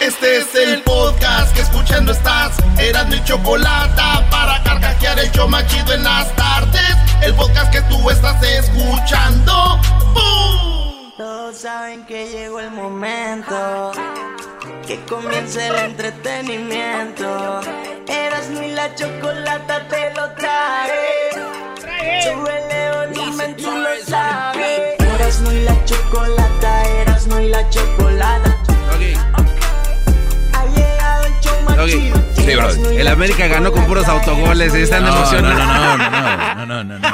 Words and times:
Este 0.00 0.38
es 0.38 0.54
el 0.54 0.80
podcast 0.82 1.52
que 1.54 1.60
escuchando 1.60 2.12
estás. 2.12 2.56
Eran 2.78 3.08
mi 3.08 3.22
chocolate 3.24 4.00
para 4.30 4.62
carcajear 4.62 5.18
el 5.18 5.28
show 5.32 5.48
machido 5.48 5.92
en 5.92 6.04
las 6.04 6.34
tardes. 6.36 6.96
El 7.20 7.34
podcast 7.34 7.72
que 7.72 7.82
tú 7.82 8.08
estás 8.08 8.40
escuchando. 8.40 9.80
¡Bum! 10.14 11.12
Todos 11.16 11.58
saben 11.58 12.06
que 12.06 12.30
llegó 12.30 12.60
el 12.60 12.70
momento. 12.70 13.90
Que 14.86 15.00
comience 15.06 15.66
el 15.66 15.74
entretenimiento. 15.74 17.60
Eras 18.06 18.48
mi 18.50 18.70
la 18.70 18.94
chocolata 18.94 19.88
te 19.88 20.14
lo 20.14 20.30
trae. 20.34 21.30
Súbele 22.22 23.14
volumen, 23.14 23.56
tú 23.56 23.68
lo 23.68 23.88
sabes. 24.06 24.94
Eras 25.00 25.40
y 25.40 25.60
la 25.64 25.84
chocolata, 25.84 26.84
eras 27.00 27.26
y 27.26 27.48
la 27.48 27.68
chocolata. 27.68 28.58
Llegado 28.98 29.37
Sí, 31.86 32.56
bro. 32.56 32.70
El 32.90 33.08
América 33.08 33.46
ganó 33.46 33.70
con 33.72 33.86
puros 33.86 34.06
autogoles. 34.08 34.74
eras 34.74 34.84
Están 34.84 35.04
no 35.04 35.14
emocionados. 35.14 35.58
No, 35.58 35.96
no, 35.96 36.06
no, 36.06 36.66
no, 36.66 36.66
no, 36.66 36.84
no, 36.84 36.98
no. 36.98 37.08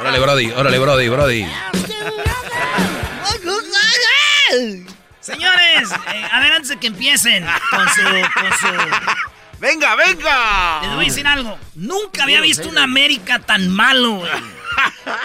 Órale, 0.00 0.18
Brody, 0.18 0.50
órale, 0.52 0.78
Brody, 0.78 1.08
Brody. 1.08 1.46
Señores, 5.20 5.90
eh, 5.90 6.24
a 6.32 6.40
ver, 6.40 6.52
antes 6.52 6.70
de 6.70 6.76
que 6.78 6.86
empiecen 6.86 7.44
con 7.70 7.86
su, 7.88 8.02
con 8.02 8.58
su... 8.58 8.66
¡Venga, 9.60 9.94
venga! 9.96 10.80
Les 10.82 10.94
voy 10.94 11.04
a 11.04 11.08
decir 11.08 11.26
algo. 11.26 11.58
Nunca 11.74 12.22
había 12.22 12.40
visto 12.40 12.68
una 12.68 12.84
América 12.84 13.38
tan 13.40 13.68
malo, 13.68 14.16
güey. 14.16 14.30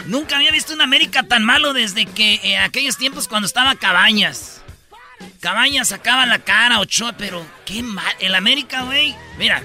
Nunca 0.08 0.36
había 0.36 0.52
visto 0.52 0.74
una 0.74 0.84
América 0.84 1.24
tan 1.24 1.44
malo 1.44 1.74
desde 1.74 2.06
que 2.06 2.40
en 2.44 2.62
aquellos 2.62 2.98
tiempos 2.98 3.28
cuando 3.28 3.46
estaba 3.46 3.76
Cabañas. 3.76 4.63
Cabañas 5.44 5.90
sacaba 5.90 6.26
la 6.26 6.40
cara, 6.40 6.80
Ochoa, 6.80 7.12
pero 7.18 7.46
qué 7.66 7.84
mal. 7.84 8.16
El 8.20 8.34
América, 8.34 8.84
güey, 8.84 9.14
mira, 9.38 9.62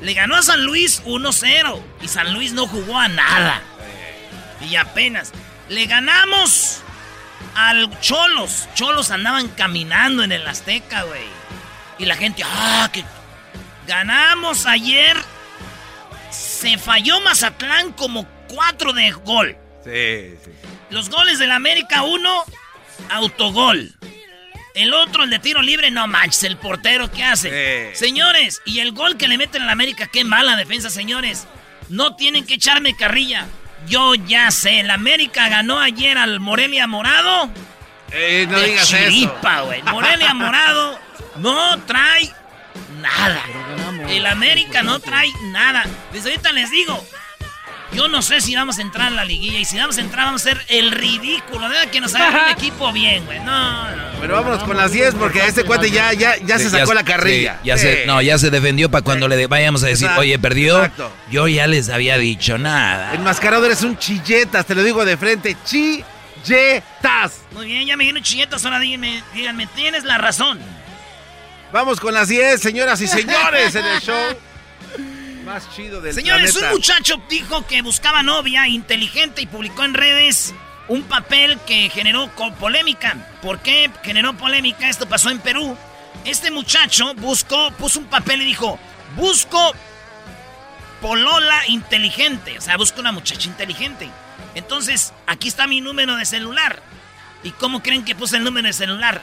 le 0.00 0.12
ganó 0.12 0.34
a 0.34 0.42
San 0.42 0.64
Luis 0.64 1.04
1-0 1.04 1.80
y 2.02 2.08
San 2.08 2.34
Luis 2.34 2.52
no 2.52 2.66
jugó 2.66 2.98
a 2.98 3.06
nada. 3.06 3.62
Y 4.68 4.74
apenas. 4.74 5.30
Le 5.68 5.86
ganamos 5.86 6.80
al 7.54 8.00
Cholos. 8.00 8.68
Cholos 8.74 9.12
andaban 9.12 9.46
caminando 9.50 10.24
en 10.24 10.32
el 10.32 10.44
Azteca, 10.48 11.04
güey. 11.04 11.28
Y 12.00 12.06
la 12.06 12.16
gente, 12.16 12.42
ah, 12.44 12.90
que 12.92 13.04
ganamos 13.86 14.66
ayer. 14.66 15.16
Se 16.32 16.76
falló 16.76 17.20
Mazatlán 17.20 17.92
como 17.92 18.26
cuatro 18.48 18.92
de 18.92 19.12
gol. 19.12 19.56
Sí, 19.84 20.34
sí. 20.44 20.50
Los 20.90 21.08
goles 21.08 21.38
del 21.38 21.52
América, 21.52 22.02
uno, 22.02 22.42
autogol. 23.10 23.94
El 24.74 24.94
otro, 24.94 25.24
el 25.24 25.30
de 25.30 25.38
tiro 25.38 25.62
libre, 25.62 25.90
no 25.90 26.06
manches, 26.06 26.44
el 26.44 26.56
portero, 26.56 27.10
¿qué 27.10 27.24
hace? 27.24 27.92
Señores, 27.94 28.62
y 28.64 28.80
el 28.80 28.92
gol 28.92 29.16
que 29.16 29.28
le 29.28 29.36
meten 29.36 29.62
al 29.62 29.70
América, 29.70 30.06
qué 30.06 30.24
mala 30.24 30.56
defensa, 30.56 30.90
señores. 30.90 31.46
No 31.88 32.14
tienen 32.14 32.46
que 32.46 32.54
echarme 32.54 32.94
carrilla. 32.94 33.46
Yo 33.88 34.14
ya 34.14 34.50
sé, 34.50 34.80
el 34.80 34.90
América 34.90 35.48
ganó 35.48 35.80
ayer 35.80 36.18
al 36.18 36.38
Morelia 36.38 36.86
Morado. 36.86 37.50
Eh, 38.12 38.46
no 38.48 38.58
de 38.58 38.66
digas 38.66 38.92
eso. 38.92 39.38
Morelia 39.86 40.34
Morado 40.34 40.98
no 41.36 41.78
trae 41.84 42.32
nada. 43.00 43.42
El 44.08 44.26
América 44.26 44.82
no 44.82 45.00
trae 45.00 45.30
nada. 45.44 45.84
Desde 46.12 46.30
ahorita 46.30 46.52
les 46.52 46.70
digo, 46.70 47.04
yo 47.92 48.08
no 48.08 48.22
sé 48.22 48.40
si 48.40 48.54
vamos 48.54 48.78
a 48.78 48.82
entrar 48.82 49.08
a 49.08 49.10
la 49.10 49.24
liguilla. 49.24 49.58
Y 49.58 49.64
si 49.64 49.76
vamos 49.78 49.98
a 49.98 50.00
entrar, 50.00 50.26
vamos 50.26 50.46
a 50.46 50.50
hacer 50.50 50.64
el 50.68 50.90
ridículo. 50.92 51.68
De 51.68 51.88
que 51.90 52.00
nos 52.00 52.14
haga 52.14 52.44
un 52.46 52.50
equipo 52.50 52.92
bien, 52.92 53.24
güey. 53.26 53.40
No, 53.40 53.90
no. 53.96 54.02
Pero 54.20 54.34
vámonos 54.34 54.62
con 54.64 54.76
las 54.76 54.92
10 54.92 55.14
porque 55.14 55.44
este 55.46 55.64
cuate 55.64 55.90
ya, 55.90 56.12
ya, 56.12 56.36
ya 56.44 56.58
Sí, 56.58 56.64
se 56.64 56.70
sacó 56.70 56.92
la 56.94 57.04
carrilla. 57.04 57.54
sí, 57.62 57.66
ya 57.68 57.76
Sí. 57.78 57.82
se, 57.86 58.06
no, 58.06 58.20
ya 58.22 58.38
se 58.38 58.50
defendió 58.50 58.90
para 58.90 59.02
cuando 59.02 59.28
le 59.28 59.46
vayamos 59.46 59.82
a 59.82 59.86
decir, 59.86 60.04
Exacto, 60.06 60.20
oye, 60.20 60.38
perdió. 60.38 60.76
exacto. 60.78 61.10
Yo 61.30 61.48
ya 61.48 61.66
les 61.66 61.88
había 61.88 62.18
dicho 62.18 62.58
nada. 62.58 63.14
Enmascarado 63.14 63.64
eres 63.66 63.82
un 63.82 63.96
chilletas, 63.98 64.66
te 64.66 64.74
lo 64.74 64.82
digo 64.82 65.04
de 65.04 65.16
frente. 65.16 65.56
Chilletas. 65.64 67.40
Muy 67.52 67.66
bien, 67.66 67.86
ya 67.86 67.96
me 67.96 68.04
dieron 68.04 68.22
chilletas. 68.22 68.64
Ahora 68.64 68.78
díganme, 68.78 69.22
díganme, 69.34 69.66
tienes 69.68 70.04
la 70.04 70.18
razón. 70.18 70.58
Vamos 71.72 72.00
con 72.00 72.12
las 72.14 72.28
10, 72.28 72.60
señoras 72.60 73.00
y 73.00 73.06
señores, 73.06 73.74
en 73.74 73.84
el 73.86 74.00
show 74.00 74.16
más 75.50 75.68
chido 75.74 76.00
del 76.00 76.14
Señores, 76.14 76.52
planeta. 76.52 76.68
un 76.68 76.78
muchacho 76.78 77.22
dijo 77.28 77.66
que 77.66 77.82
buscaba 77.82 78.22
novia 78.22 78.68
inteligente 78.68 79.42
y 79.42 79.46
publicó 79.46 79.82
en 79.82 79.94
redes 79.94 80.54
un 80.86 81.02
papel 81.02 81.58
que 81.66 81.90
generó 81.90 82.30
polémica. 82.58 83.16
¿Por 83.42 83.58
qué 83.58 83.90
generó 84.04 84.32
polémica? 84.34 84.88
Esto 84.88 85.08
pasó 85.08 85.28
en 85.28 85.40
Perú. 85.40 85.76
Este 86.24 86.52
muchacho 86.52 87.14
buscó, 87.14 87.72
puso 87.72 87.98
un 87.98 88.06
papel 88.06 88.42
y 88.42 88.44
dijo, 88.44 88.78
busco 89.16 89.74
polola 91.00 91.66
inteligente. 91.66 92.56
O 92.58 92.60
sea, 92.60 92.76
busco 92.76 93.00
una 93.00 93.10
muchacha 93.10 93.48
inteligente. 93.48 94.08
Entonces, 94.54 95.12
aquí 95.26 95.48
está 95.48 95.66
mi 95.66 95.80
número 95.80 96.14
de 96.14 96.26
celular. 96.26 96.80
¿Y 97.42 97.50
cómo 97.50 97.82
creen 97.82 98.04
que 98.04 98.14
puse 98.14 98.36
el 98.36 98.44
número 98.44 98.68
de 98.68 98.72
celular? 98.72 99.20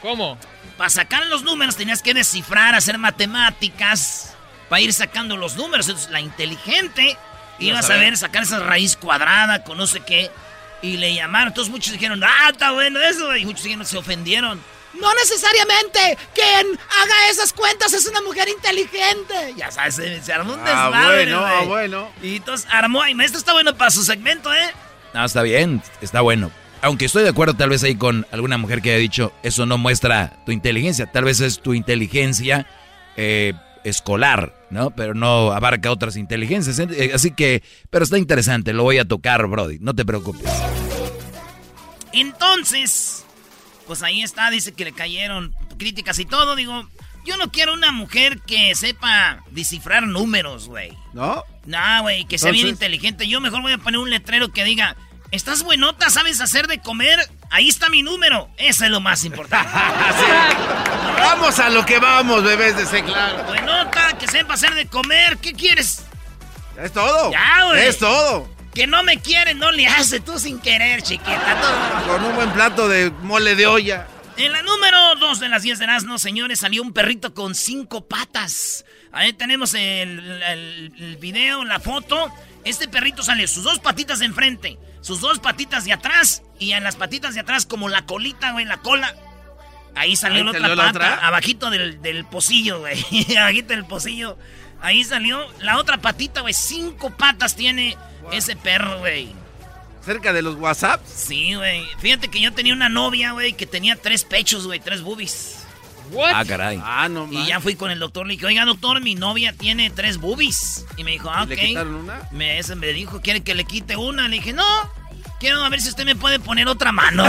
¿Cómo? 0.00 0.36
Para 0.76 0.90
sacar 0.90 1.24
los 1.26 1.44
números 1.44 1.76
tenías 1.76 2.02
que 2.02 2.14
descifrar, 2.14 2.74
hacer 2.74 2.98
matemáticas, 2.98 4.34
para 4.72 4.80
ir 4.80 4.94
sacando 4.94 5.36
los 5.36 5.56
números. 5.56 5.86
Entonces, 5.86 6.10
la 6.10 6.22
inteligente 6.22 7.18
iba 7.58 7.80
a 7.80 7.82
saber 7.82 8.16
sacar 8.16 8.44
esa 8.44 8.58
raíz 8.58 8.96
cuadrada 8.96 9.64
con 9.64 9.76
no 9.76 9.86
sé 9.86 10.00
qué. 10.00 10.30
Y 10.80 10.96
le 10.96 11.14
llamaron. 11.14 11.48
Entonces 11.48 11.70
muchos 11.70 11.92
dijeron, 11.92 12.24
ah, 12.24 12.48
está 12.50 12.72
bueno 12.72 12.98
eso. 12.98 13.36
Y 13.36 13.44
muchos 13.44 13.64
dijeron, 13.64 13.84
se 13.84 13.98
ofendieron. 13.98 14.58
No 14.98 15.12
necesariamente 15.12 16.16
quien 16.34 16.68
haga 16.68 17.28
esas 17.30 17.52
cuentas 17.52 17.92
es 17.92 18.06
una 18.06 18.22
mujer 18.22 18.48
inteligente. 18.48 19.52
Ya 19.58 19.70
sabes, 19.70 19.96
se, 19.96 20.22
se 20.22 20.32
armó 20.32 20.54
un 20.54 20.60
Ah, 20.60 20.64
desmadre, 20.64 21.24
bueno, 21.24 21.44
ah, 21.44 21.62
bueno. 21.66 22.08
Y 22.22 22.36
entonces 22.36 22.66
armó. 22.70 23.06
Y 23.06 23.22
esto 23.22 23.36
está 23.36 23.52
bueno 23.52 23.76
para 23.76 23.90
su 23.90 24.02
segmento, 24.02 24.54
¿eh? 24.54 24.70
No, 25.12 25.22
está 25.22 25.42
bien, 25.42 25.82
está 26.00 26.22
bueno. 26.22 26.50
Aunque 26.80 27.04
estoy 27.04 27.24
de 27.24 27.28
acuerdo 27.28 27.52
tal 27.52 27.68
vez 27.68 27.84
ahí 27.84 27.94
con 27.94 28.26
alguna 28.32 28.56
mujer 28.56 28.80
que 28.80 28.88
haya 28.92 28.98
dicho, 28.98 29.34
eso 29.42 29.66
no 29.66 29.76
muestra 29.76 30.32
tu 30.46 30.52
inteligencia, 30.52 31.12
tal 31.12 31.24
vez 31.24 31.40
es 31.40 31.60
tu 31.60 31.74
inteligencia 31.74 32.66
eh, 33.18 33.52
escolar, 33.84 34.54
¿no? 34.70 34.90
Pero 34.90 35.14
no 35.14 35.52
abarca 35.52 35.90
otras 35.90 36.16
inteligencias. 36.16 36.78
Eh, 36.78 37.12
Así 37.14 37.32
que, 37.32 37.62
pero 37.90 38.04
está 38.04 38.18
interesante, 38.18 38.72
lo 38.72 38.82
voy 38.82 38.98
a 38.98 39.04
tocar, 39.04 39.46
Brody, 39.46 39.78
no 39.80 39.94
te 39.94 40.04
preocupes. 40.04 40.50
Entonces, 42.12 43.24
pues 43.86 44.02
ahí 44.02 44.22
está, 44.22 44.50
dice 44.50 44.72
que 44.72 44.84
le 44.84 44.92
cayeron 44.92 45.54
críticas 45.78 46.18
y 46.18 46.24
todo. 46.24 46.56
Digo, 46.56 46.88
yo 47.24 47.36
no 47.36 47.50
quiero 47.50 47.74
una 47.74 47.92
mujer 47.92 48.40
que 48.40 48.74
sepa 48.74 49.42
descifrar 49.50 50.06
números, 50.06 50.68
güey. 50.68 50.92
¿No? 51.12 51.44
No, 51.66 52.02
güey, 52.02 52.24
que 52.24 52.38
sea 52.38 52.50
bien 52.50 52.68
inteligente. 52.68 53.26
Yo 53.28 53.40
mejor 53.40 53.62
voy 53.62 53.72
a 53.72 53.78
poner 53.78 54.00
un 54.00 54.10
letrero 54.10 54.52
que 54.52 54.64
diga, 54.64 54.96
¿estás 55.32 55.62
buenota? 55.64 56.08
¿Sabes 56.10 56.40
hacer 56.40 56.68
de 56.68 56.80
comer? 56.80 57.18
Ahí 57.50 57.68
está 57.68 57.88
mi 57.88 58.02
número. 58.02 58.48
Eso 58.56 58.84
es 58.84 58.90
lo 58.90 59.00
más 59.00 59.24
importante. 59.24 59.68
Vamos 61.18 61.58
a 61.58 61.70
lo 61.70 61.84
que 61.84 61.98
vamos, 61.98 62.42
bebés 62.42 62.76
de 62.76 62.86
C, 62.86 63.02
claro. 63.04 63.44
buenota, 63.44 64.16
que 64.18 64.26
sepa 64.26 64.54
hacer 64.54 64.74
de 64.74 64.86
comer. 64.86 65.38
¿Qué 65.38 65.52
quieres? 65.52 66.02
Es 66.82 66.92
todo. 66.92 67.30
Ya, 67.30 67.64
güey. 67.66 67.86
Es 67.86 67.98
todo. 67.98 68.48
Que 68.74 68.86
no 68.86 69.02
me 69.02 69.18
quiere, 69.20 69.54
no 69.54 69.70
le 69.70 69.86
hace. 69.86 70.20
Tú 70.20 70.38
sin 70.38 70.58
querer, 70.60 71.02
chiquita. 71.02 72.02
Con 72.06 72.24
un 72.24 72.34
buen 72.34 72.50
plato 72.52 72.88
de 72.88 73.10
mole 73.10 73.54
de 73.54 73.66
olla. 73.66 74.06
En 74.36 74.50
la 74.52 74.62
número 74.62 75.14
2 75.16 75.40
de 75.40 75.48
las 75.48 75.62
10 75.62 75.78
de 75.78 75.84
Erasmo, 75.84 76.18
señores, 76.18 76.60
salió 76.60 76.82
un 76.82 76.92
perrito 76.92 77.34
con 77.34 77.54
cinco 77.54 78.06
patas. 78.08 78.84
Ahí 79.12 79.32
tenemos 79.34 79.74
el, 79.74 80.42
el- 80.42 80.92
el 80.98 81.16
video, 81.18 81.64
la 81.64 81.78
foto. 81.80 82.32
Este 82.64 82.88
perrito 82.88 83.22
sale 83.22 83.46
sus 83.46 83.64
dos 83.64 83.78
patitas 83.78 84.20
de 84.20 84.24
enfrente, 84.26 84.78
sus 85.02 85.20
dos 85.20 85.38
patitas 85.38 85.84
de 85.84 85.92
atrás 85.92 86.42
y 86.58 86.72
en 86.72 86.82
las 86.84 86.96
patitas 86.96 87.34
de 87.34 87.40
atrás 87.40 87.66
como 87.66 87.88
la 87.90 88.06
colita, 88.06 88.52
güey, 88.52 88.64
la 88.64 88.78
cola. 88.78 89.14
Ahí 89.94 90.16
salió 90.16 90.38
Ahí 90.38 90.44
la 90.44 90.50
otra 90.50 90.60
salió 90.62 90.74
la 90.74 90.84
pata, 90.84 91.14
otra. 91.14 91.26
abajito 91.26 91.68
del, 91.68 92.00
del 92.00 92.24
pocillo, 92.24 92.78
güey. 92.80 93.04
abajito 93.38 93.74
del 93.74 93.84
pocillo. 93.84 94.38
Ahí 94.80 95.04
salió 95.04 95.46
la 95.60 95.76
otra 95.78 95.98
patita, 95.98 96.40
güey. 96.40 96.54
Cinco 96.54 97.10
patas 97.10 97.54
tiene 97.54 97.96
ese 98.32 98.56
perro, 98.56 99.00
güey. 99.00 99.32
Cerca 100.04 100.32
de 100.32 100.42
los 100.42 100.56
WhatsApps. 100.56 101.08
Sí, 101.08 101.54
güey. 101.54 101.84
Fíjate 101.98 102.28
que 102.28 102.40
yo 102.40 102.52
tenía 102.52 102.72
una 102.72 102.88
novia, 102.88 103.32
güey, 103.32 103.52
que 103.52 103.66
tenía 103.66 103.94
tres 103.96 104.24
pechos, 104.24 104.66
güey, 104.66 104.80
tres 104.80 105.02
boobies. 105.02 105.58
Ah, 106.34 106.44
caray. 106.46 106.80
Ah, 106.84 107.08
no 107.08 107.26
Y 107.30 107.36
más. 107.36 107.46
ya 107.46 107.60
fui 107.60 107.74
con 107.76 107.90
el 107.90 107.98
doctor, 108.00 108.26
le 108.26 108.32
dije, 108.34 108.44
oiga, 108.46 108.64
doctor, 108.64 109.00
mi 109.00 109.14
novia 109.14 109.52
tiene 109.52 109.88
tres 109.90 110.18
boobies. 110.18 110.84
Y 110.96 111.04
me 111.04 111.12
dijo, 111.12 111.30
ah, 111.30 111.40
¿Y 111.42 111.44
ok. 111.44 111.48
¿Le 111.50 111.66
quitaron 111.68 111.94
una? 111.94 112.28
Me, 112.32 112.58
ese 112.58 112.74
me 112.74 112.88
dijo, 112.88 113.20
¿quiere 113.20 113.42
que 113.42 113.54
le 113.54 113.64
quite 113.64 113.96
una? 113.96 114.26
Le 114.28 114.36
dije, 114.36 114.52
no, 114.52 114.64
quiero 115.42 115.64
a 115.64 115.68
ver 115.68 115.80
si 115.80 115.88
usted 115.88 116.04
me 116.04 116.14
puede 116.14 116.38
poner 116.38 116.68
otra 116.68 116.92
mano. 116.92 117.24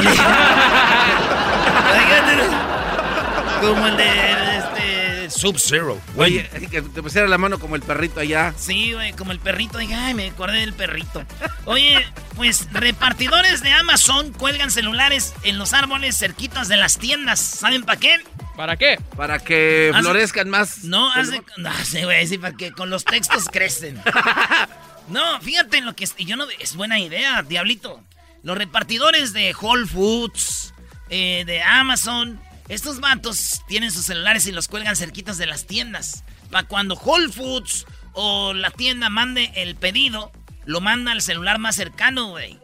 Como 3.60 3.88
el 3.88 3.98
de 3.98 4.52
Sub-Zero. 5.29 5.99
Oye, 6.17 6.49
que 6.69 6.81
te 6.81 7.01
pusiera 7.01 7.27
la 7.27 7.37
mano 7.37 7.59
como 7.59 7.75
el 7.75 7.81
perrito 7.81 8.19
allá. 8.19 8.53
Sí, 8.57 8.93
güey, 8.93 9.13
como 9.13 9.31
el 9.31 9.39
perrito. 9.39 9.77
Dije, 9.77 9.95
ay, 9.95 10.13
me 10.13 10.29
acordé 10.29 10.59
del 10.59 10.73
perrito. 10.73 11.23
Oye, 11.65 12.05
pues 12.35 12.67
repartidores 12.71 13.61
de 13.61 13.71
Amazon 13.71 14.31
cuelgan 14.33 14.71
celulares 14.71 15.33
en 15.43 15.57
los 15.57 15.73
árboles 15.73 16.17
cerquitas 16.17 16.67
de 16.67 16.77
las 16.77 16.97
tiendas. 16.97 17.39
¿Saben 17.39 17.83
para 17.83 17.99
qué? 17.99 18.17
¿Para 18.55 18.77
qué? 18.77 18.99
Para 19.15 19.39
que 19.39 19.91
florezcan 19.99 20.49
más. 20.49 20.83
No, 20.83 21.11
hace. 21.11 21.41
No, 21.57 21.73
sé, 21.83 22.05
güey, 22.05 22.27
sí, 22.27 22.37
para 22.37 22.55
que 22.55 22.71
con 22.71 22.89
los 22.89 23.03
textos 23.05 23.45
crecen. 23.51 24.01
No, 25.09 25.41
fíjate 25.41 25.79
en 25.79 25.85
lo 25.85 25.95
que 25.95 26.05
es. 26.05 26.15
Yo 26.15 26.35
no. 26.35 26.45
Es 26.59 26.75
buena 26.75 26.99
idea, 26.99 27.43
Diablito. 27.43 28.01
Los 28.41 28.57
repartidores 28.57 29.33
de 29.33 29.53
Whole 29.59 29.85
Foods, 29.85 30.73
eh, 31.09 31.43
de 31.45 31.61
Amazon, 31.61 32.39
estos 32.69 33.00
vatos 33.00 33.62
tienen 33.68 33.92
sus 33.92 34.06
celulares 34.06 34.45
y 34.48 34.51
los 34.51 34.68
cuelgan 34.68 34.95
cerquitas 34.95 35.38
de 35.38 35.45
las 35.45 35.65
tiendas. 35.65 36.24
Para 36.50 36.68
cuando 36.68 36.95
Whole 36.95 37.31
Foods 37.31 37.86
o 38.13 38.54
la 38.54 38.71
tienda 38.71 39.10
mande 39.10 39.51
el 39.56 39.75
pedido, 39.75 40.31
lo 40.65 40.81
manda 40.81 41.12
al 41.12 41.21
celular 41.21 41.60
más 41.60 41.75
cercano, 41.75 42.30
güey. 42.30 42.60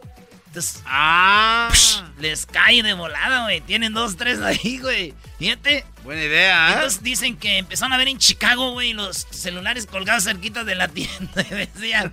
Entonces, 0.50 0.82
ah. 0.84 1.70
les 2.18 2.44
cae 2.44 2.82
de 2.82 2.92
volada, 2.94 3.44
güey. 3.44 3.60
Tienen 3.60 3.92
dos, 3.92 4.16
tres 4.16 4.40
ahí, 4.40 4.78
güey. 4.78 5.14
Fíjate. 5.38 5.84
Buena 6.02 6.24
idea, 6.24 6.70
¿eh? 6.70 6.72
Entonces 6.72 7.02
dicen 7.04 7.36
que 7.36 7.58
empezaron 7.58 7.92
a 7.92 7.98
ver 7.98 8.08
en 8.08 8.18
Chicago, 8.18 8.72
güey, 8.72 8.92
los 8.92 9.28
celulares 9.30 9.86
colgados 9.86 10.24
cerquitas 10.24 10.66
de 10.66 10.74
la 10.74 10.88
tienda. 10.88 11.46
Y 11.48 11.54
decían, 11.54 12.12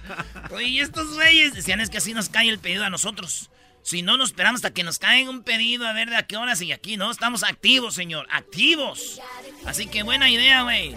oye, 0.52 0.82
estos 0.82 1.16
güeyes 1.16 1.56
decían, 1.56 1.82
es 1.82 1.90
que 1.90 1.98
así 1.98 2.14
nos 2.14 2.30
cae 2.30 2.50
el 2.50 2.60
pedido 2.60 2.86
a 2.86 2.92
nosotros. 2.92 3.50
Si 3.88 4.02
no, 4.02 4.18
nos 4.18 4.32
esperamos 4.32 4.60
hasta 4.60 4.74
que 4.74 4.84
nos 4.84 5.00
caiga 5.00 5.30
un 5.30 5.44
pedido 5.44 5.88
a 5.88 5.94
ver 5.94 6.10
de 6.10 6.18
a 6.18 6.24
qué 6.24 6.36
horas 6.36 6.62
y 6.62 6.74
aquí, 6.74 6.98
¿no? 6.98 7.10
Estamos 7.10 7.44
activos, 7.44 7.94
señor. 7.94 8.28
Activos. 8.30 9.22
Así 9.66 9.88
que 9.88 10.04
buena 10.04 10.30
idea, 10.30 10.64
güey. 10.64 10.94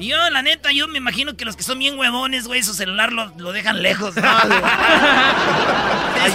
Y 0.00 0.08
yo, 0.08 0.16
la 0.28 0.42
neta, 0.42 0.72
yo 0.72 0.88
me 0.88 0.98
imagino 0.98 1.36
que 1.36 1.44
los 1.44 1.54
que 1.54 1.62
son 1.62 1.78
bien 1.78 1.96
huevones, 1.96 2.48
güey, 2.48 2.64
su 2.64 2.74
celular 2.74 3.12
lo, 3.12 3.26
lo 3.36 3.52
dejan 3.52 3.80
lejos. 3.80 4.16
¿no? 4.16 4.28
Allá 4.28 4.48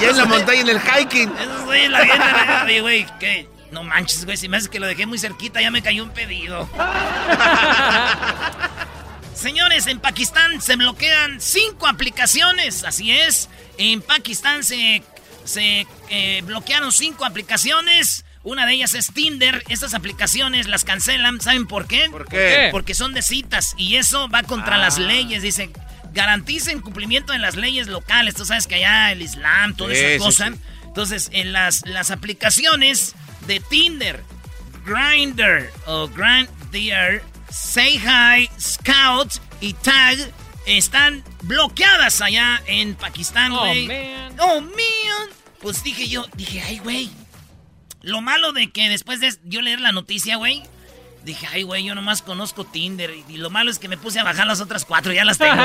en 0.09 0.15
la 0.15 0.24
montaña, 0.24 0.62
en 0.62 0.69
el 0.69 0.80
hiking. 0.80 1.30
Esos 1.42 1.65
güeyes 1.65 1.92
la 1.92 2.01
vienen, 2.01 2.81
güey, 2.83 3.06
¿qué? 3.19 3.50
No 3.71 3.83
manches, 3.83 4.24
güey, 4.24 4.38
si 4.38 4.48
me 4.48 4.56
hace 4.56 4.69
que 4.69 4.80
lo 4.80 4.88
dejé 4.88 5.06
muy 5.07 5.19
cerquita, 5.19 5.62
ya 5.62 5.71
me 5.71 5.81
cayó 5.81 6.06
un 6.06 6.12
pedido. 6.12 6.69
Señores, 9.33 9.88
en 9.88 10.00
Pakistán 10.00 10.62
se 10.62 10.77
bloquean 10.77 11.42
cinco 11.42 11.86
aplicaciones, 11.86 12.86
así 12.86 13.12
es. 13.12 13.50
En 13.77 14.01
Pakistán 14.01 14.63
se, 14.63 15.03
se 15.47 15.88
eh, 16.09 16.41
bloquearon 16.44 16.91
cinco 16.91 17.25
aplicaciones. 17.25 18.25
Una 18.44 18.65
de 18.65 18.73
ellas 18.73 18.94
es 18.94 19.11
Tinder. 19.13 19.63
Estas 19.69 19.94
aplicaciones 19.94 20.67
las 20.67 20.83
cancelan. 20.83 21.41
¿Saben 21.41 21.65
por 21.67 21.88
qué? 21.88 22.07
¿Por 22.11 22.27
qué? 22.27 22.69
Porque 22.71 22.94
son 22.94 23.13
de 23.13 23.21
citas 23.21 23.73
y 23.77 23.95
eso 23.95 24.29
va 24.29 24.44
contra 24.44 24.77
las 24.77 24.97
leyes. 24.99 25.41
Dice, 25.41 25.69
garanticen 26.13 26.79
cumplimiento 26.81 27.33
de 27.33 27.39
las 27.39 27.55
leyes 27.55 27.88
locales. 27.88 28.35
Tú 28.35 28.45
sabes 28.45 28.67
que 28.67 28.75
allá 28.75 29.11
el 29.11 29.21
Islam, 29.21 29.75
toda 29.75 29.94
Sí, 29.94 29.99
esa 29.99 30.23
cosa. 30.23 30.47
sí. 30.51 30.59
Entonces, 30.85 31.29
en 31.33 31.51
las, 31.53 31.85
las 31.85 32.09
aplicaciones 32.11 33.15
de 33.47 33.59
Tinder, 33.59 34.23
Grindr 34.85 35.69
o 35.85 36.07
Grindr, 36.07 37.21
Say 37.51 37.97
Hi, 38.00 38.50
Scout 38.59 39.33
y 39.61 39.73
Tag 39.73 40.17
están 40.65 41.23
bloqueadas 41.43 42.21
allá 42.21 42.61
en 42.65 42.95
Pakistán, 42.95 43.51
Oh, 43.51 43.65
man. 43.73 44.35
Oh, 44.39 44.61
man. 44.61 44.71
Pues 45.62 45.83
dije 45.83 46.07
yo, 46.07 46.25
dije, 46.36 46.62
ay, 46.62 46.80
güey. 46.80 47.09
Lo 48.01 48.21
malo 48.21 48.54
de 48.54 48.71
que 48.71 48.89
después 48.89 49.19
de 49.19 49.33
yo 49.45 49.62
leer 49.62 49.81
la 49.81 49.92
noticia, 49.92 50.38
güey, 50.38 50.63
dije, 51.24 51.48
ay, 51.51 51.63
güey, 51.63 51.83
yo 51.83 51.95
nomás 51.95 52.21
conozco 52.21 52.63
Tinder. 52.63 53.12
Y, 53.12 53.25
y 53.30 53.38
lo 53.38 53.50
malo 53.50 53.71
es 53.71 53.80
que 53.80 53.88
me 53.88 53.98
puse 53.98 54.19
a 54.19 54.24
bajar 54.24 54.48
las 54.48 54.62
otras 54.62 54.86
cuatro, 54.86 55.12
ya 55.13 55.25
las 55.25 55.38
tengo. 55.38 55.62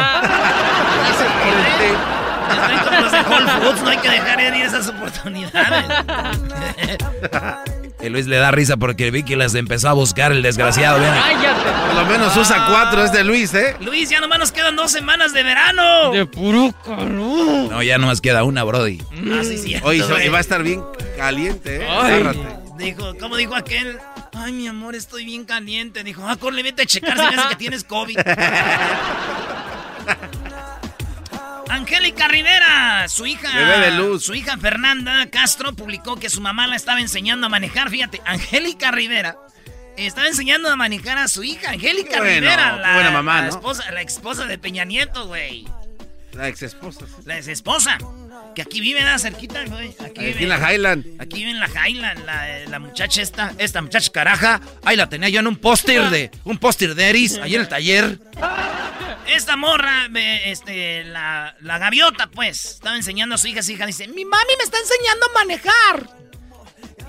Estoy 2.53 2.79
como 2.85 3.00
los 3.00 3.12
de 3.12 3.21
Whole 3.21 3.50
Foods, 3.50 3.83
no 3.83 3.89
hay 3.91 3.99
que 3.99 4.11
dejar 4.11 4.39
de 4.39 4.59
ir 4.59 4.65
esas 4.67 4.89
oportunidades. 4.89 5.85
Que 8.02 8.10
Luis 8.10 8.26
le 8.26 8.37
da 8.37 8.50
risa 8.50 8.76
porque 8.76 9.12
vi 9.12 9.22
que 9.22 9.37
las 9.37 9.54
empezó 9.54 9.88
a 9.88 9.93
buscar 9.93 10.32
el 10.32 10.43
desgraciado. 10.43 10.99
¡Cállate! 10.99 11.70
Por 11.87 12.02
lo 12.02 12.06
menos 12.06 12.37
usa 12.37 12.66
cuatro, 12.69 13.04
es 13.04 13.12
de 13.12 13.22
Luis, 13.22 13.54
¿eh? 13.54 13.76
Luis, 13.78 14.10
ya 14.10 14.20
nomás 14.20 14.40
nos 14.40 14.50
quedan 14.50 14.75
dos 14.75 14.90
semanas 14.90 15.32
de 15.32 15.44
verano. 15.44 16.10
De 16.10 16.26
puro 16.26 16.75
calor. 16.84 17.70
No, 17.70 17.81
ya 17.81 17.99
nomás 17.99 18.20
queda 18.20 18.43
una, 18.43 18.64
Brody. 18.64 19.00
Ah, 19.32 19.44
sí, 19.44 19.56
cierto, 19.56 19.87
Oye, 19.87 20.02
y 20.25 20.28
va 20.28 20.38
a 20.38 20.40
estar 20.40 20.64
bien 20.64 20.82
caliente, 21.16 21.76
¿eh? 21.76 21.87
Ay. 21.88 22.14
Agárrate. 22.14 22.40
Dijo, 22.76 23.14
¿cómo 23.20 23.37
dijo 23.37 23.54
aquel? 23.54 24.00
Ay, 24.32 24.50
mi 24.50 24.66
amor, 24.66 24.96
estoy 24.96 25.25
bien 25.25 25.44
caliente. 25.44 26.02
Dijo, 26.02 26.26
ah, 26.26 26.34
corre, 26.34 26.64
vete 26.64 26.82
a 26.82 26.87
checar 26.87 27.16
si 27.16 27.37
ves 27.37 27.46
que 27.50 27.56
tienes 27.56 27.84
COVID. 27.84 28.19
Angélica 31.73 32.29
Rivera, 32.29 33.09
su 33.09 33.25
hija, 33.27 33.49
Bebé 33.57 33.79
de 33.81 33.91
luz. 33.93 34.25
su 34.27 34.35
hija 34.35 34.59
Fernanda 34.59 35.27
Castro 35.31 35.73
publicó 35.75 36.17
que 36.17 36.29
su 36.29 36.41
mamá 36.43 36.67
la 36.67 36.77
estaba 36.77 37.01
enseñando 37.01 37.47
a 37.47 37.51
manejar. 37.51 37.89
Fíjate, 37.89 38.21
Angélica 38.27 38.91
Rivera 38.91 39.37
estaba 39.97 40.27
enseñando 40.29 40.69
a 40.71 40.77
manejar 40.77 41.17
a 41.19 41.29
su 41.29 41.43
hija, 41.43 41.71
Angélica 41.71 42.19
bueno, 42.19 42.25
Rivera, 42.41 42.77
la, 42.77 42.95
buena 42.95 43.11
mamá, 43.11 43.37
la 43.37 43.43
¿no? 43.43 43.49
esposa, 43.49 43.91
la 43.91 44.03
esposa 44.03 44.47
de 44.47 44.59
Peña 44.59 44.85
Nieto, 44.85 45.27
güey. 45.27 45.67
La 46.35 46.49
ex 46.49 46.63
esposa. 46.63 47.07
La 47.25 47.39
ex 47.39 47.49
esposa, 47.49 47.99
que 48.55 48.63
aquí 48.63 48.81
vive, 48.81 49.03
da 49.03 49.19
cerquita, 49.19 49.65
güey. 49.67 49.89
Aquí, 49.99 50.05
Aquí 50.05 50.25
vive. 50.27 50.43
en 50.43 50.49
la 50.51 50.73
Highland. 50.75 51.07
Aquí 51.21 51.39
vive 51.39 51.51
en 51.53 51.61
la 51.61 51.69
Highland, 51.69 52.25
la, 52.27 52.59
la 52.69 52.79
muchacha 52.79 53.23
esta, 53.23 53.53
esta 53.59 53.81
muchacha 53.81 54.11
caraja. 54.13 54.61
Ahí 54.85 54.97
la 54.97 55.09
tenía 55.09 55.31
yo 55.31 55.41
en 55.41 55.47
un 55.47 55.57
póster 55.57 56.11
de, 56.11 56.31
un 56.45 56.59
póster 56.59 56.95
de 56.95 57.09
Eris, 57.09 57.39
ahí 57.39 57.55
en 57.55 57.63
el 57.63 57.69
taller. 57.69 58.19
Esta 59.27 59.57
morra, 59.57 60.09
este, 60.45 61.05
la, 61.05 61.57
la 61.61 61.79
gaviota, 61.79 62.27
pues, 62.29 62.65
estaba 62.65 62.97
enseñando 62.97 63.35
a 63.35 63.39
su 63.39 63.47
hija, 63.49 63.63
su 63.63 63.73
hija 63.73 63.87
dice, 63.87 64.09
mi 64.09 64.25
mami 64.25 64.53
me 64.59 64.65
está 64.65 64.79
enseñando 64.79 65.27
a 65.27 65.35
manejar. 65.35 66.23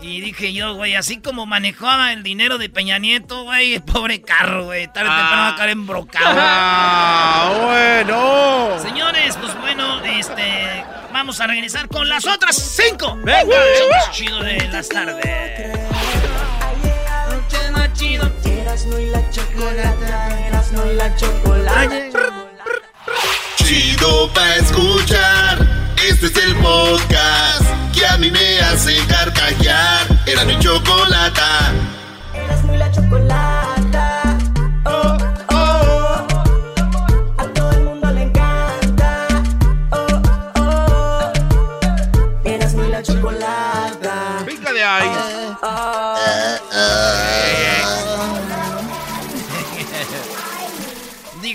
Y 0.01 0.19
dije 0.19 0.53
yo, 0.53 0.75
güey, 0.75 0.95
así 0.95 1.21
como 1.21 1.45
manejaba 1.45 2.11
el 2.11 2.23
dinero 2.23 2.57
de 2.57 2.67
Peña 2.69 2.99
Nieto, 2.99 3.43
güey, 3.43 3.79
pobre 3.85 4.21
carro, 4.21 4.65
güey, 4.65 4.87
tarde 4.91 5.09
o 5.09 5.15
temprano 5.15 5.41
va 5.43 5.49
a 5.49 5.55
caer 5.55 5.69
embrocado. 5.69 6.35
¡Ah, 6.37 7.53
bueno! 7.63 8.79
Señores, 8.79 9.37
pues 9.37 9.57
bueno, 9.61 10.03
este, 10.03 10.83
vamos 11.13 11.39
a 11.39 11.47
regresar 11.47 11.87
con 11.87 12.09
las 12.09 12.25
otras 12.27 12.55
cinco. 12.55 13.17
Venga. 13.23 13.55
Chido 14.11 14.43
de 14.43 14.67
las 14.67 14.89
tardes. 14.89 15.82
Erasmo 18.73 18.97
y 18.97 19.05
la 19.05 19.29
chocolata, 19.29 20.47
Erasmo 20.47 20.83
y 20.91 20.95
la 20.95 21.15
chocolate. 21.15 22.11
Chido 23.57 24.33
pa' 24.33 24.55
escuchar. 24.55 25.59
Este 26.09 26.25
es 26.25 26.37
el 26.37 26.55
podcast 26.55 27.67
que 27.93 28.03
a 28.07 28.17
mí 28.17 28.31
me 28.31 28.59
hace 28.61 28.97
carcajear. 29.05 30.07
Era 30.25 30.43
mi 30.45 30.57
chocolata. 30.57 31.71
Erasmo 32.33 32.73
y 32.73 32.77
la 32.77 32.91
chocolata. 32.91 33.52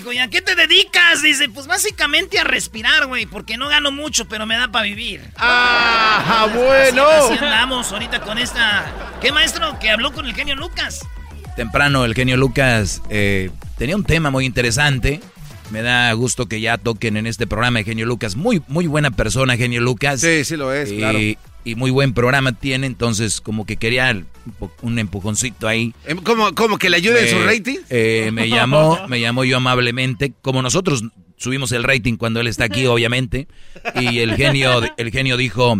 Dijo, 0.09 0.13
¿y 0.13 0.19
a 0.19 0.29
qué 0.29 0.41
te 0.41 0.55
dedicas? 0.55 1.21
Dice, 1.21 1.49
pues 1.49 1.67
básicamente 1.67 2.39
a 2.39 2.43
respirar, 2.43 3.07
güey, 3.07 3.25
porque 3.25 3.57
no 3.57 3.69
gano 3.69 3.91
mucho, 3.91 4.27
pero 4.27 4.45
me 4.45 4.57
da 4.57 4.67
para 4.71 4.85
vivir. 4.85 5.21
¡Ah, 5.37 6.47
bueno! 6.53 7.05
así 7.05 7.33
andamos 7.33 7.91
ahorita 7.91 8.21
con 8.21 8.37
esta... 8.37 8.85
¿Qué 9.21 9.31
maestro 9.31 9.77
que 9.79 9.89
habló 9.89 10.11
con 10.11 10.25
el 10.25 10.33
genio 10.33 10.55
Lucas? 10.55 11.05
Temprano 11.55 12.05
el 12.05 12.15
genio 12.15 12.37
Lucas 12.37 13.01
eh, 13.09 13.51
tenía 13.77 13.95
un 13.95 14.03
tema 14.03 14.31
muy 14.31 14.45
interesante. 14.45 15.19
Me 15.71 15.81
da 15.81 16.11
gusto 16.13 16.47
que 16.47 16.61
ya 16.61 16.77
toquen 16.77 17.17
en 17.17 17.27
este 17.27 17.45
programa 17.45 17.79
de 17.79 17.85
genio 17.85 18.05
Lucas. 18.05 18.35
Muy, 18.35 18.63
muy 18.67 18.87
buena 18.87 19.11
persona, 19.11 19.57
genio 19.57 19.81
Lucas. 19.81 20.21
Sí, 20.21 20.43
sí 20.43 20.55
lo 20.57 20.73
es, 20.73 20.91
y, 20.91 20.97
claro. 20.97 21.19
Y 21.65 21.75
muy 21.75 21.91
buen 21.91 22.13
programa 22.13 22.53
tiene, 22.53 22.87
entonces 22.87 23.41
como 23.41 23.65
que 23.65 23.77
quería 23.77 24.23
un, 24.81 24.99
empujoncito 24.99 25.67
ahí. 25.67 25.93
Em, 26.05 26.17
¿Cómo, 26.19 26.53
cómo 26.55 26.77
que 26.77 26.89
le 26.89 26.97
ayude 26.97 27.23
en 27.23 27.29
su 27.29 27.35
Me- 27.37 27.45
rating? 27.45 27.77
eh, 27.89 28.29
me 28.33 28.47
llamó, 28.49 28.97
me 29.07 29.19
llamó 29.19 29.43
yo 29.43 29.57
amablemente, 29.57 30.33
como 30.41 30.61
nosotros 30.61 31.03
subimos 31.37 31.71
el 31.71 31.83
rating 31.83 32.15
cuando 32.17 32.39
él 32.41 32.47
está 32.47 32.65
aquí, 32.65 32.85
obviamente, 32.85 33.47
y 33.95 34.19
el 34.19 34.35
genio, 34.35 34.81
el 34.97 35.11
genio 35.11 35.37
dijo 35.37 35.77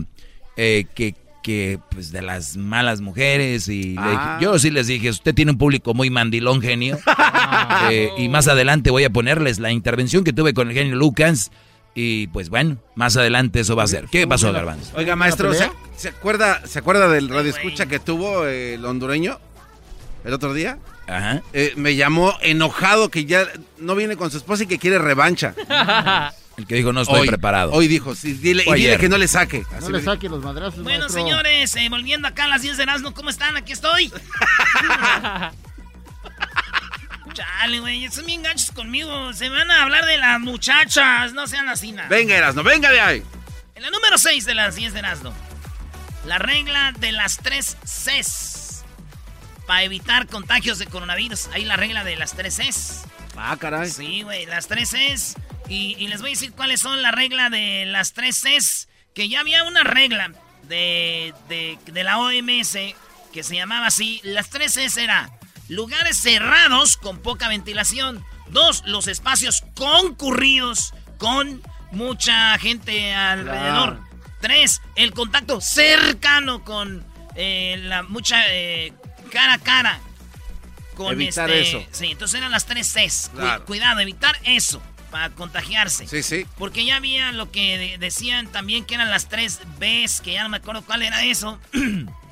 eh, 0.57 0.85
que, 0.95 1.15
que 1.43 1.79
pues 1.91 2.11
de 2.11 2.21
las 2.21 2.55
malas 2.57 3.01
mujeres 3.01 3.67
y 3.69 3.91
dije- 3.91 3.95
Ah. 3.97 4.37
yo 4.41 4.57
sí 4.59 4.71
les 4.71 4.87
dije, 4.87 5.09
usted 5.09 5.33
tiene 5.33 5.51
un 5.51 5.57
público 5.57 5.93
muy 5.93 6.09
mandilón, 6.09 6.61
genio, 6.61 6.97
Eh, 7.91 8.09
y 8.17 8.29
más 8.29 8.47
adelante 8.47 8.89
voy 8.91 9.03
a 9.05 9.09
ponerles 9.09 9.59
la 9.59 9.71
intervención 9.71 10.23
que 10.23 10.33
tuve 10.33 10.53
con 10.53 10.67
el 10.69 10.73
genio 10.75 10.95
Lucas. 10.95 11.51
Y 11.95 12.27
pues 12.27 12.49
bueno, 12.49 12.77
más 12.95 13.17
adelante 13.17 13.59
eso 13.59 13.75
va 13.75 13.83
a 13.83 13.87
ser. 13.87 14.05
¿Qué 14.11 14.27
pasó, 14.27 14.51
Garbanzo? 14.53 14.91
Oiga, 14.95 15.15
maestro, 15.15 15.53
¿se, 15.53 15.69
se 15.97 16.09
acuerda, 16.09 16.65
¿se 16.65 16.79
acuerda 16.79 17.09
del 17.09 17.29
radio 17.29 17.49
escucha 17.49 17.87
que 17.87 17.99
tuvo 17.99 18.45
el 18.45 18.85
hondureño 18.85 19.39
el 20.23 20.33
otro 20.33 20.53
día? 20.53 20.77
Ajá. 21.07 21.41
Eh, 21.53 21.73
me 21.75 21.95
llamó 21.95 22.35
enojado 22.41 23.09
que 23.09 23.25
ya 23.25 23.47
no 23.79 23.95
viene 23.95 24.15
con 24.15 24.29
su 24.29 24.37
esposa 24.37 24.63
y 24.63 24.67
que 24.67 24.77
quiere 24.77 24.99
revancha. 24.99 25.55
El 26.59 26.67
que 26.67 26.75
dijo 26.75 26.91
no 26.91 27.01
estoy 27.01 27.21
hoy, 27.21 27.27
preparado. 27.27 27.71
Hoy 27.71 27.87
dijo, 27.87 28.13
sí, 28.15 28.33
dile, 28.33 28.65
y 28.67 28.73
dile 28.73 28.97
que 28.97 29.07
no 29.07 29.17
le 29.17 29.29
saque. 29.29 29.63
No 29.71 29.77
Así 29.77 29.91
le 29.93 30.01
saque 30.01 30.27
los 30.27 30.43
madrazos, 30.43 30.83
Bueno, 30.83 31.05
maestro. 31.05 31.21
señores, 31.21 31.73
eh, 31.77 31.87
volviendo 31.89 32.27
acá 32.27 32.43
a 32.43 32.47
las 32.49 32.61
10 32.63 32.75
de 32.75 32.83
Erasmo, 32.83 33.13
¿cómo 33.13 33.29
están? 33.29 33.55
Aquí 33.55 33.71
estoy. 33.71 34.11
Chale, 37.39 37.79
güey, 37.79 38.11
son 38.11 38.25
bien 38.25 38.43
ganchos 38.43 38.71
conmigo. 38.71 39.31
Se 39.31 39.47
van 39.47 39.71
a 39.71 39.83
hablar 39.83 40.05
de 40.05 40.17
las 40.17 40.41
muchachas, 40.41 41.31
no 41.31 41.47
sean 41.47 41.69
así 41.69 41.93
nada. 41.93 42.09
Venga, 42.09 42.35
Erasno, 42.35 42.63
venga 42.63 42.91
de 42.91 42.99
ahí. 42.99 43.23
En 43.75 43.83
la 43.83 43.91
número 43.91 44.17
6 44.17 44.43
de 44.43 44.55
las 44.55 44.75
10 44.75 44.91
de 44.91 44.99
Erasno. 44.99 45.33
La 46.25 46.37
regla 46.37 46.91
de 46.99 47.13
las 47.13 47.37
tres 47.37 47.77
Cs. 47.85 48.83
Para 49.65 49.83
evitar 49.83 50.27
contagios 50.27 50.79
de 50.79 50.87
coronavirus. 50.87 51.47
Ahí 51.53 51.63
la 51.63 51.77
regla 51.77 52.03
de 52.03 52.17
las 52.17 52.33
tres 52.33 52.57
Cs. 52.57 53.03
Ah, 53.37 53.55
caray. 53.57 53.89
Sí, 53.89 54.23
güey, 54.23 54.45
las 54.45 54.67
tres 54.67 54.89
Cs. 54.89 55.35
Y, 55.69 55.95
y 55.97 56.07
les 56.09 56.19
voy 56.19 56.31
a 56.31 56.33
decir 56.33 56.51
cuáles 56.51 56.81
son 56.81 57.01
la 57.01 57.11
regla 57.11 57.49
de 57.49 57.85
las 57.85 58.11
tres 58.11 58.41
Cs. 58.41 58.89
Que 59.15 59.29
ya 59.29 59.39
había 59.39 59.63
una 59.63 59.85
regla 59.85 60.33
de, 60.63 61.33
de, 61.47 61.79
de 61.85 62.03
la 62.03 62.17
OMS 62.19 62.73
que 63.31 63.43
se 63.43 63.55
llamaba 63.55 63.87
así. 63.87 64.19
Las 64.23 64.49
tres 64.49 64.73
Cs 64.73 64.97
era 64.97 65.29
lugares 65.69 66.17
cerrados 66.17 66.97
con 66.97 67.19
poca 67.19 67.47
ventilación. 67.47 68.23
Dos, 68.49 68.83
los 68.85 69.07
espacios 69.07 69.63
concurridos 69.75 70.93
con 71.17 71.61
mucha 71.91 72.57
gente 72.59 73.13
alrededor. 73.13 73.97
Claro. 73.97 74.09
Tres, 74.41 74.81
el 74.95 75.13
contacto 75.13 75.61
cercano 75.61 76.63
con 76.63 77.05
eh, 77.35 77.79
la 77.83 78.03
mucha 78.03 78.41
eh, 78.49 78.93
cara 79.31 79.53
a 79.53 79.57
cara. 79.59 79.99
Con 80.95 81.13
Evitar 81.13 81.49
este- 81.49 81.77
eso. 81.79 81.87
Sí, 81.91 82.07
entonces 82.11 82.37
eran 82.39 82.51
las 82.51 82.65
tres 82.65 82.87
Cs. 82.93 83.31
Claro. 83.33 83.65
cuidado, 83.65 83.99
evitar 84.01 84.37
eso 84.43 84.81
para 85.11 85.29
contagiarse. 85.31 86.07
Sí, 86.07 86.23
sí. 86.23 86.45
Porque 86.57 86.85
ya 86.85 86.97
había 86.97 87.31
lo 87.31 87.51
que 87.51 87.77
de- 87.77 87.97
decían 87.97 88.47
también 88.47 88.83
que 88.85 88.95
eran 88.95 89.09
las 89.09 89.27
tres 89.29 89.59
Bs, 89.79 90.21
que 90.21 90.33
ya 90.33 90.43
no 90.43 90.49
me 90.49 90.57
acuerdo 90.57 90.81
cuál 90.83 91.01
era 91.03 91.23
eso. 91.23 91.59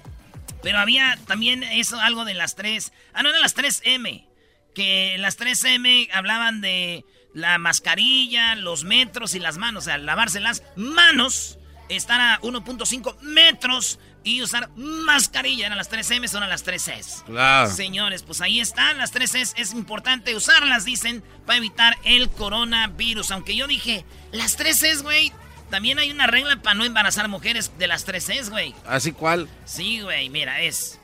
Pero 0.67 0.79
había 0.79 1.17
también 1.27 1.63
eso, 1.63 1.97
algo 1.97 2.25
de 2.25 2.33
las 2.33 2.55
tres. 2.55 2.91
Ah, 3.13 3.24
no, 3.24 3.29
eran 3.29 3.41
las 3.41 3.53
tres 3.53 3.79
M. 3.86 4.27
Que 4.75 5.15
las 5.17 5.38
tres 5.38 5.63
M 5.63 6.09
hablaban 6.12 6.59
de 6.59 7.05
la 7.33 7.57
mascarilla, 7.57 8.53
los 8.55 8.83
metros 8.83 9.33
y 9.33 9.39
las 9.39 9.55
manos. 9.55 9.83
O 9.83 9.86
sea, 9.86 9.97
lavarse 9.97 10.41
las 10.41 10.63
manos, 10.75 11.57
estar 11.88 12.19
a 12.19 12.41
1.5 12.41 13.17
metros 13.21 13.97
y 14.25 14.41
usar 14.41 14.69
mascarilla. 14.75 15.67
Eran 15.67 15.77
las 15.77 15.88
tres 15.88 16.12
M, 16.12 16.27
son 16.27 16.41
las 16.50 16.63
tres 16.63 16.89
S. 16.89 17.24
Claro. 17.25 17.71
Señores, 17.71 18.24
pues 18.24 18.41
ahí 18.41 18.59
están 18.59 18.97
las 18.97 19.12
tres 19.12 19.36
es, 19.36 19.53
es 19.55 19.71
importante 19.71 20.36
usarlas, 20.36 20.83
dicen, 20.83 21.24
para 21.45 21.59
evitar 21.59 21.97
el 22.03 22.29
coronavirus. 22.29 23.31
Aunque 23.31 23.55
yo 23.55 23.67
dije, 23.67 24.03
las 24.33 24.57
tres 24.57 24.83
es, 24.83 25.01
güey, 25.01 25.31
también 25.69 26.00
hay 26.00 26.12
una 26.12 26.27
regla 26.27 26.55
para 26.62 26.75
no 26.75 26.86
embarazar 26.86 27.27
mujeres 27.27 27.71
de 27.77 27.88
las 27.88 28.05
tres 28.05 28.29
es, 28.29 28.50
güey. 28.50 28.74
¿Así 28.86 29.12
cuál? 29.12 29.47
Sí, 29.65 30.01
güey, 30.01 30.29
mira, 30.29 30.62
es... 30.62 31.00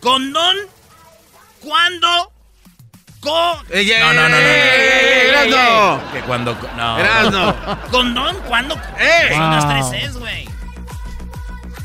Condón 0.00 0.56
cuando... 1.60 2.32
Co 3.20 3.62
Ey, 3.68 3.90
ey, 3.90 4.00
No, 4.00 4.14
no, 4.14 4.22
no, 4.22 4.28
no, 4.28 4.30
no. 4.30 4.38
Erasno. 4.38 6.12
Que 6.12 6.20
cuando. 6.22 6.54
No. 6.76 6.98
Erasno. 6.98 7.54
condón 7.90 8.36
cuando... 8.48 8.74
¡Ey! 8.98 9.36
Son 9.36 9.50
las 9.50 9.68
tres 9.68 10.04
es, 10.04 10.16
güey. 10.16 10.48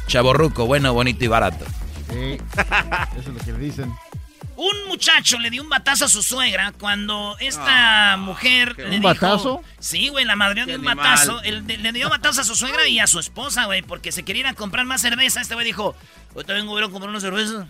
Chaborruco, 0.08 0.66
bueno, 0.66 0.94
bonito 0.94 1.26
y 1.26 1.28
barato. 1.28 1.66
Sí, 2.10 2.38
eso 3.18 3.20
es 3.20 3.28
lo 3.28 3.40
que 3.40 3.52
le 3.52 3.58
dicen. 3.58 3.94
Un 4.58 4.88
muchacho 4.88 5.38
le 5.40 5.50
dio 5.50 5.62
un 5.62 5.70
batazo 5.70 6.06
a 6.06 6.08
su 6.08 6.24
suegra 6.24 6.72
cuando 6.80 7.36
esta 7.40 8.16
mujer 8.18 8.76
le 8.78 8.86
¿Un 8.86 8.92
dijo... 8.92 9.04
batazo? 9.04 9.64
Sí, 9.80 10.08
güey, 10.10 10.24
la 10.26 10.36
madre 10.38 10.66
dio 10.66 10.76
un 10.76 10.88
animal. 10.88 10.96
batazo. 10.98 11.42
Él 11.44 11.68
de- 11.68 11.78
le 11.78 11.92
dio 11.92 12.10
batazo 12.10 12.42
a 12.42 12.44
su 12.46 12.56
suegra 12.56 12.88
y 12.88 13.00
a 13.00 13.08
su 13.08 13.20
esposa, 13.20 13.66
güey, 13.66 13.82
porque 13.82 14.12
se 14.14 14.24
querían 14.24 14.48
ir 14.48 14.52
a 14.54 14.56
comprar 14.56 14.86
más 14.86 15.02
cerveza. 15.02 15.42
Este 15.42 15.56
güey 15.56 15.66
dijo, 15.66 15.96
hoy 16.34 16.44
te 16.46 16.54
vengo 16.54 16.72
a 16.72 16.76
ver 16.76 16.84
a 16.86 16.90
comprar 16.90 17.10
una 17.10 17.20
cerveza. 17.20 17.68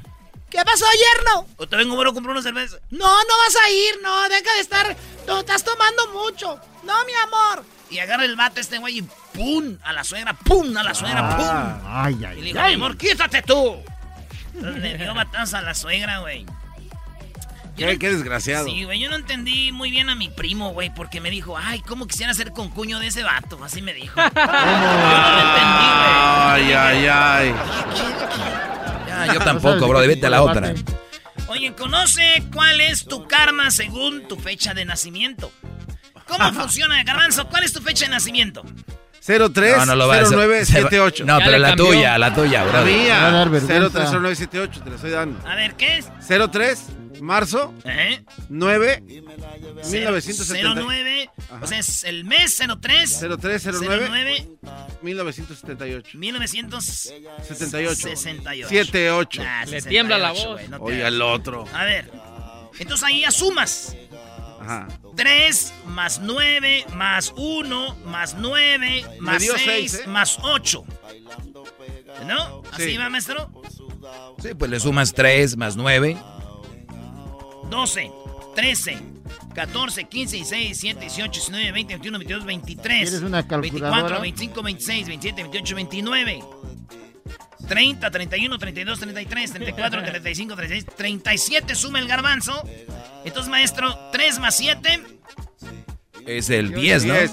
¿Qué 0.51 0.59
pasó, 0.63 0.85
yerno? 1.15 1.47
Hoy 1.57 1.65
te 1.67 1.75
vengo 1.75 1.99
a 1.99 2.05
comprar 2.13 2.31
una 2.33 2.43
cerveza. 2.43 2.77
No, 2.91 2.99
no 3.07 3.33
vas 3.45 3.55
a 3.65 3.69
ir, 3.71 3.99
no, 4.03 4.29
deja 4.29 4.53
de 4.53 4.59
estar... 4.61 4.95
No, 5.27 5.39
estás 5.39 5.63
tomando 5.63 6.07
mucho. 6.13 6.59
No, 6.83 6.93
mi 7.05 7.13
amor. 7.13 7.65
Y 7.89 7.97
agarra 7.97 8.25
el 8.25 8.35
bate 8.35 8.61
este 8.61 8.77
güey 8.77 8.99
y 8.99 9.01
¡pum! 9.33 9.77
A 9.83 9.91
la 9.91 10.03
suegra, 10.03 10.33
¡pum! 10.33 10.75
A 10.77 10.83
la 10.83 10.93
suegra, 10.93 11.35
¡pum! 11.35 11.81
Ay, 11.87 12.13
Y 12.13 12.17
le 12.19 12.27
ay, 12.27 12.41
dijo, 12.41 12.53
mi 12.59 12.59
ay. 12.65 12.73
amor, 12.75 12.95
quítate 12.95 13.41
tú. 13.41 13.75
Entonces 14.53 14.81
le 14.83 14.97
dio 14.99 15.13
batazo 15.15 15.57
a 15.57 15.61
la 15.61 15.73
suegra, 15.73 16.19
güey. 16.19 16.45
Qué, 17.77 17.93
no- 17.93 17.99
qué 17.99 18.09
desgraciado. 18.11 18.65
Sí, 18.67 18.83
güey, 18.85 18.99
yo 18.99 19.09
no 19.09 19.15
entendí 19.15 19.71
muy 19.71 19.91
bien 19.91 20.09
a 20.09 20.15
mi 20.15 20.29
primo, 20.29 20.71
güey, 20.71 20.93
porque 20.93 21.19
me 21.21 21.29
dijo, 21.29 21.57
ay, 21.57 21.81
¿cómo 21.81 22.07
quisiera 22.07 22.33
ser 22.33 22.51
concuño 22.51 22.99
de 22.99 23.07
ese 23.07 23.23
vato? 23.23 23.61
Así 23.63 23.81
me 23.81 23.93
dijo. 23.93 24.15
Yo 24.19 24.23
no 24.23 24.31
lo 24.33 25.41
entendí, 25.41 25.85
Ay, 26.47 26.71
ay, 26.73 27.07
ay. 27.07 27.55
Ya, 29.07 29.33
yo 29.33 29.39
tampoco, 29.39 29.87
bro. 29.87 29.99
Vete 29.99 30.27
a 30.27 30.29
la 30.29 30.41
otra. 30.41 30.71
güey. 30.71 30.83
Oye, 31.47 31.73
conoce 31.73 32.43
cuál 32.53 32.79
es 32.81 33.05
tu 33.05 33.27
karma 33.27 33.71
según 33.71 34.27
tu 34.27 34.35
fecha 34.37 34.73
de 34.73 34.85
nacimiento. 34.85 35.51
¿Cómo 36.27 36.51
funciona, 36.53 37.03
Garbanzo? 37.03 37.47
¿Cuál 37.49 37.63
es 37.63 37.73
tu 37.73 37.81
fecha 37.81 38.05
de 38.05 38.11
nacimiento? 38.11 38.63
03 39.25 39.77
No, 39.77 39.85
no 39.87 39.95
lo 39.95 40.07
va 40.07 40.15
a 40.17 40.21
hacer. 40.21 40.37
0978. 40.37 41.25
No, 41.25 41.39
pero 41.39 41.57
la 41.57 41.69
cambió. 41.69 41.85
tuya, 41.87 42.17
la 42.17 42.33
tuya, 42.33 42.63
La 42.63 42.71
bro. 42.71 42.85
mía. 42.85 43.17
Va 43.21 43.27
a 43.27 43.31
dar 43.31 43.49
vergüenza. 43.49 43.89
030978, 43.89 44.81
te 44.83 44.89
la 44.89 44.95
estoy 44.95 45.11
dando. 45.11 45.47
A 45.47 45.55
ver, 45.55 45.73
¿qué 45.75 45.97
es? 45.97 46.07
03 46.51 46.83
marzo 47.21 47.73
¿Eh? 47.85 48.23
9 48.49 49.03
Cero- 49.83 50.11
1970. 50.11 50.81
09, 50.81 51.29
Ajá. 51.49 51.59
o 51.63 51.67
sea, 51.67 51.79
es 51.79 52.03
el 52.03 52.25
mes 52.25 52.57
03. 52.81 53.19
0309 53.39 54.07
09, 54.09 54.47
1978. 55.01 56.17
1978. 56.17 57.09
78. 57.47 57.95
78. 58.17 58.67
78. 58.69 59.43
Nah, 59.43 59.61
Le 59.61 59.65
68, 59.81 59.89
tiembla 59.89 60.17
la 60.17 60.31
voz. 60.33 60.45
güey, 60.53 60.67
no 60.67 60.77
Oiga 60.77 61.07
el 61.07 61.21
otro. 61.21 61.65
A 61.73 61.83
ver. 61.85 62.11
Entonces 62.77 63.05
ahí 63.07 63.23
asumas. 63.23 63.95
Ajá. 64.65 64.87
3 65.15 65.73
más 65.87 66.19
9 66.21 66.85
más 66.93 67.33
1 67.37 67.95
más 68.05 68.35
9 68.37 69.05
más 69.19 69.41
dio 69.41 69.53
6 69.53 69.63
seis, 69.65 69.93
¿eh? 70.03 70.07
más 70.07 70.37
8. 70.41 70.83
¿No? 72.27 72.61
¿Así 72.71 72.91
Sí. 72.91 72.97
va, 72.97 73.09
maestro? 73.09 73.51
Sí, 74.41 74.53
pues 74.57 74.71
le 74.71 74.79
sumas 74.79 75.13
3 75.13 75.57
más 75.57 75.75
9. 75.75 76.17
12, 77.69 78.11
13, 78.55 78.97
14, 79.53 80.03
15, 80.05 80.35
16, 80.37 80.81
17, 80.81 80.99
18, 81.01 81.31
19, 81.31 81.71
20, 81.71 81.93
21, 81.95 82.17
22, 82.19 82.45
23. 82.45 83.09
¿Quieres 83.09 83.21
una 83.27 83.41
24, 83.41 83.61
calculadora? 83.79 84.19
25, 84.19 84.61
26, 84.63 85.07
27, 85.07 85.41
28, 85.43 85.75
29. 85.75 86.43
30, 87.67 88.11
31, 88.11 88.57
32, 88.57 88.99
33, 88.99 89.51
34, 89.51 90.03
35, 90.03 90.55
36, 90.55 90.95
37 90.97 91.75
suma 91.75 91.99
el 91.99 92.07
garbanzo. 92.07 92.61
Entonces, 93.23 93.49
maestro, 93.49 93.97
3 94.11 94.39
más 94.39 94.55
7. 94.57 95.03
Es 96.25 96.49
el 96.49 96.73
10, 96.73 97.05
¿no? 97.05 97.13
10. 97.13 97.31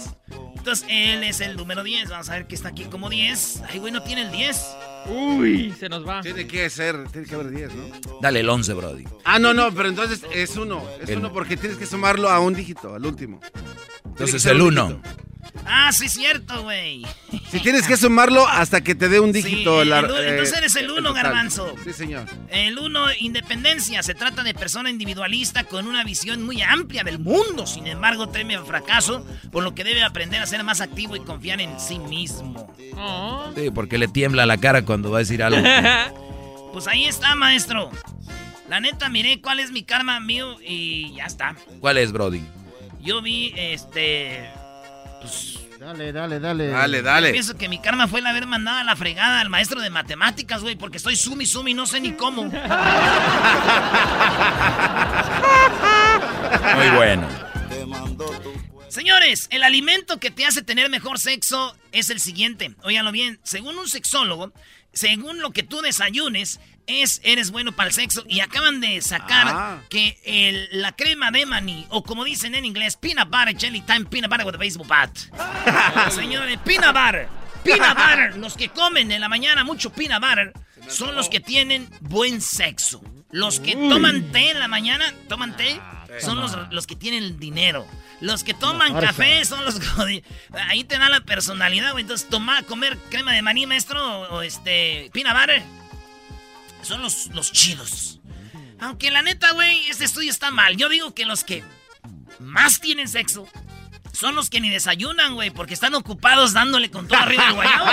Entonces, 0.57 0.87
él 0.88 1.25
es 1.25 1.41
el 1.41 1.57
número 1.57 1.83
10. 1.83 2.09
Vamos 2.11 2.29
a 2.31 2.35
ver 2.35 2.47
que 2.47 2.55
está 2.55 2.69
aquí 2.69 2.85
como 2.85 3.11
10. 3.11 3.62
Ay, 3.69 3.79
güey, 3.81 3.93
no 3.93 4.02
tiene 4.02 4.23
el 4.23 4.31
10. 4.33 4.61
Uy, 5.07 5.75
se 5.79 5.88
nos 5.88 6.07
va. 6.07 6.21
Tiene 6.21 6.47
que 6.47 6.71
ser, 6.71 7.09
tiene 7.11 7.26
que 7.26 7.35
haber 7.35 7.50
10, 7.50 7.75
¿no? 7.75 7.85
Dale 8.21 8.41
el 8.41 8.49
11, 8.49 8.73
Brody. 8.75 9.05
Ah, 9.25 9.41
no, 9.41 9.52
no, 9.52 9.75
pero 9.75 9.88
entonces 9.88 10.23
es 10.33 10.57
uno. 10.57 10.85
Es 11.00 11.09
El- 11.09 11.19
uno 11.19 11.33
porque 11.33 11.57
tienes 11.57 11.76
que 11.79 11.87
sumarlo 11.87 12.31
a 12.31 12.38
un 12.38 12.55
dígito, 12.55 12.95
al 12.95 13.05
último. 13.05 13.41
Entonces 14.05 14.45
el 14.47 14.61
un 14.61 14.79
1. 14.79 15.02
Ah, 15.66 15.90
sí, 15.92 16.09
cierto, 16.09 16.62
güey. 16.62 17.04
Si 17.50 17.61
tienes 17.61 17.87
que 17.87 17.97
sumarlo 17.97 18.47
hasta 18.49 18.80
que 18.80 18.94
te 18.94 19.09
dé 19.09 19.21
un 19.21 19.32
dígito. 19.32 19.82
el 19.82 19.90
la- 19.90 20.00
u- 20.02 20.16
entonces 20.16 20.56
eres 20.56 20.75
el 20.76 20.90
uno, 20.90 21.12
garbanzo. 21.12 21.75
Sí, 21.85 21.92
señor. 21.92 22.26
El 22.49 22.78
1, 22.78 23.06
independencia. 23.21 24.02
Se 24.02 24.14
trata 24.14 24.42
de 24.42 24.54
persona 24.54 24.90
individualista 24.90 25.64
con 25.64 25.87
una 25.87 26.04
visión 26.04 26.42
muy 26.42 26.62
amplia 26.62 27.04
del 27.04 27.18
mundo. 27.18 27.66
Sin 27.66 27.87
embargo, 27.87 28.28
teme 28.28 28.56
al 28.56 28.64
fracaso, 28.66 29.25
por 29.50 29.62
lo 29.62 29.75
que 29.75 29.85
debe 29.85 30.02
aprender 30.02 30.40
a 30.42 30.47
ser 30.47 30.64
más 30.64 30.80
activo 30.80 31.14
y 31.16 31.21
confiar 31.21 31.61
en 31.61 31.78
sí 31.78 31.99
mismo. 31.99 32.75
Oh. 32.97 33.52
Sí, 33.54 33.71
porque 33.71 33.99
le 33.99 34.09
tiembla 34.09 34.47
la 34.47 34.56
cara 34.59 34.85
cuando 34.85 35.11
va 35.11 35.18
a 35.18 35.21
decir 35.21 35.42
algo. 35.42 35.62
Pues 36.73 36.87
ahí 36.88 37.04
está, 37.04 37.35
maestro. 37.35 37.90
La 38.71 38.80
neta, 38.80 39.11
miré 39.11 39.42
cuál 39.42 39.61
es 39.61 39.71
mi 39.71 39.82
karma 39.82 40.18
mío 40.21 40.56
y 40.66 41.12
ya 41.14 41.26
está. 41.26 41.54
¿Cuál 41.80 41.99
es, 41.99 42.12
Brody? 42.12 42.40
Yo 43.02 43.21
vi, 43.21 43.52
este... 43.59 44.49
Dale, 45.79 46.12
dale, 46.12 46.38
dale. 46.38 46.69
Dale, 46.69 47.02
dale. 47.02 47.33
Pienso 47.33 47.57
que 47.57 47.69
mi 47.69 47.79
karma 47.81 48.07
fue 48.07 48.21
el 48.21 48.26
haber 48.26 48.47
mandado 48.47 48.79
a 48.79 48.85
la 48.85 48.95
fregada 48.95 49.41
al 49.41 49.49
maestro 49.49 49.81
de 49.81 49.91
matemáticas, 49.91 50.62
güey, 50.62 50.76
porque 50.76 50.99
estoy 50.99 51.17
sumi 51.17 51.45
sumi, 51.45 51.75
no 51.75 51.87
sé 51.87 52.00
ni 52.00 52.12
cómo. 52.12 52.45
Muy 56.76 56.88
bueno. 56.97 57.29
Señores, 58.88 59.49
el 59.50 59.64
alimento 59.64 60.21
que 60.21 60.31
te 60.31 60.47
hace 60.47 60.62
tener 60.62 60.88
mejor 60.88 61.19
sexo 61.19 61.75
es 61.91 62.11
el 62.11 62.21
siguiente. 62.21 62.76
Óiganlo 62.83 63.11
bien, 63.11 63.41
según 63.43 63.76
un 63.79 63.88
sexólogo, 63.88 64.52
según 64.93 65.41
lo 65.41 65.50
que 65.50 65.62
tú 65.62 65.81
desayunes, 65.81 66.61
es 66.87 67.21
eres 67.25 67.51
bueno 67.51 67.73
para 67.73 67.89
el 67.89 67.95
sexo. 67.95 68.25
Y 68.29 68.41
acaban 68.41 68.81
de 68.81 69.01
sacar 69.01 69.47
Ah. 69.49 69.81
que 69.89 70.19
el- 70.25 70.69
la 70.81 70.93
crema 70.93 71.31
de 71.31 71.47
maní, 71.47 71.87
o 71.91 72.03
como 72.03 72.25
dicen 72.25 72.55
en 72.55 72.65
inglés, 72.65 72.97
peanut 72.97 73.29
butter 73.31 73.57
jelly 73.57 73.81
time, 73.83 74.05
peanut 74.07 74.31
butter 74.31 74.47
with 74.47 74.55
a 74.55 74.59
baseball 74.59 74.87
bat. 74.89 75.11
Señores, 76.11 76.59
peanut 76.65 76.95
butter. 76.95 77.29
Peanut 77.65 77.97
butter. 77.97 78.37
Los 78.39 78.55
que 78.57 78.69
comen 78.69 79.12
en 79.12 79.21
la 79.21 79.29
mañana 79.29 79.65
mucho 79.65 79.91
peanut 79.93 80.21
butter 80.21 80.53
son 80.89 81.15
los 81.15 81.29
que 81.29 81.41
tienen 81.41 81.89
buen 82.01 82.41
sexo. 82.41 83.01
Los 83.31 83.61
que 83.61 83.75
toman 83.77 84.31
té 84.33 84.51
en 84.51 84.59
la 84.59 84.69
mañana, 84.69 85.15
toman 85.29 85.57
té, 85.57 85.81
son 86.21 86.39
los, 86.41 86.55
los 86.71 86.87
que 86.87 86.97
tienen 86.97 87.39
dinero. 87.39 87.87
Los 88.21 88.45
que 88.45 88.53
toman 88.53 88.93
café 89.01 89.45
son 89.45 89.65
los 89.65 89.81
Ahí 90.69 90.85
te 90.85 90.99
da 90.99 91.09
la 91.09 91.21
personalidad, 91.21 91.93
güey. 91.93 92.03
Entonces, 92.03 92.29
tomar, 92.29 92.65
comer 92.67 92.99
crema 93.11 93.33
de 93.33 93.41
maní, 93.43 93.67
maestro, 93.67 94.21
o, 94.31 94.43
este, 94.43 95.09
pina 95.15 95.33
butter, 95.33 95.62
son 96.83 97.03
los, 97.03 97.29
los 97.29 97.53
chidos. 97.53 98.21
Aunque 98.81 99.11
la 99.11 99.23
neta, 99.23 99.53
güey, 99.53 99.89
este 99.89 100.05
estudio 100.05 100.31
está 100.31 100.51
mal. 100.51 100.77
Yo 100.77 100.89
digo 100.89 101.15
que 101.15 101.25
los 101.25 101.45
que 101.45 101.62
más 102.41 102.81
tienen 102.81 103.09
sexo 103.09 103.47
son 104.12 104.35
los 104.35 104.51
que 104.51 104.61
ni 104.61 104.71
desayunan, 104.71 105.35
güey, 105.35 105.51
porque 105.51 105.75
están 105.75 105.95
ocupados 105.95 106.53
dándole 106.53 106.91
con 106.91 107.09
todo 107.09 107.19
arriba 107.19 107.49
el 107.49 107.55
guayabo. 107.55 107.87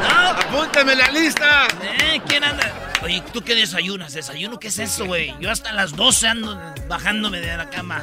¿No? 0.00 0.28
¡Apúntame 0.30 0.94
la 0.94 1.10
lista! 1.10 1.66
¿Eh? 1.82 2.20
¿Quién 2.26 2.44
anda? 2.44 2.90
Oye, 3.02 3.22
¿tú 3.32 3.42
qué 3.42 3.54
desayunas? 3.54 4.12
¿Desayuno 4.12 4.58
qué 4.58 4.68
es 4.68 4.78
eso, 4.78 5.06
güey? 5.06 5.34
Yo 5.40 5.50
hasta 5.50 5.72
las 5.72 5.94
12 5.94 6.28
ando 6.28 6.74
bajándome 6.88 7.40
de 7.40 7.56
la 7.56 7.70
cama. 7.70 8.02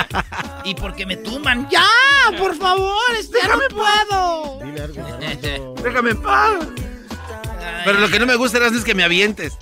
y 0.64 0.74
porque 0.74 1.06
me 1.06 1.16
tumban. 1.16 1.68
¡Ya! 1.70 1.84
¡Por 2.38 2.56
favor! 2.56 3.14
Este, 3.18 3.38
¡Ya 3.42 3.56
no 3.56 3.68
puedo! 3.68 4.60
Déjame 5.82 6.10
en 6.10 6.22
paz. 6.22 6.66
Pero 7.84 7.98
lo 7.98 8.08
que 8.08 8.18
no 8.18 8.26
me 8.26 8.36
gusta 8.36 8.58
es 8.66 8.84
que 8.84 8.94
me 8.94 9.04
avientes. 9.04 9.56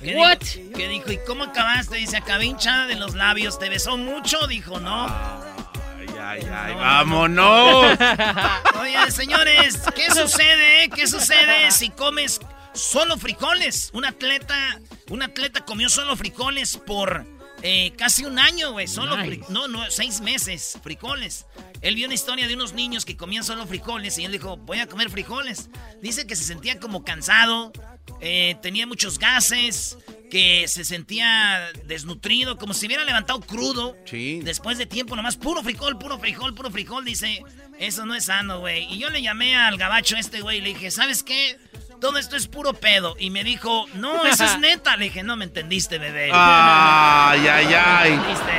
¿Qué 0.00 0.14
What? 0.16 0.38
Dijo? 0.38 0.72
¿Qué 0.76 0.88
dijo? 0.88 1.12
¿Y 1.12 1.18
cómo 1.26 1.44
acabaste? 1.44 1.96
Dice, 1.96 2.16
acabé 2.16 2.46
hinchada 2.46 2.86
de 2.86 2.96
los 2.96 3.14
labios. 3.14 3.58
¿Te 3.58 3.68
besó 3.68 3.96
mucho? 3.96 4.46
Dijo, 4.46 4.78
no. 4.78 5.06
Ay, 5.06 6.06
ay, 6.20 6.46
ay, 6.52 6.74
vámonos. 6.74 7.98
Oye, 8.80 9.10
señores, 9.10 9.80
¿qué 9.94 10.10
sucede? 10.10 10.88
¿Qué 10.94 11.06
sucede 11.06 11.70
si 11.70 11.90
comes 11.90 12.40
solo 12.72 13.16
frijoles? 13.16 13.90
Un 13.94 14.04
atleta, 14.04 14.80
un 15.08 15.22
atleta 15.22 15.64
comió 15.64 15.88
solo 15.88 16.14
frijoles 16.16 16.76
por 16.76 17.24
eh, 17.62 17.92
casi 17.96 18.24
un 18.24 18.38
año, 18.38 18.72
güey. 18.72 18.86
Solo 18.86 19.16
no, 19.48 19.68
no, 19.68 19.90
seis 19.90 20.20
meses, 20.20 20.78
frijoles. 20.82 21.46
Él 21.80 21.94
vio 21.94 22.06
una 22.06 22.14
historia 22.14 22.46
de 22.46 22.54
unos 22.54 22.72
niños 22.72 23.04
que 23.04 23.16
comían 23.16 23.44
solo 23.44 23.66
frijoles 23.66 24.18
y 24.18 24.24
él 24.24 24.32
dijo, 24.32 24.56
voy 24.56 24.78
a 24.78 24.86
comer 24.86 25.10
frijoles. 25.10 25.68
Dice 26.02 26.26
que 26.26 26.36
se 26.36 26.44
sentía 26.44 26.78
como 26.80 27.04
cansado, 27.04 27.72
eh, 28.20 28.56
tenía 28.62 28.86
muchos 28.86 29.18
gases, 29.18 29.98
que 30.30 30.66
se 30.68 30.84
sentía 30.84 31.70
desnutrido, 31.84 32.58
como 32.58 32.74
si 32.74 32.86
hubiera 32.86 33.04
levantado 33.04 33.40
crudo. 33.40 33.96
Sí. 34.04 34.40
Después 34.42 34.78
de 34.78 34.86
tiempo, 34.86 35.16
nomás 35.16 35.36
puro 35.36 35.62
frijol, 35.62 35.98
puro 35.98 36.18
frijol, 36.18 36.54
puro 36.54 36.70
frijol. 36.70 37.04
Dice, 37.04 37.42
eso 37.78 38.06
no 38.06 38.14
es 38.14 38.24
sano, 38.24 38.60
güey. 38.60 38.92
Y 38.92 38.98
yo 38.98 39.10
le 39.10 39.22
llamé 39.22 39.56
al 39.56 39.76
gabacho 39.76 40.16
este, 40.16 40.40
güey, 40.40 40.58
y 40.58 40.60
le 40.60 40.68
dije, 40.70 40.90
¿sabes 40.90 41.22
qué? 41.22 41.58
Todo 42.00 42.18
esto 42.18 42.36
es 42.36 42.46
puro 42.46 42.72
pedo. 42.74 43.16
Y 43.18 43.30
me 43.30 43.44
dijo, 43.44 43.86
no, 43.94 44.24
eso 44.26 44.44
es 44.44 44.58
neta. 44.58 44.96
Le 44.96 45.04
dije, 45.06 45.22
no 45.22 45.36
me 45.36 45.44
entendiste, 45.44 45.98
bebé. 45.98 46.30
Ay, 46.32 47.46
ay, 47.46 47.74
ay. 47.74 48.12
¿Entendiste? 48.12 48.52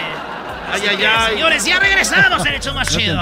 Ay, 0.72 0.82
ay, 0.90 1.06
ay. 1.06 1.34
Señores, 1.34 1.66
ya 1.66 1.80
regresamos 1.80 2.46
el 2.46 2.56
hecho 2.56 2.74
más 2.74 2.90
chido. 2.90 3.22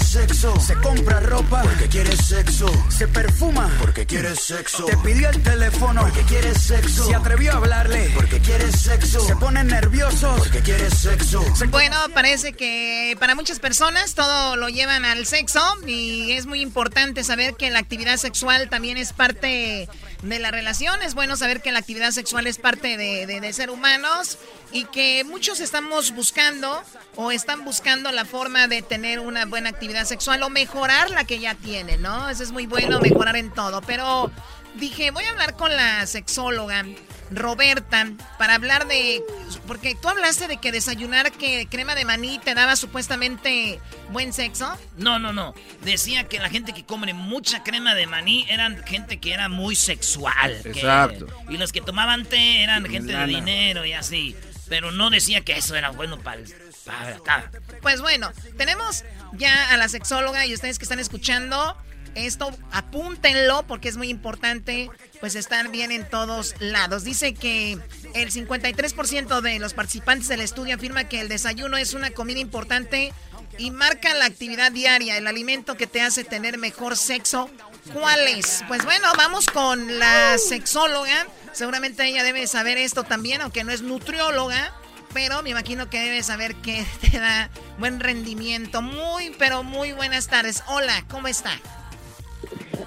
Se 0.00 0.74
compra 0.76 1.20
ropa 1.20 1.62
porque 1.62 1.88
quiere 1.88 2.16
sexo, 2.16 2.66
se 2.88 3.06
perfuma 3.06 3.70
porque 3.80 4.06
quiere 4.06 4.34
sexo, 4.34 4.84
te 4.84 4.96
pidió 4.98 5.28
el 5.28 5.42
teléfono 5.42 6.00
porque 6.02 6.22
quiere 6.22 6.54
sexo, 6.54 7.06
se 7.06 7.14
atrevió 7.14 7.52
a 7.52 7.56
hablarle 7.56 8.10
porque 8.14 8.40
quiere 8.40 8.70
sexo, 8.72 9.20
se 9.20 9.36
pone 9.36 9.62
nervioso 9.64 10.34
porque 10.38 10.60
quiere 10.60 10.90
sexo. 10.90 11.44
Bueno, 11.70 11.96
parece 12.14 12.52
que 12.52 13.16
para 13.20 13.34
muchas 13.34 13.60
personas 13.60 14.14
todo 14.14 14.56
lo 14.56 14.68
llevan 14.68 15.04
al 15.04 15.26
sexo 15.26 15.60
y 15.86 16.32
es 16.32 16.46
muy 16.46 16.60
importante 16.60 17.22
saber 17.22 17.54
que 17.54 17.70
la 17.70 17.78
actividad 17.78 18.16
sexual 18.16 18.68
también 18.68 18.96
es 18.96 19.12
parte 19.12 19.88
de 20.22 20.38
la 20.38 20.50
relación. 20.50 21.02
Es 21.02 21.14
bueno 21.14 21.36
saber 21.36 21.62
que 21.62 21.72
la 21.72 21.78
actividad 21.78 22.10
sexual 22.10 22.46
es 22.46 22.58
parte 22.58 22.96
de, 22.96 23.26
de 23.26 23.52
ser 23.52 23.70
humanos 23.70 24.38
y 24.72 24.84
que 24.84 25.24
muchos 25.24 25.60
estamos 25.60 26.12
buscando 26.12 26.82
o 27.16 27.32
están 27.32 27.64
buscando 27.64 28.12
la 28.12 28.24
forma 28.24 28.68
de 28.68 28.82
tener 28.82 29.20
una 29.20 29.46
buena 29.46 29.70
actividad 29.70 30.04
sexual 30.04 30.42
o 30.42 30.50
mejorar 30.50 31.10
la 31.10 31.24
que 31.24 31.38
ya 31.38 31.54
tienen, 31.54 32.02
¿no? 32.02 32.28
Eso 32.28 32.42
es 32.42 32.52
muy 32.52 32.66
bueno, 32.66 33.00
mejorar 33.00 33.36
en 33.36 33.50
todo. 33.52 33.80
Pero 33.82 34.30
dije, 34.76 35.10
voy 35.10 35.24
a 35.24 35.30
hablar 35.30 35.56
con 35.56 35.74
la 35.74 36.06
sexóloga 36.06 36.84
Roberta 37.30 38.10
para 38.38 38.54
hablar 38.54 38.86
de... 38.88 39.22
Porque 39.66 39.94
tú 39.94 40.08
hablaste 40.08 40.48
de 40.48 40.56
que 40.56 40.72
desayunar 40.72 41.30
que 41.32 41.66
crema 41.68 41.94
de 41.94 42.04
maní 42.04 42.40
te 42.40 42.54
daba 42.54 42.76
supuestamente 42.76 43.80
buen 44.10 44.32
sexo. 44.32 44.76
No, 44.96 45.18
no, 45.18 45.32
no. 45.32 45.54
Decía 45.84 46.28
que 46.28 46.40
la 46.40 46.50
gente 46.50 46.72
que 46.72 46.84
come 46.84 47.12
mucha 47.14 47.62
crema 47.62 47.94
de 47.94 48.06
maní 48.06 48.46
eran 48.48 48.84
gente 48.84 49.18
que 49.18 49.32
era 49.32 49.48
muy 49.48 49.76
sexual. 49.76 50.60
Exacto. 50.64 51.26
y 51.48 51.56
los 51.56 51.72
que 51.72 51.80
tomaban 51.80 52.24
té 52.24 52.62
eran 52.62 52.84
gente 52.86 53.16
de 53.16 53.26
dinero 53.26 53.84
y 53.84 53.92
así. 53.92 54.36
Pero 54.70 54.90
no 54.92 55.10
decía 55.10 55.42
que 55.42 55.58
eso 55.58 55.76
era 55.76 55.90
bueno 55.90 56.18
para, 56.18 56.40
para 56.86 57.16
acá. 57.16 57.50
Pues 57.82 58.00
bueno, 58.00 58.32
tenemos 58.56 59.04
ya 59.34 59.70
a 59.70 59.76
la 59.76 59.88
sexóloga 59.88 60.46
y 60.46 60.54
ustedes 60.54 60.78
que 60.78 60.84
están 60.84 61.00
escuchando 61.00 61.76
esto, 62.14 62.50
apúntenlo 62.72 63.64
porque 63.66 63.88
es 63.88 63.96
muy 63.96 64.08
importante, 64.08 64.90
pues 65.20 65.34
estar 65.34 65.68
bien 65.68 65.92
en 65.92 66.08
todos 66.08 66.54
lados. 66.58 67.04
Dice 67.04 67.34
que 67.34 67.78
el 68.14 68.32
53% 68.32 69.40
de 69.40 69.58
los 69.58 69.74
participantes 69.74 70.28
del 70.28 70.40
estudio 70.40 70.74
afirma 70.74 71.04
que 71.04 71.20
el 71.20 71.28
desayuno 71.28 71.76
es 71.76 71.94
una 71.94 72.10
comida 72.10 72.40
importante 72.40 73.12
y 73.58 73.70
marca 73.70 74.14
la 74.14 74.24
actividad 74.24 74.72
diaria, 74.72 75.18
el 75.18 75.26
alimento 75.26 75.76
que 75.76 75.86
te 75.86 76.00
hace 76.00 76.24
tener 76.24 76.58
mejor 76.58 76.96
sexo. 76.96 77.50
¿Cuál 77.92 78.26
es? 78.28 78.64
Pues 78.68 78.84
bueno, 78.84 79.06
vamos 79.16 79.46
con 79.46 79.98
la 79.98 80.38
sexóloga. 80.38 81.26
Seguramente 81.52 82.06
ella 82.06 82.22
debe 82.22 82.46
saber 82.46 82.78
esto 82.78 83.02
también, 83.04 83.40
aunque 83.40 83.64
no 83.64 83.72
es 83.72 83.82
nutrióloga. 83.82 84.72
Pero 85.12 85.42
me 85.42 85.50
imagino 85.50 85.90
que 85.90 85.98
debe 85.98 86.22
saber 86.22 86.54
que 86.56 86.84
te 87.10 87.18
da 87.18 87.50
buen 87.78 88.00
rendimiento. 88.00 88.82
Muy, 88.82 89.34
pero 89.38 89.62
muy 89.62 89.92
buenas 89.92 90.28
tardes. 90.28 90.62
Hola, 90.68 91.04
¿cómo 91.08 91.28
está? 91.28 91.50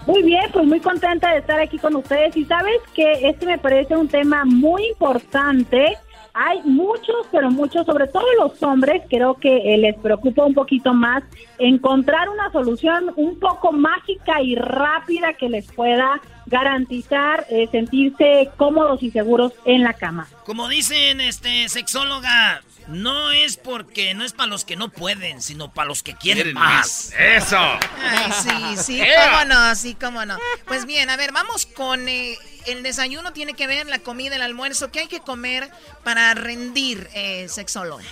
Muy 0.06 0.22
bien, 0.24 0.44
pues 0.52 0.66
muy 0.66 0.80
contenta 0.80 1.32
de 1.32 1.40
estar 1.40 1.60
aquí 1.60 1.78
con 1.78 1.96
ustedes. 1.96 2.36
Y 2.36 2.46
sabes 2.46 2.80
que 2.94 3.28
este 3.28 3.46
me 3.46 3.58
parece 3.58 3.96
un 3.96 4.08
tema 4.08 4.44
muy 4.46 4.88
importante. 4.88 5.98
Hay 6.36 6.62
muchos, 6.64 7.28
pero 7.32 7.52
muchos, 7.52 7.86
sobre 7.86 8.08
todo 8.08 8.26
los 8.40 8.62
hombres, 8.64 9.04
creo 9.08 9.36
que 9.36 9.76
eh, 9.76 9.78
les 9.78 9.96
preocupa 9.98 10.44
un 10.44 10.56
poquito 10.56 10.92
más 10.92 11.24
encontrar 11.60 12.28
una 12.30 12.52
solución 12.52 13.14
un 13.18 13.40
poco 13.40 13.72
mágica 13.72 14.42
y 14.42 14.56
rápida 14.56 15.34
que 15.34 15.48
les 15.48 15.72
pueda 15.72 16.20
garantizar 16.48 17.46
eh, 17.50 17.68
sentirse 17.72 18.50
cómodos 18.58 19.04
y 19.04 19.12
seguros 19.12 19.54
en 19.66 19.84
la 19.84 19.94
cama. 19.94 20.28
Como 20.46 20.68
dicen, 20.70 21.22
este 21.22 21.70
sexóloga, 21.70 22.64
no 22.88 23.32
es 23.32 23.58
porque 23.58 24.14
no 24.14 24.24
es 24.24 24.34
para 24.34 24.50
los 24.50 24.66
que 24.66 24.76
no 24.76 24.90
pueden, 24.90 25.42
sino 25.42 25.74
para 25.74 25.88
los 25.88 26.04
que 26.04 26.16
quieren, 26.16 26.54
más. 26.54 27.14
Eso. 27.18 27.58
Ay, 27.58 28.32
sí, 28.32 28.78
sí, 28.78 29.02
cómo 29.02 29.46
no, 29.46 29.76
sí, 29.76 29.96
cómo 30.00 30.26
no. 30.26 30.38
Pues 30.66 30.86
bien, 30.86 31.10
a 31.10 31.18
ver, 31.18 31.32
vamos 31.32 31.66
con 31.66 32.08
eh, 32.08 32.38
el 32.68 32.84
desayuno 32.84 33.34
tiene 33.34 33.54
que 33.54 33.68
ver 33.68 33.88
la 33.88 34.00
comida, 34.00 34.36
el 34.36 34.42
almuerzo, 34.42 34.92
¿qué 34.92 35.00
hay 35.00 35.08
que 35.08 35.20
comer 35.20 35.70
para 36.04 36.34
rendir, 36.34 37.08
eh, 37.16 37.48
sexóloga? 37.50 38.04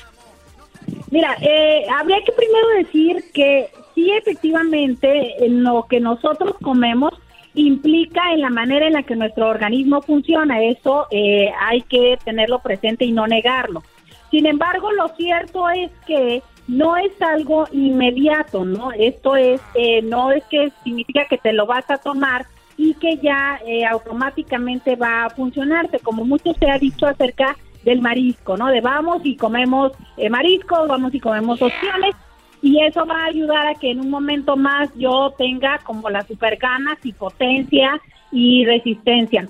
Mira, 1.09 1.35
eh, 1.41 1.85
habría 1.99 2.17
que 2.23 2.31
primero 2.31 2.67
decir 2.77 3.31
que 3.33 3.69
sí, 3.95 4.11
efectivamente, 4.11 5.35
lo 5.47 5.85
que 5.89 5.99
nosotros 5.99 6.55
comemos 6.61 7.13
implica 7.53 8.31
en 8.31 8.41
la 8.41 8.49
manera 8.49 8.87
en 8.87 8.93
la 8.93 9.03
que 9.03 9.15
nuestro 9.15 9.49
organismo 9.49 10.01
funciona. 10.01 10.63
Eso 10.63 11.07
eh, 11.11 11.51
hay 11.59 11.81
que 11.81 12.17
tenerlo 12.23 12.59
presente 12.59 13.05
y 13.05 13.11
no 13.11 13.27
negarlo. 13.27 13.83
Sin 14.31 14.45
embargo, 14.45 14.91
lo 14.93 15.09
cierto 15.09 15.69
es 15.69 15.91
que 16.07 16.41
no 16.67 16.95
es 16.95 17.11
algo 17.21 17.67
inmediato, 17.71 18.63
¿no? 18.63 18.91
Esto 18.93 19.35
es, 19.35 19.61
eh, 19.75 20.01
no 20.01 20.31
es 20.31 20.43
que 20.45 20.71
significa 20.83 21.25
que 21.25 21.37
te 21.37 21.51
lo 21.51 21.65
vas 21.65 21.89
a 21.89 21.97
tomar 21.97 22.45
y 22.77 22.93
que 22.95 23.17
ya 23.17 23.59
eh, 23.65 23.85
automáticamente 23.85 24.95
va 24.95 25.25
a 25.25 25.29
funcionarte, 25.29 25.99
como 25.99 26.23
mucho 26.23 26.53
se 26.53 26.69
ha 26.69 26.79
dicho 26.79 27.05
acerca 27.05 27.57
del 27.83 28.01
marisco, 28.01 28.55
¿no? 28.55 28.67
De 28.67 28.79
vamos 28.79 29.21
y 29.25 29.35
comemos 29.35 29.91
eh, 30.17 30.29
marisco, 30.29 30.87
vamos 30.87 31.13
y 31.13 31.19
comemos 31.19 31.61
opciones 31.61 32.15
y 32.61 32.81
eso 32.83 33.05
va 33.05 33.23
a 33.23 33.25
ayudar 33.25 33.67
a 33.67 33.75
que 33.75 33.91
en 33.91 33.99
un 33.99 34.09
momento 34.09 34.55
más 34.55 34.89
yo 34.95 35.33
tenga 35.37 35.79
como 35.79 36.09
las 36.09 36.27
super 36.27 36.57
ganas 36.57 36.97
y 37.03 37.11
potencia 37.11 37.99
y 38.31 38.65
resistencia. 38.65 39.49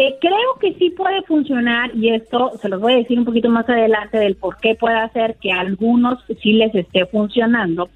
Eh, 0.00 0.16
creo 0.20 0.54
que 0.60 0.74
sí 0.74 0.90
puede 0.90 1.22
funcionar 1.22 1.90
y 1.92 2.10
esto 2.10 2.52
se 2.62 2.68
los 2.68 2.80
voy 2.80 2.92
a 2.92 2.96
decir 2.98 3.18
un 3.18 3.24
poquito 3.24 3.50
más 3.50 3.68
adelante 3.68 4.16
del 4.16 4.36
por 4.36 4.56
qué 4.58 4.76
puede 4.76 4.94
hacer 4.94 5.34
que 5.40 5.50
a 5.50 5.58
algunos 5.58 6.20
sí 6.40 6.52
les 6.52 6.72
esté 6.72 7.04
funcionando. 7.06 7.88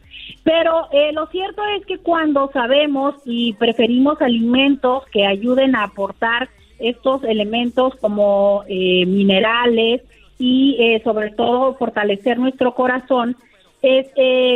Pero 0.43 0.89
eh, 0.91 1.13
lo 1.13 1.29
cierto 1.29 1.63
es 1.79 1.87
que 1.87 1.99
cuando 1.99 2.51
sabemos 2.53 3.15
y 3.25 3.53
preferimos 3.53 4.21
alimentos 4.21 5.05
que 5.13 5.27
ayuden 5.27 5.77
a 5.77 5.85
aportar 5.85 6.49
estos 6.81 7.23
elementos 7.23 7.95
como 8.01 8.65
eh, 8.67 9.07
minerales 9.07 10.03
y 10.41 11.01
sobre 11.05 11.31
todo 11.31 11.77
fortalecer 11.77 12.37
nuestro 12.37 12.75
corazón, 12.75 13.37
es 13.81 14.09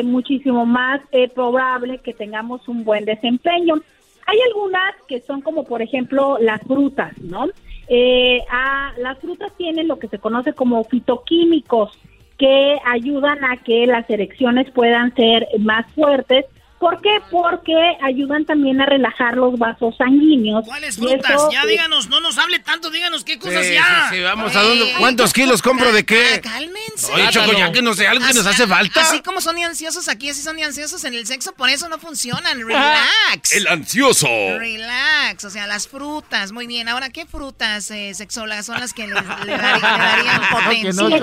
muchísimo 0.05 0.67
más 0.67 1.01
probable 1.33 1.99
que 1.99 2.13
tengamos 2.13 2.67
un 2.67 2.83
buen 2.83 3.05
desempeño. 3.05 3.77
Hay 4.27 4.39
algunas 4.41 4.95
que 5.09 5.21
son 5.21 5.41
como, 5.41 5.65
por 5.65 5.83
ejemplo, 5.83 6.39
las 6.41 6.61
frutas, 6.63 7.17
¿no? 7.21 7.47
Eh, 7.89 8.43
las 8.99 9.19
frutas 9.19 9.53
tienen 9.57 9.87
lo 9.87 9.99
que 9.99 10.09
se 10.09 10.19
conoce 10.19 10.53
como 10.53 10.83
fitoquímicos 10.85 11.97
que 12.37 12.79
ayudan 12.85 13.45
a 13.45 13.57
que 13.59 13.87
las 13.87 14.09
erecciones 14.11 14.71
puedan 14.73 15.15
ser 15.15 15.47
más 15.61 15.87
fuertes 15.95 16.45
¿Por 16.79 17.01
qué? 17.01 17.21
Porque 17.31 17.75
ayudan 18.03 18.45
también 18.45 18.81
a 18.83 18.87
relajar 18.87 19.35
los 19.37 19.59
vasos 19.59 19.97
sanguíneos. 19.97 20.63
¿Cuáles 20.67 20.97
frutas? 20.97 21.49
ya 21.51 21.65
díganos, 21.65 22.09
no 22.11 22.21
nos 22.21 22.37
hable 22.37 22.59
tanto, 22.59 22.91
díganos 22.91 23.25
qué 23.25 23.39
cosas 23.39 23.67
ya. 23.71 24.09
Sí, 24.11 24.21
vamos 24.21 24.55
a 24.55 24.63
dónde. 24.63 24.93
¿Cuántos 24.99 25.33
kilos 25.33 25.63
compro 25.63 25.91
de 25.93 26.05
qué? 26.05 26.41
Cálmense. 26.43 27.13
Oye, 27.13 27.29
Choco, 27.31 27.53
ya 27.53 27.73
que 27.73 27.81
no 27.81 27.95
sé, 27.95 28.07
algo 28.07 28.27
que 28.27 28.35
nos 28.35 28.47
hace 28.47 28.67
falta. 28.67 29.01
Así 29.01 29.23
como 29.23 29.41
son 29.41 29.57
ansiosos 29.59 30.09
aquí, 30.09 30.29
así 30.29 30.43
son 30.43 30.63
ansiosos 30.63 31.03
en 31.05 31.15
el 31.15 31.27
sexo, 31.27 31.55
por 31.55 31.71
eso 31.71 31.89
no 31.89 31.99
funcionan. 31.99 32.61
Relax. 32.67 33.55
El 33.55 33.67
ansioso. 33.69 34.29
Relax, 34.59 35.45
o 35.45 35.51
sea, 35.51 35.67
las 35.67 35.89
frutas. 35.89 36.53
Muy 36.53 36.67
bien. 36.67 36.89
Ahora, 36.89 37.09
¿qué 37.09 37.25
frutas 37.25 37.91
eh, 37.91 38.13
sexólogas 38.13 38.67
son 38.67 38.81
las 38.81 38.93
que 38.93 39.07
le, 39.07 39.15
darían 39.15 40.43
potencia? 40.53 41.21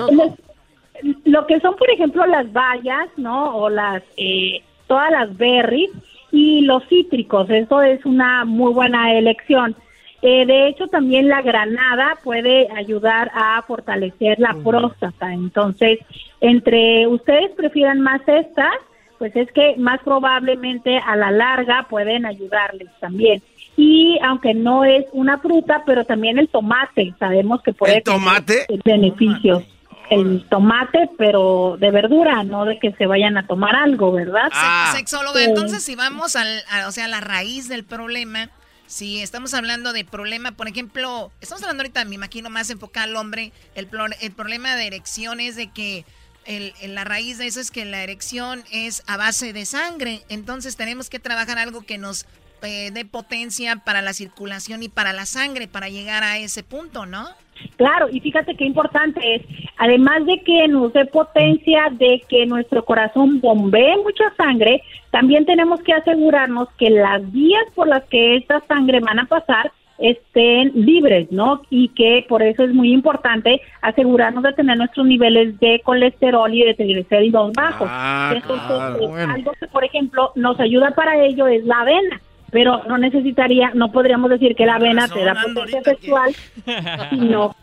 lo 1.24 1.46
que 1.46 1.60
son, 1.60 1.76
por 1.76 1.90
ejemplo, 1.90 2.26
las 2.26 2.52
bayas, 2.52 3.08
¿no? 3.16 3.56
O 3.56 3.70
las. 3.70 4.02
Eh, 4.16 4.62
todas 4.86 5.10
las 5.10 5.36
berries 5.36 5.90
y 6.30 6.62
los 6.62 6.86
cítricos. 6.88 7.48
Eso 7.50 7.82
es 7.82 8.04
una 8.04 8.44
muy 8.44 8.72
buena 8.72 9.12
elección. 9.12 9.76
Eh, 10.22 10.46
de 10.46 10.68
hecho, 10.68 10.88
también 10.88 11.28
la 11.28 11.42
granada 11.42 12.18
puede 12.24 12.68
ayudar 12.74 13.30
a 13.34 13.62
fortalecer 13.62 14.38
la 14.40 14.56
próstata. 14.64 15.32
Entonces, 15.32 15.98
entre 16.40 17.06
ustedes 17.06 17.50
prefieran 17.52 18.00
más 18.00 18.22
estas, 18.26 18.74
pues 19.18 19.36
es 19.36 19.52
que 19.52 19.76
más 19.76 20.00
probablemente 20.02 20.98
a 20.98 21.14
la 21.16 21.30
larga 21.30 21.86
pueden 21.90 22.24
ayudarles 22.24 22.88
también. 23.00 23.42
Y 23.76 24.18
aunque 24.22 24.54
no 24.54 24.84
es 24.84 25.04
una 25.12 25.38
fruta, 25.38 25.82
pero 25.84 26.04
también 26.04 26.38
el 26.38 26.48
tomate, 26.48 27.12
sabemos 27.18 27.62
que 27.62 27.72
puede 27.72 28.00
tener 28.00 28.80
beneficios 28.84 29.62
el 30.10 30.46
tomate, 30.48 31.10
pero 31.16 31.76
de 31.78 31.90
verdura, 31.90 32.44
no 32.44 32.64
de 32.64 32.78
que 32.78 32.92
se 32.92 33.06
vayan 33.06 33.36
a 33.36 33.46
tomar 33.46 33.74
algo, 33.74 34.12
¿verdad? 34.12 34.50
Ah. 34.52 34.92
Sexóloga, 34.94 35.42
entonces 35.42 35.82
si 35.82 35.94
vamos 35.94 36.36
al, 36.36 36.62
a, 36.70 36.88
o 36.88 36.92
sea, 36.92 37.06
a 37.06 37.08
la 37.08 37.20
raíz 37.20 37.68
del 37.68 37.84
problema, 37.84 38.50
si 38.86 39.20
estamos 39.20 39.54
hablando 39.54 39.92
de 39.92 40.04
problema, 40.04 40.52
por 40.52 40.68
ejemplo, 40.68 41.32
estamos 41.40 41.62
hablando 41.62 41.82
ahorita, 41.82 42.04
me 42.04 42.16
imagino, 42.16 42.50
más 42.50 42.70
enfocado 42.70 43.10
al 43.10 43.16
hombre, 43.16 43.52
el, 43.74 43.88
el 44.20 44.32
problema 44.32 44.76
de 44.76 44.86
erección 44.86 45.40
es 45.40 45.56
de 45.56 45.68
que 45.70 46.04
el, 46.44 46.74
la 46.94 47.04
raíz 47.04 47.38
de 47.38 47.46
eso 47.46 47.60
es 47.60 47.70
que 47.70 47.84
la 47.84 48.02
erección 48.02 48.62
es 48.70 49.02
a 49.06 49.16
base 49.16 49.52
de 49.52 49.64
sangre, 49.64 50.22
entonces 50.28 50.76
tenemos 50.76 51.08
que 51.08 51.18
trabajar 51.18 51.58
algo 51.58 51.82
que 51.82 51.98
nos 51.98 52.26
eh, 52.62 52.90
dé 52.92 53.04
potencia 53.04 53.76
para 53.76 54.02
la 54.02 54.12
circulación 54.12 54.82
y 54.82 54.88
para 54.88 55.12
la 55.12 55.26
sangre, 55.26 55.68
para 55.68 55.88
llegar 55.88 56.22
a 56.22 56.38
ese 56.38 56.62
punto, 56.62 57.06
¿no? 57.06 57.28
Claro, 57.76 58.08
y 58.10 58.20
fíjate 58.20 58.54
qué 58.54 58.64
importante 58.64 59.20
es, 59.34 59.42
además 59.78 60.24
de 60.26 60.40
que 60.42 60.68
nos 60.68 60.92
dé 60.92 61.04
potencia, 61.06 61.88
de 61.92 62.22
que 62.28 62.46
nuestro 62.46 62.84
corazón 62.84 63.40
bombee 63.40 63.96
mucha 64.02 64.32
sangre, 64.36 64.82
también 65.10 65.44
tenemos 65.44 65.80
que 65.82 65.92
asegurarnos 65.92 66.68
que 66.78 66.90
las 66.90 67.30
vías 67.32 67.64
por 67.74 67.88
las 67.88 68.04
que 68.04 68.36
esta 68.36 68.60
sangre 68.66 69.00
van 69.00 69.20
a 69.20 69.26
pasar 69.26 69.72
estén 69.98 70.72
libres, 70.74 71.30
¿no? 71.30 71.62
Y 71.70 71.88
que 71.90 72.26
por 72.28 72.42
eso 72.42 72.64
es 72.64 72.74
muy 72.74 72.92
importante 72.92 73.60
asegurarnos 73.80 74.42
de 74.42 74.52
tener 74.52 74.76
nuestros 74.76 75.06
niveles 75.06 75.58
de 75.60 75.80
colesterol 75.84 76.52
y 76.52 76.64
de 76.64 76.74
triglicéridos 76.74 77.52
bajos. 77.52 77.88
Ah, 77.90 78.32
Entonces, 78.34 79.28
algo 79.28 79.52
que, 79.52 79.66
por 79.68 79.84
ejemplo, 79.84 80.32
nos 80.34 80.58
ayuda 80.58 80.90
para 80.90 81.24
ello 81.24 81.46
es 81.46 81.64
la 81.64 81.80
avena 81.80 82.20
pero 82.54 82.84
no 82.86 82.98
necesitaría, 82.98 83.72
no 83.74 83.90
podríamos 83.90 84.30
decir 84.30 84.54
que 84.54 84.64
la 84.64 84.76
avena 84.76 85.08
te 85.08 85.24
da 85.24 85.34
potencia 85.34 85.82
sexual, 85.82 86.32
sino, 87.10 87.56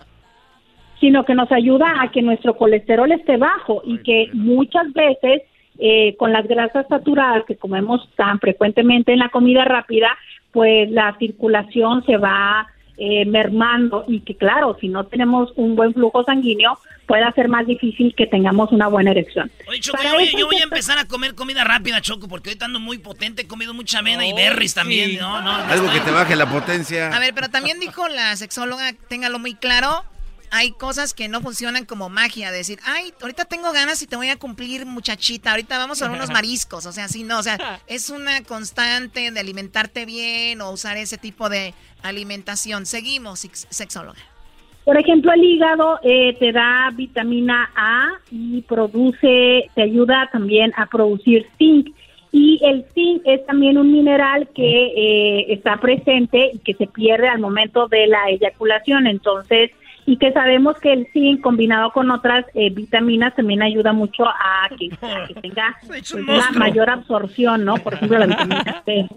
sino 0.99 1.23
que 1.23 1.33
nos 1.33 1.49
ayuda 1.49 2.01
a 2.01 2.11
que 2.11 2.21
nuestro 2.21 2.57
colesterol 2.57 3.09
esté 3.09 3.37
bajo 3.37 3.81
y 3.85 3.99
que 3.99 4.27
muchas 4.33 4.91
veces 4.91 5.43
eh, 5.79 6.17
con 6.17 6.33
las 6.33 6.45
grasas 6.45 6.85
saturadas 6.89 7.45
que 7.45 7.55
comemos 7.55 8.05
tan 8.17 8.37
frecuentemente 8.39 9.13
en 9.13 9.19
la 9.19 9.29
comida 9.29 9.63
rápida, 9.63 10.09
pues 10.51 10.91
la 10.91 11.15
circulación 11.19 12.03
se 12.03 12.17
va 12.17 12.67
eh, 13.03 13.25
mermando 13.25 14.05
y 14.07 14.19
que 14.19 14.35
claro, 14.35 14.77
si 14.79 14.87
no 14.87 15.07
tenemos 15.07 15.51
un 15.55 15.75
buen 15.75 15.91
flujo 15.91 16.23
sanguíneo, 16.23 16.77
puede 17.07 17.23
ser 17.31 17.47
más 17.47 17.65
difícil 17.65 18.13
que 18.15 18.27
tengamos 18.27 18.71
una 18.71 18.89
buena 18.89 19.09
erección. 19.09 19.49
Oye, 19.67 19.79
Choco, 19.79 19.97
yo, 20.37 20.45
voy, 20.45 20.57
a 20.57 20.63
empezar 20.63 20.99
a 20.99 21.05
comer 21.05 21.33
comida 21.33 21.63
rápida, 21.63 21.99
Choco, 21.99 22.27
porque 22.27 22.51
hoy 22.51 22.57
ando 22.61 22.79
muy 22.79 22.99
potente, 22.99 23.41
he 23.41 23.47
comido 23.47 23.73
mucha 23.73 23.99
avena 23.99 24.27
y 24.27 24.33
berries 24.33 24.75
también. 24.75 25.17
No, 25.17 25.41
no, 25.41 25.51
Algo 25.51 25.91
que 25.91 25.99
te 25.99 26.11
baje 26.11 26.35
la 26.35 26.47
potencia. 26.47 27.07
A 27.07 27.17
ver, 27.17 27.33
pero 27.33 27.49
también 27.49 27.79
dijo 27.79 28.07
la 28.07 28.35
sexóloga, 28.35 28.93
téngalo 29.09 29.39
muy 29.39 29.55
claro, 29.55 30.05
hay 30.51 30.71
cosas 30.71 31.13
que 31.13 31.29
no 31.29 31.41
funcionan 31.41 31.85
como 31.85 32.09
magia, 32.09 32.51
decir, 32.51 32.79
ay, 32.85 33.13
ahorita 33.21 33.45
tengo 33.45 33.71
ganas 33.71 34.01
y 34.01 34.07
te 34.07 34.17
voy 34.17 34.27
a 34.27 34.37
cumplir 34.37 34.85
muchachita, 34.85 35.51
ahorita 35.51 35.77
vamos 35.77 36.01
a 36.01 36.11
unos 36.11 36.29
mariscos, 36.33 36.85
o 36.85 36.91
sea, 36.91 37.07
sí, 37.07 37.23
no, 37.23 37.39
o 37.39 37.43
sea, 37.43 37.57
es 37.87 38.09
una 38.09 38.43
constante 38.43 39.31
de 39.31 39.39
alimentarte 39.39 40.05
bien 40.05 40.61
o 40.61 40.71
usar 40.71 40.97
ese 40.97 41.17
tipo 41.17 41.49
de 41.49 41.73
alimentación. 42.03 42.85
Seguimos, 42.85 43.39
sexóloga. 43.69 44.19
Por 44.83 44.97
ejemplo, 44.97 45.31
el 45.31 45.43
hígado 45.43 45.99
eh, 46.03 46.35
te 46.39 46.51
da 46.51 46.89
vitamina 46.93 47.69
A 47.75 48.09
y 48.31 48.61
produce, 48.63 49.69
te 49.75 49.81
ayuda 49.83 50.29
también 50.31 50.73
a 50.75 50.87
producir 50.87 51.47
zinc. 51.57 51.95
Y 52.31 52.59
el 52.63 52.85
zinc 52.93 53.21
es 53.25 53.45
también 53.45 53.77
un 53.77 53.91
mineral 53.91 54.47
que 54.55 54.63
eh, 54.63 55.53
está 55.53 55.77
presente 55.77 56.51
y 56.53 56.59
que 56.59 56.73
se 56.73 56.87
pierde 56.87 57.27
al 57.27 57.39
momento 57.39 57.87
de 57.87 58.07
la 58.07 58.29
eyaculación. 58.29 59.05
Entonces, 59.05 59.69
y 60.11 60.17
que 60.17 60.33
sabemos 60.33 60.77
que 60.77 60.91
el 60.91 61.07
zinc 61.13 61.39
combinado 61.39 61.91
con 61.91 62.11
otras 62.11 62.45
eh, 62.53 62.69
vitaminas 62.69 63.33
también 63.33 63.61
ayuda 63.61 63.93
mucho 63.93 64.25
a 64.27 64.67
que, 64.77 64.89
tenga 65.41 65.77
pues, 65.87 66.13
una 66.13 66.51
mayor 66.51 66.89
absorción, 66.89 67.63
¿no? 67.63 67.75
Por 67.75 67.93
ejemplo, 67.93 68.19
la 68.19 68.25
vitamina 68.25 68.83
C. 68.83 69.07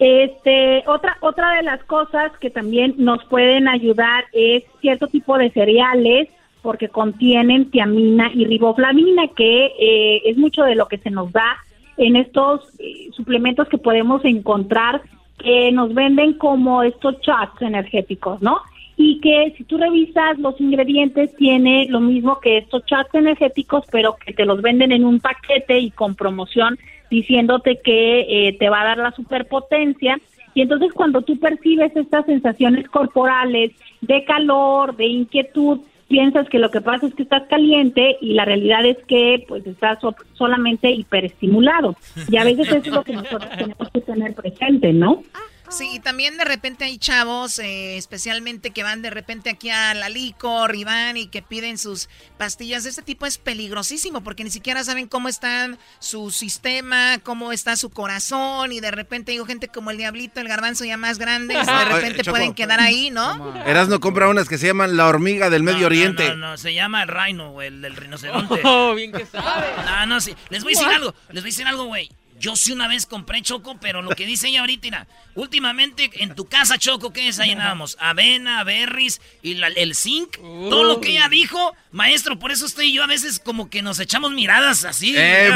Este, 0.00 0.82
otra, 0.88 1.16
otra 1.20 1.52
de 1.52 1.62
las 1.62 1.84
cosas 1.84 2.32
que 2.40 2.50
también 2.50 2.96
nos 2.98 3.24
pueden 3.26 3.68
ayudar 3.68 4.24
es 4.32 4.64
cierto 4.80 5.06
tipo 5.06 5.38
de 5.38 5.50
cereales 5.50 6.28
porque 6.60 6.88
contienen 6.88 7.70
tiamina 7.70 8.32
y 8.34 8.46
riboflavina, 8.46 9.28
que 9.28 9.66
eh, 9.78 10.22
es 10.24 10.36
mucho 10.36 10.64
de 10.64 10.74
lo 10.74 10.88
que 10.88 10.98
se 10.98 11.10
nos 11.10 11.30
da 11.30 11.56
en 11.98 12.16
estos 12.16 12.62
eh, 12.80 13.10
suplementos 13.12 13.68
que 13.68 13.78
podemos 13.78 14.24
encontrar 14.24 15.02
que 15.38 15.70
nos 15.70 15.94
venden 15.94 16.32
como 16.32 16.82
estos 16.82 17.20
shots 17.20 17.62
energéticos, 17.62 18.42
¿no? 18.42 18.60
Y 19.00 19.20
que 19.20 19.54
si 19.56 19.62
tú 19.62 19.78
revisas 19.78 20.38
los 20.38 20.60
ingredientes 20.60 21.34
tiene 21.36 21.86
lo 21.88 22.00
mismo 22.00 22.40
que 22.40 22.58
estos 22.58 22.84
chats 22.84 23.14
energéticos, 23.14 23.84
pero 23.92 24.16
que 24.16 24.32
te 24.32 24.44
los 24.44 24.60
venden 24.60 24.90
en 24.90 25.04
un 25.04 25.20
paquete 25.20 25.78
y 25.78 25.92
con 25.92 26.16
promoción 26.16 26.76
diciéndote 27.08 27.80
que 27.82 28.48
eh, 28.48 28.56
te 28.58 28.68
va 28.68 28.82
a 28.82 28.86
dar 28.86 28.98
la 28.98 29.12
superpotencia. 29.12 30.18
Y 30.52 30.62
entonces 30.62 30.92
cuando 30.92 31.22
tú 31.22 31.38
percibes 31.38 31.94
estas 31.94 32.26
sensaciones 32.26 32.88
corporales 32.88 33.70
de 34.00 34.24
calor, 34.24 34.96
de 34.96 35.06
inquietud, 35.06 35.78
piensas 36.08 36.48
que 36.48 36.58
lo 36.58 36.72
que 36.72 36.80
pasa 36.80 37.06
es 37.06 37.14
que 37.14 37.22
estás 37.22 37.44
caliente 37.48 38.16
y 38.20 38.32
la 38.32 38.44
realidad 38.44 38.84
es 38.84 38.98
que 39.06 39.44
pues 39.46 39.64
estás 39.64 40.00
solamente 40.32 40.90
hiperestimulado. 40.90 41.94
Y 42.28 42.36
a 42.36 42.44
veces 42.44 42.66
eso 42.66 42.78
es 42.78 42.88
lo 42.88 43.04
que 43.04 43.12
nosotros 43.12 43.50
tenemos 43.56 43.90
que 43.92 44.00
tener 44.00 44.34
presente, 44.34 44.92
¿no? 44.92 45.22
Sí, 45.70 45.90
y 45.94 46.00
también 46.00 46.36
de 46.38 46.44
repente 46.44 46.84
hay 46.84 46.98
chavos, 46.98 47.58
eh, 47.58 47.96
especialmente 47.96 48.70
que 48.70 48.82
van 48.82 49.02
de 49.02 49.10
repente 49.10 49.50
aquí 49.50 49.70
a 49.70 49.94
la 49.94 50.08
licor 50.08 50.74
y 50.74 50.84
van 50.84 51.16
y 51.16 51.28
que 51.28 51.42
piden 51.42 51.78
sus 51.78 52.08
pastillas. 52.38 52.86
Este 52.86 53.02
tipo 53.02 53.26
es 53.26 53.38
peligrosísimo 53.38 54.22
porque 54.22 54.44
ni 54.44 54.50
siquiera 54.50 54.82
saben 54.84 55.08
cómo 55.08 55.28
está 55.28 55.70
su 55.98 56.30
sistema, 56.30 57.18
cómo 57.22 57.52
está 57.52 57.76
su 57.76 57.90
corazón 57.90 58.72
y 58.72 58.80
de 58.80 58.90
repente 58.90 59.32
digo 59.32 59.44
gente 59.44 59.68
como 59.68 59.90
el 59.90 59.98
diablito, 59.98 60.40
el 60.40 60.48
garbanzo 60.48 60.84
ya 60.84 60.96
más 60.96 61.18
grande, 61.18 61.54
de 61.66 61.84
repente 61.84 62.24
pueden 62.24 62.54
quedar 62.54 62.80
ahí, 62.80 63.10
¿no? 63.10 63.54
no 63.88 64.00
compra 64.00 64.28
unas 64.28 64.48
que 64.48 64.58
se 64.58 64.66
llaman 64.66 64.96
la 64.96 65.06
hormiga 65.06 65.50
del 65.50 65.62
Medio 65.62 65.86
Oriente. 65.86 66.28
No, 66.30 66.36
no, 66.36 66.56
se 66.56 66.74
llama 66.74 67.02
el 67.02 67.08
rhino, 67.08 67.60
el 67.62 67.80
del 67.80 67.96
rinoceronte. 67.96 68.60
Oh, 68.64 68.94
bien 68.94 69.12
que 69.12 69.26
sabe. 69.26 69.66
No, 69.84 70.06
no, 70.06 70.20
sí. 70.20 70.34
Les 70.50 70.62
voy 70.62 70.74
a 70.74 70.78
decir 70.78 70.94
algo, 70.94 71.14
les 71.30 71.42
voy 71.42 71.50
a 71.50 71.52
decir 71.52 71.66
algo, 71.66 71.84
güey. 71.84 72.10
Yo 72.38 72.54
sí 72.54 72.72
una 72.72 72.86
vez 72.86 73.06
compré 73.06 73.42
Choco, 73.42 73.76
pero 73.80 74.00
lo 74.00 74.10
que 74.10 74.24
dice 74.24 74.48
ella 74.48 74.60
ahorita, 74.60 74.86
mira, 74.86 75.06
últimamente 75.34 76.10
en 76.22 76.34
tu 76.34 76.46
casa, 76.46 76.78
Choco, 76.78 77.12
¿qué 77.12 77.24
desayunábamos? 77.24 77.96
Avena, 78.00 78.62
berries 78.62 79.20
y 79.42 79.60
el 79.60 79.94
zinc. 79.96 80.36
Todo 80.36 80.84
lo 80.84 81.00
que 81.00 81.10
ella 81.10 81.28
dijo, 81.28 81.74
maestro, 81.90 82.38
por 82.38 82.52
eso 82.52 82.66
estoy 82.66 82.92
yo 82.92 83.02
a 83.02 83.06
veces 83.06 83.40
como 83.40 83.68
que 83.68 83.82
nos 83.82 83.98
echamos 83.98 84.30
miradas 84.32 84.84
así. 84.84 85.14
Eh, 85.16 85.50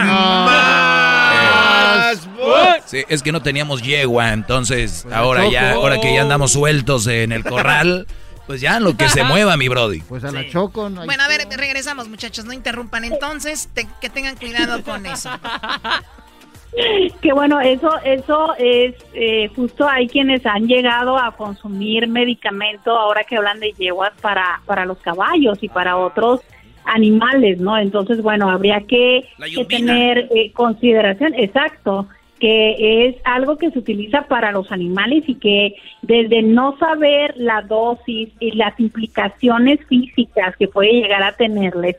sí, 2.86 3.04
es 3.08 3.22
que 3.22 3.30
no 3.30 3.42
teníamos 3.42 3.82
yegua, 3.82 4.32
entonces 4.32 5.02
pues 5.04 5.14
ahora 5.14 5.48
ya, 5.48 5.72
ahora 5.72 6.00
que 6.00 6.12
ya 6.12 6.22
andamos 6.22 6.52
sueltos 6.52 7.06
en 7.06 7.30
el 7.32 7.44
corral. 7.44 8.06
Pues 8.46 8.60
ya, 8.60 8.80
lo 8.80 8.96
que 8.96 9.08
se 9.08 9.22
mueva, 9.22 9.56
mi 9.56 9.68
Brody. 9.68 10.00
Pues 10.00 10.24
a 10.24 10.32
la 10.32 10.48
Choco. 10.50 10.90
bueno, 10.90 11.22
a 11.22 11.28
ver, 11.28 11.46
regresamos, 11.56 12.08
muchachos. 12.08 12.44
No 12.44 12.52
interrumpan. 12.52 13.04
Entonces, 13.04 13.68
que 14.00 14.10
tengan 14.10 14.34
cuidado 14.36 14.82
con 14.82 15.06
eso. 15.06 15.30
que 17.20 17.32
bueno, 17.32 17.60
eso, 17.60 17.90
eso 18.04 18.54
es 18.58 18.94
eh, 19.12 19.50
justo 19.54 19.86
hay 19.86 20.08
quienes 20.08 20.44
han 20.46 20.66
llegado 20.66 21.18
a 21.18 21.32
consumir 21.36 22.08
medicamento 22.08 22.96
ahora 22.96 23.24
que 23.24 23.36
hablan 23.36 23.60
de 23.60 23.72
yeguas 23.72 24.12
para, 24.20 24.62
para 24.64 24.86
los 24.86 24.98
caballos 24.98 25.58
y 25.62 25.68
para 25.68 25.98
otros 25.98 26.40
animales, 26.84 27.58
¿no? 27.60 27.78
Entonces, 27.78 28.22
bueno, 28.22 28.50
habría 28.50 28.80
que, 28.80 29.28
tener 29.68 30.28
eh, 30.34 30.50
consideración, 30.52 31.34
exacto, 31.34 32.08
que 32.40 33.06
es 33.06 33.16
algo 33.24 33.56
que 33.56 33.70
se 33.70 33.78
utiliza 33.78 34.22
para 34.22 34.50
los 34.50 34.72
animales 34.72 35.22
y 35.28 35.36
que 35.36 35.76
desde 36.02 36.42
no 36.42 36.76
saber 36.78 37.34
la 37.36 37.62
dosis 37.62 38.30
y 38.40 38.50
las 38.52 38.78
implicaciones 38.80 39.78
físicas 39.86 40.56
que 40.56 40.66
puede 40.66 40.92
llegar 40.92 41.22
a 41.22 41.36
tenerles, 41.36 41.96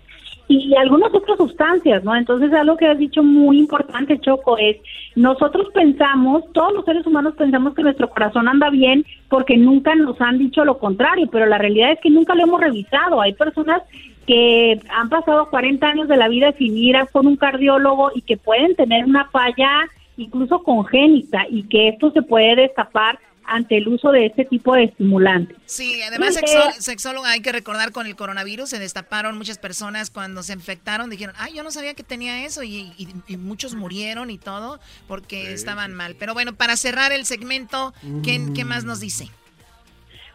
y 0.48 0.76
algunas 0.76 1.14
otras 1.14 1.38
sustancias, 1.38 2.04
¿no? 2.04 2.16
Entonces, 2.16 2.52
algo 2.54 2.78
que 2.78 2.88
has 2.88 2.98
dicho 2.98 3.24
muy 3.24 3.60
importante, 3.60 4.20
Choco, 4.20 4.58
es 4.58 4.78
nosotros 5.16 5.68
pensamos, 5.74 6.44
todos 6.54 6.74
los 6.74 6.86
seres 6.86 7.06
humanos 7.06 7.36
pensamos 7.36 7.74
que 7.74 7.84
nuestro 7.84 8.10
corazón 8.10 8.48
anda 8.48 8.70
bien 8.70 9.06
porque 9.30 9.58
nunca 9.58 9.96
nos 9.96 10.20
han 10.22 10.38
dicho 10.38 10.66
lo 10.66 10.80
contrario, 10.80 11.28
pero 11.32 11.46
la 11.46 11.58
realidad 11.58 11.92
es 11.92 12.00
que 12.02 12.10
nunca 12.10 12.36
lo 12.36 12.44
hemos 12.44 12.60
revisado. 12.60 13.22
Hay 13.22 13.34
personas 13.34 13.82
que 14.28 14.80
han 14.90 15.10
pasado 15.10 15.50
40 15.50 15.86
años 15.86 16.08
de 16.08 16.18
la 16.18 16.28
vida 16.28 16.52
sin 16.54 16.78
ir 16.78 16.98
a 16.98 17.06
con 17.06 17.28
un 17.28 17.38
cardiólogo 17.38 18.12
y 18.14 18.22
que 18.22 18.38
pueden 18.38 18.76
tener 18.76 19.06
una 19.06 19.26
falla 19.26 19.70
incluso 20.18 20.64
congénita 20.64 21.46
y 21.50 21.64
que 21.64 21.90
esto 21.90 22.12
se 22.12 22.22
puede 22.22 22.56
destapar 22.56 23.18
ante 23.46 23.78
el 23.78 23.88
uso 23.88 24.12
de 24.12 24.28
este 24.28 24.46
tipo 24.46 24.76
de 24.76 24.86
estimulantes. 24.86 25.58
Sí, 25.66 26.02
además 26.02 26.40
sexóloga 26.80 27.32
hay 27.32 27.42
que 27.42 27.52
recordar 27.52 27.92
con 27.92 28.08
el 28.08 28.16
coronavirus 28.16 28.70
se 28.70 28.80
destaparon 28.80 29.38
muchas 29.38 29.58
personas 29.58 30.10
cuando 30.10 30.44
se 30.44 30.54
infectaron, 30.54 31.10
dijeron, 31.10 31.36
ay, 31.38 31.54
yo 31.54 31.64
no 31.64 31.72
sabía 31.72 31.94
que 31.94 32.04
tenía 32.04 32.46
eso 32.46 32.64
y, 32.64 32.94
muchos 33.38 33.76
murieron 33.76 34.30
y 34.30 34.38
todo 34.38 34.80
porque 35.08 35.54
estaban 35.54 35.94
mal. 35.94 36.16
Pero 36.18 36.34
bueno, 36.34 36.54
para 36.54 36.76
cerrar 36.76 37.12
el 37.12 37.26
segmento, 37.26 37.94
¿qué, 38.24 38.42
¿qué 38.56 38.64
más 38.64 38.84
nos 38.84 39.00
dice? 39.00 39.30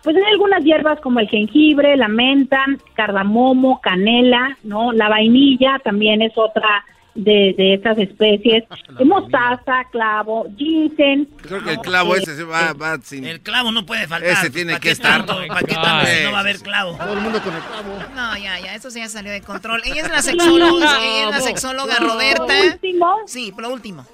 Pues 0.02 0.16
hay 0.16 0.22
algunas 0.32 0.62
hierbas 0.64 1.00
como 1.00 1.20
el 1.20 1.28
jengibre, 1.28 1.96
la 1.96 2.08
menta, 2.08 2.64
cardamomo, 2.94 3.80
canela, 3.80 4.56
¿no? 4.62 4.92
La 4.92 5.08
vainilla 5.08 5.80
también 5.82 6.22
es 6.22 6.32
otra 6.36 6.84
de, 7.18 7.54
de 7.56 7.74
estas 7.74 7.98
especies. 7.98 8.64
mostaza, 9.04 9.84
clavo, 9.90 10.46
ginseng. 10.56 11.26
Creo 11.42 11.62
que 11.62 11.72
el 11.72 11.78
clavo 11.80 12.14
ese 12.16 12.42
va, 12.44 12.72
va 12.72 12.98
sin... 13.02 13.24
El 13.24 13.40
clavo 13.40 13.72
no 13.72 13.84
puede 13.84 14.06
faltar. 14.06 14.30
Ese 14.30 14.50
tiene 14.50 14.78
que 14.78 14.90
estar. 14.90 15.26
¿Para 15.26 15.60
qué 15.60 15.74
tanto 15.74 16.10
no 16.24 16.32
va 16.32 16.38
a 16.38 16.40
haber 16.40 16.60
clavo? 16.60 16.96
Todo 16.96 17.12
el 17.12 17.20
mundo 17.20 17.42
con 17.42 17.54
el 17.54 17.62
clavo. 17.62 17.98
No, 18.14 18.36
ya, 18.36 18.60
ya, 18.60 18.74
eso 18.74 18.90
sí 18.90 19.00
ya 19.00 19.08
salió 19.08 19.32
de 19.32 19.42
control. 19.42 19.82
Ella 19.84 20.02
es 20.02 20.10
la 20.10 20.22
sexóloga, 20.22 20.98
ella 21.02 21.24
es 21.24 21.30
la 21.30 21.40
sexóloga 21.40 21.96
Roberta. 21.96 22.54
último? 22.72 23.16
Sí, 23.26 23.52
por 23.52 23.62
lo 23.62 23.72
último 23.72 24.06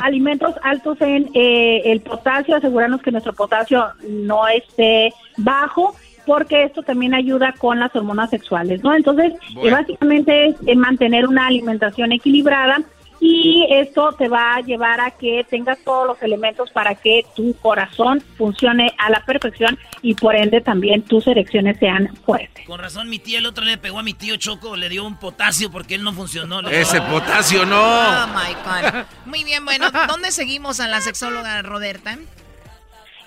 alimentos 0.00 0.54
altos 0.62 0.98
en 1.02 1.28
eh, 1.34 1.82
el 1.84 2.00
potasio, 2.00 2.56
asegurarnos 2.56 3.02
que 3.02 3.10
nuestro 3.10 3.34
potasio 3.34 3.88
no 4.08 4.48
esté 4.48 5.12
bajo 5.36 5.94
porque 6.26 6.64
esto 6.64 6.82
también 6.82 7.14
ayuda 7.14 7.54
con 7.58 7.80
las 7.80 7.94
hormonas 7.94 8.30
sexuales, 8.30 8.82
¿no? 8.82 8.94
Entonces, 8.94 9.32
eh, 9.62 9.70
básicamente 9.70 10.46
es 10.48 10.56
eh, 10.66 10.74
mantener 10.76 11.26
una 11.26 11.46
alimentación 11.46 12.12
equilibrada 12.12 12.82
y 13.24 13.64
esto 13.70 14.12
te 14.18 14.28
va 14.28 14.56
a 14.56 14.60
llevar 14.62 15.00
a 15.00 15.12
que 15.12 15.46
tengas 15.48 15.78
todos 15.84 16.08
los 16.08 16.22
elementos 16.22 16.70
para 16.70 16.96
que 16.96 17.24
tu 17.36 17.54
corazón 17.54 18.20
funcione 18.36 18.92
a 18.98 19.10
la 19.10 19.24
perfección 19.24 19.78
y 20.02 20.14
por 20.14 20.34
ende 20.34 20.60
también 20.60 21.02
tus 21.02 21.28
erecciones 21.28 21.78
sean 21.78 22.12
fuertes. 22.26 22.66
Con 22.66 22.80
razón, 22.80 23.08
mi 23.08 23.20
tía 23.20 23.38
el 23.38 23.46
otro 23.46 23.64
le 23.64 23.78
pegó 23.78 24.00
a 24.00 24.02
mi 24.02 24.12
tío 24.12 24.36
Choco, 24.36 24.74
le 24.74 24.88
dio 24.88 25.06
un 25.06 25.20
potasio 25.20 25.70
porque 25.70 25.94
él 25.94 26.02
no 26.02 26.12
funcionó. 26.12 26.68
Ese 26.68 27.00
potasio 27.00 27.64
no. 27.64 27.80
Oh 27.80 28.26
my 28.26 28.54
God. 28.64 29.04
Muy 29.26 29.44
bien, 29.44 29.64
bueno, 29.64 29.86
¿dónde 30.08 30.32
seguimos 30.32 30.80
a 30.80 30.88
la 30.88 31.00
sexóloga 31.00 31.62
Roberta? 31.62 32.18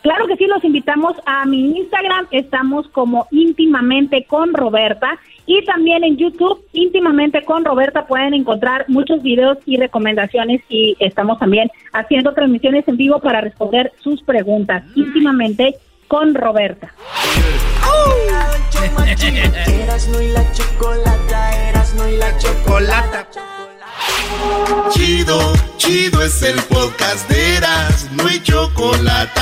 Claro 0.06 0.28
que 0.28 0.36
sí, 0.36 0.46
los 0.46 0.64
invitamos 0.64 1.16
a 1.26 1.48
mi 1.48 1.80
Instagram, 1.80 2.28
estamos 2.30 2.88
como 2.90 3.26
íntimamente 3.32 4.24
con 4.26 4.54
Roberta 4.54 5.18
y 5.48 5.66
también 5.66 6.04
en 6.04 6.16
YouTube, 6.16 6.64
íntimamente 6.74 7.44
con 7.44 7.66
Roberta, 7.66 8.06
pueden 8.06 8.36
encontrar 8.36 8.86
muchos 8.88 9.24
videos 9.24 9.58
y 9.66 9.78
recomendaciones 9.78 10.62
y 10.70 10.96
estamos 11.00 11.40
también 11.40 11.72
haciendo 11.92 12.36
transmisiones 12.36 12.88
en 12.88 12.98
vivo 12.98 13.20
para 13.20 13.42
responder 13.42 13.94
sus 13.98 14.22
preguntas, 14.22 14.84
íntimamente 14.94 15.74
con 16.08 16.36
Roberta. 16.36 16.94
Chido, 24.92 25.54
chido 25.78 26.22
es 26.24 26.42
el 26.42 26.62
podcast 26.64 27.28
de 27.30 27.58
Eras, 27.58 28.08
no 28.12 28.28
hay 28.28 28.42
chocolate 28.42 29.42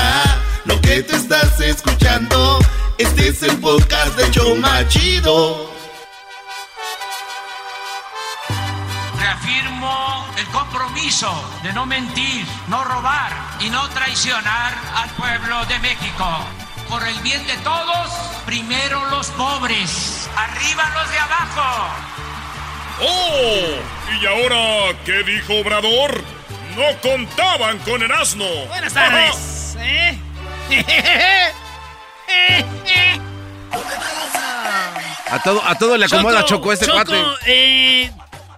lo 0.64 0.80
que 0.80 1.02
te 1.02 1.16
estás 1.16 1.60
escuchando, 1.60 2.58
este 2.96 3.28
es 3.28 3.42
el 3.42 3.58
podcast 3.58 4.16
de 4.16 4.30
Choma 4.30 4.86
Chido. 4.88 5.70
Reafirmo 9.18 10.26
el 10.38 10.46
compromiso 10.46 11.32
de 11.62 11.72
no 11.72 11.84
mentir, 11.86 12.46
no 12.68 12.82
robar 12.84 13.32
y 13.60 13.68
no 13.68 13.88
traicionar 13.90 14.74
al 14.96 15.10
pueblo 15.10 15.64
de 15.66 15.78
México. 15.80 16.26
Por 16.88 17.06
el 17.06 17.18
bien 17.20 17.46
de 17.46 17.56
todos, 17.58 18.10
primero 18.46 19.04
los 19.10 19.28
pobres, 19.28 20.28
arriba 20.36 20.90
los 20.94 21.10
de 21.10 21.18
abajo. 21.18 22.13
¡Oh! 23.00 24.20
¿Y 24.20 24.26
ahora 24.26 24.96
qué 25.04 25.22
dijo 25.24 25.54
Obrador? 25.60 26.22
No 26.76 27.00
contaban 27.00 27.78
con 27.80 28.02
el 28.02 28.12
asno. 28.12 28.46
Buenas 28.68 28.92
tardes. 28.92 29.76
¿eh? 29.80 30.18
A 35.30 35.42
todo, 35.42 35.62
a 35.64 35.76
todo 35.76 35.96
le 35.96 36.06
acomoda 36.06 36.44
Choco, 36.44 36.72
este 36.72 36.86
cuate. 36.86 37.14
Eh, 37.46 38.10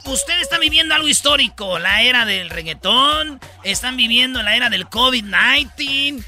Ustedes 0.07 0.43
están 0.43 0.61
viviendo 0.61 0.95
algo 0.95 1.09
histórico, 1.09 1.81
la 1.81 2.03
era 2.03 2.25
del 2.25 2.49
reggaetón, 2.49 3.41
están 3.65 3.97
viviendo 3.97 4.41
la 4.43 4.55
era 4.55 4.71
del 4.71 4.87
COVID-19, 4.87 6.25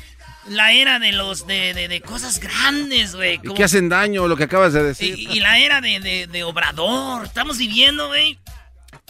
la 0.48 0.72
era 0.72 0.98
de 0.98 1.12
los 1.12 1.46
de, 1.46 2.02
cosas 2.04 2.40
grandes, 2.40 3.14
güey. 3.14 3.38
Que 3.38 3.64
hacen 3.64 3.88
daño, 3.88 4.28
lo 4.28 4.36
que 4.36 4.44
acabas 4.44 4.72
de 4.72 4.82
decir. 4.82 5.18
Y, 5.18 5.40
la 5.40 5.58
era 5.58 5.80
de, 5.80 6.26
de, 6.30 6.44
Obrador. 6.44 7.26
Estamos 7.26 7.58
viviendo, 7.58 8.08
güey. 8.08 8.38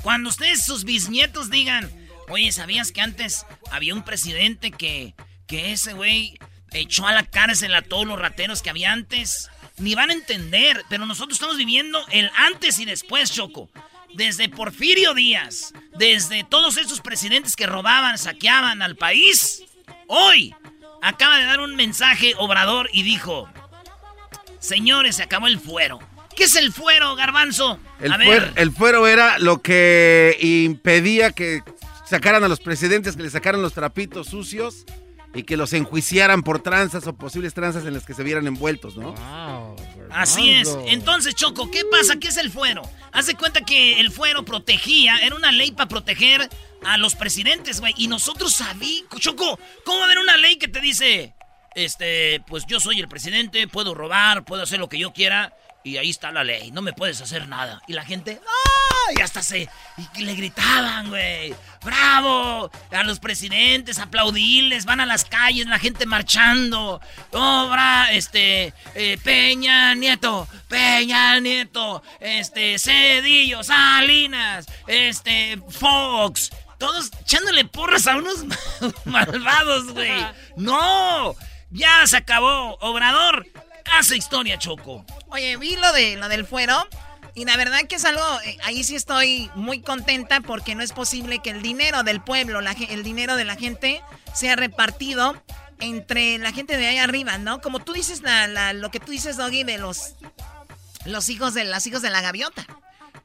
Cuando 0.03 0.29
ustedes, 0.29 0.64
sus 0.64 0.85
bisnietos, 0.85 1.51
digan, 1.51 1.90
oye, 2.29 2.53
¿sabías 2.53 2.92
que 2.92 3.01
antes 3.01 3.46
había 3.70 3.94
un 3.94 4.05
presidente 4.05 4.70
que, 4.70 5.14
que 5.46 5.72
ese 5.72 5.92
güey 5.92 6.38
echó 6.72 7.07
a 7.07 7.12
la 7.12 7.24
cárcel 7.24 7.74
a 7.74 7.83
todos 7.83 8.07
los 8.07 8.18
rateros 8.18 8.62
que 8.62 8.70
había 8.70 8.92
antes. 8.92 9.51
Ni 9.79 9.94
van 9.94 10.11
a 10.11 10.14
entender, 10.14 10.85
pero 10.88 11.07
nosotros 11.07 11.35
estamos 11.35 11.57
viviendo 11.57 12.05
el 12.11 12.31
antes 12.37 12.79
y 12.79 12.85
después, 12.85 13.33
Choco. 13.33 13.70
Desde 14.14 14.48
Porfirio 14.48 15.14
Díaz, 15.14 15.72
desde 15.96 16.42
todos 16.42 16.79
esos 16.79 17.01
presidentes 17.01 17.57
que 17.57 17.66
robaban, 17.66 18.18
saqueaban 18.18 18.83
al 18.83 18.96
país. 18.96 19.62
Hoy 20.09 20.55
acaba 21.02 21.38
de 21.38 21.44
dar 21.44 21.61
un 21.61 21.76
mensaje 21.76 22.34
Obrador 22.38 22.88
y 22.92 23.02
dijo, 23.02 23.48
señores, 24.58 25.16
se 25.16 25.22
acabó 25.22 25.46
el 25.46 25.58
fuero. 25.58 25.98
¿Qué 26.37 26.44
es 26.44 26.56
el 26.56 26.72
fuero, 26.72 27.16
garbanzo? 27.16 27.80
El, 28.00 28.12
el 28.54 28.70
fuero 28.70 29.06
era 29.08 29.38
lo 29.38 29.61
que 29.61 30.37
impedía 30.40 31.32
que 31.32 31.62
sacaran 32.08 32.44
a 32.44 32.48
los 32.48 32.61
presidentes, 32.61 33.16
que 33.16 33.24
le 33.24 33.30
sacaran 33.30 33.61
los 33.61 33.72
trapitos 33.74 34.28
sucios 34.28 34.84
y 35.34 35.42
que 35.42 35.56
los 35.56 35.72
enjuiciaran 35.72 36.42
por 36.42 36.62
tranzas 36.62 37.06
o 37.06 37.12
posibles 37.14 37.54
tranzas 37.54 37.84
en 37.87 37.94
las 37.94 38.04
que 38.04 38.14
se 38.14 38.22
vieran 38.22 38.46
envueltos, 38.46 38.96
¿no? 38.96 39.14
Así 40.11 40.50
es. 40.52 40.76
Entonces, 40.87 41.34
Choco, 41.34 41.70
¿qué 41.70 41.82
pasa? 41.90 42.16
¿Qué 42.18 42.28
es 42.28 42.37
el 42.38 42.50
fuero? 42.50 42.82
Hace 43.12 43.34
cuenta 43.34 43.61
que 43.61 44.00
el 44.00 44.11
fuero 44.11 44.44
protegía, 44.44 45.18
era 45.18 45.37
una 45.37 45.52
ley 45.52 45.72
para 45.72 45.88
proteger 45.88 46.48
a 46.84 46.98
los 46.98 47.14
presidentes, 47.14 47.80
güey. 47.80 47.94
Y 47.96 48.08
nosotros 48.08 48.52
sabíamos, 48.52 49.20
Choco, 49.20 49.58
¿cómo 49.84 49.98
va 49.98 50.04
a 50.04 50.06
haber 50.06 50.18
una 50.18 50.36
ley 50.36 50.56
que 50.56 50.68
te 50.68 50.80
dice, 50.80 51.34
este, 51.74 52.42
pues 52.46 52.64
yo 52.66 52.80
soy 52.80 53.00
el 53.00 53.08
presidente, 53.08 53.68
puedo 53.68 53.94
robar, 53.94 54.44
puedo 54.44 54.62
hacer 54.62 54.78
lo 54.78 54.88
que 54.88 54.98
yo 54.98 55.12
quiera? 55.12 55.54
Y 55.84 55.96
ahí 55.96 56.10
está 56.10 56.30
la 56.32 56.44
ley, 56.44 56.70
no 56.70 56.82
me 56.82 56.92
puedes 56.92 57.20
hacer 57.20 57.48
nada. 57.48 57.82
Y 57.86 57.92
la 57.92 58.04
gente, 58.04 58.40
¡ah! 58.46 58.78
Y 59.16 59.20
hasta 59.20 59.42
se. 59.42 59.68
Y 60.16 60.22
le 60.22 60.34
gritaban, 60.34 61.08
güey. 61.08 61.54
¡Bravo! 61.82 62.70
A 62.90 63.02
los 63.04 63.20
presidentes, 63.20 63.98
aplaudirles, 63.98 64.84
van 64.84 65.00
a 65.00 65.06
las 65.06 65.24
calles, 65.24 65.66
la 65.66 65.78
gente 65.78 66.06
marchando. 66.06 67.00
¡Obra! 67.32 68.12
Este. 68.12 68.74
Eh, 68.94 69.18
Peña 69.22 69.94
Nieto, 69.94 70.46
Peña 70.68 71.40
Nieto, 71.40 72.02
este. 72.20 72.78
Cedillo, 72.78 73.62
Salinas, 73.62 74.66
este. 74.86 75.58
Fox. 75.70 76.50
Todos 76.78 77.10
echándole 77.20 77.64
porras 77.64 78.06
a 78.06 78.16
unos 78.16 78.44
malvados, 79.04 79.92
güey. 79.92 80.24
¡No! 80.56 81.34
Ya 81.70 82.06
se 82.06 82.16
acabó. 82.16 82.78
Obrador, 82.80 83.46
hace 83.96 84.16
historia, 84.16 84.58
Choco. 84.58 85.04
Oye, 85.28 85.56
vi 85.56 85.76
lo, 85.76 85.92
de, 85.92 86.16
lo 86.16 86.28
del 86.28 86.46
fuero. 86.46 86.88
Y 87.34 87.44
la 87.44 87.56
verdad 87.56 87.80
que 87.88 87.96
es 87.96 88.04
algo, 88.04 88.22
eh, 88.44 88.58
ahí 88.64 88.82
sí 88.82 88.96
estoy 88.96 89.50
muy 89.54 89.80
contenta 89.80 90.40
porque 90.40 90.74
no 90.74 90.82
es 90.82 90.92
posible 90.92 91.40
que 91.40 91.50
el 91.50 91.62
dinero 91.62 92.02
del 92.02 92.20
pueblo, 92.20 92.60
el 92.60 93.02
dinero 93.02 93.36
de 93.36 93.44
la 93.44 93.54
gente, 93.54 94.02
sea 94.34 94.56
repartido 94.56 95.40
entre 95.80 96.38
la 96.38 96.52
gente 96.52 96.76
de 96.76 96.88
ahí 96.88 96.98
arriba, 96.98 97.38
¿no? 97.38 97.60
Como 97.60 97.78
tú 97.78 97.92
dices, 97.92 98.22
la, 98.22 98.72
lo 98.72 98.90
que 98.90 98.98
tú 98.98 99.12
dices, 99.12 99.36
Doggy, 99.36 99.62
de 99.62 99.78
los, 99.78 100.14
los 101.04 101.28
hijos 101.28 101.54
de 101.54 101.64
las 101.64 101.86
hijos 101.86 102.02
de 102.02 102.10
la 102.10 102.20
gaviota. 102.20 102.66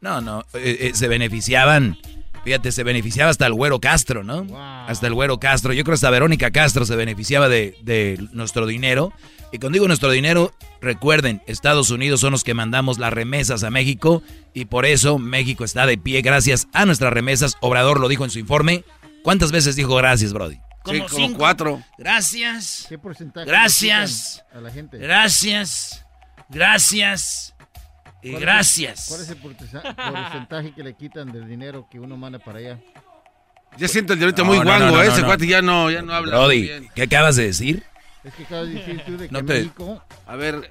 No, 0.01 0.21
no, 0.21 0.41
eh, 0.53 0.77
eh, 0.79 0.91
se 0.93 1.07
beneficiaban. 1.07 1.97
Fíjate, 2.43 2.71
se 2.71 2.83
beneficiaba 2.83 3.29
hasta 3.31 3.47
el 3.47 3.53
güero 3.53 3.79
Castro, 3.79 4.23
¿no? 4.23 4.45
Hasta 4.87 5.07
el 5.07 5.13
güero 5.13 5.39
Castro. 5.39 5.71
Yo 5.73 5.83
creo 5.83 5.93
que 5.93 5.95
hasta 5.95 6.09
Verónica 6.09 6.51
Castro 6.51 6.85
se 6.85 6.95
beneficiaba 6.95 7.47
de, 7.47 7.77
de 7.81 8.27
nuestro 8.33 8.65
dinero. 8.65 9.13
Y 9.53 9.59
cuando 9.59 9.75
digo 9.75 9.87
nuestro 9.87 10.09
dinero, 10.09 10.51
recuerden, 10.81 11.41
Estados 11.47 11.89
Unidos 11.91 12.19
son 12.19 12.31
los 12.31 12.43
que 12.43 12.53
mandamos 12.53 12.97
las 12.97 13.13
remesas 13.13 13.63
a 13.63 13.69
México 13.69 14.23
y 14.53 14.65
por 14.65 14.85
eso 14.85 15.19
México 15.19 15.63
está 15.63 15.85
de 15.85 15.97
pie 15.97 16.21
gracias 16.21 16.67
a 16.73 16.85
nuestras 16.85 17.13
remesas. 17.13 17.55
Obrador 17.61 17.99
lo 17.99 18.07
dijo 18.07 18.25
en 18.25 18.31
su 18.31 18.39
informe. 18.39 18.83
¿Cuántas 19.23 19.51
veces 19.51 19.75
dijo 19.75 19.95
gracias, 19.95 20.33
Brody? 20.33 20.59
Como, 20.83 21.37
cuatro. 21.37 21.81
Gracias. 21.97 22.87
¿Qué 22.89 22.97
porcentaje? 22.97 23.47
Gracias. 23.47 24.43
A 24.53 24.59
la 24.59 24.69
gente? 24.69 24.97
Gracias. 24.97 26.03
Gracias. 26.49 27.52
Y 28.23 28.31
gracias. 28.33 29.07
¿Cuál 29.09 29.21
es 29.21 29.29
el 29.29 29.37
porcentaje 29.37 30.73
que 30.73 30.83
le 30.83 30.93
quitan 30.95 31.31
del 31.31 31.47
dinero 31.47 31.87
que 31.91 31.99
uno 31.99 32.17
manda 32.17 32.39
para 32.39 32.59
allá? 32.59 32.79
Ya 33.77 33.87
siento 33.87 34.13
el 34.13 34.19
diablito 34.19 34.45
muy 34.45 34.59
guango, 34.59 35.01
¿eh? 35.01 35.07
ese 35.07 35.23
cuate 35.23 35.47
ya 35.47 35.61
no, 35.61 35.89
ya 35.89 36.01
no 36.01 36.13
habla. 36.13 36.37
Brody, 36.37 36.69
¿qué 36.95 37.03
acabas 37.03 37.35
de 37.35 37.45
decir? 37.47 37.83
Es 38.23 38.33
que 38.33 38.43
acabas 38.43 38.67
de 38.67 38.73
decir 38.75 39.03
tú 39.05 39.17
de 39.17 39.29
que 39.29 39.43
México... 39.43 40.03
A 40.27 40.35
ver, 40.35 40.69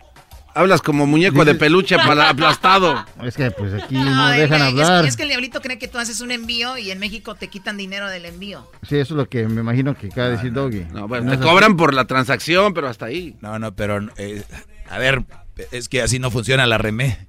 hablas 0.55 0.81
como 0.81 1.07
muñeco 1.07 1.45
de 1.45 1.55
peluche 1.55 1.97
aplastado. 1.97 3.05
Es 3.23 3.37
que 3.37 3.51
pues 3.51 3.75
aquí 3.75 3.97
no, 3.97 4.29
dejan 4.31 4.63
hablar. 4.63 5.05
Es, 5.05 5.17
que 5.17 5.25
el 5.25 5.29
diablito 5.29 5.61
cree 5.61 5.79
que 5.79 5.89
tú 5.89 5.99
haces 5.99 6.21
un 6.21 6.31
envío 6.31 6.79
y 6.79 6.91
en 6.91 6.99
México 6.99 7.35
te 7.35 7.49
quitan 7.49 7.77
dinero 7.77 8.09
del 8.09 8.25
envío. 8.25 8.71
Sí, 8.89 8.97
eso 8.97 9.15
es 9.15 9.19
lo 9.19 9.29
que 9.29 9.47
me 9.49 9.61
imagino 9.61 9.95
que 9.95 10.07
acaba 10.07 10.29
de 10.29 10.37
decir 10.37 10.53
Doggy. 10.53 10.87
No, 10.93 11.09
bueno, 11.09 11.31
te 11.31 11.39
cobran 11.39 11.77
por 11.77 11.95
la 11.95 12.07
transacción, 12.07 12.73
pero 12.73 12.89
hasta 12.89 13.07
ahí. 13.07 13.37
No, 13.41 13.59
no, 13.59 13.75
pero 13.75 14.01
eh, 14.17 14.43
a 14.89 14.99
ver, 14.99 15.25
es 15.71 15.89
que 15.89 16.03
así 16.03 16.19
no 16.19 16.31
funciona 16.31 16.67
la 16.67 16.79
remé. 16.79 17.27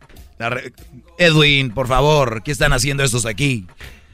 Edwin, 1.17 1.73
por 1.73 1.87
favor, 1.87 2.43
¿qué 2.43 2.51
están 2.51 2.73
haciendo 2.73 3.03
estos 3.03 3.25
aquí? 3.25 3.67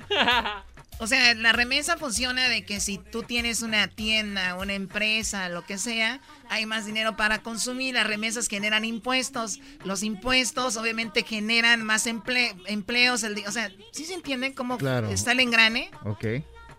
O 1.01 1.07
sea, 1.07 1.33
la 1.33 1.53
remesa 1.53 1.95
funciona 1.95 2.49
de 2.49 2.65
que 2.65 2.81
si 2.81 2.97
tú 2.97 3.23
tienes 3.23 3.61
una 3.61 3.87
tienda, 3.87 4.55
una 4.55 4.73
empresa, 4.73 5.47
lo 5.47 5.65
que 5.65 5.77
sea, 5.77 6.19
hay 6.49 6.65
más 6.65 6.85
dinero 6.85 7.15
para 7.15 7.41
consumir. 7.41 7.93
Las 7.95 8.05
remesas 8.05 8.49
generan 8.49 8.83
impuestos. 8.83 9.61
Los 9.85 10.03
impuestos 10.03 10.75
obviamente 10.75 11.23
generan 11.23 11.85
más 11.85 12.05
empleos. 12.05 13.23
o 13.23 13.51
sea, 13.53 13.71
¿sí 13.93 14.03
se 14.03 14.13
entiende 14.13 14.53
cómo 14.53 14.77
está 15.09 15.31
el 15.31 15.39
engrane? 15.39 15.89
Ok. 16.03 16.25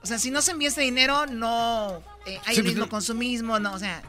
O 0.02 0.06
sea, 0.06 0.18
si 0.18 0.30
no 0.30 0.42
se 0.42 0.50
envía 0.50 0.68
ese 0.68 0.82
dinero, 0.82 1.24
no 1.26 2.02
eh, 2.26 2.38
hay 2.44 2.56
el 2.56 2.64
mismo 2.64 2.90
consumismo, 2.90 3.58
no, 3.58 3.72
o 3.72 3.78
sea, 3.78 4.02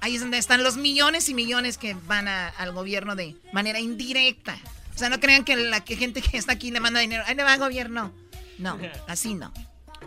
ahí 0.00 0.16
es 0.16 0.20
donde 0.20 0.38
están 0.38 0.62
los 0.62 0.76
millones 0.76 1.28
y 1.28 1.34
millones 1.34 1.78
que 1.78 1.94
van 2.06 2.26
al 2.28 2.72
gobierno 2.72 3.14
de 3.16 3.36
manera 3.52 3.78
indirecta. 3.78 4.58
O 4.94 4.98
sea, 4.98 5.08
no 5.08 5.20
crean 5.20 5.44
que 5.44 5.56
la 5.56 5.82
que 5.84 5.96
gente 5.96 6.20
que 6.22 6.36
está 6.36 6.52
aquí 6.52 6.70
le 6.70 6.80
manda 6.80 7.00
dinero, 7.00 7.22
ahí 7.26 7.34
le 7.34 7.42
va 7.42 7.54
al 7.54 7.58
gobierno. 7.58 8.12
No, 8.58 8.78
así 9.08 9.34
no. 9.34 9.52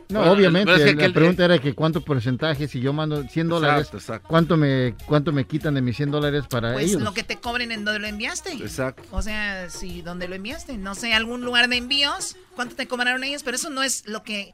No, 0.10 0.32
obviamente, 0.32 0.94
la 0.94 1.10
pregunta 1.10 1.46
era 1.46 1.60
que 1.60 1.74
cuánto 1.74 2.02
porcentaje, 2.02 2.68
si 2.68 2.80
yo 2.80 2.94
mando 2.94 3.24
100 3.24 3.48
dólares, 3.48 3.90
¿cuánto 4.28 4.58
me 4.58 4.96
cuánto 5.06 5.32
me 5.32 5.46
quitan 5.46 5.74
de 5.74 5.82
mis 5.82 5.98
100 5.98 6.12
dólares 6.12 6.44
para 6.48 6.74
pues 6.74 6.92
ellos? 6.92 7.02
lo 7.02 7.14
que 7.14 7.24
te 7.24 7.38
cobren 7.38 7.72
en 7.72 7.86
donde 7.86 8.00
lo 8.00 8.08
enviaste. 8.08 8.54
Exacto. 8.54 9.04
O 9.12 9.22
sea, 9.22 9.70
si 9.70 10.02
donde 10.02 10.28
lo 10.28 10.36
enviaste, 10.36 10.78
no 10.78 10.96
sé, 10.96 11.14
algún 11.14 11.42
lugar 11.42 11.68
de 11.70 11.78
envíos, 11.78 12.36
¿cuánto 12.56 12.76
te 12.76 12.88
cobraron 12.88 13.24
ellos? 13.24 13.44
Pero 13.44 13.56
eso 13.56 13.70
no 13.70 13.82
es 13.82 14.08
lo 14.08 14.24
que 14.24 14.54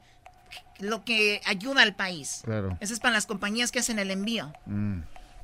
lo 0.78 1.04
que 1.04 1.40
ayuda 1.44 1.82
al 1.82 1.94
país. 1.94 2.40
Claro. 2.44 2.76
Eso 2.80 2.94
es 2.94 3.00
para 3.00 3.14
las 3.14 3.26
compañías 3.26 3.70
que 3.70 3.78
hacen 3.78 3.98
el 3.98 4.10
envío. 4.10 4.52
Mm. 4.66 5.00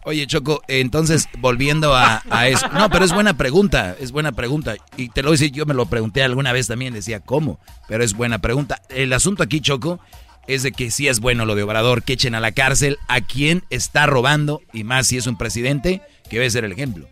Oye, 0.08 0.26
Choco, 0.26 0.62
entonces, 0.68 1.28
volviendo 1.36 1.94
a, 1.94 2.22
eso. 2.48 2.66
No, 2.68 2.88
pero 2.88 3.04
es 3.04 3.12
buena 3.12 3.36
pregunta, 3.36 3.94
es 4.00 4.10
buena 4.10 4.32
pregunta. 4.32 4.76
Y 4.96 5.10
te 5.10 5.20
lo 5.20 5.28
voy 5.28 5.36
a 5.36 5.38
decir, 5.38 5.52
yo 5.52 5.66
me 5.66 5.74
lo 5.74 5.84
pregunté 5.84 6.22
alguna 6.22 6.50
vez 6.50 6.66
también, 6.66 6.94
decía, 6.94 7.20
¿cómo? 7.20 7.60
Pero 7.88 8.02
es 8.02 8.14
buena 8.14 8.38
pregunta. 8.38 8.80
El 8.88 9.12
asunto 9.12 9.42
aquí, 9.42 9.60
Choco, 9.60 10.00
es 10.46 10.62
de 10.62 10.72
que 10.72 10.90
sí 10.90 11.08
es 11.08 11.20
bueno 11.20 11.44
lo 11.44 11.54
de 11.54 11.62
Obrador, 11.62 12.04
que 12.04 12.14
echen 12.14 12.34
a 12.34 12.40
la 12.40 12.52
cárcel 12.52 12.96
a 13.06 13.20
quien 13.20 13.64
está 13.68 14.06
robando, 14.06 14.62
y 14.72 14.82
más 14.82 15.08
si 15.08 15.18
es 15.18 15.26
un 15.26 15.36
presidente, 15.36 16.00
que 16.30 16.36
debe 16.36 16.48
ser 16.48 16.64
el 16.64 16.72
ejemplo. 16.72 17.06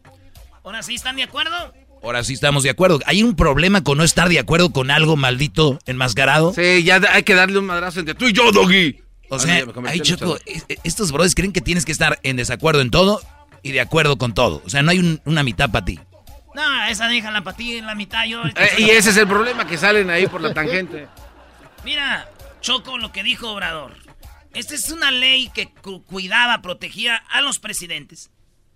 ¿Ahora 0.64 0.82
sí 0.82 0.94
están 0.94 1.16
de 1.16 1.24
acuerdo? 1.24 1.74
Ahora 2.02 2.24
sí 2.24 2.32
estamos 2.32 2.62
de 2.62 2.70
acuerdo. 2.70 3.00
¿Hay 3.04 3.22
un 3.22 3.36
problema 3.36 3.84
con 3.84 3.98
no 3.98 4.04
estar 4.04 4.30
de 4.30 4.38
acuerdo 4.38 4.72
con 4.72 4.90
algo 4.90 5.16
maldito 5.16 5.78
enmascarado? 5.84 6.54
Sí, 6.54 6.82
ya 6.82 7.02
hay 7.12 7.24
que 7.24 7.34
darle 7.34 7.58
un 7.58 7.66
madrazo 7.66 8.00
entre 8.00 8.14
tú 8.14 8.24
y 8.26 8.32
yo, 8.32 8.50
Doggy. 8.52 9.05
O 9.28 9.38
sea, 9.38 9.64
ahí 9.86 10.00
Choco, 10.00 10.38
estos 10.84 11.12
brothers 11.12 11.34
creen 11.34 11.52
que 11.52 11.60
tienes 11.60 11.84
que 11.84 11.92
estar 11.92 12.18
en 12.22 12.36
desacuerdo 12.36 12.80
en 12.80 12.90
todo 12.90 13.20
y 13.62 13.72
de 13.72 13.80
acuerdo 13.80 14.16
con 14.18 14.34
todo. 14.34 14.62
O 14.64 14.70
sea, 14.70 14.82
no 14.82 14.90
hay 14.90 15.20
una 15.24 15.42
mitad 15.42 15.70
para 15.70 15.84
ti. 15.84 15.98
No, 16.54 16.84
esa 16.86 17.08
déjala 17.08 17.42
para 17.42 17.56
ti 17.56 17.76
en 17.76 17.86
la 17.86 17.94
mitad 17.94 18.24
yo. 18.24 18.42
Eh, 18.46 18.52
y 18.78 18.90
ese 18.90 19.10
es 19.10 19.16
el 19.16 19.26
problema, 19.26 19.66
que 19.66 19.76
salen 19.76 20.08
ahí 20.08 20.26
por 20.26 20.40
la 20.40 20.54
tangente. 20.54 21.08
Mira, 21.84 22.28
Choco, 22.60 22.98
lo 22.98 23.12
que 23.12 23.22
dijo 23.22 23.50
Obrador. 23.50 23.92
Esta 24.54 24.74
es 24.74 24.90
una 24.90 25.10
ley 25.10 25.50
que 25.52 25.68
cuidaba, 26.06 26.62
protegía 26.62 27.16
a 27.16 27.42
los 27.42 27.58
presidentes. 27.58 28.30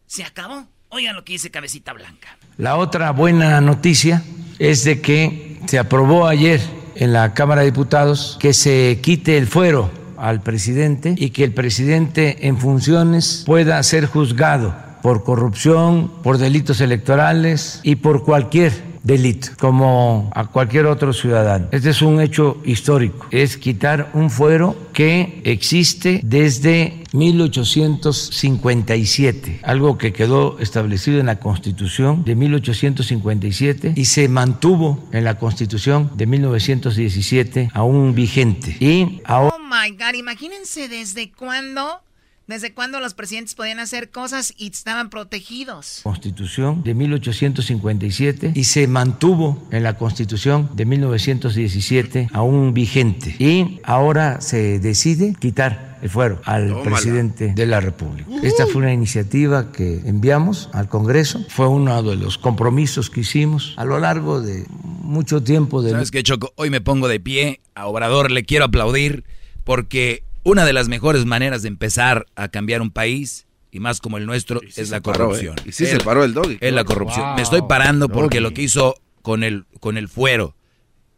Se 0.07 0.25
acabó. 0.25 0.69
Oigan 0.91 1.15
lo 1.15 1.25
que 1.25 1.35
dice 1.35 1.51
Cabecita 1.51 1.93
Blanca. 1.93 2.37
La 2.59 2.77
otra 2.77 3.13
buena 3.13 3.61
noticia 3.61 4.23
es 4.59 4.85
de 4.85 5.01
que 5.01 5.59
se 5.67 5.79
aprobó 5.79 6.27
ayer 6.27 6.61
en 6.97 7.13
la 7.13 7.33
Cámara 7.33 7.63
de 7.63 7.71
Diputados 7.71 8.37
que 8.41 8.53
se 8.53 8.99
quite 9.01 9.39
el 9.39 9.47
fuero 9.47 10.00
al 10.21 10.43
presidente 10.43 11.15
y 11.17 11.31
que 11.31 11.45
el 11.45 11.53
presidente 11.53 12.47
en 12.47 12.59
funciones 12.59 13.45
pueda 13.47 13.83
ser 13.83 14.07
juzgado 14.07 14.75
por 15.03 15.25
corrupción, 15.25 16.11
por 16.23 16.39
delitos 16.39 16.81
electorales 16.81 17.81
y 17.83 17.97
por 17.97 18.25
cualquier 18.25 18.91
delito, 19.03 19.49
como 19.59 20.31
a 20.35 20.47
cualquier 20.47 20.87
otro 20.87 21.13
ciudadano. 21.13 21.67
Este 21.73 21.91
es 21.91 22.01
un 22.03 22.21
hecho 22.21 22.59
histórico, 22.65 23.27
es 23.31 23.57
quitar 23.57 24.11
un 24.15 24.31
fuero 24.31 24.77
que 24.93 25.41
existe 25.45 26.21
desde 26.23 27.03
1857, 27.13 29.61
algo 29.63 29.99
que 29.99 30.13
quedó 30.13 30.59
establecido 30.59 31.21
en 31.21 31.27
la 31.27 31.41
Constitución 31.41 32.25
de 32.25 32.37
1857 32.37 33.95
y 33.97 34.05
se 34.05 34.29
mantuvo 34.29 35.09
en 35.13 35.25
la 35.25 35.39
Constitución 35.39 36.13
de 36.15 36.27
1917 36.27 37.71
aún 37.73 38.15
vigente. 38.15 38.77
Y 38.81 39.23
ahora... 39.25 39.50
Oh 39.71 39.73
my 39.73 39.91
God, 39.93 40.15
imagínense 40.15 40.89
desde 40.89 41.31
cuándo 41.31 42.03
¿Desde 42.47 42.75
cuándo 42.75 42.99
los 42.99 43.15
presidentes 43.15 43.55
podían 43.55 43.79
hacer 43.79 44.11
cosas 44.11 44.53
y 44.57 44.67
estaban 44.67 45.09
protegidos? 45.09 46.01
Constitución 46.03 46.83
de 46.83 46.95
1857 46.95 48.55
y 48.57 48.65
se 48.65 48.89
mantuvo 48.89 49.69
en 49.71 49.85
la 49.85 49.97
Constitución 49.97 50.69
de 50.75 50.85
1917 50.85 52.31
aún 52.33 52.75
vigente. 52.75 53.37
Y 53.39 53.79
ahora 53.85 54.41
se 54.41 54.81
decide 54.81 55.37
quitar 55.39 55.97
el 56.03 56.11
fuero 56.11 56.41
al 56.45 56.83
presidente 56.83 57.53
de 57.55 57.67
la 57.67 57.79
República. 57.79 58.29
Esta 58.43 58.67
fue 58.67 58.83
una 58.83 58.93
iniciativa 58.93 59.71
que 59.71 60.01
enviamos 60.05 60.71
al 60.73 60.89
Congreso, 60.89 61.45
fue 61.49 61.69
uno 61.69 62.03
de 62.03 62.17
los 62.17 62.37
compromisos 62.37 63.11
que 63.11 63.21
hicimos 63.21 63.75
a 63.77 63.85
lo 63.85 64.01
largo 64.01 64.41
de 64.41 64.67
mucho 64.73 65.41
tiempo. 65.41 65.83
De... 65.83 65.93
¿Sabes 65.93 66.11
qué, 66.11 66.25
Choco? 66.25 66.53
Hoy 66.57 66.69
me 66.71 66.81
pongo 66.81 67.07
de 67.07 67.21
pie, 67.21 67.61
a 67.77 67.87
Obrador 67.87 68.33
le 68.33 68.43
quiero 68.43 68.65
aplaudir 68.65 69.23
porque 69.71 70.25
una 70.43 70.65
de 70.65 70.73
las 70.73 70.89
mejores 70.89 71.27
maneras 71.27 71.63
de 71.63 71.69
empezar 71.69 72.27
a 72.35 72.49
cambiar 72.49 72.83
un 72.83 72.91
país 72.91 73.47
y 73.71 73.79
más 73.79 74.01
como 74.01 74.19
el 74.19 74.27
nuestro 74.27 74.61
es 74.63 74.91
la 74.91 75.01
corrupción. 75.01 75.57
¿eh? 75.61 75.67
Y 75.67 75.71
sí 75.71 75.87
se 75.87 76.01
paró 76.01 76.25
el 76.25 76.35
doggy. 76.35 76.59
Es 76.61 76.73
la 76.73 76.83
corrupción. 76.83 77.37
Me 77.37 77.43
estoy 77.43 77.63
parando 77.63 78.09
porque 78.09 78.41
lo 78.41 78.51
que 78.51 78.63
hizo 78.63 78.97
con 79.23 79.45
el, 79.45 79.67
con 79.79 79.97
el 79.97 80.09
fuero 80.09 80.57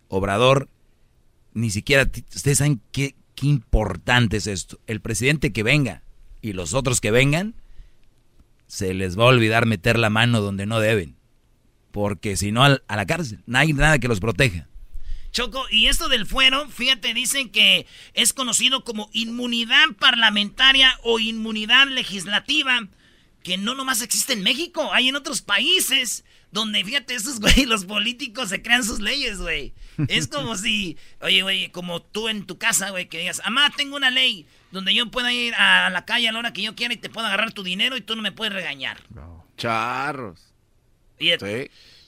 Obrador, 0.08 0.68
ni 1.54 1.70
siquiera, 1.70 2.02
ustedes 2.34 2.58
saben 2.58 2.82
qué, 2.92 3.14
qué 3.34 3.46
importante 3.46 4.36
es 4.36 4.46
esto. 4.46 4.78
El 4.86 5.00
presidente 5.00 5.50
que 5.54 5.62
venga 5.62 6.02
y 6.42 6.52
los 6.52 6.74
otros 6.74 7.00
que 7.00 7.10
vengan, 7.10 7.54
se 8.66 8.92
les 8.92 9.18
va 9.18 9.22
a 9.22 9.28
olvidar 9.28 9.64
meter 9.64 9.98
la 9.98 10.10
mano 10.10 10.42
donde 10.42 10.66
no 10.66 10.78
deben. 10.78 11.16
Porque 11.90 12.36
si 12.36 12.52
no, 12.52 12.64
a 12.64 12.96
la 12.96 13.06
cárcel. 13.06 13.42
No 13.46 13.56
hay 13.56 13.72
nada 13.72 13.98
que 13.98 14.08
los 14.08 14.20
proteja. 14.20 14.68
Choco, 15.32 15.64
y 15.70 15.86
esto 15.86 16.08
del 16.08 16.26
fuero, 16.26 16.68
fíjate, 16.68 17.14
dicen 17.14 17.50
que 17.50 17.86
es 18.12 18.34
conocido 18.34 18.84
como 18.84 19.08
inmunidad 19.12 19.88
parlamentaria 19.98 20.98
o 21.02 21.18
inmunidad 21.18 21.86
legislativa, 21.88 22.86
que 23.42 23.56
no 23.56 23.74
nomás 23.74 24.02
existe 24.02 24.34
en 24.34 24.42
México, 24.42 24.92
hay 24.92 25.08
en 25.08 25.16
otros 25.16 25.40
países 25.40 26.24
donde, 26.50 26.84
fíjate, 26.84 27.14
esos 27.14 27.40
güey, 27.40 27.64
los 27.64 27.86
políticos 27.86 28.50
se 28.50 28.62
crean 28.62 28.84
sus 28.84 29.00
leyes, 29.00 29.38
güey. 29.38 29.72
Es 30.08 30.28
como 30.28 30.54
si, 30.58 30.98
oye, 31.20 31.42
güey, 31.42 31.70
como 31.70 32.02
tú 32.02 32.28
en 32.28 32.46
tu 32.46 32.58
casa, 32.58 32.90
güey, 32.90 33.08
que 33.08 33.18
digas, 33.18 33.40
amá, 33.44 33.72
tengo 33.74 33.96
una 33.96 34.10
ley 34.10 34.46
donde 34.70 34.94
yo 34.94 35.10
pueda 35.10 35.32
ir 35.32 35.54
a 35.54 35.88
la 35.90 36.04
calle 36.04 36.28
a 36.28 36.32
la 36.32 36.38
hora 36.38 36.52
que 36.52 36.62
yo 36.62 36.74
quiera 36.74 36.92
y 36.92 36.98
te 36.98 37.08
puedo 37.08 37.26
agarrar 37.26 37.52
tu 37.52 37.62
dinero 37.62 37.96
y 37.96 38.02
tú 38.02 38.16
no 38.16 38.22
me 38.22 38.32
puedes 38.32 38.52
regañar. 38.52 39.02
No. 39.10 39.46
Charros. 39.56 40.52
sí. 41.18 41.30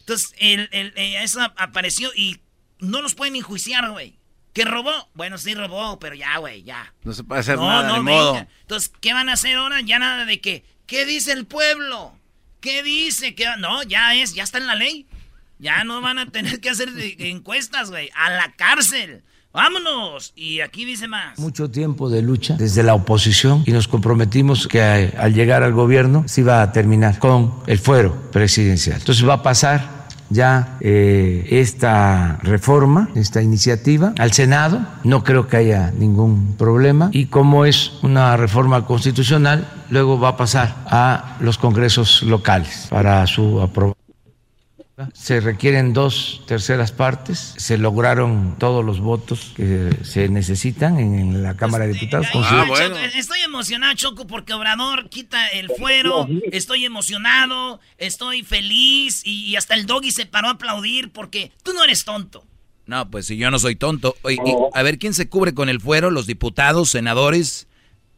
Entonces, 0.01 0.35
el, 0.37 0.68
el, 0.72 0.93
eh, 0.97 1.22
eso 1.22 1.41
apareció 1.57 2.11
y 2.14 2.41
no 2.81 3.03
los 3.03 3.14
pueden 3.14 3.37
enjuiciar, 3.37 3.91
güey. 3.91 4.18
¿Que 4.53 4.64
robó? 4.64 4.93
Bueno, 5.14 5.37
sí 5.37 5.55
robó, 5.55 5.99
pero 5.99 6.14
ya, 6.14 6.39
güey, 6.39 6.62
ya. 6.62 6.95
No 7.03 7.12
se 7.12 7.25
puede 7.25 7.41
hacer 7.41 7.59
nada, 7.59 7.89
no, 7.89 8.03
modo. 8.03 8.47
Entonces, 8.61 8.93
¿qué 9.01 9.12
van 9.12 9.29
a 9.29 9.33
hacer 9.33 9.57
ahora? 9.57 9.81
Ya 9.81 9.99
nada 9.99 10.25
de 10.25 10.41
que, 10.41 10.64
¿qué 10.87 11.05
dice 11.05 11.33
el 11.33 11.45
pueblo? 11.45 12.12
¿Qué 12.61 12.83
dice? 12.85 13.35
que 13.35 13.47
No, 13.59 13.83
ya 13.83 14.14
es, 14.14 14.35
ya 14.35 14.45
está 14.45 14.59
en 14.59 14.68
la 14.68 14.77
ley. 14.77 15.07
Ya 15.59 15.83
no 15.85 16.01
van 16.01 16.18
a 16.18 16.31
tener 16.31 16.61
que 16.61 16.70
hacer 16.70 16.89
encuestas, 17.18 17.91
güey. 17.91 18.11
A 18.14 18.31
la 18.31 18.53
cárcel. 18.53 19.25
¡Vámonos! 19.53 20.33
Y 20.35 20.61
aquí 20.61 20.85
dice 20.85 21.07
más. 21.07 21.39
Mucho 21.39 21.70
tiempo 21.70 22.11
de 22.11 22.22
lucha 22.22 22.57
desde 22.57 22.83
la 22.83 22.95
oposición 22.95 23.62
y 23.66 23.70
nos 23.70 23.87
comprometimos 23.87 24.66
que 24.66 24.83
al 24.83 25.33
llegar 25.33 25.62
al 25.62 25.72
gobierno 25.72 26.25
se 26.27 26.41
iba 26.41 26.61
a 26.61 26.72
terminar 26.72 27.20
con 27.20 27.62
el 27.68 27.79
fuero 27.79 28.31
presidencial. 28.33 28.99
Entonces 28.99 29.27
va 29.29 29.35
a 29.35 29.43
pasar 29.45 30.04
ya 30.35 30.76
eh, 30.80 31.47
esta 31.51 32.39
reforma, 32.43 33.09
esta 33.14 33.41
iniciativa 33.41 34.12
al 34.18 34.32
Senado. 34.32 34.85
No 35.05 35.24
creo 35.24 35.49
que 35.49 35.57
haya 35.57 35.93
ningún 35.97 36.57
problema. 36.59 37.09
Y 37.12 37.26
como 37.26 37.64
es 37.64 37.93
una 38.03 38.37
reforma 38.37 38.85
constitucional, 38.85 39.66
luego 39.91 40.18
va 40.18 40.30
a 40.30 40.37
pasar 40.37 40.74
a 40.87 41.37
los 41.41 41.57
congresos 41.57 42.22
locales 42.22 42.89
para 42.91 43.26
su 43.26 43.61
aprobación. 43.61 44.04
Se 45.12 45.40
requieren 45.40 45.92
dos 45.92 46.42
terceras 46.47 46.92
partes. 46.92 47.55
Se 47.57 47.78
lograron 47.78 48.57
todos 48.59 48.84
los 48.84 49.01
votos 49.01 49.53
que 49.57 49.90
se 50.05 50.28
necesitan 50.28 51.01
en 51.01 51.42
la 51.42 51.57
Cámara 51.57 51.86
de 51.86 51.92
este, 51.92 52.07
Diputados. 52.07 52.28
Ah, 52.34 52.64
estoy 53.16 53.40
emocionado, 53.40 53.95
Choco, 53.95 54.26
porque 54.28 54.53
Obrador 54.55 55.09
quita 55.09 55.49
el 55.49 55.68
fuero. 55.70 56.28
Estoy 56.53 56.84
emocionado, 56.84 57.80
estoy 57.99 58.45
feliz 58.45 59.22
y, 59.24 59.57
hasta 59.57 59.74
el 59.74 59.86
doggy 59.86 60.12
se 60.12 60.26
paró 60.26 60.49
a 60.49 60.53
aplaudir 60.53 61.11
porque 61.11 61.51
tú 61.64 61.72
no 61.72 61.82
eres 61.82 62.05
tonto. 62.05 62.45
No, 62.86 63.11
pues 63.11 63.26
si 63.26 63.36
yo 63.36 63.51
no 63.51 63.59
soy 63.59 63.74
tonto. 63.74 64.14
a 64.74 64.82
ver, 64.82 64.99
¿quién 64.99 65.14
se 65.14 65.28
cubre 65.28 65.55
con 65.55 65.68
el 65.68 65.80
fuero? 65.80 66.12
Los 66.12 66.26
diputados, 66.26 66.90
senadores, 66.90 67.66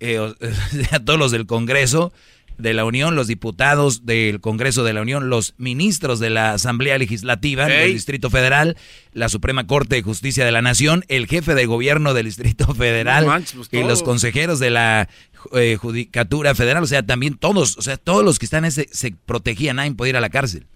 eh, 0.01 0.35
todos 1.07 1.19
los 1.19 1.31
del 1.31 1.47
Congreso 1.47 2.13
de 2.59 2.75
la 2.75 2.85
Unión, 2.85 3.15
los 3.15 3.27
diputados 3.27 4.07
del 4.07 4.41
Congreso 4.41 4.85
de 4.85 4.93
la 4.93 5.03
Unión, 5.03 5.29
los 5.29 5.55
ministros 5.59 6.21
de 6.21 6.31
la 6.31 6.53
Asamblea 6.53 6.99
Legislativa 6.99 7.67
del 7.67 7.93
Distrito 7.93 8.31
Federal, 8.31 8.77
la 9.13 9.29
Suprema 9.29 9.67
Corte 9.67 9.97
de 9.97 10.03
Justicia 10.03 10.45
de 10.45 10.53
la 10.53 10.63
Nación, 10.63 11.05
el 11.09 11.27
jefe 11.27 11.55
de 11.55 11.67
gobierno 11.67 12.15
del 12.15 12.27
Distrito 12.27 12.75
Federal 12.75 13.25
pues 13.25 13.69
y 13.73 13.83
los 13.83 14.03
consejeros 14.03 14.59
de 14.59 14.71
la 14.71 15.09
eh, 15.53 15.77
Judicatura 15.77 16.55
Federal, 16.55 16.83
o 16.83 16.87
sea, 16.87 17.03
también 17.05 17.37
todos, 17.37 17.77
o 17.79 17.83
sea, 17.83 17.97
todos 17.97 18.25
los 18.25 18.39
que 18.39 18.47
están 18.47 18.65
ese 18.65 18.89
se 18.91 19.15
protegían, 19.27 19.77
nadie 19.77 19.93
podía 19.93 20.11
ir 20.11 20.17
a 20.17 20.21
la 20.21 20.31
cárcel. 20.31 20.67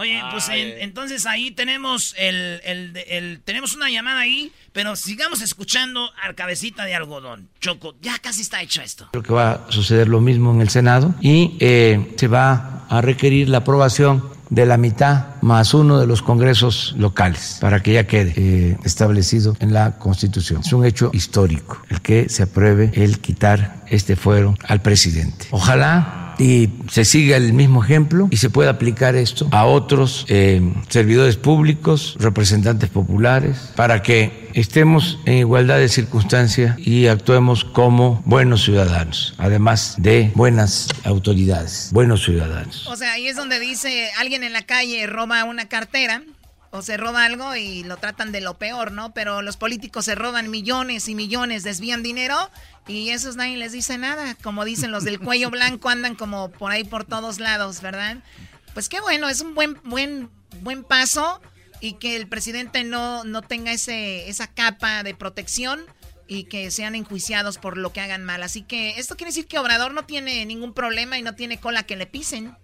Oye, 0.00 0.18
pues 0.30 0.48
entonces 0.50 1.26
ahí 1.26 1.50
tenemos 1.50 2.14
el, 2.16 2.62
el, 2.64 3.42
tenemos 3.44 3.76
una 3.76 3.90
llamada 3.90 4.20
ahí, 4.20 4.50
pero 4.72 4.96
sigamos 4.96 5.42
escuchando 5.42 6.08
al 6.24 6.34
cabecita 6.34 6.86
de 6.86 6.94
algodón. 6.94 7.50
Choco, 7.60 7.94
ya 8.00 8.18
casi 8.18 8.40
está 8.40 8.62
hecho 8.62 8.80
esto. 8.80 9.08
Creo 9.10 9.22
que 9.22 9.34
va 9.34 9.50
a 9.52 9.70
suceder 9.70 10.08
lo 10.08 10.22
mismo 10.22 10.54
en 10.54 10.62
el 10.62 10.70
Senado 10.70 11.14
y 11.20 11.54
eh, 11.60 12.14
se 12.16 12.28
va 12.28 12.86
a 12.88 13.02
requerir 13.02 13.50
la 13.50 13.58
aprobación 13.58 14.26
de 14.48 14.64
la 14.64 14.78
mitad 14.78 15.40
más 15.42 15.74
uno 15.74 16.00
de 16.00 16.06
los 16.06 16.22
congresos 16.22 16.94
locales 16.96 17.58
para 17.60 17.82
que 17.82 17.92
ya 17.92 18.06
quede 18.06 18.32
eh, 18.36 18.78
establecido 18.84 19.54
en 19.60 19.74
la 19.74 19.98
Constitución. 19.98 20.62
Es 20.64 20.72
un 20.72 20.86
hecho 20.86 21.10
histórico 21.12 21.82
el 21.90 22.00
que 22.00 22.30
se 22.30 22.44
apruebe 22.44 22.90
el 22.94 23.20
quitar 23.20 23.84
este 23.88 24.16
fuero 24.16 24.54
al 24.66 24.80
presidente. 24.80 25.46
Ojalá 25.50 26.29
y 26.40 26.70
se 26.90 27.04
siga 27.04 27.36
el 27.36 27.52
mismo 27.52 27.84
ejemplo 27.84 28.28
y 28.30 28.38
se 28.38 28.50
pueda 28.50 28.70
aplicar 28.70 29.14
esto 29.14 29.48
a 29.52 29.66
otros 29.66 30.24
eh, 30.28 30.60
servidores 30.88 31.36
públicos, 31.36 32.16
representantes 32.18 32.88
populares, 32.88 33.72
para 33.76 34.02
que 34.02 34.50
estemos 34.54 35.18
en 35.26 35.38
igualdad 35.38 35.78
de 35.78 35.88
circunstancias 35.88 36.78
y 36.78 37.06
actuemos 37.06 37.64
como 37.64 38.22
buenos 38.24 38.64
ciudadanos, 38.64 39.34
además 39.38 39.94
de 39.98 40.32
buenas 40.34 40.88
autoridades, 41.04 41.90
buenos 41.92 42.24
ciudadanos. 42.24 42.86
O 42.88 42.96
sea, 42.96 43.12
ahí 43.12 43.28
es 43.28 43.36
donde 43.36 43.60
dice 43.60 44.10
alguien 44.18 44.42
en 44.42 44.52
la 44.52 44.62
calle 44.62 45.06
roba 45.06 45.44
una 45.44 45.68
cartera 45.68 46.22
o 46.70 46.82
se 46.82 46.96
roba 46.96 47.24
algo 47.24 47.56
y 47.56 47.82
lo 47.82 47.96
tratan 47.96 48.30
de 48.32 48.40
lo 48.40 48.54
peor, 48.54 48.92
¿no? 48.92 49.12
Pero 49.12 49.42
los 49.42 49.56
políticos 49.56 50.04
se 50.04 50.14
roban 50.14 50.50
millones 50.50 51.08
y 51.08 51.14
millones, 51.14 51.64
desvían 51.64 52.02
dinero 52.02 52.36
y 52.86 53.10
esos 53.10 53.36
nadie 53.36 53.56
les 53.56 53.72
dice 53.72 53.98
nada. 53.98 54.36
Como 54.42 54.64
dicen 54.64 54.92
los 54.92 55.04
del 55.04 55.18
cuello 55.24 55.50
blanco, 55.50 55.88
andan 55.88 56.14
como 56.14 56.50
por 56.50 56.70
ahí 56.70 56.84
por 56.84 57.04
todos 57.04 57.40
lados, 57.40 57.80
¿verdad? 57.80 58.18
Pues 58.72 58.88
qué 58.88 59.00
bueno, 59.00 59.28
es 59.28 59.40
un 59.40 59.54
buen, 59.54 59.80
buen, 59.82 60.30
buen 60.60 60.84
paso 60.84 61.40
y 61.80 61.94
que 61.94 62.14
el 62.16 62.28
presidente 62.28 62.84
no, 62.84 63.24
no 63.24 63.42
tenga 63.42 63.72
ese, 63.72 64.28
esa 64.28 64.46
capa 64.46 65.02
de 65.02 65.14
protección 65.14 65.80
y 66.28 66.44
que 66.44 66.70
sean 66.70 66.94
enjuiciados 66.94 67.58
por 67.58 67.76
lo 67.76 67.92
que 67.92 68.00
hagan 68.00 68.24
mal. 68.24 68.44
Así 68.44 68.62
que 68.62 68.90
esto 68.90 69.16
quiere 69.16 69.30
decir 69.30 69.48
que 69.48 69.58
Obrador 69.58 69.92
no 69.92 70.04
tiene 70.04 70.46
ningún 70.46 70.72
problema 70.72 71.18
y 71.18 71.22
no 71.22 71.34
tiene 71.34 71.58
cola 71.58 71.82
que 71.82 71.96
le 71.96 72.06
pisen. 72.06 72.56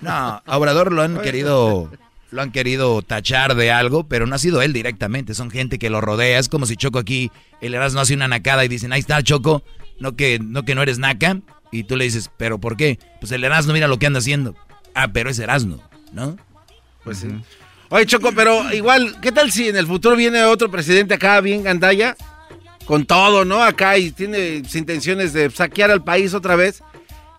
No, 0.00 0.42
a 0.44 0.58
Obrador 0.58 0.92
lo 0.92 1.00
han 1.00 1.18
querido 1.22 1.90
lo 2.30 2.42
han 2.42 2.52
querido 2.52 3.00
tachar 3.02 3.54
de 3.54 3.70
algo, 3.70 4.04
pero 4.04 4.26
no 4.26 4.34
ha 4.34 4.38
sido 4.38 4.62
él 4.62 4.72
directamente, 4.72 5.34
son 5.34 5.50
gente 5.50 5.78
que 5.78 5.90
lo 5.90 6.00
rodea. 6.00 6.38
Es 6.38 6.48
como 6.48 6.66
si 6.66 6.76
Choco 6.76 6.98
aquí, 6.98 7.30
el 7.60 7.74
Erasmo 7.74 8.00
hace 8.00 8.14
una 8.14 8.28
nacada 8.28 8.64
y 8.64 8.68
dicen, 8.68 8.92
ahí 8.92 9.00
está 9.00 9.22
Choco, 9.22 9.62
no 9.98 10.16
que, 10.16 10.38
no 10.38 10.64
que 10.64 10.74
no 10.74 10.82
eres 10.82 10.98
naca. 10.98 11.40
Y 11.70 11.84
tú 11.84 11.96
le 11.96 12.04
dices, 12.04 12.30
¿pero 12.36 12.58
por 12.58 12.76
qué? 12.76 12.98
Pues 13.20 13.32
el 13.32 13.44
Erasmo 13.44 13.72
mira 13.72 13.88
lo 13.88 13.98
que 13.98 14.06
anda 14.06 14.20
haciendo. 14.20 14.54
Ah, 14.94 15.08
pero 15.12 15.30
es 15.30 15.38
Erasmo, 15.38 15.82
¿no? 16.12 16.36
Pues 17.04 17.18
sí. 17.18 17.28
Oye, 17.90 18.06
Choco, 18.06 18.32
pero 18.32 18.72
igual, 18.72 19.18
¿qué 19.20 19.32
tal 19.32 19.50
si 19.50 19.68
en 19.68 19.76
el 19.76 19.86
futuro 19.86 20.16
viene 20.16 20.44
otro 20.44 20.70
presidente 20.70 21.14
acá 21.14 21.40
bien 21.40 21.62
gandalla? 21.62 22.16
Con 22.84 23.06
todo, 23.06 23.44
¿no? 23.44 23.62
Acá 23.62 23.98
y 23.98 24.10
tiene 24.10 24.62
intenciones 24.74 25.32
de 25.32 25.50
saquear 25.50 25.90
al 25.90 26.04
país 26.04 26.34
otra 26.34 26.56
vez. 26.56 26.82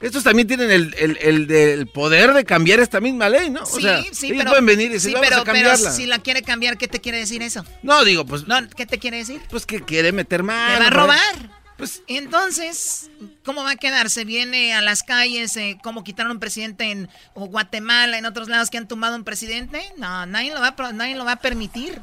Estos 0.01 0.23
también 0.23 0.47
tienen 0.47 0.71
el, 0.71 1.87
poder 1.93 2.33
de 2.33 2.45
cambiar 2.45 2.79
esta 2.79 3.01
misma 3.01 3.27
ley, 3.27 3.49
¿no? 3.49 3.65
Sí, 3.65 3.85
sí, 4.13 4.33
pero, 4.37 4.51
pueden 4.51 4.65
venir 4.65 4.91
y 4.91 4.93
decir, 4.93 5.13
vamos 5.13 5.31
a 5.31 5.43
cambiarla. 5.43 5.77
Pero 5.77 5.91
si 5.91 6.05
la 6.05 6.19
quiere 6.19 6.41
cambiar, 6.41 6.77
¿qué 6.77 6.87
te 6.87 7.01
quiere 7.01 7.17
decir 7.17 7.41
eso? 7.43 7.65
No, 7.83 8.05
digo, 8.05 8.25
pues... 8.25 8.47
No, 8.47 8.57
¿qué 8.69 8.85
te 8.85 8.97
quiere 8.97 9.17
decir? 9.17 9.41
Pues 9.49 9.65
que 9.65 9.81
quiere 9.81 10.11
meter 10.11 10.43
más. 10.43 10.73
¿Te 10.73 10.79
va 10.79 10.87
a 10.87 10.89
robar? 10.89 11.59
Pues, 11.79 12.03
Entonces, 12.07 13.09
¿cómo 13.45 13.63
va 13.63 13.71
a 13.71 13.75
quedar? 13.77 14.09
¿Se 14.09 14.25
viene 14.25 14.73
a 14.73 14.81
las 14.81 15.01
calles? 15.01 15.55
Eh, 15.55 15.77
¿Cómo 15.81 16.03
quitaron 16.03 16.33
un 16.33 16.39
presidente 16.39 16.91
en 16.91 17.09
Guatemala, 17.33 18.17
en 18.17 18.25
otros 18.25 18.49
lados 18.49 18.69
que 18.69 18.77
han 18.77 18.87
tumbado 18.87 19.15
un 19.15 19.23
presidente? 19.23 19.81
No, 19.97 20.25
nadie 20.25 20.53
lo 20.53 20.59
va 20.59 20.75
nadie 20.91 21.15
lo 21.15 21.23
va 21.23 21.33
a 21.33 21.39
permitir. 21.39 22.01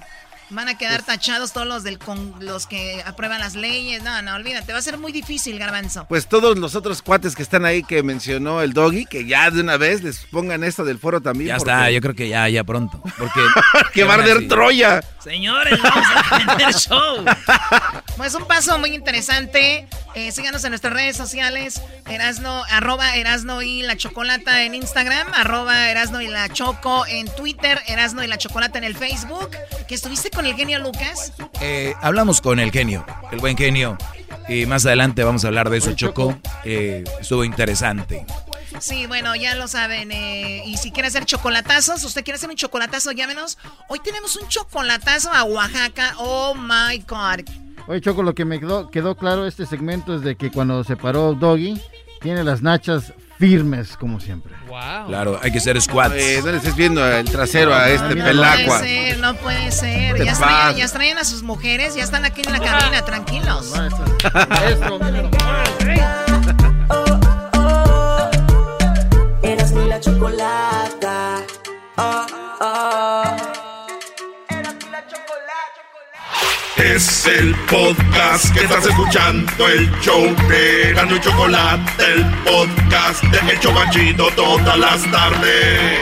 Van 0.51 0.69
a 0.69 0.79
quedar 0.79 1.03
pues- 1.03 1.07
tachados 1.07 1.53
todos 1.53 1.67
los 1.67 1.83
del 1.83 1.99
con 1.99 2.35
los 2.41 2.67
que 2.67 3.03
aprueban 3.05 3.41
las 3.41 3.55
leyes. 3.55 4.03
No, 4.03 4.23
no, 4.23 4.35
olvídate, 4.35 4.73
va 4.73 4.79
a 4.79 4.83
ser 4.83 4.99
muy 4.99 5.13
difícil, 5.13 5.59
Garbanzo. 5.59 6.07
Pues 6.09 6.29
todos 6.29 6.57
los 6.59 6.75
otros 6.75 7.03
cuates 7.03 7.35
que 7.35 7.43
están 7.43 7.65
ahí 7.65 7.83
que 7.83 8.03
mencionó 8.03 8.63
el 8.63 8.73
doggy, 8.73 9.07
que 9.07 9.27
ya 9.27 9.51
de 9.51 9.61
una 9.61 9.77
vez 9.77 10.03
les 10.03 10.19
pongan 10.27 10.63
esto 10.65 10.85
del 10.85 10.99
foro 10.99 11.21
también. 11.21 11.49
Ya 11.49 11.57
está, 11.57 11.91
yo 11.91 12.01
creo 12.01 12.15
que 12.15 12.29
ya, 12.29 12.49
ya 12.49 12.65
pronto. 12.65 13.01
Porque 13.19 13.41
que 13.93 14.05
va 14.05 14.15
a 14.15 14.17
arder 14.19 14.47
Troya. 14.49 15.03
Señores, 15.19 15.81
vamos 15.83 16.07
a 16.15 16.57
tener 16.57 16.75
show. 16.75 17.25
Pues 18.17 18.35
un 18.35 18.47
paso 18.47 18.79
muy 18.79 18.95
interesante. 18.95 19.87
Eh, 20.15 20.33
síganos 20.33 20.65
en 20.65 20.71
nuestras 20.71 20.95
redes 20.95 21.17
sociales. 21.17 21.83
Erasno, 22.09 22.65
arroba 22.71 23.15
Erasno 23.17 23.61
y 23.61 23.83
la 23.83 23.97
Chocolata 23.97 24.63
en 24.63 24.75
Instagram, 24.75 25.27
arroba 25.35 25.91
Erasno 25.91 26.23
y 26.23 26.29
la 26.29 26.49
Choco 26.49 27.07
en 27.07 27.29
Twitter, 27.35 27.79
Erasno 27.87 28.25
y 28.25 28.27
la 28.27 28.39
Chocolata 28.39 28.79
en 28.79 28.85
el 28.85 28.97
Facebook. 28.97 29.51
Que 29.87 29.95
estuviste 29.95 30.31
con 30.31 30.47
el 30.47 30.55
genio 30.55 30.79
Lucas? 30.79 31.35
Eh, 31.61 31.95
hablamos 32.01 32.41
con 32.41 32.59
el 32.59 32.73
genio, 32.73 33.05
el 33.33 33.39
buen 33.39 33.57
genio. 33.57 33.99
Y 34.49 34.65
más 34.65 34.87
adelante 34.87 35.23
vamos 35.23 35.45
a 35.45 35.49
hablar 35.49 35.69
de 35.69 35.79
eso, 35.79 35.93
Choco. 35.93 36.39
Eh, 36.65 37.05
estuvo 37.21 37.45
interesante. 37.45 38.25
Sí, 38.81 39.07
bueno, 39.07 39.35
ya 39.37 39.55
lo 39.55 39.69
saben. 39.69 40.11
Eh, 40.11 40.63
y 40.65 40.77
si 40.79 40.91
quiere 40.91 41.09
hacer 41.09 41.27
chocolatazos, 41.27 42.03
usted 42.05 42.25
quiere 42.25 42.37
hacer 42.37 42.49
un 42.49 42.57
chocolatazo, 42.57 43.13
llámenos. 43.13 43.59
Hoy 43.89 44.01
tenemos 44.01 44.37
un 44.37 44.49
chocolatazo 44.49 45.33
a 45.33 45.45
Oaxaca. 45.45 46.15
Oh 46.19 46.55
my 46.55 46.99
God. 47.07 47.66
Oye, 47.89 48.01
Choco, 48.01 48.23
lo 48.23 48.35
que 48.35 48.45
me 48.45 48.59
quedó, 48.59 48.91
quedó 48.91 49.17
claro 49.17 49.47
este 49.47 49.65
segmento 49.65 50.17
es 50.17 50.23
de 50.23 50.37
que 50.37 50.51
cuando 50.51 50.83
se 50.83 50.97
paró 50.97 51.35
Doggy, 51.35 51.81
tiene 52.21 52.43
las 52.43 52.63
nachas 52.63 53.13
firmes 53.39 53.97
como 53.97 54.19
siempre. 54.19 54.53
Wow. 54.67 55.07
Claro, 55.07 55.39
hay 55.43 55.53
que 55.53 55.61
ser 55.61 55.81
squats. 55.81 56.15
no 56.45 56.51
le 56.51 56.57
estés 56.57 56.75
viendo 56.75 57.07
el 57.07 57.31
trasero 57.31 57.73
a 57.75 57.89
este 57.89 58.17
pelacua. 58.17 58.65
No 58.65 58.67
puede 58.67 58.89
ser, 58.89 59.19
no 59.19 59.35
puede 59.37 59.71
ser. 59.71 60.25
Ya 60.25 60.33
extrañan, 60.33 60.77
ya 60.77 60.85
extrañan, 60.85 61.19
a 61.19 61.25
sus 61.25 61.43
mujeres, 61.43 61.95
ya 61.95 62.03
están 62.03 62.25
aquí 62.25 62.43
en 62.45 62.53
la 62.53 62.59
cabina, 62.59 63.05
tranquilos. 63.05 63.73
Maestro, 63.77 64.05
Eras 69.43 69.73
mi 69.73 69.89
la 69.89 70.01
Es 76.77 77.25
el 77.27 77.55
podcast 77.71 78.53
que 78.53 78.65
estás 78.65 78.85
escuchando, 78.85 79.67
el 79.67 79.91
show 80.03 80.23
de 80.47 80.93
Gano 80.93 81.17
y 81.17 81.21
Chocolate, 81.21 82.05
el 82.05 82.25
podcast 82.45 83.23
de 83.25 83.53
El 83.53 83.61
Chocachito 83.61 84.29
todas 84.37 84.79
las 84.79 85.11
tardes. 85.11 86.01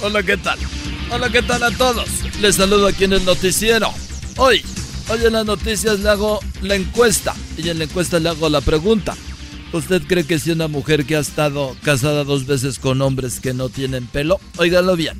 Hola, 0.00 0.22
¿qué 0.22 0.36
tal? 0.36 0.58
Hola, 1.10 1.28
¿qué 1.28 1.42
tal 1.42 1.64
a 1.64 1.72
todos? 1.72 2.08
Les 2.40 2.54
saludo 2.54 2.86
aquí 2.86 3.04
en 3.04 3.14
el 3.14 3.24
noticiero. 3.24 3.92
Hoy, 4.36 4.64
hoy 5.08 5.26
en 5.26 5.32
las 5.32 5.44
noticias 5.44 5.98
le 5.98 6.08
hago 6.08 6.38
la 6.60 6.76
encuesta 6.76 7.34
y 7.56 7.68
en 7.68 7.78
la 7.78 7.84
encuesta 7.84 8.20
le 8.20 8.28
hago 8.28 8.48
la 8.48 8.60
pregunta. 8.60 9.16
¿Usted 9.72 10.02
cree 10.06 10.24
que 10.24 10.38
si 10.38 10.50
una 10.50 10.68
mujer 10.68 11.06
que 11.06 11.16
ha 11.16 11.20
estado 11.20 11.74
casada 11.82 12.24
dos 12.24 12.46
veces 12.46 12.78
con 12.78 13.00
hombres 13.00 13.40
que 13.40 13.54
no 13.54 13.70
tienen 13.70 14.06
pelo? 14.06 14.38
Óigalo 14.58 14.96
bien. 14.96 15.18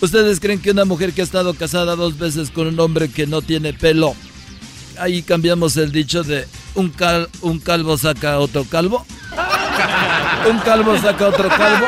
¿Ustedes 0.00 0.40
creen 0.40 0.60
que 0.60 0.70
una 0.70 0.86
mujer 0.86 1.12
que 1.12 1.20
ha 1.20 1.24
estado 1.24 1.54
casada 1.54 1.94
dos 1.94 2.18
veces 2.18 2.50
con 2.50 2.66
un 2.66 2.80
hombre 2.80 3.10
que 3.10 3.26
no 3.26 3.42
tiene 3.42 3.74
pelo? 3.74 4.14
Ahí 4.98 5.22
cambiamos 5.22 5.76
el 5.76 5.92
dicho 5.92 6.22
de 6.22 6.46
un, 6.74 6.90
cal, 6.90 7.28
un 7.42 7.58
calvo 7.58 7.98
saca 7.98 8.38
otro 8.38 8.64
calvo. 8.64 9.04
un 10.50 10.58
calvo 10.60 10.96
saca 10.98 11.28
otro 11.28 11.48
calvo. 11.48 11.86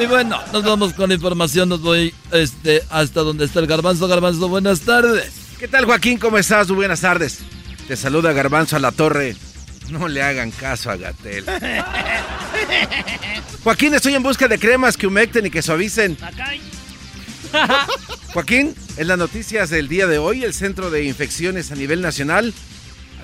Y 0.00 0.06
bueno, 0.06 0.38
nos 0.52 0.62
vamos 0.62 0.94
con 0.94 1.08
la 1.10 1.14
información. 1.14 1.68
Nos 1.68 1.82
voy 1.82 2.14
este, 2.32 2.82
hasta 2.90 3.20
donde 3.20 3.44
está 3.44 3.60
el 3.60 3.66
Garbanzo. 3.66 4.08
Garbanzo, 4.08 4.48
buenas 4.48 4.80
tardes. 4.80 5.32
¿Qué 5.58 5.68
tal, 5.68 5.84
Joaquín? 5.84 6.18
¿Cómo 6.18 6.38
estás? 6.38 6.68
Buenas 6.68 7.00
tardes. 7.00 7.40
Te 7.86 7.96
saluda 7.96 8.32
Garbanzo 8.32 8.76
a 8.76 8.78
la 8.78 8.92
torre. 8.92 9.36
No 9.90 10.08
le 10.08 10.22
hagan 10.22 10.50
caso 10.50 10.90
a 10.90 10.96
Gatel. 10.96 11.44
Joaquín, 13.64 13.94
estoy 13.94 14.14
en 14.14 14.22
busca 14.22 14.48
de 14.48 14.58
cremas 14.58 14.96
que 14.96 15.06
humecten 15.06 15.46
y 15.46 15.50
que 15.50 15.62
suavicen. 15.62 16.16
Joaquín, 18.32 18.74
en 18.96 19.08
las 19.08 19.18
noticias 19.18 19.70
del 19.70 19.88
día 19.88 20.06
de 20.06 20.18
hoy, 20.18 20.44
el 20.44 20.52
Centro 20.52 20.90
de 20.90 21.04
Infecciones 21.04 21.72
a 21.72 21.74
nivel 21.74 22.02
nacional 22.02 22.52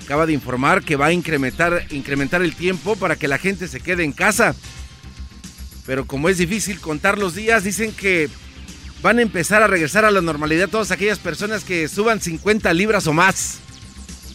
acaba 0.03 0.25
de 0.25 0.33
informar 0.33 0.83
que 0.83 0.95
va 0.95 1.07
a 1.07 1.11
incrementar, 1.11 1.85
incrementar 1.89 2.41
el 2.41 2.55
tiempo 2.55 2.95
para 2.95 3.15
que 3.15 3.27
la 3.27 3.37
gente 3.37 3.67
se 3.67 3.79
quede 3.79 4.03
en 4.03 4.11
casa. 4.11 4.55
Pero 5.85 6.05
como 6.05 6.29
es 6.29 6.37
difícil 6.37 6.79
contar 6.79 7.17
los 7.17 7.35
días, 7.35 7.63
dicen 7.63 7.91
que 7.91 8.29
van 9.01 9.19
a 9.19 9.21
empezar 9.21 9.61
a 9.61 9.67
regresar 9.67 10.05
a 10.05 10.11
la 10.11 10.21
normalidad 10.21 10.69
todas 10.69 10.91
aquellas 10.91 11.19
personas 11.19 11.63
que 11.63 11.87
suban 11.87 12.21
50 12.21 12.73
libras 12.73 13.07
o 13.07 13.13
más. 13.13 13.59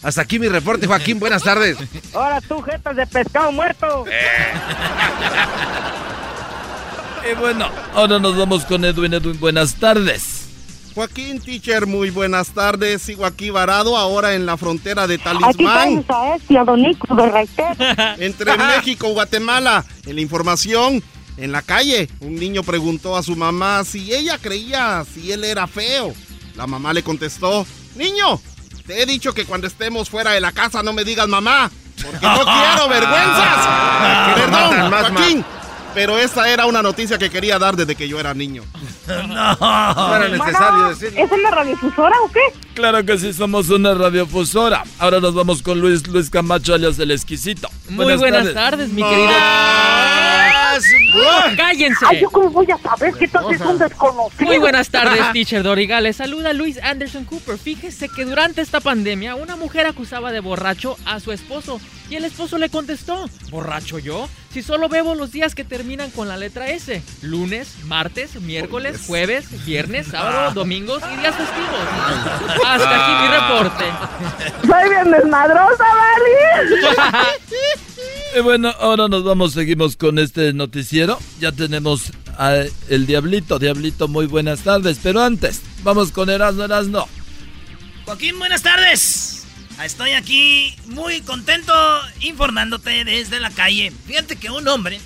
Hasta 0.03 0.21
aquí 0.21 0.39
mi 0.39 0.47
reporte, 0.47 0.87
Joaquín. 0.87 1.19
Buenas 1.19 1.43
tardes. 1.43 1.77
Ahora 2.13 2.41
tú, 2.41 2.61
jetas 2.61 2.95
de 2.95 3.05
pescado 3.05 3.51
muerto. 3.51 4.05
Eh. 4.07 4.51
y 7.31 7.35
bueno, 7.39 7.69
ahora 7.93 8.17
nos 8.17 8.35
vamos 8.35 8.65
con 8.65 8.83
Edwin. 8.83 9.13
Edwin, 9.13 9.39
buenas 9.39 9.75
tardes. 9.75 10.41
Joaquín 10.95 11.39
Teacher, 11.39 11.85
muy 11.85 12.09
buenas 12.09 12.49
tardes. 12.49 13.01
Sigo 13.03 13.25
aquí 13.25 13.49
varado 13.49 13.95
ahora 13.95 14.33
en 14.33 14.45
la 14.45 14.57
frontera 14.57 15.07
de 15.07 15.17
Talismán. 15.17 15.49
Aquí 15.49 15.65
Entre 18.19 18.57
México 18.57 19.07
y 19.07 19.13
Guatemala. 19.13 19.85
En 20.05 20.15
la 20.15 20.21
información, 20.21 21.01
en 21.37 21.51
la 21.51 21.61
calle, 21.61 22.09
un 22.19 22.35
niño 22.35 22.63
preguntó 22.63 23.15
a 23.15 23.23
su 23.23 23.35
mamá 23.35 23.83
si 23.85 24.13
ella 24.13 24.37
creía 24.37 25.05
si 25.13 25.31
él 25.31 25.43
era 25.43 25.67
feo. 25.67 26.13
La 26.55 26.67
mamá 26.67 26.91
le 26.91 27.03
contestó, 27.03 27.65
niño, 27.95 28.41
te 28.85 29.01
he 29.01 29.05
dicho 29.05 29.33
que 29.33 29.45
cuando 29.45 29.67
estemos 29.67 30.09
fuera 30.09 30.31
de 30.31 30.41
la 30.41 30.51
casa 30.51 30.83
no 30.83 30.93
me 30.93 31.03
digas 31.03 31.27
mamá, 31.27 31.69
porque 32.03 32.25
no 32.25 32.43
quiero 32.43 32.89
vergüenzas. 32.89 33.67
Perdón, 34.35 34.89
Joaquín. 34.91 35.45
Pero 35.93 36.17
esa 36.17 36.49
era 36.49 36.65
una 36.67 36.81
noticia 36.81 37.17
que 37.17 37.29
quería 37.29 37.59
dar 37.59 37.75
desde 37.75 37.95
que 37.95 38.07
yo 38.07 38.19
era 38.19 38.33
niño. 38.33 38.63
No, 39.11 39.25
no 39.27 40.15
era 40.15 40.29
necesario 40.29 40.87
decirlo. 40.89 41.25
¿Es 41.25 41.31
una 41.31 41.51
radiofusora 41.51 42.15
o 42.23 42.31
qué? 42.31 42.39
Claro 42.75 43.03
que 43.05 43.17
sí, 43.17 43.33
somos 43.33 43.69
una 43.69 43.93
radiofusora. 43.93 44.83
Ahora 44.99 45.19
nos 45.19 45.33
vamos 45.33 45.61
con 45.61 45.81
Luis 45.81 46.07
Luis 46.07 46.29
Camacho, 46.29 46.73
alias 46.73 46.97
el 46.99 47.11
exquisito. 47.11 47.69
Muy 47.89 48.15
buenas, 48.15 48.53
tardes. 48.53 48.89
mi 48.89 49.03
querido. 49.03 49.27
¡Cállense! 51.57 52.05
Ay, 52.07 52.21
¿yo 52.21 52.29
cómo 52.29 52.49
voy 52.49 52.67
a 52.71 52.77
saber 52.77 53.13
que 53.13 53.27
tal 53.27 53.51
es 53.53 53.61
un 53.61 53.77
desconocido? 53.77 54.45
Muy 54.45 54.57
buenas 54.57 54.89
tardes, 54.89 55.19
teacher 55.33 55.63
Doriga. 55.63 56.01
Les 56.01 56.15
saluda 56.15 56.53
Luis 56.53 56.79
Anderson 56.81 57.25
Cooper. 57.25 57.57
Fíjese 57.57 58.09
que 58.09 58.25
durante 58.25 58.61
esta 58.61 58.79
pandemia 58.79 59.35
una 59.35 59.55
mujer 59.55 59.85
acusaba 59.85 60.31
de 60.31 60.39
borracho 60.39 60.97
a 61.05 61.19
su 61.19 61.31
esposo 61.31 61.79
y 62.09 62.15
el 62.15 62.25
esposo 62.25 62.57
le 62.57 62.69
contestó, 62.69 63.29
¿borracho 63.49 63.97
yo? 63.97 64.27
Si 64.51 64.61
solo 64.61 64.89
bebo 64.89 65.15
los 65.15 65.31
días 65.31 65.55
que 65.55 65.63
terminan 65.63 66.11
con 66.11 66.27
la 66.27 66.35
letra 66.35 66.67
S. 66.67 67.01
Lunes, 67.21 67.73
martes, 67.85 68.35
miércoles, 68.41 69.03
jueves, 69.07 69.65
viernes, 69.65 70.07
sábado, 70.07 70.51
domingos 70.51 71.01
y 71.13 71.17
días 71.17 71.33
festivos. 71.33 71.79
Hasta 72.65 73.05
aquí 73.05 73.11
mi 73.21 73.27
reporte. 73.29 73.85
Soy 74.67 74.89
bien 74.89 75.11
desmadrosa, 75.11 75.85
¿vale? 75.85 76.91
y 78.37 78.41
bueno, 78.41 78.73
ahora 78.79 79.07
nos 79.07 79.23
vamos, 79.23 79.53
seguimos 79.53 79.97
con 79.97 80.19
este 80.19 80.53
noticiero. 80.53 81.19
Ya 81.39 81.51
tenemos 81.51 82.11
a 82.37 82.63
el 82.89 83.05
Diablito. 83.05 83.59
Diablito, 83.59 84.07
muy 84.07 84.25
buenas 84.25 84.61
tardes. 84.61 84.99
Pero 85.03 85.21
antes, 85.21 85.61
vamos 85.83 86.11
con 86.11 86.29
Erasmo, 86.29 86.63
Erasmo. 86.63 87.07
Joaquín, 88.05 88.39
buenas 88.39 88.61
tardes. 88.61 89.45
Estoy 89.83 90.11
aquí 90.11 90.75
muy 90.85 91.21
contento 91.21 91.73
informándote 92.19 93.03
desde 93.03 93.39
la 93.39 93.49
calle. 93.49 93.91
Fíjate 94.05 94.35
que 94.35 94.49
un 94.51 94.67
hombre 94.67 95.01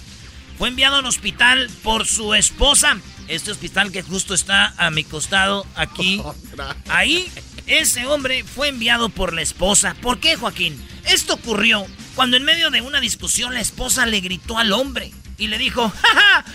fue 0.57 0.67
enviado 0.67 0.97
al 0.97 1.05
hospital 1.05 1.69
por 1.81 2.05
su 2.05 2.33
esposa. 2.33 2.97
Este 3.27 3.51
hospital 3.51 3.91
que 3.91 4.03
justo 4.03 4.33
está 4.33 4.73
a 4.77 4.91
mi 4.91 5.03
costado 5.03 5.65
aquí. 5.75 6.21
Ahí, 6.89 7.31
ese 7.67 8.05
hombre 8.05 8.43
fue 8.43 8.67
enviado 8.67 9.09
por 9.09 9.33
la 9.33 9.41
esposa. 9.41 9.95
¿Por 10.01 10.19
qué, 10.19 10.35
Joaquín? 10.35 10.79
Esto 11.05 11.35
ocurrió 11.35 11.85
cuando 12.15 12.37
en 12.37 12.43
medio 12.43 12.71
de 12.71 12.81
una 12.81 12.99
discusión 12.99 13.53
la 13.53 13.59
esposa 13.59 14.05
le 14.05 14.21
gritó 14.21 14.57
al 14.57 14.71
hombre 14.73 15.11
y 15.37 15.47
le 15.47 15.57
dijo, 15.57 15.91
¡Ja, 16.01 16.45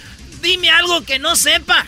dime 0.42 0.70
algo 0.70 1.04
que 1.04 1.18
no 1.18 1.36
sepa. 1.36 1.86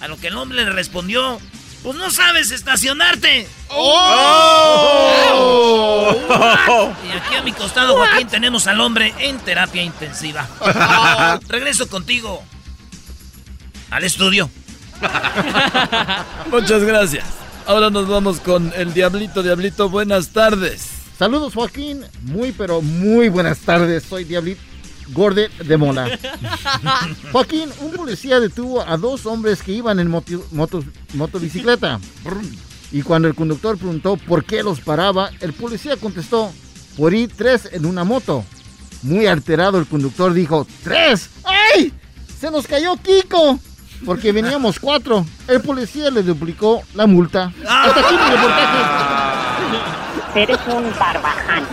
A 0.00 0.08
lo 0.08 0.18
que 0.18 0.28
el 0.28 0.36
hombre 0.36 0.64
le 0.64 0.70
respondió, 0.70 1.40
pues 1.82 1.96
no 1.96 2.10
sabes 2.10 2.50
estacionarte. 2.50 3.48
¡Oh! 3.68 4.52
Y 7.04 7.10
aquí 7.16 7.34
a 7.34 7.42
mi 7.42 7.52
costado, 7.52 7.96
Joaquín, 7.96 8.28
tenemos 8.28 8.66
al 8.66 8.80
hombre 8.80 9.12
en 9.18 9.38
terapia 9.38 9.82
intensiva. 9.82 10.48
regreso 11.48 11.88
contigo 11.88 12.42
al 13.90 14.04
estudio. 14.04 14.48
Muchas 16.50 16.84
gracias. 16.84 17.24
Ahora 17.66 17.90
nos 17.90 18.08
vamos 18.08 18.40
con 18.40 18.72
el 18.76 18.94
Diablito. 18.94 19.42
Diablito, 19.42 19.88
buenas 19.88 20.28
tardes. 20.28 21.01
Saludos, 21.22 21.54
Joaquín. 21.54 22.04
Muy, 22.22 22.50
pero 22.50 22.82
muy 22.82 23.28
buenas 23.28 23.60
tardes. 23.60 24.02
Soy 24.02 24.24
Diablito 24.24 24.60
Gorde 25.12 25.50
de 25.64 25.76
Mola. 25.76 26.18
Joaquín, 27.30 27.70
un 27.80 27.92
policía 27.92 28.40
detuvo 28.40 28.80
a 28.80 28.96
dos 28.96 29.24
hombres 29.26 29.62
que 29.62 29.70
iban 29.70 30.00
en 30.00 30.10
moto, 30.10 30.82
motobicicleta. 31.14 32.00
Y 32.90 33.02
cuando 33.02 33.28
el 33.28 33.36
conductor 33.36 33.78
preguntó 33.78 34.16
por 34.16 34.44
qué 34.44 34.64
los 34.64 34.80
paraba, 34.80 35.30
el 35.38 35.52
policía 35.52 35.96
contestó, 35.96 36.50
por 36.96 37.14
ir 37.14 37.30
tres 37.36 37.68
en 37.70 37.86
una 37.86 38.02
moto. 38.02 38.44
Muy 39.02 39.26
alterado 39.26 39.78
el 39.78 39.86
conductor 39.86 40.34
dijo, 40.34 40.66
¿tres? 40.82 41.30
¡Ay! 41.44 41.92
Se 42.40 42.50
nos 42.50 42.66
cayó 42.66 42.96
Kiko. 42.96 43.60
Porque 44.04 44.32
veníamos 44.32 44.80
cuatro. 44.80 45.24
El 45.46 45.60
policía 45.60 46.10
le 46.10 46.24
duplicó 46.24 46.82
la 46.94 47.06
multa. 47.06 47.52
Hasta 47.64 48.00
aquí 48.00 48.12
mi 48.12 48.36
reportaje. 48.36 49.31
Eres 50.34 50.58
un 50.66 50.84
barbaján. 50.98 51.66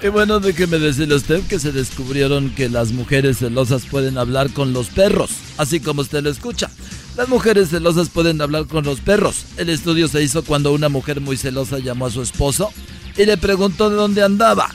Qué 0.00 0.08
bueno 0.08 0.40
de 0.40 0.52
que 0.52 0.66
me 0.66 0.80
decirle 0.80 1.14
usted 1.14 1.46
que 1.46 1.60
se 1.60 1.70
descubrieron 1.70 2.50
que 2.50 2.68
las 2.68 2.90
mujeres 2.90 3.38
celosas 3.38 3.86
pueden 3.86 4.18
hablar 4.18 4.50
con 4.52 4.72
los 4.72 4.88
perros, 4.88 5.30
así 5.58 5.78
como 5.78 6.02
usted 6.02 6.24
lo 6.24 6.30
escucha. 6.30 6.68
Las 7.16 7.28
mujeres 7.28 7.68
celosas 7.68 8.08
pueden 8.08 8.40
hablar 8.40 8.66
con 8.66 8.84
los 8.84 9.00
perros. 9.00 9.44
El 9.58 9.68
estudio 9.68 10.08
se 10.08 10.20
hizo 10.22 10.42
cuando 10.42 10.72
una 10.72 10.88
mujer 10.88 11.20
muy 11.20 11.36
celosa 11.36 11.78
llamó 11.78 12.06
a 12.06 12.10
su 12.10 12.20
esposo 12.20 12.72
y 13.16 13.26
le 13.26 13.36
preguntó 13.36 13.90
de 13.90 13.96
dónde 13.96 14.24
andaba. 14.24 14.68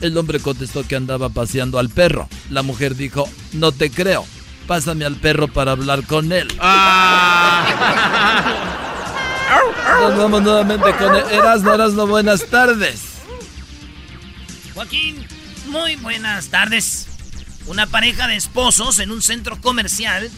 El 0.00 0.18
hombre 0.18 0.40
contestó 0.40 0.84
que 0.84 0.96
andaba 0.96 1.28
paseando 1.28 1.78
al 1.78 1.90
perro. 1.90 2.28
La 2.50 2.62
mujer 2.62 2.96
dijo, 2.96 3.28
no 3.52 3.70
te 3.70 3.88
creo, 3.88 4.24
pásame 4.66 5.04
al 5.04 5.14
perro 5.14 5.46
para 5.46 5.70
hablar 5.72 6.04
con 6.06 6.32
él. 6.32 6.48
Ah. 6.58 7.68
Nos 9.84 10.16
vamos 10.16 10.42
nuevamente 10.42 10.94
con 10.96 11.14
Erasmo, 11.14 11.74
Erasmo, 11.74 12.06
buenas 12.06 12.46
tardes. 12.46 13.00
Joaquín, 14.74 15.26
muy 15.66 15.96
buenas 15.96 16.48
tardes. 16.48 17.06
Una 17.66 17.86
pareja 17.86 18.26
de 18.26 18.36
esposos 18.36 18.98
en 18.98 19.10
un 19.10 19.22
centro 19.22 19.60
comercial 19.60 20.30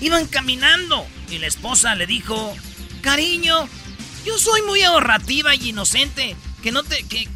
iban 0.00 0.26
caminando 0.26 1.06
y 1.30 1.38
la 1.38 1.46
esposa 1.46 1.94
le 1.94 2.06
dijo, 2.06 2.54
cariño, 3.00 3.68
yo 4.24 4.38
soy 4.38 4.62
muy 4.62 4.82
ahorrativa 4.82 5.54
y 5.54 5.70
inocente, 5.70 6.36
que 6.62 6.72
no, 6.72 6.82
te, 6.82 7.04
que, 7.04 7.28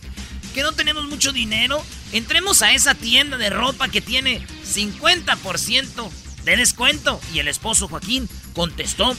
que 0.55 0.63
no 0.63 0.73
tenemos 0.73 1.05
mucho 1.05 1.33
dinero. 1.33 1.83
Entremos 2.13 2.63
a 2.63 2.73
esa 2.73 2.95
tienda 2.95 3.37
de 3.37 3.51
ropa 3.51 3.89
que 3.89 4.01
tiene 4.01 4.47
50% 4.65 6.11
de 6.45 6.57
descuento. 6.57 7.21
Y 7.35 7.41
el 7.41 7.49
esposo 7.49 7.89
Joaquín 7.89 8.29
contestó, 8.55 9.15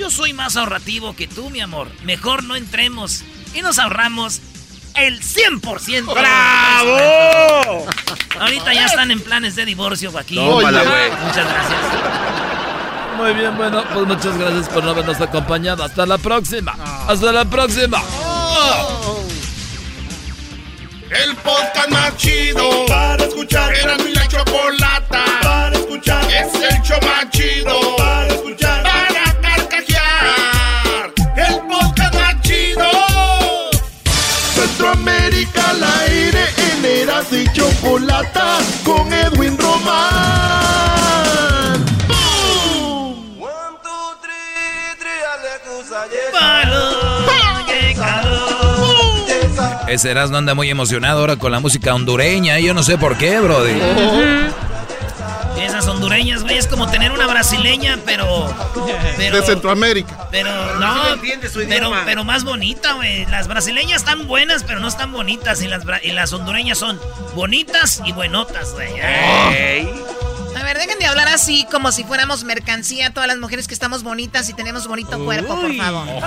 yo 0.00 0.10
soy 0.10 0.32
más 0.32 0.56
ahorrativo 0.56 1.14
que 1.14 1.28
tú, 1.28 1.50
mi 1.50 1.60
amor. 1.60 1.88
Mejor 2.04 2.42
no 2.44 2.56
entremos 2.56 3.22
y 3.52 3.60
nos 3.60 3.78
ahorramos 3.78 4.40
el 4.94 5.20
100%. 5.20 6.14
¡Bravo! 6.14 7.86
Ahorita 8.40 8.72
ya 8.72 8.86
están 8.86 9.10
en 9.10 9.20
planes 9.20 9.56
de 9.56 9.66
divorcio, 9.66 10.10
Joaquín. 10.10 10.38
Tómala, 10.38 10.84
güey. 10.84 11.10
Muchas 11.10 11.46
gracias. 11.46 11.80
Muy 13.18 13.34
bien, 13.34 13.54
bueno, 13.58 13.84
pues 13.92 14.06
muchas 14.06 14.38
gracias 14.38 14.70
por 14.70 14.82
no 14.82 14.90
habernos 14.90 15.20
acompañado. 15.20 15.84
Hasta 15.84 16.06
la 16.06 16.16
próxima. 16.16 16.74
Hasta 17.06 17.30
la 17.30 17.44
próxima. 17.44 18.02
El 21.10 21.36
podcast 21.36 21.90
más 21.90 22.16
chido 22.16 22.86
para 22.86 23.22
escuchar. 23.22 23.74
Era 23.74 23.98
mi 23.98 24.14
la 24.14 24.26
chocolata 24.26 25.24
para 25.42 25.76
escuchar. 25.76 26.24
Es 26.32 26.54
el 26.54 26.80
show 26.80 26.98
más 27.02 27.28
chido 27.30 27.96
para 27.98 28.28
escuchar. 28.28 28.79
Chocolata 37.80 38.58
con 38.84 39.10
Edwin 39.10 39.56
Román. 39.56 39.84
¡Bum! 42.06 43.40
Ese 49.88 50.10
Erasmo 50.10 50.36
anda 50.36 50.54
muy 50.54 50.68
emocionado 50.68 51.20
ahora 51.20 51.36
con 51.36 51.52
la 51.52 51.60
música 51.60 51.94
hondureña. 51.94 52.60
y 52.60 52.66
Yo 52.66 52.74
no 52.74 52.82
sé 52.82 52.98
por 52.98 53.16
qué, 53.16 53.40
brody. 53.40 53.72
Esas 55.60 55.86
hondureñas, 55.86 56.42
güey, 56.42 56.56
es 56.56 56.66
como 56.66 56.90
tener 56.90 57.12
una 57.12 57.26
brasileña, 57.26 57.98
pero. 58.04 58.54
pero 59.16 59.40
De 59.40 59.46
Centroamérica. 59.46 60.28
Pero 60.30 60.50
no, 60.78 61.02
pero, 61.68 61.92
pero 62.04 62.24
más 62.24 62.44
bonita, 62.44 62.92
güey. 62.94 63.26
Las 63.26 63.48
brasileñas 63.48 64.02
están 64.02 64.26
buenas, 64.26 64.64
pero 64.64 64.80
no 64.80 64.88
están 64.88 65.12
bonitas. 65.12 65.62
Y 65.62 65.68
las, 65.68 65.84
y 66.02 66.12
las 66.12 66.32
hondureñas 66.32 66.78
son 66.78 67.00
bonitas 67.34 68.02
y 68.04 68.12
buenotas, 68.12 68.72
güey. 68.72 68.90
A 70.60 70.62
ver, 70.62 70.78
dejen 70.78 70.98
de 70.98 71.06
hablar 71.06 71.28
así 71.28 71.66
como 71.70 71.90
si 71.90 72.04
fuéramos 72.04 72.44
mercancía 72.44 73.10
todas 73.14 73.26
las 73.28 73.38
mujeres 73.38 73.66
que 73.66 73.74
estamos 73.74 74.02
bonitas 74.02 74.48
y 74.50 74.54
tenemos 74.54 74.86
bonito 74.86 75.22
cuerpo, 75.24 75.58
por 75.60 75.74
favor. 75.74 76.06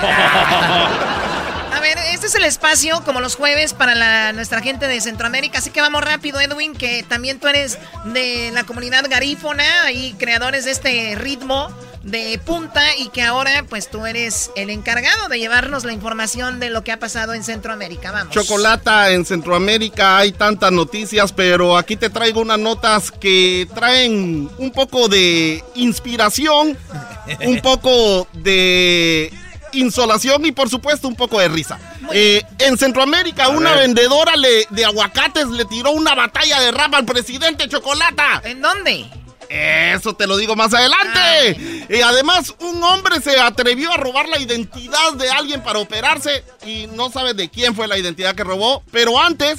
A 1.73 1.79
ver, 1.81 1.97
este 2.13 2.27
es 2.27 2.36
el 2.36 2.43
espacio, 2.45 3.03
como 3.03 3.19
los 3.19 3.36
jueves, 3.36 3.73
para 3.73 3.93
la- 3.95 4.31
nuestra 4.31 4.61
gente 4.61 4.88
de 4.88 5.01
Centroamérica. 5.01 5.57
Así 5.59 5.69
que 5.69 5.81
vamos 5.81 6.03
rápido, 6.03 6.39
Edwin, 6.39 6.73
que 6.75 7.03
también 7.03 7.39
tú 7.39 7.47
eres 7.47 7.77
de 8.05 8.51
la 8.53 8.63
comunidad 8.63 9.05
garífona 9.09 9.91
y 9.91 10.13
creadores 10.13 10.65
de 10.65 10.71
este 10.71 11.15
ritmo 11.15 11.69
de 12.04 12.38
punta 12.45 12.84
y 12.97 13.08
que 13.10 13.22
ahora 13.22 13.64
pues 13.70 13.89
tú 13.89 14.06
eres 14.06 14.51
el 14.58 14.70
encargado 14.70 15.30
de 15.30 15.39
llevarnos 15.39 15.86
la 15.86 15.93
información 15.93 16.60
de 16.60 16.70
lo 16.70 16.84
que 16.84 16.91
ha 16.91 16.99
pasado 16.99 17.34
en 17.34 17.43
Centroamérica. 17.43 18.12
Vamos. 18.12 18.34
Chocolata 18.34 19.12
en 19.12 19.26
Centroamérica 19.26 20.18
hay 20.18 20.34
tantas 20.34 20.72
noticias, 20.74 21.32
pero 21.32 21.78
aquí 21.78 21.95
te 21.95 22.10
traigo 22.10 22.41
unas 22.41 22.60
notas 22.60 23.10
que 23.10 23.68
traen 23.74 24.49
un 24.58 24.72
poco 24.72 25.08
de 25.08 25.64
inspiración, 25.76 26.78
un 27.45 27.62
poco 27.62 28.28
de 28.34 29.32
insolación 29.72 30.45
y 30.45 30.51
por 30.51 30.70
supuesto 30.70 31.08
un 31.08 31.16
poco 31.16 31.39
de 31.39 31.47
risa. 31.47 31.80
Eh, 32.12 32.43
en 32.60 32.78
Centroamérica 32.78 33.47
una 33.49 33.72
ver. 33.72 33.80
vendedora 33.80 34.36
le- 34.36 34.68
de 34.70 34.86
aguacates 34.86 35.47
le 35.47 35.66
tiró 35.66 35.91
una 35.91 36.14
batalla 36.16 36.60
de 36.60 36.72
rap 36.72 36.93
al 36.93 37.06
presidente 37.06 37.68
Chocolata. 37.70 38.41
¿En 38.43 38.62
dónde? 38.62 39.10
Eso 39.54 40.16
te 40.16 40.26
lo 40.26 40.36
digo 40.36 40.56
más 40.56 40.74
adelante. 40.74 41.86
Y 41.88 42.01
además, 42.01 42.56
un 42.60 42.84
hombre 42.84 43.22
se 43.22 43.39
atrevió 43.39 43.91
a 43.91 43.97
robar 43.97 44.28
la 44.28 44.39
identidad 44.39 45.14
de 45.14 45.30
alguien 45.30 45.62
para 45.62 45.78
operarse 45.78 46.43
y 46.66 46.88
no 46.88 47.12
sabe 47.12 47.36
de 47.36 47.49
quién 47.49 47.76
fue 47.76 47.88
la 47.88 47.97
identidad 47.97 48.34
que 48.34 48.43
robó. 48.43 48.84
Pero 48.91 49.20
antes, 49.20 49.56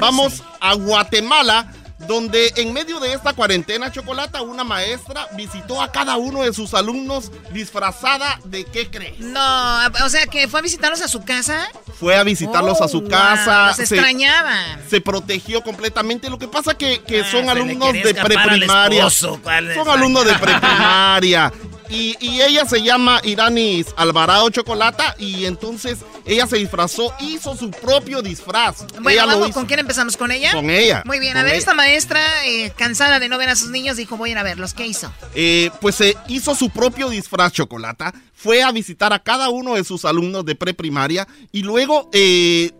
vamos 0.00 0.42
a 0.60 0.74
Guatemala, 0.74 1.72
donde 1.98 2.52
en 2.56 2.72
medio 2.72 3.00
de 3.00 3.12
esta 3.14 3.32
cuarentena, 3.32 3.90
Chocolata, 3.90 4.42
una 4.42 4.64
maestra 4.64 5.26
visitó 5.32 5.80
a 5.80 5.90
cada 5.90 6.16
uno 6.16 6.42
de 6.42 6.52
sus 6.52 6.74
alumnos 6.74 7.32
disfrazada 7.52 8.38
de 8.44 8.64
qué 8.64 8.90
crees. 8.90 9.18
No, 9.18 9.86
o 10.04 10.08
sea 10.08 10.26
que 10.26 10.46
fue 10.48 10.60
a 10.60 10.62
visitarlos 10.62 11.00
a 11.00 11.08
su 11.08 11.24
casa. 11.24 11.68
Fue 11.98 12.14
a 12.16 12.22
visitarlos 12.22 12.78
Oh, 12.80 12.84
a 12.84 12.88
su 12.88 13.00
wow, 13.00 13.08
casa. 13.10 13.68
los 13.68 13.78
extrañaban. 13.78 14.80
Se 14.90 15.00
protegió 15.00 15.62
completamente. 15.62 16.28
Lo 16.28 16.38
que 16.38 16.48
pasa 16.48 16.74
que, 16.76 17.00
que 17.02 17.20
Ah, 17.22 17.30
son 17.30 17.44
se 17.44 17.50
alumnos 17.50 17.92
de 17.92 18.14
preprimaria. 18.14 19.08
Son 19.10 19.88
alumnos 19.88 20.26
de 20.26 20.34
preprimaria. 20.38 21.52
Y, 21.88 22.16
y 22.20 22.40
ella 22.40 22.64
se 22.66 22.82
llama 22.82 23.20
Iranis 23.24 23.86
Alvarado 23.96 24.48
Chocolata 24.50 25.14
y 25.18 25.44
entonces 25.44 25.98
ella 26.24 26.46
se 26.46 26.56
disfrazó, 26.56 27.14
hizo 27.20 27.56
su 27.56 27.70
propio 27.70 28.22
disfraz. 28.22 28.84
Bueno, 29.00 29.26
vamos. 29.26 29.50
¿con 29.50 29.66
quién 29.66 29.80
empezamos? 29.80 30.16
¿Con 30.16 30.32
ella? 30.32 30.52
Con 30.52 30.70
ella, 30.70 31.02
Muy 31.04 31.20
bien, 31.20 31.36
a 31.36 31.42
ver, 31.42 31.52
ella. 31.52 31.58
esta 31.58 31.74
maestra, 31.74 32.20
eh, 32.44 32.72
cansada 32.76 33.20
de 33.20 33.28
no 33.28 33.38
ver 33.38 33.48
a 33.48 33.56
sus 33.56 33.70
niños, 33.70 33.96
dijo, 33.96 34.16
voy 34.16 34.30
a 34.30 34.32
ir 34.32 34.38
a 34.38 34.42
verlos. 34.42 34.74
¿Qué 34.74 34.86
hizo? 34.86 35.12
Eh, 35.34 35.70
pues 35.80 35.94
se 35.94 36.16
hizo 36.28 36.54
su 36.54 36.70
propio 36.70 37.08
disfraz 37.08 37.52
Chocolata, 37.52 38.12
fue 38.34 38.62
a 38.62 38.70
visitar 38.70 39.12
a 39.12 39.18
cada 39.18 39.48
uno 39.48 39.74
de 39.74 39.84
sus 39.84 40.04
alumnos 40.04 40.44
de 40.44 40.54
preprimaria 40.54 41.26
y 41.52 41.62
luego 41.62 42.10
eh, 42.12 42.70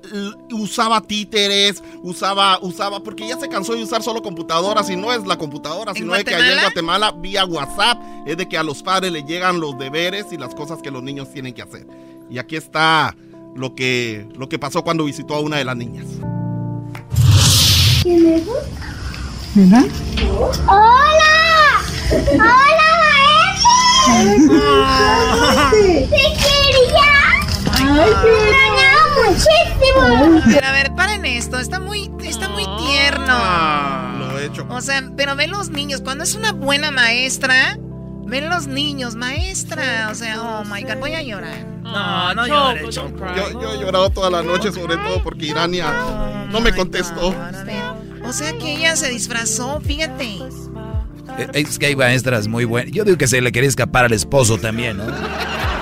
usaba 0.53 1.01
títeres, 1.01 1.83
usaba, 2.03 2.59
usaba, 2.61 3.03
porque 3.03 3.27
ya 3.27 3.39
se 3.39 3.49
cansó 3.49 3.75
de 3.75 3.83
usar 3.83 4.03
solo 4.03 4.23
computadoras 4.23 4.91
y 4.91 4.97
no 4.97 5.13
es 5.13 5.27
la 5.27 5.39
computadora, 5.39 5.93
¿En 5.93 5.97
sino 5.97 6.15
de 6.15 6.25
que 6.25 6.35
allá 6.35 6.53
en 6.53 6.61
Guatemala? 6.61 7.11
Guatemala 7.11 7.23
vía 7.23 7.45
WhatsApp 7.45 7.99
es 8.27 8.37
de 8.37 8.49
que 8.49 8.59
a 8.59 8.63
los 8.63 8.83
padres 8.83 8.96
le 9.01 9.23
llegan 9.23 9.61
los 9.61 9.79
deberes 9.79 10.27
y 10.33 10.37
las 10.37 10.55
cosas 10.55 10.81
que 10.83 10.91
los 10.91 11.03
niños 11.03 11.31
tienen 11.33 11.53
que 11.53 11.63
hacer. 11.63 11.87
Y 12.31 12.39
aquí 12.39 12.57
está 12.57 13.15
lo 13.55 13.75
que, 13.75 14.29
lo 14.37 14.49
que 14.49 14.59
pasó 14.59 14.83
cuando 14.83 15.05
visitó 15.05 15.35
a 15.35 15.41
una 15.41 15.57
de 15.59 15.65
las 15.65 15.77
niñas. 15.77 16.07
¿Quién 18.03 18.27
es? 18.27 18.43
¿Verdad? 19.55 19.85
¡Hola! 20.67 21.81
¡Hola, 22.33 22.89
maestra! 24.07 25.71
¡Te 25.71 26.09
quería! 26.09 27.13
¡Ay, 27.73 28.11
muchísimo! 29.27 30.43
Pero 30.47 30.67
a 30.67 30.73
ver, 30.73 30.95
paren 30.95 31.25
esto, 31.25 31.59
está 31.59 31.81
muy, 31.81 32.11
está 32.23 32.49
muy 32.49 32.65
tierno. 32.87 33.39
Lo 34.19 34.39
he 34.39 34.47
hecho. 34.47 34.67
O 34.69 34.81
sea, 34.81 35.11
pero 35.17 35.37
ven 35.37 35.51
los 35.51 35.71
niños, 35.71 36.01
cuando 36.03 36.25
es 36.25 36.35
una 36.35 36.53
buena 36.53 36.91
maestra, 36.91 37.79
ven 38.27 38.49
los 38.51 38.67
niños, 38.67 39.15
maestra. 39.15 40.09
O 40.11 40.15
sea, 40.15 40.41
oh 40.43 40.65
my 40.65 40.83
god, 40.83 40.97
voy 40.99 41.15
a 41.15 41.23
llorar. 41.23 41.65
No, 41.83 42.35
no 42.35 42.47
llores, 42.47 42.95
Choco. 42.95 43.25
Yo, 43.37 43.61
yo 43.61 43.73
he 43.75 43.79
llorado 43.79 44.11
toda 44.11 44.29
la 44.31 44.43
noche, 44.43 44.73
sobre 44.73 44.97
todo 44.97 45.23
porque 45.23 45.47
Irania 45.47 45.93
no 46.51 46.61
me 46.61 46.73
contestó. 46.75 47.35
O 48.25 48.33
sea 48.33 48.53
que 48.59 48.75
ella 48.77 48.97
se 48.97 49.09
disfrazó, 49.09 49.81
fíjate. 49.81 50.39
Eh, 51.39 51.49
Es 51.55 51.79
que 51.79 51.87
hay 51.87 51.97
maestras 51.97 52.49
muy 52.49 52.65
buenas. 52.65 52.93
Yo 52.93 53.05
digo 53.05 53.17
que 53.17 53.29
se 53.29 53.41
le 53.41 53.53
quería 53.53 53.69
escapar 53.69 54.05
al 54.05 54.13
esposo 54.13 54.59
también, 54.59 54.97
¿no? 54.97 55.05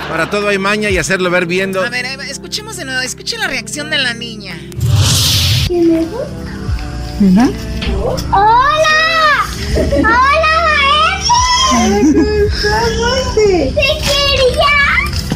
Para 0.08 0.28
todo 0.28 0.48
hay 0.48 0.58
maña 0.58 0.90
y 0.90 0.98
hacerlo 0.98 1.30
ver 1.30 1.46
viendo. 1.46 1.80
A 1.82 1.88
ver, 1.88 2.04
escuchemos 2.28 2.76
de 2.76 2.84
nuevo, 2.84 3.00
escuchen 3.00 3.40
la 3.40 3.46
reacción 3.48 3.88
de 3.90 3.98
la 3.98 4.12
niña. 4.14 4.56
¿Quién 5.66 5.96
es? 5.96 6.06
¿Verdad? 7.20 7.50
¡Hola! 8.30 9.46
¡Hola, 9.76 10.02
maestra! 10.02 10.43
¡Te 13.34 13.72
quería! 13.74 14.74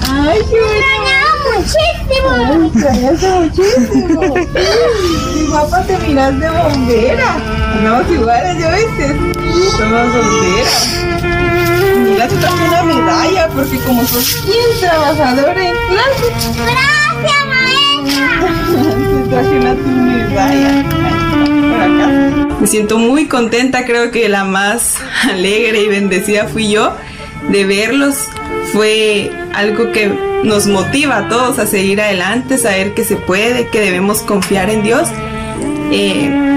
¡Ay, 0.09 0.41
te 0.51 0.57
extrañaba 0.57 1.33
muchísimo! 1.55 2.29
¡Ay, 2.31 2.67
extrañaste 2.67 3.29
muchísimo! 3.41 4.21
Mi 5.35 5.43
papá 5.51 5.79
te 5.83 5.95
miras 5.99 6.35
de 6.41 6.49
bombera. 6.49 7.31
Andamos 7.75 8.11
iguales, 8.11 8.59
¿ya 8.59 8.69
viste? 8.71 9.07
Somos 9.77 10.13
solteras. 10.13 10.83
Ya 12.17 12.29
te 12.29 12.37
traje 12.37 12.65
una 12.69 12.83
medalla 12.83 13.49
porque 13.49 13.79
como 13.81 14.05
sos 14.07 14.45
bien 14.47 14.81
trabajadora 14.81 15.69
en 15.69 15.75
clase. 15.89 16.27
¡Gracias, 16.57 17.43
maestra! 17.49 18.27
te 19.23 19.29
traje 19.29 19.55
una 19.59 19.75
medalla. 19.75 21.18
Me 22.61 22.67
siento 22.67 22.99
muy 22.99 23.27
contenta, 23.27 23.85
creo 23.85 24.11
que 24.11 24.29
la 24.29 24.45
más 24.45 24.97
alegre 25.29 25.83
y 25.83 25.89
bendecida 25.89 26.47
fui 26.49 26.71
yo 26.71 26.93
de 27.49 27.65
verlos. 27.65 28.17
Fue 28.73 29.31
algo 29.55 29.93
que 29.93 30.13
nos 30.43 30.67
motiva 30.67 31.19
a 31.19 31.29
todos 31.29 31.59
a 31.59 31.67
seguir 31.67 32.01
adelante, 32.01 32.59
saber 32.59 32.95
que 32.95 33.05
se 33.05 33.17
puede, 33.17 33.69
que 33.69 33.81
debemos 33.81 34.23
confiar 34.23 34.71
en 34.71 34.83
Dios. 34.83 35.09
Eh, 35.91 36.49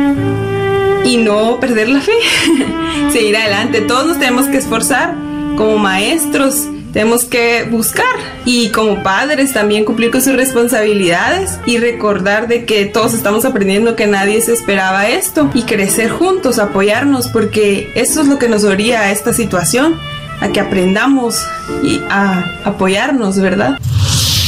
y 1.03 1.17
no 1.17 1.59
perder 1.59 1.89
la 1.89 2.01
fe, 2.01 2.13
seguir 3.11 3.37
adelante. 3.37 3.81
Todos 3.81 4.07
nos 4.07 4.19
tenemos 4.19 4.47
que 4.47 4.57
esforzar 4.57 5.15
como 5.55 5.77
maestros, 5.77 6.67
tenemos 6.93 7.25
que 7.25 7.63
buscar 7.69 8.05
y 8.45 8.69
como 8.69 9.01
padres 9.03 9.53
también 9.53 9.85
cumplir 9.85 10.11
con 10.11 10.21
sus 10.21 10.33
responsabilidades 10.35 11.59
y 11.65 11.77
recordar 11.77 12.47
de 12.47 12.65
que 12.65 12.85
todos 12.85 13.13
estamos 13.13 13.45
aprendiendo 13.45 13.95
que 13.95 14.07
nadie 14.07 14.41
se 14.41 14.53
esperaba 14.53 15.07
esto 15.07 15.49
y 15.53 15.63
crecer 15.63 16.09
juntos, 16.09 16.59
apoyarnos 16.59 17.27
porque 17.29 17.91
eso 17.95 18.21
es 18.21 18.27
lo 18.27 18.37
que 18.39 18.49
nos 18.49 18.63
oría 18.63 19.01
a 19.01 19.11
esta 19.11 19.33
situación, 19.33 19.97
a 20.41 20.49
que 20.49 20.59
aprendamos 20.59 21.41
y 21.83 22.01
a 22.09 22.43
apoyarnos, 22.65 23.39
¿verdad? 23.39 23.77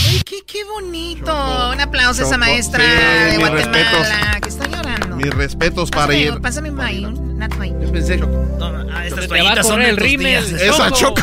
Ay, 0.09 0.21
qué, 0.25 0.37
qué 0.45 0.63
bonito. 0.65 1.33
Un 1.71 1.79
aplauso 1.81 2.23
a 2.23 2.25
esa 2.25 2.37
maestra 2.37 2.83
sí, 2.83 3.31
de 3.31 3.37
Guatemala 3.37 3.71
respetos. 3.71 4.07
que 4.41 4.49
está 4.49 4.67
llorando. 4.67 5.15
Mis 5.15 5.33
respetos 5.33 5.89
para 5.91 6.07
Pásame, 6.07 6.19
ir. 6.25 6.41
pásame 6.41 6.69
un 6.71 6.75
maíz. 6.75 7.07
Yo 7.81 7.91
pensé. 7.91 8.19
Ah, 8.93 9.05
estas 9.05 9.27
Te 9.27 9.27
va 9.27 9.35
a 9.35 9.39
toallitas 9.43 9.67
son 9.67 9.81
el 9.81 9.97
rímel. 9.97 10.43
Esa 10.55 10.91
choco. 10.91 11.21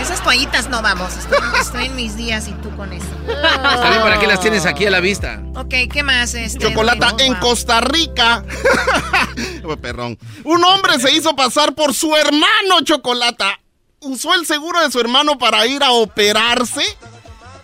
Esas 0.00 0.22
toallitas 0.22 0.68
no 0.68 0.80
vamos. 0.82 1.12
Estoy, 1.16 1.38
estoy 1.60 1.84
en 1.86 1.96
mis 1.96 2.16
días 2.16 2.48
y 2.48 2.52
tú 2.52 2.74
con 2.76 2.92
eso. 2.92 3.06
Está 3.28 3.90
bien, 3.90 4.02
¿para 4.02 4.18
qué 4.18 4.26
las 4.26 4.40
tienes 4.40 4.64
aquí 4.66 4.86
a 4.86 4.90
la 4.90 5.00
vista? 5.00 5.42
Ok, 5.54 5.74
¿qué 5.92 6.02
más? 6.02 6.34
Este, 6.34 6.58
Chocolata 6.58 7.14
en 7.18 7.34
Costa 7.36 7.80
Rica. 7.80 8.44
Perrón. 9.82 10.18
Un 10.44 10.64
hombre 10.64 10.98
se 10.98 11.12
hizo 11.12 11.34
pasar 11.36 11.74
por 11.74 11.94
su 11.94 12.14
hermano 12.16 12.80
Chocolata. 12.82 13.60
Usó 14.00 14.34
el 14.34 14.46
seguro 14.46 14.80
de 14.80 14.90
su 14.90 14.98
hermano 15.00 15.38
para 15.38 15.66
ir 15.66 15.82
a 15.82 15.92
operarse. 15.92 16.82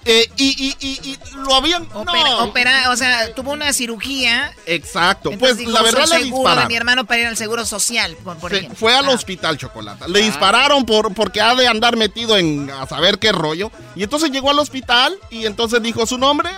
Eh, 0.06 0.30
y, 0.36 0.44
y- 0.46 0.76
y- 0.80 1.10
y 1.10 1.18
lo 1.44 1.54
habían. 1.54 1.82
Opera, 1.92 2.30
no. 2.30 2.44
opera- 2.44 2.90
o 2.90 2.96
sea, 2.96 3.34
tuvo 3.34 3.52
una 3.52 3.72
cirugía. 3.72 4.52
Exacto. 4.66 5.32
entonces 5.32 5.56
Pues 5.64 5.68
la 5.74 5.82
verdad 5.82 6.04
"Uso 6.04 6.14
el 6.14 6.20
le 6.20 6.24
seguro 6.26 6.42
de 6.42 6.44
dispararon. 6.48 6.68
mi 6.68 6.76
hermano 6.76 7.04
para 7.06 7.20
ir 7.22 7.26
al 7.26 7.36
seguro 7.36 7.66
social, 7.66 8.16
por, 8.24 8.36
por 8.38 8.50
Se- 8.52 8.58
ejemplo. 8.58 8.78
fue 8.78 8.94
Ah. 8.94 8.98
al 9.00 9.08
hospital 9.08 9.58
Chocolata. 9.58 10.06
Le 10.08 10.20
dispararon 10.22 10.84
por, 10.86 11.12
porque 11.14 11.40
ha 11.40 11.54
de 11.54 11.66
andar 11.66 11.96
metido 11.96 12.36
en 12.36 12.70
a 12.70 12.86
saber 12.86 13.18
qué 13.18 13.32
rollo. 13.32 13.70
Y 13.94 14.02
entonces 14.04 14.30
llegó 14.30 14.50
al 14.50 14.58
hospital 14.58 15.18
y 15.30 15.46
entonces 15.46 15.82
dijo 15.82 16.06
su 16.06 16.18
nombre. 16.18 16.50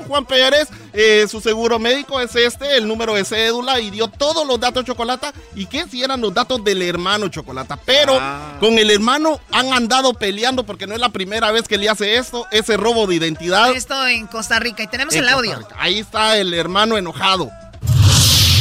"Ah, 0.00 0.04
Juan 0.06 0.24
Pérez, 0.24 0.68
eh, 0.92 1.26
su 1.28 1.40
seguro 1.40 1.78
médico 1.78 2.20
es 2.20 2.34
este, 2.36 2.76
el 2.76 2.86
número 2.86 3.14
de 3.14 3.24
cédula 3.24 3.80
y 3.80 3.90
dio 3.90 4.08
todos 4.08 4.46
los 4.46 4.58
datos 4.58 4.84
Chocolata. 4.84 5.32
¿Y 5.54 5.66
qué 5.66 5.86
si 5.88 6.02
eran 6.02 6.20
los 6.20 6.32
datos 6.32 6.62
del 6.64 6.82
hermano 6.82 7.28
Chocolata? 7.28 7.78
Pero 7.84 8.18
con 8.60 8.78
el 8.78 8.90
hermano 8.90 9.40
han 9.50 9.72
andado 9.72 10.14
peleando 10.14 10.64
porque 10.64 10.86
no 10.86 10.94
es 10.94 11.00
la 11.00 11.10
primera 11.10 11.50
vez 11.52 11.68
que 11.68 11.78
le 11.78 11.88
hace 11.88 12.16
esto, 12.16 12.46
ese 12.50 12.76
robo 12.76 13.06
de 13.06 13.16
identidad. 13.16 13.72
Esto 13.74 14.06
en 14.06 14.26
Costa 14.26 14.58
Rica. 14.58 14.82
Y 14.82 14.86
tenemos 14.86 15.14
En 15.14 15.22
el 15.22 15.28
audio. 15.28 15.58
Ahí 15.76 15.98
está 15.98 16.38
el 16.38 16.54
hermano 16.54 16.96
enojado. 16.96 17.50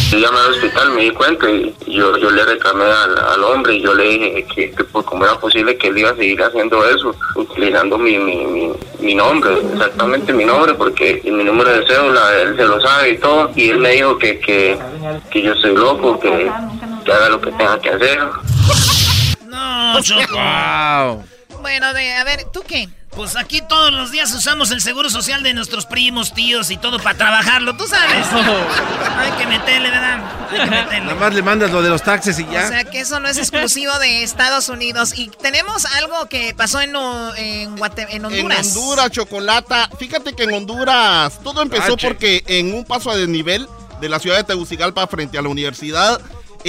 Yo 0.10 0.20
llamé 0.20 0.40
al 0.40 0.52
hospital, 0.52 0.92
me 0.92 1.02
di 1.02 1.12
cuenta 1.12 1.50
y 1.50 1.76
yo, 1.86 2.16
yo 2.18 2.32
le 2.32 2.46
reclamé 2.46 2.86
al, 2.86 3.18
al 3.18 3.44
hombre 3.44 3.76
y 3.76 3.82
yo 3.82 3.94
le 3.94 4.04
dije 4.04 4.46
que, 4.56 4.72
que 4.72 4.84
pues, 4.86 5.06
cómo 5.06 5.26
era 5.26 5.38
posible 5.38 5.78
que 5.78 5.88
él 5.88 5.98
iba 5.98 6.12
a 6.12 6.16
seguir 6.16 6.42
haciendo 6.42 6.88
eso, 6.88 7.14
utilizando 7.36 7.98
mi, 7.98 8.18
mi, 8.18 8.46
mi, 8.46 8.72
mi 9.00 9.16
nombre, 9.16 9.52
exactamente 9.74 10.32
mi 10.32 10.46
nombre, 10.46 10.74
porque 10.76 11.22
mi 11.26 11.44
número 11.44 11.72
de 11.72 11.86
cédula 11.86 12.42
él 12.42 12.56
se 12.56 12.64
lo 12.64 12.80
sabe 12.80 13.10
y 13.12 13.18
todo. 13.18 13.52
Y 13.56 13.70
él 13.70 13.80
me 13.80 13.92
dijo 13.92 14.18
que, 14.18 14.40
que, 14.40 14.80
que 15.30 15.42
yo 15.42 15.54
soy 15.56 15.76
loco, 15.76 16.18
que, 16.20 16.50
que 17.04 17.12
haga 17.12 17.30
lo 17.30 17.42
que 17.42 17.52
tenga 17.52 17.80
que 17.80 17.90
hacer. 17.90 18.20
No. 19.46 19.98
Wow. 20.32 21.24
Bueno, 21.62 21.94
de, 21.94 22.14
a 22.14 22.24
ver, 22.24 22.46
¿tú 22.54 22.62
qué? 22.66 22.88
Pues 23.18 23.36
aquí 23.36 23.64
todos 23.64 23.92
los 23.92 24.12
días 24.12 24.32
usamos 24.32 24.70
el 24.70 24.80
seguro 24.80 25.10
social 25.10 25.42
de 25.42 25.56
nuestros 25.56 25.88
primos, 25.88 26.36
tíos 26.36 26.70
y 26.70 26.78
todo 26.78 27.00
para 27.00 27.18
trabajarlo, 27.18 27.76
tú 27.76 27.88
sabes. 27.88 28.28
Hay 29.18 29.32
que 29.40 29.48
meterle, 29.48 29.90
¿verdad? 29.90 30.20
Hay 30.52 30.60
que 30.60 30.66
meterle. 30.70 31.00
Nada 31.00 31.16
más 31.16 31.34
le 31.34 31.42
mandas 31.42 31.72
lo 31.72 31.82
de 31.82 31.90
los 31.90 32.04
taxes 32.04 32.38
y 32.38 32.46
ya. 32.46 32.66
O 32.66 32.68
sea 32.68 32.84
que 32.84 33.00
eso 33.00 33.20
no 33.20 33.28
es 33.28 33.40
exclusivo 33.40 33.98
de 33.98 34.22
Estados 34.22 34.70
Unidos. 34.70 35.18
Y 35.18 35.30
tenemos 35.42 35.86
algo 35.86 36.28
que 36.28 36.54
pasó 36.56 36.80
en, 36.80 36.92
en, 36.92 37.72
Honduras. 37.72 38.08
En 38.12 38.24
Honduras, 38.78 39.10
Chocolata. 39.10 39.90
Fíjate 39.98 40.34
que 40.34 40.44
en 40.44 40.54
Honduras 40.54 41.40
todo 41.44 41.64
empezó 41.64 41.94
H. 41.96 42.08
porque 42.08 42.44
en 42.46 42.72
un 42.72 42.86
paso 42.86 43.10
a 43.10 43.18
desnivel 43.18 43.68
de 44.00 44.10
la 44.10 44.20
ciudad 44.20 44.38
de 44.38 44.44
Tegucigalpa 44.44 45.08
frente 45.08 45.40
a 45.40 45.42
la 45.42 45.50
universidad 45.50 46.22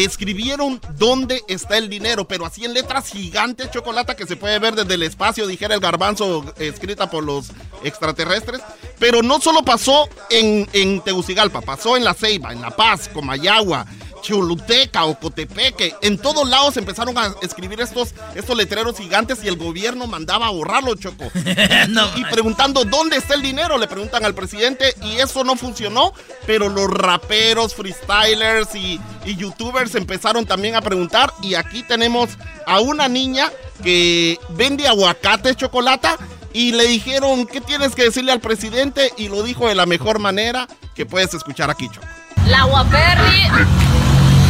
escribieron 0.04 0.80
dónde 0.96 1.42
está 1.48 1.76
el 1.76 1.88
dinero, 1.88 2.26
pero 2.28 2.46
así 2.46 2.64
en 2.64 2.72
letras 2.72 3.08
gigantes, 3.08 3.70
Chocolata, 3.70 4.14
que 4.14 4.26
se 4.26 4.36
puede 4.36 4.58
ver 4.58 4.74
desde 4.74 4.94
el 4.94 5.02
espacio, 5.02 5.46
dijera 5.46 5.74
el 5.74 5.80
garbanzo, 5.80 6.44
escrita 6.58 7.10
por 7.10 7.24
los 7.24 7.50
extraterrestres. 7.82 8.60
Pero 8.98 9.22
no 9.22 9.40
solo 9.40 9.62
pasó 9.62 10.08
en, 10.30 10.68
en 10.72 11.00
Tegucigalpa, 11.00 11.60
pasó 11.60 11.96
en 11.96 12.04
La 12.04 12.14
Ceiba, 12.14 12.52
en 12.52 12.60
La 12.60 12.70
Paz, 12.70 13.08
Comayagua, 13.12 13.86
Choluteca, 14.20 15.04
Ocotepeque. 15.04 15.94
En 16.02 16.18
todos 16.18 16.48
lados 16.48 16.76
empezaron 16.76 17.16
a 17.18 17.34
escribir 17.42 17.80
estos, 17.80 18.14
estos 18.34 18.56
letreros 18.56 18.96
gigantes 18.98 19.42
y 19.42 19.48
el 19.48 19.56
gobierno 19.56 20.06
mandaba 20.06 20.46
a 20.46 20.50
borrarlo, 20.50 20.94
Choco. 20.94 21.30
y, 21.34 22.20
y 22.20 22.24
preguntando 22.30 22.84
dónde 22.84 23.16
está 23.16 23.34
el 23.34 23.42
dinero, 23.42 23.78
le 23.78 23.86
preguntan 23.86 24.24
al 24.24 24.34
presidente 24.34 24.94
y 25.02 25.16
eso 25.16 25.44
no 25.44 25.56
funcionó, 25.56 26.12
pero 26.46 26.68
los 26.68 26.90
raperos, 26.90 27.74
freestylers 27.74 28.74
y, 28.74 29.00
y 29.24 29.36
youtubers 29.36 29.94
empezaron 29.94 30.46
también 30.46 30.76
a 30.76 30.80
preguntar 30.80 31.32
y 31.42 31.54
aquí 31.54 31.82
tenemos 31.82 32.30
a 32.66 32.80
una 32.80 33.08
niña 33.08 33.50
que 33.82 34.38
vende 34.50 34.88
aguacate 34.88 35.54
chocolate 35.54 36.08
y 36.52 36.72
le 36.72 36.86
dijeron, 36.86 37.46
¿qué 37.46 37.60
tienes 37.60 37.94
que 37.94 38.04
decirle 38.04 38.32
al 38.32 38.40
presidente? 38.40 39.12
Y 39.16 39.28
lo 39.28 39.42
dijo 39.42 39.68
de 39.68 39.74
la 39.74 39.86
mejor 39.86 40.18
manera 40.18 40.66
que 40.94 41.06
puedes 41.06 41.32
escuchar 41.34 41.70
aquí, 41.70 41.88
Choco. 41.88 42.06
La 42.46 42.64
Guaperri 42.64 43.97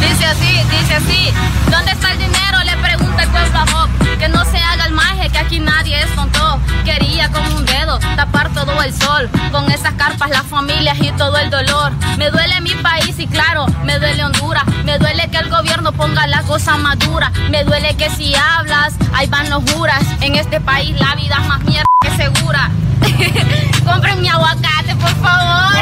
dice 0.01 0.25
así, 0.25 0.63
dice 0.69 0.95
así. 0.95 1.33
¿Dónde 1.71 1.91
está 1.91 2.11
el 2.11 2.17
dinero? 2.17 2.63
Le 2.63 2.75
pregunta 2.77 3.08
Bob. 3.27 3.89
Que 4.17 4.29
no 4.29 4.43
se 4.45 4.57
haga 4.57 4.85
el 4.85 4.93
maje, 4.93 5.29
que 5.29 5.37
aquí 5.37 5.59
nadie 5.59 6.01
es 6.01 6.13
tonto. 6.15 6.59
Quería 6.85 7.29
con 7.29 7.45
un 7.53 7.65
dedo 7.65 7.99
tapar 8.15 8.49
todo 8.53 8.81
el 8.81 8.93
sol. 8.93 9.29
Con 9.51 9.69
esas 9.71 9.93
carpas, 9.93 10.29
las 10.29 10.43
familias 10.43 10.97
y 10.99 11.11
todo 11.11 11.37
el 11.37 11.49
dolor. 11.49 11.91
Me 12.17 12.29
duele 12.29 12.61
mi 12.61 12.73
país 12.75 13.17
y 13.17 13.27
claro, 13.27 13.65
me 13.83 13.99
duele 13.99 14.23
Honduras. 14.23 14.63
Me 14.85 14.97
duele 14.97 15.29
que 15.29 15.37
el 15.37 15.49
gobierno 15.49 15.91
ponga 15.91 16.27
la 16.27 16.43
cosa 16.43 16.77
más 16.77 16.97
dura. 16.99 17.31
Me 17.49 17.63
duele 17.63 17.95
que 17.95 18.09
si 18.09 18.33
hablas, 18.35 18.93
ahí 19.13 19.27
van 19.27 19.49
los 19.49 19.69
juras. 19.71 20.03
En 20.21 20.35
este 20.35 20.59
país 20.61 20.97
la 20.99 21.15
vida 21.15 21.37
es 21.41 21.47
más 21.47 21.61
mierda 21.63 21.89
que 22.01 22.11
segura. 22.11 22.69
Compren 23.85 24.21
mi 24.21 24.29
aguacate, 24.29 24.95
por 24.95 25.15
favor. 25.15 25.73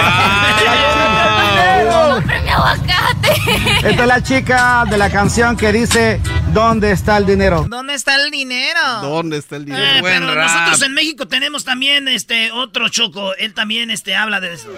Compren 2.13 2.43
mi 2.43 2.49
aguacate. 2.49 3.87
Esta 3.89 4.01
es 4.01 4.07
la 4.07 4.23
chica 4.23 4.85
de 4.89 4.97
la 4.97 5.09
canción 5.09 5.55
que 5.55 5.71
dice 5.71 6.21
¿Dónde 6.57 6.91
está 6.91 7.17
el 7.17 7.26
dinero? 7.27 7.65
¿Dónde 7.67 7.93
está 7.93 8.15
el 8.15 8.31
dinero? 8.31 8.79
¿Dóde 9.01 9.37
está 9.37 9.55
el 9.57 9.65
dinero? 9.65 9.83
Eh, 9.83 10.01
Buen 10.01 10.21
pero 10.21 10.33
rap. 10.33 10.49
nosotros 10.51 10.81
en 10.81 10.93
México 10.93 11.27
tenemos 11.27 11.63
también 11.63 12.07
este 12.07 12.51
otro 12.51 12.89
choco. 12.89 13.35
Él 13.35 13.53
también 13.53 13.91
este 13.91 14.15
habla 14.15 14.39
de 14.39 14.53
eso. 14.53 14.69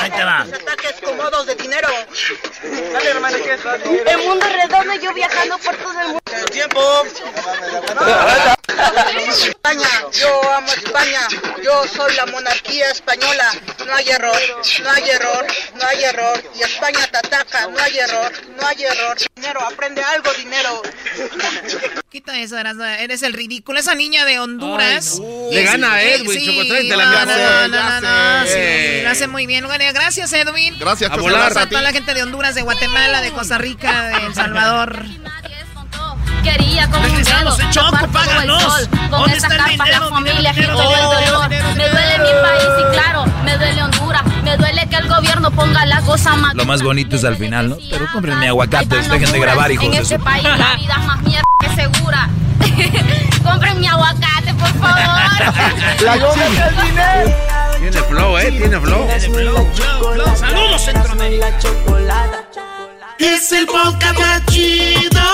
Ahí 0.00 0.10
te 0.10 0.24
va. 0.24 0.40
Ataques 0.40 1.00
de 1.46 1.54
dinero. 1.56 1.88
Dale, 2.92 3.10
hermano, 3.10 3.36
¿qué 3.42 4.10
El 4.10 4.18
mundo 4.28 4.46
redondo, 4.46 4.94
yo 5.02 5.14
viajando 5.14 5.58
por 5.58 5.76
todo 5.76 6.00
el 6.00 6.06
mundo. 6.08 6.23
¡Tiempo! 6.50 7.04
España, 9.28 9.88
yo 10.12 10.52
amo 10.52 10.68
España. 10.72 11.20
Yo 11.62 11.86
soy 11.88 12.14
la 12.14 12.26
monarquía 12.26 12.90
española. 12.90 13.50
No 13.86 13.94
hay 13.94 14.08
error, 14.10 14.38
no 14.82 14.90
hay 14.90 15.10
error, 15.10 15.46
no 15.74 15.86
hay 15.86 16.04
error. 16.04 16.42
Y 16.58 16.62
España 16.62 17.06
te 17.10 17.18
ataca, 17.18 17.66
no 17.68 17.78
hay 17.78 17.98
error, 17.98 18.32
no 18.56 18.66
hay 18.66 18.84
error. 18.84 19.16
Dinero, 19.36 19.60
aprende 19.66 20.02
algo, 20.02 20.32
dinero. 20.34 20.82
Quita 22.10 22.38
eso, 22.38 22.58
Erasmo, 22.58 22.84
eres 22.84 23.22
el 23.22 23.32
ridículo. 23.32 23.78
Esa 23.78 23.94
niña 23.94 24.24
de 24.24 24.38
Honduras. 24.38 25.20
Le 25.50 25.62
gana 25.62 25.94
a 25.94 26.02
Edwin, 26.02 26.40
Sí, 26.40 26.68
te 26.68 26.84
no, 26.88 26.96
la 26.96 27.04
no, 27.04 27.26
no, 27.26 27.68
no, 27.68 28.00
no, 28.00 28.00
no, 28.00 28.46
sí, 28.46 29.02
lo 29.02 29.10
hace 29.10 29.26
muy 29.26 29.46
bien. 29.46 29.66
Bueno, 29.66 29.84
gracias, 29.92 30.32
Edwin. 30.32 30.78
Gracias, 30.78 31.10
A 31.10 31.16
volar. 31.16 31.56
A 31.56 31.68
toda 31.68 31.82
la 31.82 31.92
gente 31.92 32.14
de 32.14 32.22
Honduras, 32.22 32.54
de 32.54 32.62
Guatemala, 32.62 33.20
de 33.20 33.30
Costa 33.32 33.58
Rica, 33.58 34.08
de 34.08 34.26
El 34.26 34.34
Salvador. 34.34 35.04
Quería 36.44 36.88
con 36.90 37.02
un 37.02 37.22
dedo 37.22 37.56
Choco, 37.70 38.06
páganos. 38.12 38.62
Con 38.90 39.10
¿Dónde 39.10 39.36
esas 39.36 39.50
está 39.50 39.54
el 39.54 39.76
carpas, 39.78 39.86
dinero, 39.86 40.08
familias 40.10 40.56
y 40.56 40.60
dinero, 40.60 40.76
todo 40.78 40.88
dinero, 40.88 41.18
el 41.18 41.26
dolor. 41.26 41.48
dinero, 41.48 41.68
Me 41.74 41.88
duele 41.88 42.18
mi 42.18 42.42
país 42.42 42.68
y 42.78 42.92
claro, 42.92 43.24
me 43.44 43.56
duele 43.56 43.82
Honduras. 43.82 44.22
Me 44.42 44.56
duele 44.56 44.86
que 44.88 44.96
el 44.96 45.08
gobierno 45.08 45.50
ponga 45.50 45.86
la 45.86 46.00
cosa 46.02 46.36
más 46.36 46.54
Lo 46.54 46.64
más 46.66 46.82
bonito 46.82 47.16
es 47.16 47.24
al 47.24 47.36
final, 47.36 47.70
¿no? 47.70 47.76
Pero 47.90 48.06
compren 48.12 48.38
mi 48.38 48.46
aguacate, 48.46 48.96
dejen 48.96 49.32
de 49.32 49.38
grabar, 49.40 49.72
hijos 49.72 49.86
En 49.86 49.94
este 49.94 50.18
país 50.18 50.44
la 50.44 50.74
vida 50.76 50.96
es 51.00 51.06
más 51.06 51.22
mierda 51.22 51.44
que 51.60 51.68
segura. 51.74 52.28
Compren 53.42 53.80
mi 53.80 53.86
aguacate, 53.86 54.54
por 54.58 54.68
favor. 54.74 54.96
La 56.04 56.16
goma 56.16 56.42
Tiene 57.78 57.98
flow, 58.02 58.38
¿eh? 58.38 58.52
Tiene 58.52 58.80
flow. 58.80 59.08
Saludos, 60.36 60.82
Centroamérica. 60.82 61.48
Es 63.18 63.52
el 63.52 63.66
podcast 63.66 64.18
más 64.18 64.46
chido. 64.46 65.33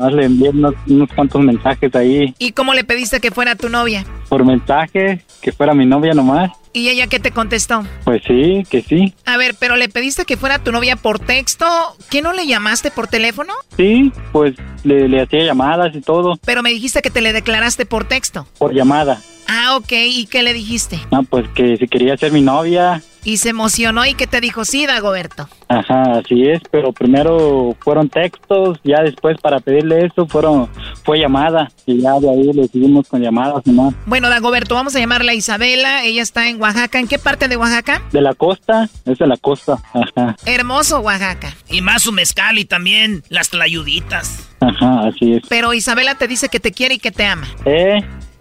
Más 0.00 0.12
le 0.14 0.24
envié 0.24 0.48
unos, 0.48 0.74
unos 0.86 1.10
cuantos 1.14 1.42
mensajes 1.42 1.94
ahí 1.94 2.34
¿Y 2.38 2.52
cómo 2.52 2.72
le 2.72 2.84
pediste 2.84 3.20
que 3.20 3.30
fuera 3.30 3.54
tu 3.54 3.68
novia? 3.68 4.04
por 4.30 4.44
mensaje, 4.44 5.24
que 5.42 5.50
fuera 5.50 5.74
mi 5.74 5.84
novia 5.86 6.14
nomás. 6.14 6.52
¿Y 6.72 6.88
ella 6.88 7.08
qué 7.08 7.18
te 7.18 7.32
contestó? 7.32 7.82
Pues 8.04 8.22
sí, 8.26 8.62
que 8.70 8.80
sí. 8.80 9.12
A 9.26 9.36
ver, 9.36 9.56
pero 9.58 9.74
le 9.76 9.88
pediste 9.88 10.24
que 10.24 10.36
fuera 10.36 10.60
tu 10.60 10.70
novia 10.70 10.94
por 10.94 11.18
texto. 11.18 11.66
¿Qué 12.10 12.22
no 12.22 12.32
le 12.32 12.46
llamaste 12.46 12.92
por 12.92 13.08
teléfono? 13.08 13.52
Sí, 13.76 14.12
pues 14.30 14.54
le, 14.84 15.08
le 15.08 15.20
hacía 15.22 15.42
llamadas 15.44 15.94
y 15.96 16.00
todo, 16.00 16.38
Pero 16.46 16.62
me 16.62 16.70
dijiste 16.70 17.02
que 17.02 17.10
te 17.10 17.20
le 17.20 17.32
declaraste 17.32 17.86
por 17.86 18.04
texto. 18.04 18.46
por 18.56 18.72
llamada. 18.72 19.20
Ah, 19.48 19.74
ok. 19.76 19.90
¿Y 19.90 20.26
qué 20.26 20.44
le 20.44 20.52
dijiste? 20.52 21.00
No, 21.10 21.24
pues 21.24 21.48
que 21.48 21.76
si 21.76 21.88
quería 21.88 22.16
ser 22.16 22.30
mi 22.30 22.40
novia. 22.40 23.02
Y 23.24 23.36
se 23.36 23.50
emocionó 23.50 24.06
y 24.06 24.14
que 24.14 24.26
te 24.26 24.40
dijo, 24.40 24.64
sí, 24.64 24.86
Dagoberto. 24.86 25.48
Ajá, 25.68 26.18
así 26.18 26.48
es, 26.48 26.60
pero 26.70 26.92
primero 26.92 27.76
fueron 27.80 28.08
textos, 28.08 28.78
ya 28.82 29.02
después 29.02 29.36
para 29.40 29.60
pedirle 29.60 30.06
eso 30.06 30.26
fueron 30.26 30.68
fue 31.04 31.18
llamada 31.20 31.70
y 31.86 32.00
ya 32.00 32.18
de 32.18 32.28
ahí 32.30 32.52
le 32.52 32.66
seguimos 32.66 33.06
con 33.08 33.22
llamadas 33.22 33.64
nomás. 33.66 33.94
Bueno, 34.06 34.28
Dagoberto, 34.28 34.74
vamos 34.74 34.96
a 34.96 34.98
llamarla 34.98 35.32
a 35.32 35.34
Isabela. 35.34 36.04
Ella 36.04 36.22
está 36.22 36.48
en 36.48 36.60
Oaxaca. 36.60 36.98
¿En 36.98 37.06
qué 37.08 37.18
parte 37.18 37.46
de 37.48 37.56
Oaxaca? 37.56 38.02
De 38.10 38.20
la 38.20 38.34
costa, 38.34 38.88
es 39.04 39.18
de 39.18 39.26
la 39.26 39.36
costa, 39.36 39.78
ajá, 39.92 40.36
Hermoso, 40.46 41.00
Oaxaca. 41.00 41.54
Y 41.68 41.82
más 41.82 42.02
su 42.02 42.12
mezcal 42.12 42.58
y 42.58 42.64
también 42.64 43.22
las 43.28 43.50
tlayuditas. 43.50 44.50
ajá, 44.60 45.06
así 45.08 45.34
es. 45.34 45.42
Pero 45.48 45.72
Isabela 45.74 46.14
te 46.16 46.26
dice 46.26 46.48
que 46.48 46.58
te 46.60 46.72
quiere 46.72 46.94
y 46.94 46.98
que 46.98 47.12
te 47.12 47.24
ama. 47.26 47.46
Eh, 47.64 48.00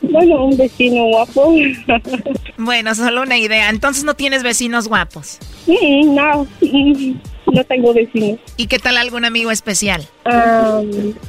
Bueno, 0.00 0.44
un 0.44 0.56
vecino 0.56 1.06
guapo. 1.06 1.54
Bueno, 2.60 2.92
solo 2.96 3.22
una 3.22 3.38
idea. 3.38 3.70
Entonces 3.70 4.02
no 4.02 4.14
tienes 4.14 4.42
vecinos 4.42 4.88
guapos. 4.88 5.38
Mm, 5.68 6.12
no, 6.12 6.44
no 7.52 7.64
tengo 7.64 7.94
vecinos. 7.94 8.40
¿Y 8.56 8.66
qué 8.66 8.80
tal 8.80 8.96
algún 8.96 9.24
amigo 9.24 9.52
especial? 9.52 10.04
Ah, 10.30 10.82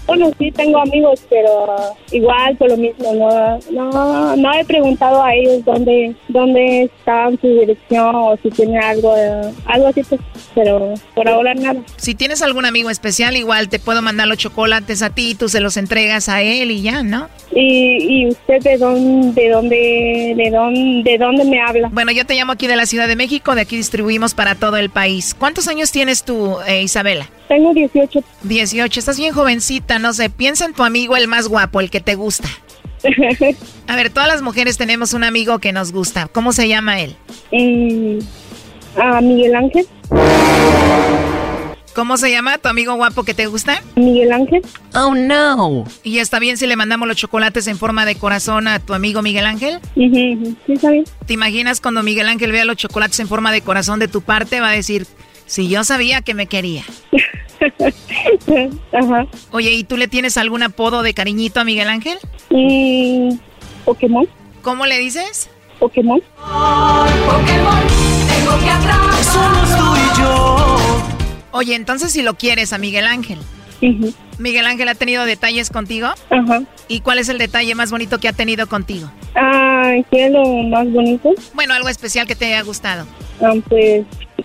bueno, 0.07 0.31
sí 0.37 0.51
tengo 0.51 0.79
amigos, 0.79 1.21
pero 1.29 1.77
igual 2.11 2.57
por 2.57 2.69
lo 2.69 2.77
mismo, 2.77 3.13
no, 3.13 3.59
no, 3.71 4.35
no 4.35 4.53
he 4.53 4.65
preguntado 4.65 5.23
a 5.23 5.33
ellos 5.33 5.63
dónde, 5.63 6.15
dónde 6.27 6.83
está 6.83 7.29
su 7.39 7.47
dirección 7.47 8.15
o 8.15 8.37
si 8.43 8.49
tiene 8.49 8.77
algo, 8.79 9.15
eh, 9.15 9.53
algo 9.65 9.87
así, 9.87 10.03
pues, 10.03 10.19
pero 10.53 10.93
por 11.15 11.27
ahora 11.29 11.53
nada. 11.53 11.81
Si 11.95 12.15
tienes 12.15 12.41
algún 12.41 12.65
amigo 12.65 12.89
especial, 12.89 13.37
igual 13.37 13.69
te 13.69 13.79
puedo 13.79 14.01
mandar 14.01 14.27
los 14.27 14.37
chocolates 14.37 15.01
a 15.01 15.11
ti, 15.11 15.35
tú 15.35 15.47
se 15.47 15.59
los 15.61 15.77
entregas 15.77 16.27
a 16.29 16.41
él 16.41 16.71
y 16.71 16.81
ya, 16.81 17.03
¿no? 17.03 17.29
¿Y, 17.55 18.23
y 18.23 18.27
usted 18.27 18.61
de 18.61 18.77
dónde, 18.77 19.41
de 19.41 19.49
dónde, 19.49 20.33
de 20.35 20.49
dónde, 20.51 21.11
de 21.11 21.17
dónde 21.17 21.45
me 21.45 21.61
habla? 21.61 21.89
Bueno, 21.91 22.11
yo 22.11 22.25
te 22.25 22.35
llamo 22.35 22.51
aquí 22.51 22.67
de 22.67 22.75
la 22.75 22.85
Ciudad 22.85 23.07
de 23.07 23.15
México, 23.15 23.55
de 23.55 23.61
aquí 23.61 23.77
distribuimos 23.77 24.33
para 24.33 24.55
todo 24.55 24.77
el 24.77 24.89
país. 24.89 25.33
¿Cuántos 25.33 25.67
años 25.67 25.91
tienes 25.91 26.23
tú, 26.23 26.57
eh, 26.67 26.81
Isabela? 26.83 27.29
Tengo 27.47 27.73
18. 27.73 28.23
18, 28.43 28.88
estás 28.97 29.17
bien 29.17 29.33
jovencita, 29.33 29.99
no 29.99 30.13
sé, 30.13 30.29
piensa 30.29 30.65
en 30.65 30.73
tu 30.73 30.83
amigo 30.83 31.15
el 31.15 31.27
más 31.27 31.47
guapo, 31.47 31.79
el 31.81 31.91
que 31.91 31.99
te 31.99 32.15
gusta. 32.15 32.49
A 33.87 33.95
ver, 33.95 34.09
todas 34.09 34.27
las 34.27 34.41
mujeres 34.41 34.77
tenemos 34.77 35.13
un 35.13 35.23
amigo 35.23 35.59
que 35.59 35.71
nos 35.71 35.91
gusta. 35.91 36.27
¿Cómo 36.27 36.51
se 36.51 36.67
llama 36.67 36.99
él? 36.99 37.15
Mm, 37.51 38.19
¿A 38.99 39.21
Miguel 39.21 39.55
Ángel? 39.55 39.87
¿Cómo 41.95 42.17
se 42.17 42.31
llama 42.31 42.57
tu 42.57 42.69
amigo 42.69 42.93
guapo 42.95 43.23
que 43.23 43.33
te 43.33 43.47
gusta? 43.47 43.81
Miguel 43.95 44.31
Ángel. 44.31 44.61
Oh, 44.93 45.13
no. 45.15 45.83
¿Y 46.03 46.19
está 46.19 46.39
bien 46.39 46.57
si 46.57 46.65
le 46.65 46.75
mandamos 46.75 47.07
los 47.07 47.17
chocolates 47.17 47.67
en 47.67 47.77
forma 47.77 48.05
de 48.05 48.15
corazón 48.15 48.67
a 48.67 48.79
tu 48.79 48.93
amigo 48.93 49.21
Miguel 49.21 49.45
Ángel? 49.45 49.79
Sí, 49.95 50.55
está 50.67 50.91
bien. 50.91 51.03
¿Te 51.25 51.33
imaginas 51.33 51.81
cuando 51.81 52.01
Miguel 52.03 52.29
Ángel 52.29 52.51
vea 52.51 52.63
los 52.63 52.77
chocolates 52.77 53.19
en 53.19 53.27
forma 53.27 53.51
de 53.51 53.61
corazón 53.61 53.99
de 53.99 54.07
tu 54.07 54.21
parte? 54.21 54.61
Va 54.61 54.69
a 54.69 54.73
decir, 54.73 55.07
si 55.45 55.67
yo 55.67 55.83
sabía 55.83 56.21
que 56.21 56.33
me 56.33 56.47
quería. 56.47 56.83
Ajá. 58.93 59.27
Oye, 59.51 59.71
¿y 59.71 59.83
tú 59.83 59.97
le 59.97 60.07
tienes 60.07 60.37
algún 60.37 60.63
apodo 60.63 61.03
de 61.03 61.13
cariñito 61.13 61.59
a 61.59 61.63
Miguel 61.63 61.89
Ángel? 61.89 62.17
Mm, 62.49 63.37
Pokémon. 63.85 64.27
¿Cómo 64.61 64.85
le 64.85 64.97
dices? 64.99 65.49
Pokémon. 65.79 66.21
Tengo 68.27 68.59
que 68.59 68.69
atrapar. 68.69 69.23
Somos 69.23 69.69
tú 69.69 69.95
y 69.95 70.21
yo. 70.21 70.57
Oye, 71.51 71.75
entonces 71.75 72.11
si 72.11 72.21
lo 72.21 72.35
quieres 72.35 72.73
a 72.73 72.77
Miguel 72.77 73.05
Ángel. 73.05 73.39
¿Miguel 74.37 74.65
Ángel 74.65 74.87
ha 74.89 74.95
tenido 74.95 75.25
detalles 75.25 75.69
contigo? 75.69 76.07
Ajá. 76.29 76.63
¿Y 76.87 76.99
cuál 76.99 77.19
es 77.19 77.29
el 77.29 77.37
detalle 77.37 77.75
más 77.75 77.91
bonito 77.91 78.19
que 78.19 78.27
ha 78.27 78.33
tenido 78.33 78.67
contigo? 78.67 79.09
Ah, 79.35 79.93
¿qué 80.11 80.25
es 80.25 80.31
lo 80.31 80.43
más 80.63 80.91
bonito? 80.91 81.33
Bueno, 81.53 81.73
algo 81.73 81.87
especial 81.87 82.27
que 82.27 82.35
te 82.35 82.45
haya 82.45 82.61
gustado. 82.63 83.05
Ah, 83.41 83.53
pues 83.69 84.05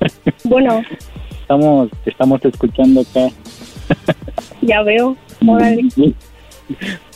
Bueno, 0.44 0.82
estamos, 1.40 1.88
estamos 2.04 2.44
escuchando 2.44 3.00
acá. 3.00 3.28
ya 4.62 4.82
veo. 4.82 5.16
Órale. 5.46 5.88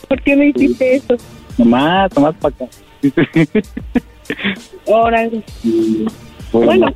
¿Por 0.09 0.23
qué 0.23 0.37
me 0.37 0.49
hiciste 0.49 0.97
eso? 0.97 1.17
Nomás, 1.59 2.15
nomás 2.15 2.35
para 2.37 2.55
acá. 2.55 2.67
Órale. 4.87 5.43
Bueno, 6.53 6.89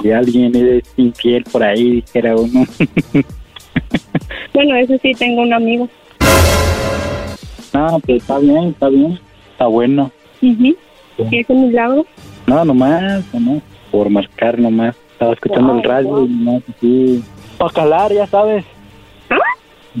si 0.00 0.10
alguien 0.10 0.56
es 0.56 0.82
infiel 0.96 1.44
por 1.44 1.62
ahí, 1.62 2.02
dijera 2.02 2.34
uno. 2.36 2.64
Bueno, 4.52 4.74
eso 4.76 4.98
sí, 5.00 5.12
tengo 5.14 5.42
un 5.42 5.52
amigo. 5.52 5.88
no, 7.72 8.00
pues 8.00 8.22
está 8.22 8.38
bien, 8.38 8.64
está 8.68 8.88
bien. 8.88 9.18
Está 9.52 9.66
bueno. 9.66 10.10
Ujú. 10.42 10.76
¿Y 11.30 11.38
ese 11.38 11.54
milagro? 11.54 12.04
No, 12.46 12.64
nomás, 12.64 13.22
nomás. 13.32 13.62
Por 13.90 14.10
marcar 14.10 14.58
nomás. 14.58 14.96
Estaba 15.12 15.32
escuchando 15.34 15.74
el 15.74 15.82
radio 15.82 16.24
y 16.24 16.28
nomás 16.28 16.62
así. 16.76 17.24
Para 17.58 17.72
calar, 17.72 18.12
ya 18.12 18.26
sabes. 18.26 18.64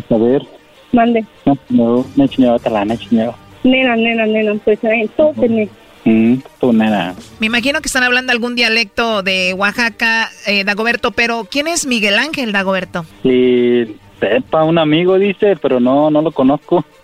A 0.08 0.16
ver. 0.16 0.46
Mande. 0.92 1.24
No, 1.68 2.04
no, 2.16 2.26
chingaba 2.26 2.56
otra 2.56 2.84
me 2.84 2.96
chingaba. 2.96 3.36
Nena, 3.62 3.96
nena, 3.96 4.26
nena, 4.26 4.54
pues 4.64 4.82
eh, 4.84 5.08
todo 5.16 5.32
tenés. 5.34 5.68
Mm, 6.04 6.36
tú 6.58 6.72
nada. 6.72 7.14
Me 7.40 7.46
imagino 7.46 7.80
que 7.80 7.86
están 7.86 8.02
hablando 8.02 8.32
algún 8.32 8.54
dialecto 8.54 9.22
de 9.22 9.54
Oaxaca, 9.54 10.30
eh, 10.46 10.64
Dagoberto, 10.64 11.10
pero 11.10 11.46
¿quién 11.50 11.68
es 11.68 11.86
Miguel 11.86 12.18
Ángel, 12.18 12.52
Dagoberto? 12.52 13.04
Y 13.22 13.96
sepa, 14.18 14.64
un 14.64 14.78
amigo 14.78 15.18
dice, 15.18 15.56
pero 15.60 15.78
no, 15.78 16.10
no 16.10 16.22
lo 16.22 16.32
conozco. 16.32 16.84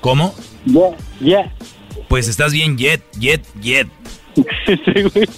¿Cómo? 0.00 0.34
Yeah, 0.64 0.96
yeah. 1.20 1.52
Pues 2.08 2.28
estás 2.28 2.52
bien 2.52 2.76
jet, 2.76 3.02
jet, 3.18 3.44
jet. 3.60 3.88
Sí, 4.34 5.02
güey. 5.02 5.28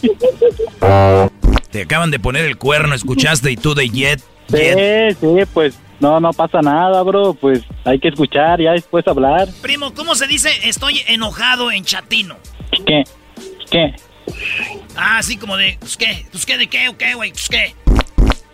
Te 1.70 1.82
acaban 1.82 2.10
de 2.10 2.18
poner 2.18 2.44
el 2.44 2.58
cuerno, 2.58 2.94
escuchaste 2.94 3.50
y 3.50 3.56
tú 3.56 3.74
de 3.74 3.88
jet, 3.88 4.20
Sí, 4.48 4.56
jet. 4.56 5.16
sí, 5.18 5.26
pues 5.52 5.74
no, 6.00 6.20
no 6.20 6.32
pasa 6.32 6.60
nada, 6.60 7.02
bro. 7.02 7.34
Pues 7.34 7.62
hay 7.84 7.98
que 7.98 8.08
escuchar, 8.08 8.60
ya 8.60 8.72
después 8.72 9.06
hablar. 9.08 9.48
Primo, 9.62 9.94
¿cómo 9.94 10.14
se 10.14 10.26
dice 10.26 10.50
estoy 10.64 11.00
enojado 11.08 11.70
en 11.72 11.84
chatino? 11.84 12.36
¿Qué? 12.86 13.04
¿Qué? 13.70 13.94
Ah, 14.96 15.18
así 15.18 15.36
como 15.36 15.56
de, 15.56 15.76
pues 15.80 15.96
qué, 15.96 16.26
pues 16.30 16.44
qué, 16.46 16.58
de 16.58 16.66
qué, 16.68 16.88
o 16.88 16.96
qué, 16.96 17.14
güey, 17.14 17.30
pues 17.32 17.48
qué. 17.48 17.74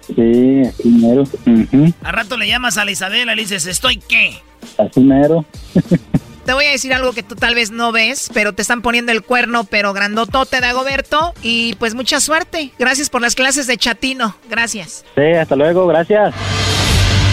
Sí, 0.06 0.62
así 0.68 0.88
mero. 0.88 1.22
Ujú, 1.22 1.92
Al 2.02 2.12
rato 2.12 2.36
le 2.36 2.46
llamas 2.48 2.78
a 2.78 2.84
la 2.84 2.92
Isabela 2.92 3.32
y 3.32 3.36
le 3.36 3.42
dices, 3.42 3.66
¿estoy 3.66 3.96
qué? 3.98 4.38
Así 4.78 5.00
mero. 5.00 5.44
Te 6.48 6.54
voy 6.54 6.64
a 6.64 6.70
decir 6.70 6.94
algo 6.94 7.12
que 7.12 7.22
tú 7.22 7.34
tal 7.34 7.54
vez 7.54 7.70
no 7.70 7.92
ves, 7.92 8.30
pero 8.32 8.54
te 8.54 8.62
están 8.62 8.80
poniendo 8.80 9.12
el 9.12 9.22
cuerno, 9.22 9.64
pero 9.64 9.92
grandotote, 9.92 10.60
Dagoberto. 10.60 11.34
Y 11.42 11.74
pues 11.74 11.94
mucha 11.94 12.20
suerte. 12.20 12.72
Gracias 12.78 13.10
por 13.10 13.20
las 13.20 13.34
clases 13.34 13.66
de 13.66 13.76
chatino. 13.76 14.34
Gracias. 14.48 15.04
Sí, 15.14 15.24
hasta 15.38 15.56
luego, 15.56 15.86
gracias. 15.86 16.34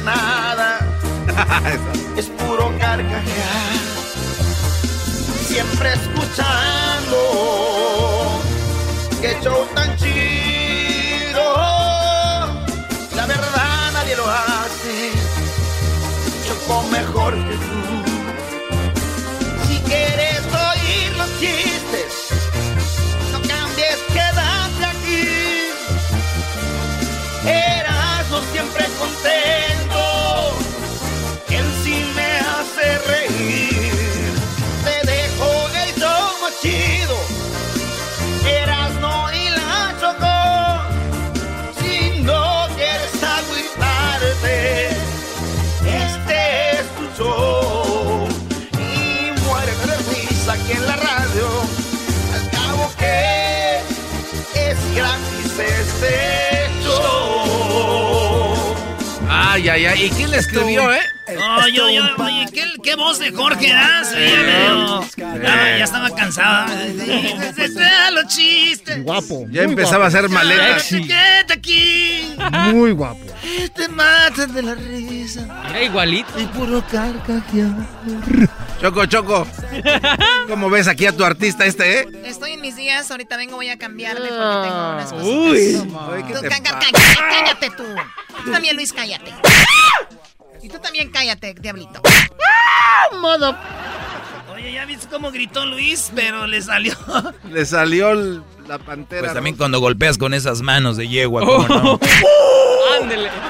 Nada. 0.00 0.78
es 2.16 2.26
puro 2.26 2.72
carcajear. 2.78 3.92
siempre 5.46 5.92
escuchando. 5.92 7.18
Qué 9.20 9.36
show 9.42 9.66
tan 9.74 9.96
chido. 9.96 11.44
La 13.14 13.26
verdad 13.26 13.92
nadie 13.92 14.16
lo 14.16 14.28
hace. 14.28 15.12
Choco 16.46 16.82
mejor 16.90 17.11
Ay, 59.72 59.86
ay, 59.86 60.00
ay. 60.00 60.04
¿Y 60.04 60.10
quién 60.10 60.30
le 60.30 60.36
escribió, 60.36 60.92
eh? 60.92 61.00
No, 61.38 61.68
yo, 61.68 61.90
yo, 61.90 62.02
oye, 62.18 62.46
¿qué, 62.52 62.64
qué 62.82 62.94
voz 62.96 63.18
de 63.18 63.30
Jorge 63.32 63.72
das? 63.72 64.12
ya 64.12 64.42
veo. 64.42 65.04
Ya, 65.16 65.78
ya 65.78 65.84
estaba 65.84 66.10
cansada. 66.14 66.66
los 68.12 68.26
chistes. 68.26 69.02
Guapo. 69.04 69.46
Ya 69.50 69.62
empezaba 69.62 70.04
a 70.04 70.08
hacer 70.08 70.28
maletas. 70.28 70.88
Quédate 70.88 71.52
aquí. 71.52 72.36
Muy 72.72 72.92
guapo. 72.92 73.20
Te 73.74 73.88
matas 73.88 74.52
de 74.54 74.62
la 74.62 74.74
risa. 74.74 75.46
Era 75.70 75.82
igualito. 75.82 76.38
Y 76.38 76.46
puro 76.46 76.82
carcajear. 76.90 77.70
Choco, 78.80 79.06
Choco. 79.06 79.46
¿Cómo 80.48 80.70
ves 80.70 80.88
aquí 80.88 81.06
a 81.06 81.12
tu 81.16 81.24
artista 81.24 81.64
este, 81.64 82.00
eh? 82.00 82.08
Estoy 82.24 82.52
en 82.52 82.60
mis 82.60 82.76
días, 82.76 83.10
ahorita 83.10 83.36
vengo, 83.36 83.56
voy 83.56 83.68
a 83.68 83.78
cambiarme 83.78 84.28
porque 84.28 84.68
tengo 84.68 84.90
unas 84.92 85.12
cosas. 85.12 85.26
Uy. 85.26 85.90
Cállate 87.30 87.70
tú. 87.70 87.84
Tú 88.44 88.50
también, 88.50 88.76
Luis, 88.76 88.92
cállate. 88.92 89.32
Y 90.62 90.68
tú 90.68 90.78
también 90.78 91.10
cállate, 91.10 91.54
diablito. 91.54 92.00
Oye, 94.54 94.72
¿ya 94.72 94.84
viste 94.84 95.08
cómo 95.08 95.30
gritó 95.32 95.66
Luis? 95.66 96.12
Pero 96.14 96.46
le 96.46 96.62
salió. 96.62 96.94
Le 97.50 97.66
salió 97.66 98.10
el- 98.10 98.42
la 98.68 98.78
pantera. 98.78 99.22
Pues 99.22 99.32
también 99.34 99.54
rosa. 99.54 99.58
cuando 99.62 99.80
golpeas 99.80 100.18
con 100.18 100.34
esas 100.34 100.62
manos 100.62 100.96
de 100.96 101.08
yegua, 101.08 101.44
¿cómo 101.44 101.66
no? 101.68 101.98
Ándele. 103.00 103.28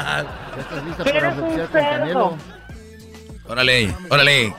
¿Ya 0.00 0.60
estás 0.60 0.84
lista 0.84 1.04
para 1.04 1.34
con 1.34 1.66
Canelo? 1.68 2.36
Órale, 3.48 3.94
órale. 4.08 4.54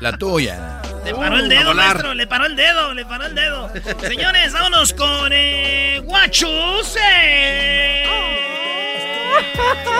La 0.00 0.16
tuya. 0.16 0.80
Le 1.04 1.14
paró 1.14 1.38
el 1.38 1.48
dedo, 1.48 1.74
maestro. 1.74 2.14
Le 2.14 2.26
paró 2.26 2.46
el 2.46 2.56
dedo, 2.56 2.94
le 2.94 3.04
paró 3.04 3.26
el 3.26 3.34
dedo. 3.34 3.70
Señores, 4.06 4.52
vámonos 4.52 4.92
con 4.94 5.30
eh, 5.32 6.00
Guachus. 6.04 6.96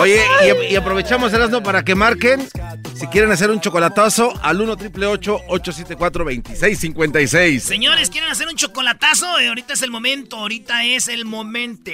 Oye, 0.01 0.21
y, 0.69 0.73
y 0.73 0.77
aprovechamos 0.77 1.33
Erasmo 1.33 1.63
para 1.63 1.85
que 1.85 1.95
marquen 1.95 2.47
si 2.95 3.07
quieren 3.09 3.31
hacer 3.31 3.51
un 3.51 3.61
chocolatazo 3.61 4.33
al 4.43 4.61
1 4.61 4.77
triple 4.77 5.07
874 5.07 6.25
2656. 6.25 7.63
Señores, 7.63 8.11
¿quieren 8.11 8.31
hacer 8.31 8.49
un 8.49 8.57
chocolatazo? 8.57 9.39
Eh, 9.39 9.49
ahorita 9.49 9.75
es 9.75 9.83
el 9.83 9.91
momento, 9.91 10.37
ahorita 10.37 10.85
es 10.85 11.09
el 11.09 11.25
momento. 11.25 11.93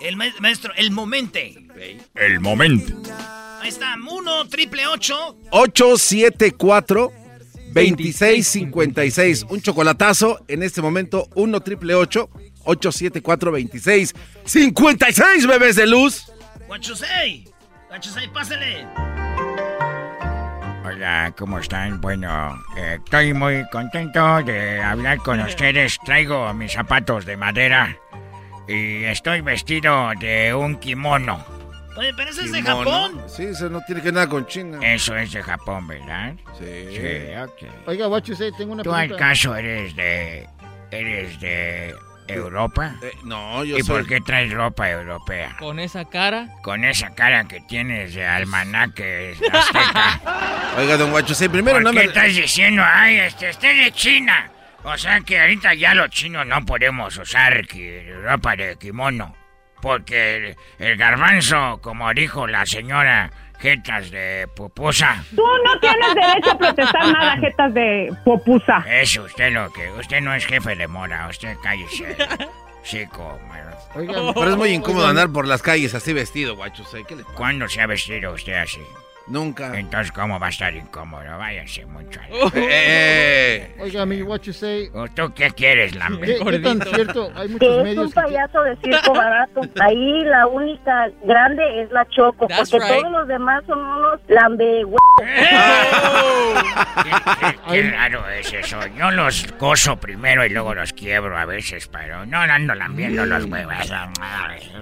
El 0.00 0.16
ma- 0.16 0.32
maestro, 0.40 0.72
el 0.76 0.90
momento. 0.90 1.38
El 2.14 2.40
momento. 2.40 2.94
Ahí 3.60 3.68
está, 3.68 3.94
1 3.96 4.48
triple 4.48 4.86
8. 4.86 5.36
874 5.50 7.12
2656. 7.72 9.46
Un 9.48 9.60
chocolatazo 9.60 10.44
en 10.48 10.62
este 10.62 10.82
momento 10.82 11.28
1 11.34 11.60
triple 11.60 11.94
874 11.94 13.50
2656, 13.50 15.46
bebés 15.46 15.76
de 15.76 15.86
luz. 15.86 16.30
Guachusei. 16.66 17.44
Guachusei, 17.88 18.28
pásale. 18.32 18.86
Hola, 20.84 21.34
¿cómo 21.38 21.58
están? 21.58 22.00
Bueno, 22.00 22.62
eh, 22.76 22.98
estoy 23.02 23.32
muy 23.34 23.64
contento 23.70 24.42
de 24.42 24.82
hablar 24.82 25.18
con 25.18 25.40
ustedes. 25.40 25.98
Traigo 26.04 26.52
mis 26.54 26.72
zapatos 26.72 27.24
de 27.24 27.36
madera 27.36 27.96
y 28.68 29.04
estoy 29.04 29.40
vestido 29.40 30.10
de 30.20 30.54
un 30.54 30.76
kimono. 30.76 31.61
Oye, 31.96 32.12
pero 32.16 32.30
ese 32.30 32.44
es 32.44 32.52
de. 32.52 32.62
Japón. 32.62 33.20
Sí, 33.28 33.44
eso 33.44 33.68
no 33.68 33.80
tiene 33.82 34.00
que 34.00 34.06
ver 34.06 34.14
nada 34.14 34.28
con 34.28 34.46
China. 34.46 34.78
Eso 34.82 35.16
es 35.16 35.32
de 35.32 35.42
Japón, 35.42 35.86
¿verdad? 35.88 36.34
Sí. 36.58 36.86
Sí, 36.90 37.34
ok. 37.38 37.86
Oiga, 37.86 38.06
say, 38.36 38.50
tengo 38.56 38.72
una 38.72 38.82
¿Tú 38.82 38.92
al 38.92 39.08
pregunta. 39.08 39.28
caso 39.28 39.54
eres 39.56 39.94
de... 39.96 40.48
eres 40.90 41.38
de 41.40 41.94
Europa? 42.28 42.94
Eh, 43.02 43.12
no, 43.24 43.62
yo 43.64 43.76
¿Y 43.76 43.82
soy. 43.82 43.98
por 44.00 44.08
qué 44.08 44.20
traes 44.20 44.52
ropa 44.52 44.88
europea? 44.90 45.56
Con 45.58 45.78
esa 45.78 46.04
cara. 46.06 46.48
Con 46.62 46.84
esa 46.84 47.14
cara 47.14 47.44
que 47.44 47.60
tienes 47.62 48.14
de 48.14 48.24
almanaque 48.26 49.34
azteca. 49.52 50.20
Oiga, 50.78 50.96
don 50.96 51.10
Guachusei, 51.10 51.48
primero 51.48 51.76
¿Por 51.76 51.82
no 51.84 51.90
qué 51.90 51.98
me. 51.98 52.04
estás 52.04 52.34
diciendo, 52.34 52.82
ay, 52.86 53.16
este, 53.16 53.50
este 53.50 53.74
de 53.74 53.92
China? 53.92 54.50
O 54.84 54.96
sea 54.96 55.20
que 55.20 55.40
ahorita 55.40 55.74
ya 55.74 55.94
los 55.94 56.08
chinos 56.10 56.46
no 56.46 56.64
podemos 56.64 57.16
usar 57.18 57.66
ropa 58.24 58.56
de 58.56 58.76
kimono. 58.78 59.36
Porque 59.82 60.36
el, 60.36 60.56
el 60.78 60.96
garbanzo, 60.96 61.80
como 61.82 62.14
dijo 62.14 62.46
la 62.46 62.64
señora 62.64 63.30
Jetas 63.62 64.10
de 64.10 64.48
Pupusa. 64.56 65.22
Tú 65.36 65.44
no 65.64 65.78
tienes 65.78 66.14
derecho 66.14 66.50
a 66.52 66.58
protestar 66.58 67.06
nada, 67.12 67.36
jetas 67.36 67.74
de 67.74 68.12
popusa. 68.24 68.84
Eso, 68.88 69.22
usted 69.22 69.52
lo 69.52 69.72
que... 69.72 69.88
Usted 69.92 70.20
no 70.20 70.34
es 70.34 70.46
jefe 70.46 70.74
de 70.74 70.88
mora, 70.88 71.28
usted 71.28 71.56
cállese. 71.62 72.16
Chico, 72.82 73.38
Oiga, 73.94 74.14
pero 74.34 74.50
es 74.50 74.56
muy 74.56 74.70
incómodo 74.70 75.06
andar 75.06 75.30
por 75.30 75.46
las 75.46 75.62
calles 75.62 75.94
así 75.94 76.12
vestido, 76.12 76.56
Guachusei. 76.56 77.04
¿Qué 77.04 77.14
le 77.14 77.24
pasa? 77.24 77.36
¿Cuándo 77.36 77.68
se 77.68 77.80
ha 77.82 77.86
vestido 77.86 78.32
usted 78.32 78.54
así? 78.54 78.80
Nunca. 79.28 79.78
Entonces, 79.78 80.10
¿cómo 80.12 80.38
va 80.40 80.46
a 80.46 80.50
estar 80.50 80.74
incómodo? 80.74 81.22
Váyase 81.38 81.86
mucho. 81.86 82.20
a 82.20 82.28
la- 82.28 82.36
Oh. 82.44 82.50
Eh. 82.54 83.74
Oiga, 83.78 84.04
mi 84.04 84.22
what 84.22 84.40
you 84.42 84.52
say. 84.52 84.90
¿Tú 85.14 85.32
qué 85.34 85.50
quieres, 85.50 85.94
Lambe? 85.94 86.26
¿Qué, 86.38 86.44
qué 86.44 86.58
tan 86.58 86.80
cierto? 86.82 87.30
Hay 87.36 87.48
muchos 87.48 87.60
Que 87.68 87.76
es 87.78 87.82
medios 87.84 88.06
un 88.06 88.12
que... 88.12 88.20
payaso 88.20 88.62
de 88.62 88.76
circo 88.76 89.12
barato. 89.14 89.60
Ahí 89.80 90.24
la 90.24 90.46
única 90.48 91.08
grande 91.24 91.82
es 91.82 91.90
la 91.92 92.06
Choco, 92.08 92.46
That's 92.48 92.70
porque 92.70 92.86
right. 92.86 92.98
todos 93.00 93.12
los 93.12 93.28
demás 93.28 93.62
son 93.66 93.78
unos 93.78 94.20
lambe 94.28 94.84
Qué 97.70 97.82
raro 97.90 98.28
es 98.28 98.52
eso. 98.52 98.78
Yo 98.98 99.10
los 99.10 99.46
coso 99.58 99.96
primero 99.96 100.44
y 100.44 100.48
luego 100.50 100.74
los 100.74 100.92
quiebro 100.92 101.36
a 101.38 101.44
veces, 101.44 101.88
pero 101.88 102.26
no 102.26 102.38
ando 102.38 102.74
lambiendo 102.74 103.24
los 103.26 103.44
huevos. 103.44 103.74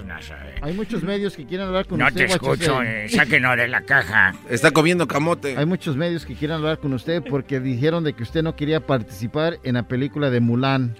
No, 0.05 0.21
sé. 0.21 0.33
Hay 0.61 0.73
muchos 0.73 1.03
medios 1.03 1.35
que 1.35 1.45
quieren 1.45 1.67
hablar 1.67 1.85
con 1.85 1.99
No 1.99 2.07
usted. 2.07 2.27
te 2.27 2.33
what 2.33 2.41
you 2.41 2.51
escucho, 2.53 2.81
eh, 2.83 3.07
sáquenos 3.09 3.55
de 3.57 3.67
la 3.67 3.81
caja. 3.81 4.30
Está 4.49 4.71
comiendo 4.71 5.07
camote. 5.07 5.57
Hay 5.57 5.65
muchos 5.65 5.95
medios 5.95 6.25
que 6.25 6.35
quieren 6.35 6.57
hablar 6.57 6.79
con 6.79 6.93
usted 6.93 7.23
porque 7.29 7.59
dijeron 7.59 8.03
de 8.03 8.13
que 8.13 8.23
usted 8.23 8.43
no 8.43 8.55
quería 8.55 8.85
participar 8.85 9.59
en 9.63 9.75
la 9.75 9.83
película 9.83 10.29
de 10.29 10.39
Mulan. 10.39 10.95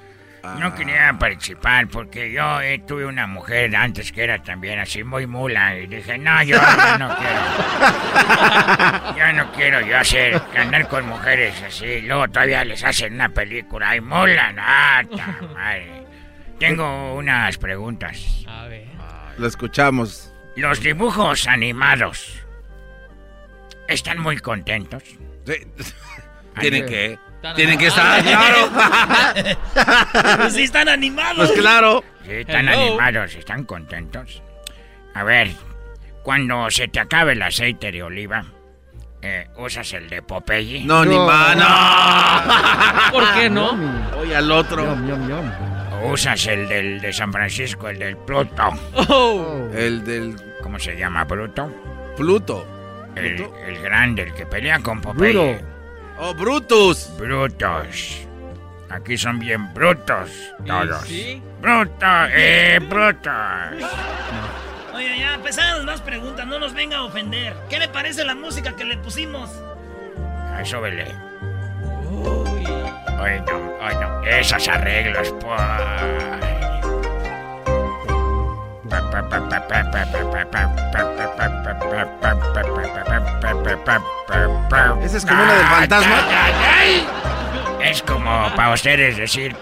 No 0.60 0.74
quería 0.74 1.16
participar 1.20 1.88
porque 1.88 2.32
yo 2.32 2.62
eh, 2.62 2.82
tuve 2.88 3.06
una 3.06 3.28
mujer 3.28 3.76
antes 3.76 4.12
que 4.12 4.24
era 4.24 4.42
también 4.42 4.80
así 4.80 5.04
muy 5.04 5.28
mula 5.28 5.78
y 5.78 5.86
dije, 5.86 6.18
no, 6.18 6.42
yo 6.42 6.58
no 6.98 7.16
quiero. 7.18 7.42
Ya 9.16 9.34
no 9.34 9.52
quiero 9.52 9.82
yo 9.82 9.98
hacer, 9.98 10.42
andar 10.58 10.88
con 10.88 11.08
mujeres 11.08 11.62
así. 11.62 12.02
Luego 12.02 12.28
todavía 12.28 12.66
les 12.66 12.84
hacen 12.84 13.14
una 13.14 13.30
película 13.30 13.96
y 13.96 14.02
mulan. 14.02 14.56
Ah, 14.60 15.04
madre. 15.54 16.06
Tengo 16.58 17.16
unas 17.16 17.58
preguntas. 17.58 18.44
A 18.48 18.66
ver. 18.68 18.88
Lo 19.38 19.46
escuchamos. 19.46 20.34
Los 20.56 20.82
dibujos 20.82 21.48
animados 21.48 22.41
están 23.88 24.20
muy 24.20 24.38
contentos. 24.38 25.04
Tienen 26.60 26.86
que. 26.86 27.18
Tienen 27.56 27.78
que 27.80 27.88
estar, 27.88 28.22
claro. 28.24 28.70
Pues 30.38 30.54
sí 30.54 30.64
están 30.64 30.90
animados. 30.90 31.48
Pues 31.48 31.60
claro. 31.60 32.04
Sí, 32.24 32.32
están 32.34 32.68
Hello. 32.68 32.82
animados, 32.82 33.34
están 33.36 33.64
contentos. 33.64 34.44
A 35.16 35.24
ver, 35.24 35.52
cuando 36.24 36.70
se 36.70 36.88
te 36.88 37.00
acabe 37.00 37.34
el 37.34 37.42
aceite 37.42 37.92
de 37.92 38.04
oliva, 38.04 38.46
eh, 39.24 39.48
¿usas 39.58 39.92
el 39.94 40.08
de 40.10 40.22
Popeye? 40.22 40.84
No, 40.86 41.04
ni 41.04 41.16
No. 41.16 41.26
más. 41.26 41.56
No. 41.58 43.12
¿Por 43.12 43.34
qué 43.34 43.50
no? 43.50 43.72
Oye, 44.20 44.36
al 44.36 44.52
otro. 44.52 44.84
Yum, 45.08 45.28
yum. 45.28 45.52
¿O 46.04 46.12
usas 46.14 46.46
el 46.48 46.68
del 46.68 47.02
de 47.02 47.12
San 47.14 47.32
Francisco, 47.32 47.90
el 47.90 47.98
del 48.00 48.18
Pluto? 48.18 48.70
Oh. 49.10 49.68
El 49.74 50.04
del 50.04 50.36
¿Cómo 50.62 50.78
se 50.80 50.96
llama, 50.96 51.24
Bruto? 51.24 51.72
Pluto. 52.16 52.68
El, 53.16 53.42
el 53.68 53.82
grande, 53.82 54.24
el 54.24 54.34
que 54.34 54.46
pelea 54.46 54.80
con 54.80 55.02
Popeye. 55.02 55.34
Bruto. 55.34 55.66
Oh, 56.20 56.34
Brutus. 56.34 57.12
Brutos. 57.18 58.28
Aquí 58.90 59.18
son 59.18 59.40
bien 59.40 59.74
brutos 59.74 60.30
todos. 60.68 61.02
sí? 61.08 61.42
Brutos, 61.62 62.30
eh, 62.34 62.80
brutos. 62.90 63.32
Oye, 64.94 65.20
ya 65.20 65.36
empezaron 65.36 65.86
más 65.86 66.02
preguntas, 66.02 66.46
no 66.46 66.60
nos 66.60 66.74
venga 66.74 66.98
a 66.98 67.04
ofender. 67.04 67.56
¿Qué 67.70 67.80
le 67.80 67.88
parece 67.88 68.26
la 68.26 68.36
música 68.36 68.76
que 68.76 68.84
le 68.84 68.98
pusimos? 68.98 69.50
Ay, 70.54 70.66
súbele. 70.66 71.06
Ay, 73.20 73.42
no, 73.48 73.74
ay, 73.82 73.96
no. 74.02 74.24
Esos 74.24 74.68
arreglos, 74.68 75.34
pues. 75.40 75.62
¿Esa 85.04 85.18
es 85.18 85.26
como 85.26 85.44
una 85.44 85.54
del 85.54 85.66
fantasma? 85.66 86.18
Es 87.82 88.02
como 88.02 88.52
para 88.56 88.74
ustedes 88.74 89.18
decir 89.18 89.56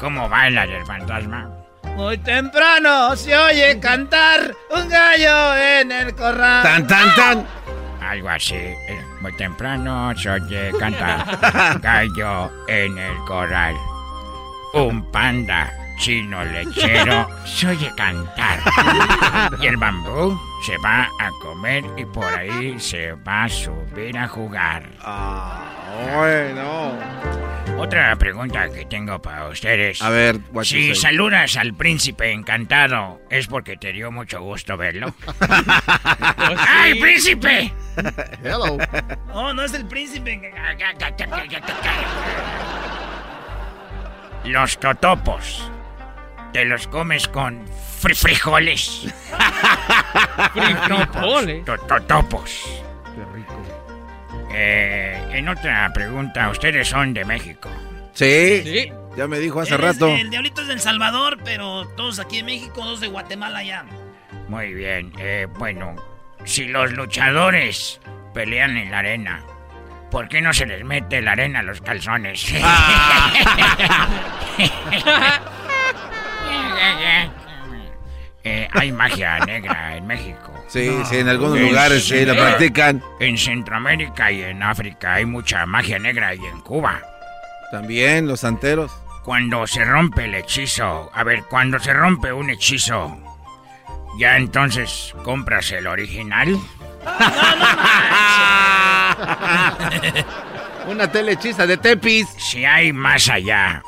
cómo 0.00 0.28
baila 0.28 0.64
el 0.64 0.84
fantasma. 0.84 1.48
Muy 1.96 2.18
temprano 2.18 3.14
se 3.16 3.36
oye 3.36 3.78
cantar 3.78 4.54
un 4.74 4.88
gallo 4.88 5.56
en 5.56 5.92
el 5.92 6.14
corral. 6.14 6.62
Tan, 6.62 6.86
tan, 6.86 7.14
tan. 7.14 7.46
Algo 8.00 8.30
así. 8.30 8.54
Eh, 8.56 9.04
Muy 9.20 9.36
temprano 9.36 10.12
se 10.16 10.30
oye 10.30 10.72
cantar 10.78 11.78
gallo 11.80 12.50
en 12.66 12.98
el 12.98 13.16
corral. 13.26 13.76
Un 14.72 15.10
panda 15.12 15.79
chino 16.00 16.42
lechero 16.44 17.28
se 17.44 17.68
oye 17.68 17.92
cantar. 17.94 18.60
Y 19.60 19.66
el 19.66 19.76
bambú 19.76 20.40
se 20.66 20.76
va 20.78 21.02
a 21.02 21.30
comer 21.42 21.84
y 21.96 22.06
por 22.06 22.24
ahí 22.24 22.80
se 22.80 23.12
va 23.12 23.44
a 23.44 23.48
subir 23.48 24.16
a 24.16 24.26
jugar. 24.26 24.82
Bueno. 26.16 26.98
Otra 27.78 28.16
pregunta 28.16 28.68
que 28.70 28.86
tengo 28.86 29.20
para 29.20 29.48
ustedes. 29.48 30.00
A 30.00 30.08
ver, 30.08 30.40
Si 30.62 30.94
saludas 30.94 31.56
al 31.56 31.74
príncipe 31.74 32.32
encantado, 32.32 33.20
¿es 33.30 33.46
porque 33.46 33.76
te 33.76 33.92
dio 33.92 34.10
mucho 34.10 34.40
gusto 34.40 34.76
verlo? 34.76 35.14
¡Ay, 36.68 36.98
príncipe! 36.98 37.72
Hello. 38.42 38.78
Oh, 39.32 39.52
no 39.52 39.62
es 39.64 39.74
el 39.74 39.86
príncipe. 39.86 40.52
Los 44.44 44.78
totopos. 44.78 45.70
¿Te 46.52 46.64
los 46.64 46.86
comes 46.88 47.28
con 47.28 47.64
fri- 48.02 48.16
frijoles? 48.16 49.02
¿Frijoles? 50.52 51.64
To- 51.64 51.78
Totopos. 51.78 52.50
Qué 53.14 53.24
rico. 53.34 53.54
Eh, 54.52 55.28
en 55.32 55.48
otra 55.48 55.90
pregunta, 55.94 56.48
ustedes 56.50 56.88
son 56.88 57.14
de 57.14 57.24
México. 57.24 57.70
Sí. 58.14 58.90
Ya 59.16 59.26
me 59.28 59.38
dijo 59.38 59.60
hace 59.60 59.74
Él 59.74 59.80
es- 59.80 59.86
rato. 59.86 60.08
El 60.08 60.30
diablito 60.30 60.62
es 60.62 60.68
del 60.68 60.80
Salvador, 60.80 61.38
pero 61.44 61.86
todos 61.96 62.18
aquí 62.18 62.38
en 62.40 62.46
México, 62.46 62.84
dos 62.84 63.00
de 63.00 63.06
Guatemala 63.08 63.62
ya. 63.62 63.84
Muy 64.48 64.74
bien. 64.74 65.12
eh, 65.18 65.46
bueno, 65.58 65.94
si 66.44 66.66
los 66.66 66.92
luchadores 66.92 68.00
pelean 68.34 68.76
en 68.76 68.90
la 68.90 68.98
arena, 68.98 69.42
¿por 70.10 70.28
qué 70.28 70.42
no 70.42 70.52
se 70.52 70.66
les 70.66 70.84
mete 70.84 71.20
la 71.22 71.32
arena 71.32 71.60
a 71.60 71.62
los 71.62 71.80
calzones? 71.80 72.52
Eh, 78.42 78.68
hay 78.72 78.90
magia 78.90 79.38
negra 79.40 79.96
en 79.96 80.06
México. 80.06 80.52
Sí, 80.68 80.90
sí, 81.04 81.18
en 81.18 81.28
algunos 81.28 81.58
lugares 81.58 82.06
sí 82.06 82.24
la 82.24 82.34
practican. 82.34 83.02
En 83.18 83.36
Centroamérica 83.36 84.32
y 84.32 84.42
en 84.42 84.62
África 84.62 85.14
hay 85.14 85.26
mucha 85.26 85.66
magia 85.66 85.98
negra 85.98 86.34
y 86.34 86.44
en 86.44 86.60
Cuba. 86.60 87.00
También 87.70 88.26
los 88.26 88.40
santeros. 88.40 88.92
Cuando 89.24 89.66
se 89.66 89.84
rompe 89.84 90.24
el 90.24 90.34
hechizo, 90.34 91.10
a 91.12 91.22
ver, 91.22 91.44
cuando 91.50 91.78
se 91.78 91.92
rompe 91.92 92.32
un 92.32 92.48
hechizo, 92.48 93.18
ya 94.18 94.36
entonces 94.36 95.14
compras 95.22 95.70
el 95.72 95.86
original. 95.86 96.58
Una 100.88 101.12
telehechiza 101.12 101.66
de 101.66 101.76
Tepis. 101.76 102.26
Si 102.38 102.64
hay 102.64 102.92
más 102.92 103.28
allá, 103.28 103.82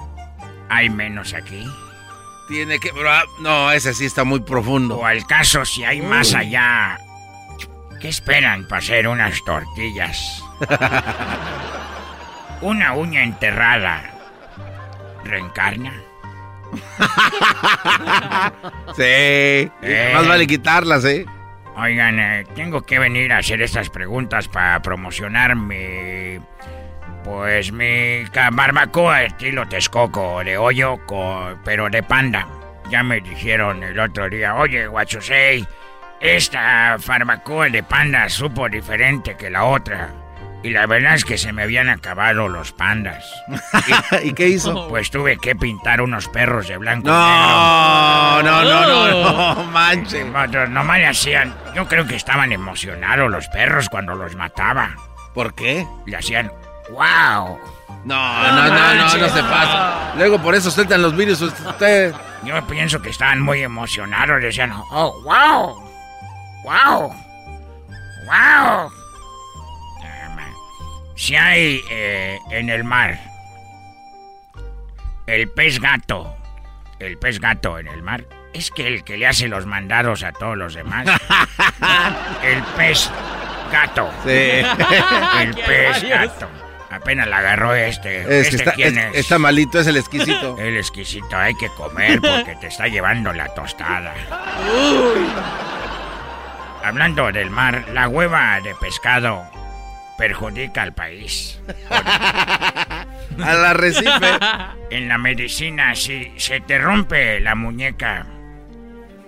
¿hay 0.68 0.90
menos 0.90 1.32
aquí? 1.32 1.66
Tiene 2.48 2.78
que. 2.78 2.92
bra- 2.92 3.24
No, 3.40 3.70
ese 3.72 3.94
sí 3.94 4.04
está 4.04 4.24
muy 4.24 4.40
profundo. 4.40 4.98
O 4.98 5.06
al 5.06 5.26
caso, 5.26 5.64
si 5.64 5.84
hay 5.84 6.02
más 6.02 6.34
allá, 6.34 6.98
¿qué 8.00 8.08
esperan 8.08 8.66
para 8.68 8.80
hacer 8.80 9.08
unas 9.08 9.42
tortillas? 9.44 10.42
Una 12.60 12.92
uña 12.94 13.22
enterrada. 13.24 14.02
¿Reencarna? 15.24 15.92
Sí. 18.96 19.70
Más 20.14 20.28
vale 20.28 20.46
quitarlas, 20.46 21.04
¿eh? 21.04 21.26
Oigan, 21.76 22.18
eh, 22.20 22.44
tengo 22.54 22.82
que 22.82 22.98
venir 22.98 23.32
a 23.32 23.38
hacer 23.38 23.62
estas 23.62 23.88
preguntas 23.88 24.48
para 24.48 24.80
promocionar 24.82 25.56
mi... 25.56 26.38
Pues 27.24 27.70
mi 27.72 28.24
barbacoa 28.52 29.22
estilo 29.22 29.66
Texcoco, 29.68 30.42
de 30.44 30.56
hoyo, 30.58 30.98
pero 31.64 31.88
de 31.88 32.02
panda. 32.02 32.46
Ya 32.90 33.02
me 33.02 33.20
dijeron 33.20 33.82
el 33.82 33.98
otro 33.98 34.28
día, 34.28 34.54
oye, 34.56 34.86
Guachusei, 34.86 35.66
esta 36.20 36.96
barbacoa 37.06 37.68
de 37.68 37.82
panda 37.82 38.28
supo 38.28 38.68
diferente 38.68 39.36
que 39.36 39.50
la 39.50 39.64
otra. 39.64 40.10
Y 40.64 40.70
la 40.70 40.86
verdad 40.86 41.14
es 41.14 41.24
que 41.24 41.38
se 41.38 41.52
me 41.52 41.62
habían 41.64 41.88
acabado 41.88 42.48
los 42.48 42.70
pandas. 42.72 43.24
¿Y 44.22 44.32
qué 44.32 44.48
hizo? 44.48 44.88
Pues 44.88 45.10
tuve 45.10 45.36
que 45.38 45.56
pintar 45.56 46.00
unos 46.00 46.28
perros 46.28 46.68
de 46.68 46.76
blanco. 46.76 47.08
y 47.08 47.10
No, 47.10 48.42
no, 48.42 48.62
negro. 48.62 48.86
no, 48.86 49.08
no, 49.10 49.54
no, 49.54 49.64
manche. 49.72 50.22
Otros 50.22 50.68
nomás 50.70 50.98
le 50.98 51.06
hacían. 51.08 51.54
Yo 51.74 51.88
creo 51.88 52.06
que 52.06 52.14
estaban 52.16 52.52
emocionados 52.52 53.28
los 53.30 53.48
perros 53.48 53.88
cuando 53.88 54.14
los 54.14 54.36
mataba. 54.36 54.94
¿Por 55.34 55.54
qué? 55.54 55.84
Le 56.06 56.16
hacían. 56.16 56.52
¡Wow! 56.90 57.58
No, 58.04 58.42
no, 58.42 58.68
no, 58.68 58.94
no, 58.94 59.04
no 59.04 59.28
se 59.28 59.42
pasa. 59.42 60.12
Luego 60.16 60.40
por 60.40 60.54
eso 60.54 60.70
sueltan 60.70 61.02
los 61.02 61.16
virus 61.16 61.40
usted. 61.40 62.14
Yo 62.42 62.66
pienso 62.66 63.00
que 63.00 63.10
estaban 63.10 63.40
muy 63.40 63.62
emocionados. 63.62 64.42
Decían, 64.42 64.72
¡Oh, 64.90 65.22
wow! 65.22 65.80
¡Wow! 66.64 67.14
¡Wow! 68.26 68.92
Si 71.14 71.36
hay 71.36 71.80
eh, 71.88 72.36
en 72.50 72.68
el 72.68 72.82
mar 72.82 73.16
el 75.26 75.48
pez 75.50 75.78
gato, 75.78 76.34
el 76.98 77.16
pez 77.16 77.38
gato 77.38 77.78
en 77.78 77.86
el 77.86 78.02
mar, 78.02 78.24
es 78.52 78.70
que 78.70 78.86
el 78.86 79.04
que 79.04 79.16
le 79.16 79.26
hace 79.26 79.48
los 79.48 79.64
mandados 79.66 80.24
a 80.24 80.32
todos 80.32 80.56
los 80.56 80.74
demás. 80.74 81.06
el 82.42 82.62
pez 82.76 83.10
gato. 83.70 84.10
Sí. 84.24 84.62
El 85.40 85.54
pez 85.66 86.02
gato. 86.02 86.48
Apenas 87.02 87.26
la 87.28 87.38
agarró 87.38 87.74
este. 87.74 88.18
Es 88.20 88.26
que 88.26 88.40
¿Este 88.40 88.56
está, 88.56 88.72
quién 88.72 88.96
es- 88.96 89.06
es? 89.12 89.16
está 89.20 89.38
malito, 89.38 89.80
es 89.80 89.86
el 89.88 89.96
exquisito. 89.96 90.56
El 90.60 90.76
exquisito, 90.76 91.36
hay 91.36 91.54
que 91.56 91.68
comer 91.70 92.20
porque 92.20 92.56
te 92.60 92.68
está 92.68 92.86
llevando 92.86 93.32
la 93.32 93.52
tostada. 93.54 94.14
Hablando 96.84 97.30
del 97.32 97.50
mar, 97.50 97.84
la 97.92 98.08
hueva 98.08 98.60
de 98.60 98.74
pescado 98.76 99.42
perjudica 100.18 100.82
al 100.82 100.92
país. 100.94 101.60
Al 103.42 103.64
arrecife. 103.64 104.38
En 104.90 105.08
la 105.08 105.16
medicina, 105.18 105.94
si 105.94 106.32
se 106.36 106.60
te 106.60 106.78
rompe 106.78 107.40
la 107.40 107.54
muñeca, 107.54 108.26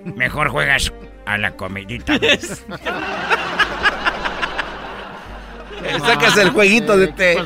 mejor 0.04 0.50
juegas 0.50 0.92
a 1.26 1.38
la 1.38 1.52
comidita. 1.56 2.18
Sacas 6.00 6.36
el 6.38 6.50
jueguito 6.50 6.96
de 6.96 7.08
té. 7.08 7.32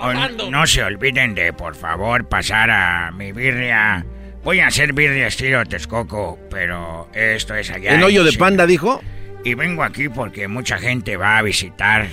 N- 0.00 0.50
no 0.50 0.66
se 0.66 0.82
olviden 0.82 1.34
de, 1.34 1.52
por 1.52 1.74
favor, 1.74 2.28
pasar 2.28 2.70
a 2.70 3.10
mi 3.10 3.32
birria. 3.32 4.04
Voy 4.44 4.60
a 4.60 4.68
hacer 4.68 4.92
birria 4.92 5.26
estilo 5.26 5.64
Texcoco, 5.64 6.38
pero 6.50 7.08
esto 7.12 7.54
es 7.54 7.70
allá. 7.70 7.94
¿El 7.94 8.02
hoyo 8.02 8.24
de 8.24 8.32
sí. 8.32 8.38
panda 8.38 8.66
dijo? 8.66 9.02
Y 9.44 9.54
vengo 9.54 9.82
aquí 9.82 10.08
porque 10.08 10.48
mucha 10.48 10.78
gente 10.78 11.16
va 11.16 11.38
a 11.38 11.42
visitar 11.42 12.06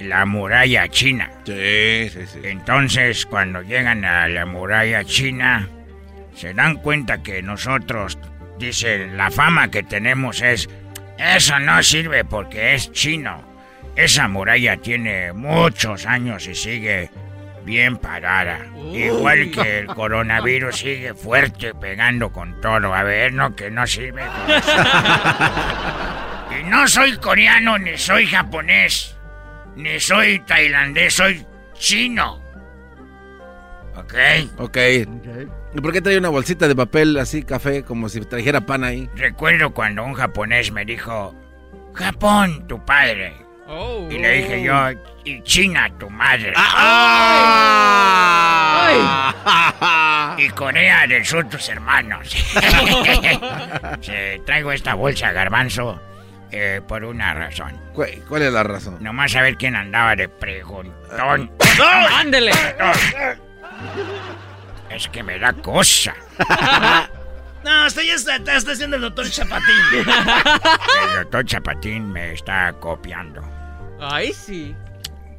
la 0.00 0.26
muralla 0.26 0.88
china. 0.88 1.30
Sí, 1.44 2.08
sí, 2.10 2.26
sí. 2.26 2.40
Entonces, 2.44 3.26
cuando 3.26 3.62
llegan 3.62 4.04
a 4.04 4.28
la 4.28 4.46
muralla 4.46 5.04
china, 5.04 5.68
se 6.34 6.54
dan 6.54 6.76
cuenta 6.76 7.22
que 7.22 7.42
nosotros, 7.42 8.18
dicen, 8.58 9.16
la 9.16 9.30
fama 9.30 9.70
que 9.70 9.82
tenemos 9.82 10.42
es, 10.42 10.68
eso 11.18 11.58
no 11.58 11.82
sirve 11.82 12.24
porque 12.24 12.74
es 12.74 12.92
chino. 12.92 13.42
Esa 13.94 14.28
muralla 14.28 14.76
tiene 14.76 15.32
muchos 15.32 16.06
años 16.06 16.46
y 16.46 16.54
sigue 16.54 17.10
bien 17.64 17.96
parada. 17.96 18.60
Igual 18.92 19.50
que 19.50 19.80
el 19.80 19.86
coronavirus 19.86 20.76
sigue 20.76 21.14
fuerte 21.14 21.74
pegando 21.74 22.30
con 22.30 22.60
todo. 22.60 22.94
A 22.94 23.02
ver, 23.02 23.32
no, 23.32 23.56
que 23.56 23.70
no 23.70 23.86
sirve. 23.86 24.22
y 26.60 26.64
no 26.64 26.86
soy 26.86 27.16
coreano 27.16 27.78
ni 27.78 27.96
soy 27.96 28.26
japonés. 28.26 29.16
Ni 29.74 29.98
soy 30.00 30.40
tailandés, 30.40 31.14
soy 31.14 31.46
chino. 31.74 32.42
¿Ok? 33.96 34.14
Ok. 34.58 34.76
¿Y 35.76 35.80
por 35.82 35.92
qué 35.92 36.00
trae 36.00 36.16
una 36.16 36.30
bolsita 36.30 36.66
de 36.68 36.74
papel 36.74 37.18
así, 37.18 37.42
café, 37.42 37.82
como 37.82 38.08
si 38.08 38.18
trajera 38.22 38.62
pan 38.62 38.82
ahí? 38.82 39.10
Recuerdo 39.14 39.74
cuando 39.74 40.04
un 40.04 40.14
japonés 40.14 40.72
me 40.72 40.86
dijo, 40.86 41.34
Japón, 41.92 42.66
tu 42.66 42.82
padre. 42.82 43.34
Oh. 43.68 44.08
y 44.10 44.16
le 44.18 44.38
dije 44.38 44.62
yo, 44.62 44.74
y 45.24 45.42
China, 45.42 45.90
tu 45.98 46.08
madre. 46.08 46.54
Ah. 46.56 46.72
y 50.38 50.48
Corea 50.50 51.06
del 51.06 51.26
Sur, 51.26 51.46
tus 51.48 51.68
hermanos. 51.68 52.34
Sí, 54.00 54.12
traigo 54.46 54.72
esta 54.72 54.94
bolsa, 54.94 55.32
garbanzo, 55.32 56.00
eh, 56.52 56.80
por 56.88 57.04
una 57.04 57.34
razón. 57.34 57.78
¿Cuál, 57.92 58.22
cuál 58.26 58.42
es 58.42 58.52
la 58.52 58.62
razón? 58.62 58.96
Nomás 59.00 59.36
a 59.36 59.42
ver 59.42 59.56
quién 59.56 59.76
andaba 59.76 60.16
de 60.16 60.28
preguntón. 60.28 61.50
¡Ándele! 62.14 62.52
Es 64.90 65.08
que 65.08 65.22
me 65.22 65.38
da 65.38 65.52
cosa. 65.52 66.14
No, 67.66 67.88
ya 67.88 68.14
está, 68.14 68.36
está, 68.36 68.56
está 68.56 68.72
haciendo 68.72 68.94
el 68.94 69.02
doctor 69.02 69.28
Chapatín. 69.28 69.74
El 69.98 71.16
doctor 71.16 71.44
Chapatín 71.44 72.12
me 72.12 72.32
está 72.34 72.72
copiando. 72.74 73.42
Ay, 74.00 74.32
sí. 74.32 74.72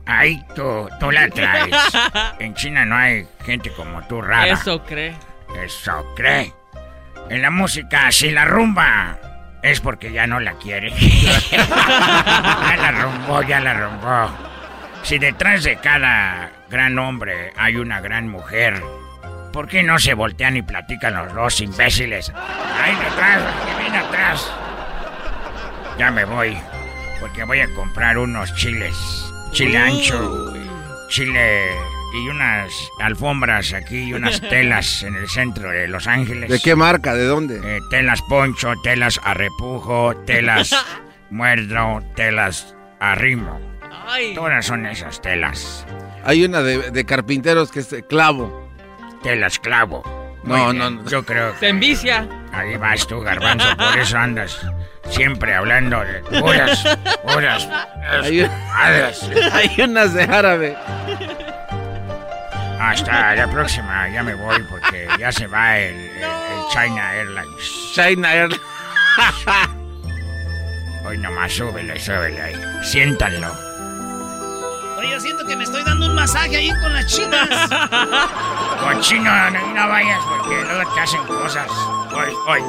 Ay, 0.06 0.44
tú, 0.54 0.90
tú 1.00 1.10
la 1.10 1.30
traes. 1.30 1.74
En 2.40 2.54
China 2.54 2.84
no 2.84 2.98
hay 2.98 3.26
gente 3.46 3.72
como 3.72 4.06
tú 4.08 4.22
rara. 4.22 4.48
Eso 4.54 4.84
cree. 4.84 5.16
Eso 5.64 6.06
cree. 6.18 6.54
En 7.30 7.42
la 7.42 7.50
música, 7.50 8.12
si 8.12 8.30
la 8.32 8.44
rumba 8.44 9.18
es 9.64 9.80
porque 9.80 10.12
ya 10.12 10.28
no 10.28 10.42
la 10.42 10.54
quiere. 10.56 10.92
ya 10.92 12.76
la 12.78 12.92
rumbó, 12.92 13.42
ya 13.44 13.62
la 13.62 13.74
rumbó. 13.74 14.30
Si 15.04 15.18
detrás 15.18 15.64
de 15.64 15.78
cada 15.78 16.52
gran 16.70 17.00
hombre 17.00 17.54
hay 17.56 17.78
una 17.78 18.02
gran 18.02 18.28
mujer, 18.28 18.84
¿por 19.52 19.68
qué 19.68 19.84
no 19.84 20.00
se 20.00 20.14
voltean 20.14 20.58
y 20.58 20.62
platican 20.62 21.16
los 21.16 21.34
dos 21.34 21.62
imbéciles? 21.62 22.32
Ahí 22.36 22.96
detrás, 22.96 23.44
que 23.66 23.82
viene 23.82 23.98
atrás. 23.98 24.52
Ya 25.98 26.12
me 26.12 26.26
voy, 26.26 26.58
porque 27.20 27.44
voy 27.44 27.60
a 27.60 27.74
comprar 27.74 28.18
unos 28.18 28.54
chiles. 28.56 28.96
Chile 29.52 29.78
ancho, 29.78 30.54
chile 31.10 31.70
y 32.14 32.30
unas 32.30 32.72
alfombras 33.00 33.74
aquí 33.74 34.10
y 34.10 34.14
unas 34.14 34.42
telas 34.50 35.04
en 35.04 35.16
el 35.16 35.28
centro 35.28 35.72
de 35.72 35.88
Los 35.88 36.08
Ángeles. 36.08 36.50
¿De 36.50 36.60
qué 36.60 36.76
marca? 36.76 37.14
¿De 37.14 37.26
dónde? 37.26 37.60
Eh, 37.64 37.80
telas 37.90 38.22
poncho, 38.24 38.74
telas 38.84 39.20
a 39.24 39.34
repujo, 39.34 40.16
telas 40.26 40.76
muerdo, 41.30 42.02
telas 42.16 42.76
a 43.00 43.16
rimo. 43.16 43.60
Todas 44.36 44.66
son 44.66 44.86
esas 44.86 45.22
telas. 45.22 45.86
Hay 46.24 46.46
una 46.46 46.62
de, 46.62 46.92
de 46.92 47.06
carpinteros 47.06 47.72
que 47.72 47.80
es 47.80 47.90
de 47.90 48.04
clavo. 49.18 49.24
Telas 49.24 49.60
clavo. 49.60 50.40
No, 50.44 50.72
no, 50.74 50.90
no. 50.90 51.06
Yo 51.10 51.24
creo 51.26 51.54
Se 51.60 51.68
envicia. 51.70 52.28
Ahí 52.54 52.78
vas 52.78 53.06
tú, 53.08 53.20
garbanzo, 53.22 53.68
por 53.78 53.98
eso 54.00 54.18
andas 54.18 54.60
siempre 55.10 55.54
hablando 55.54 56.00
de 56.04 56.20
puras, 56.42 56.84
puras, 57.24 57.68
Hay, 58.24 58.42
hay 59.54 59.82
unas 59.82 60.14
de 60.14 60.24
árabe. 60.24 60.76
Hasta 62.80 63.36
la 63.36 63.48
próxima, 63.48 64.08
ya 64.10 64.24
me 64.24 64.36
voy 64.36 64.62
porque 64.70 65.08
ya 65.20 65.32
se 65.32 65.48
va 65.48 65.78
el, 65.78 65.96
el- 65.96 66.24
el 66.24 66.68
China 66.72 67.14
Airlines. 67.14 67.92
China 67.94 68.34
Airlines. 68.34 68.62
Hoy 71.06 71.18
nomás 71.18 71.52
súbele, 71.54 72.00
súbele 72.00 72.42
ahí. 72.42 72.56
Siéntanlo. 72.84 73.54
Oye, 74.98 75.12
yo 75.12 75.20
siento 75.20 75.46
que 75.46 75.56
me 75.56 75.64
estoy 75.64 75.84
dando 75.84 76.08
un 76.08 76.16
masaje 76.16 76.58
ahí 76.58 76.70
con 76.82 76.92
las 76.92 77.06
chinas. 77.06 77.48
Cochino, 78.80 79.50
no, 79.52 79.74
no 79.76 79.90
vayas 79.90 80.20
porque 80.28 80.56
luego 80.64 80.92
te 80.92 81.00
hacen 81.00 81.24
cosas. 81.26 81.70
Hoy, 82.16 82.34
hoy. 82.48 82.64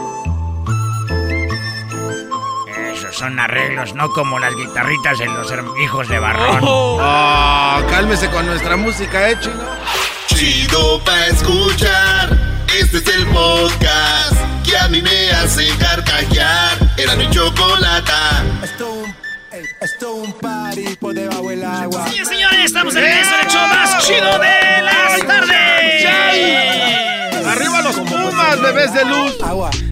Esos 2.92 3.16
son 3.16 3.40
arreglos, 3.40 3.94
no 3.94 4.12
como 4.12 4.38
las 4.38 4.54
guitarritas 4.54 5.18
de 5.18 5.24
los 5.24 5.50
hijos 5.82 6.06
de 6.08 6.18
Barrón. 6.18 6.58
Oh, 6.60 7.80
cálmese 7.88 8.28
con 8.28 8.44
nuestra 8.44 8.76
música, 8.76 9.30
eh, 9.30 9.38
chino. 9.40 9.64
Chido 10.26 11.02
pa' 11.04 11.28
escuchar. 11.28 12.36
Este 12.78 12.98
es 12.98 13.08
el 13.08 13.26
podcast 13.28 14.36
que 14.64 14.76
a 14.76 14.86
mí 14.88 15.00
me 15.00 15.30
hace 15.30 15.66
carcajear. 15.78 16.76
Era 16.98 17.16
mi 17.16 17.30
chocolata. 17.30 18.44
Esto 19.80 20.14
un 20.14 20.32
party 20.32 20.96
por 20.96 21.14
debajo 21.14 21.50
del 21.50 21.64
agua. 21.64 22.08
Sí, 22.08 22.24
señores, 22.24 22.64
estamos 22.64 22.96
en 22.96 23.04
el 23.04 23.24
show 23.48 23.68
más 23.68 24.04
chido 24.04 24.38
de 24.40 24.82
las 24.82 25.20
tardes. 25.24 27.17
Arriba 27.48 27.80
los 27.82 27.96
Pumas, 27.96 28.60
bebés 28.60 28.92
de 28.92 29.04
luz. 29.04 29.36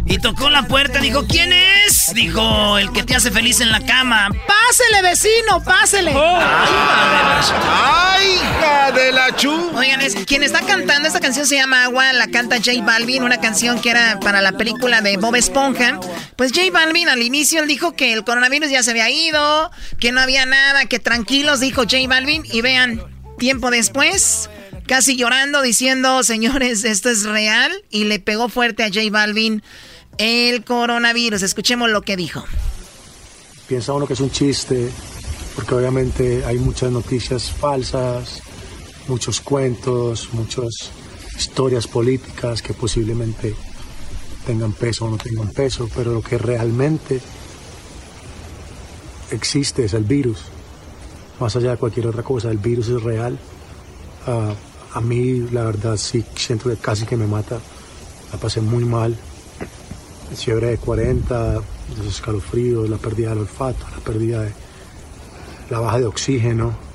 Y 0.04 0.18
tocó 0.18 0.50
la 0.50 0.62
puerta, 0.62 1.00
dijo, 1.00 1.26
¿quién 1.26 1.52
es? 1.52 2.12
Dijo, 2.14 2.78
el 2.78 2.92
que 2.92 3.02
te 3.02 3.16
hace 3.16 3.30
feliz 3.30 3.60
en 3.60 3.72
la 3.72 3.80
cama. 3.80 4.28
Pásele, 4.46 5.02
vecino, 5.02 5.62
pásele. 5.64 6.14
¡Ay, 7.74 8.34
hija 8.34 8.92
de 8.92 9.12
la 9.12 9.34
chu! 9.34 9.72
Oigan, 9.74 10.00
es, 10.00 10.14
quien 10.26 10.42
está 10.42 10.60
cantando 10.60 11.08
esta 11.08 11.20
canción 11.20 11.46
se 11.46 11.56
llama 11.56 11.84
Agua, 11.84 12.12
la 12.12 12.28
canta 12.28 12.56
J 12.56 12.72
Balvin, 12.82 13.24
una 13.24 13.40
canción 13.40 13.80
que 13.80 13.90
era 13.90 14.20
para 14.20 14.40
la 14.40 14.52
película 14.52 15.00
de 15.00 15.16
Bob 15.16 15.34
Esponja. 15.34 15.98
Pues 16.36 16.52
J 16.52 16.70
Balvin 16.72 17.08
al 17.08 17.22
inicio 17.22 17.60
él 17.62 17.68
dijo 17.68 17.92
que 17.96 18.12
el 18.12 18.24
coronavirus 18.24 18.70
ya 18.70 18.82
se 18.82 18.92
había 18.92 19.10
ido, 19.10 19.70
que 19.98 20.12
no 20.12 20.20
había 20.20 20.46
nada, 20.46 20.84
que 20.86 20.98
tranquilos, 20.98 21.60
dijo 21.60 21.82
J 21.82 21.96
Balvin. 22.06 22.44
Y 22.52 22.60
vean, 22.60 23.02
tiempo 23.38 23.70
después, 23.70 24.48
casi 24.86 25.16
llorando, 25.16 25.62
diciendo, 25.62 26.22
señores, 26.22 26.84
esto 26.84 27.10
es 27.10 27.24
real. 27.24 27.72
Y 27.90 28.04
le 28.04 28.18
pegó 28.18 28.48
fuerte 28.48 28.82
a 28.82 28.88
J 28.88 29.00
Balvin 29.10 29.62
el 30.18 30.64
coronavirus. 30.64 31.42
Escuchemos 31.42 31.90
lo 31.90 32.02
que 32.02 32.16
dijo. 32.16 32.44
Piensa 33.68 33.92
uno 33.92 34.06
que 34.06 34.14
es 34.14 34.20
un 34.20 34.30
chiste, 34.30 34.88
porque 35.54 35.74
obviamente 35.74 36.44
hay 36.44 36.58
muchas 36.58 36.90
noticias 36.92 37.50
falsas, 37.50 38.40
muchos 39.08 39.40
cuentos, 39.40 40.28
muchas 40.32 40.90
historias 41.36 41.86
políticas 41.86 42.62
que 42.62 42.72
posiblemente 42.72 43.54
tengan 44.46 44.72
peso 44.72 45.06
o 45.06 45.10
no 45.10 45.18
tengan 45.18 45.48
peso, 45.50 45.88
pero 45.94 46.12
lo 46.12 46.22
que 46.22 46.38
realmente 46.38 47.20
existe 49.30 49.84
es 49.84 49.94
el 49.94 50.04
virus. 50.04 50.38
Más 51.40 51.56
allá 51.56 51.72
de 51.72 51.76
cualquier 51.76 52.06
otra 52.06 52.22
cosa, 52.22 52.50
el 52.50 52.58
virus 52.58 52.88
es 52.88 53.02
real. 53.02 53.38
Ah, 54.26 54.54
a 54.96 55.00
mí, 55.02 55.46
la 55.52 55.64
verdad, 55.64 55.98
sí 55.98 56.24
siento 56.34 56.70
que 56.70 56.76
casi 56.76 57.04
que 57.04 57.18
me 57.18 57.26
mata. 57.26 57.58
La 58.32 58.38
pasé 58.38 58.62
muy 58.62 58.84
mal. 58.86 59.14
Fiebre 60.34 60.68
de 60.68 60.78
40, 60.78 61.54
los 61.98 62.06
escalofríos, 62.06 62.88
la 62.88 62.96
pérdida 62.96 63.30
del 63.30 63.40
olfato, 63.40 63.84
la 63.94 64.02
pérdida 64.02 64.42
de 64.42 64.52
la 65.68 65.80
baja 65.80 65.98
de 65.98 66.06
oxígeno. 66.06 66.85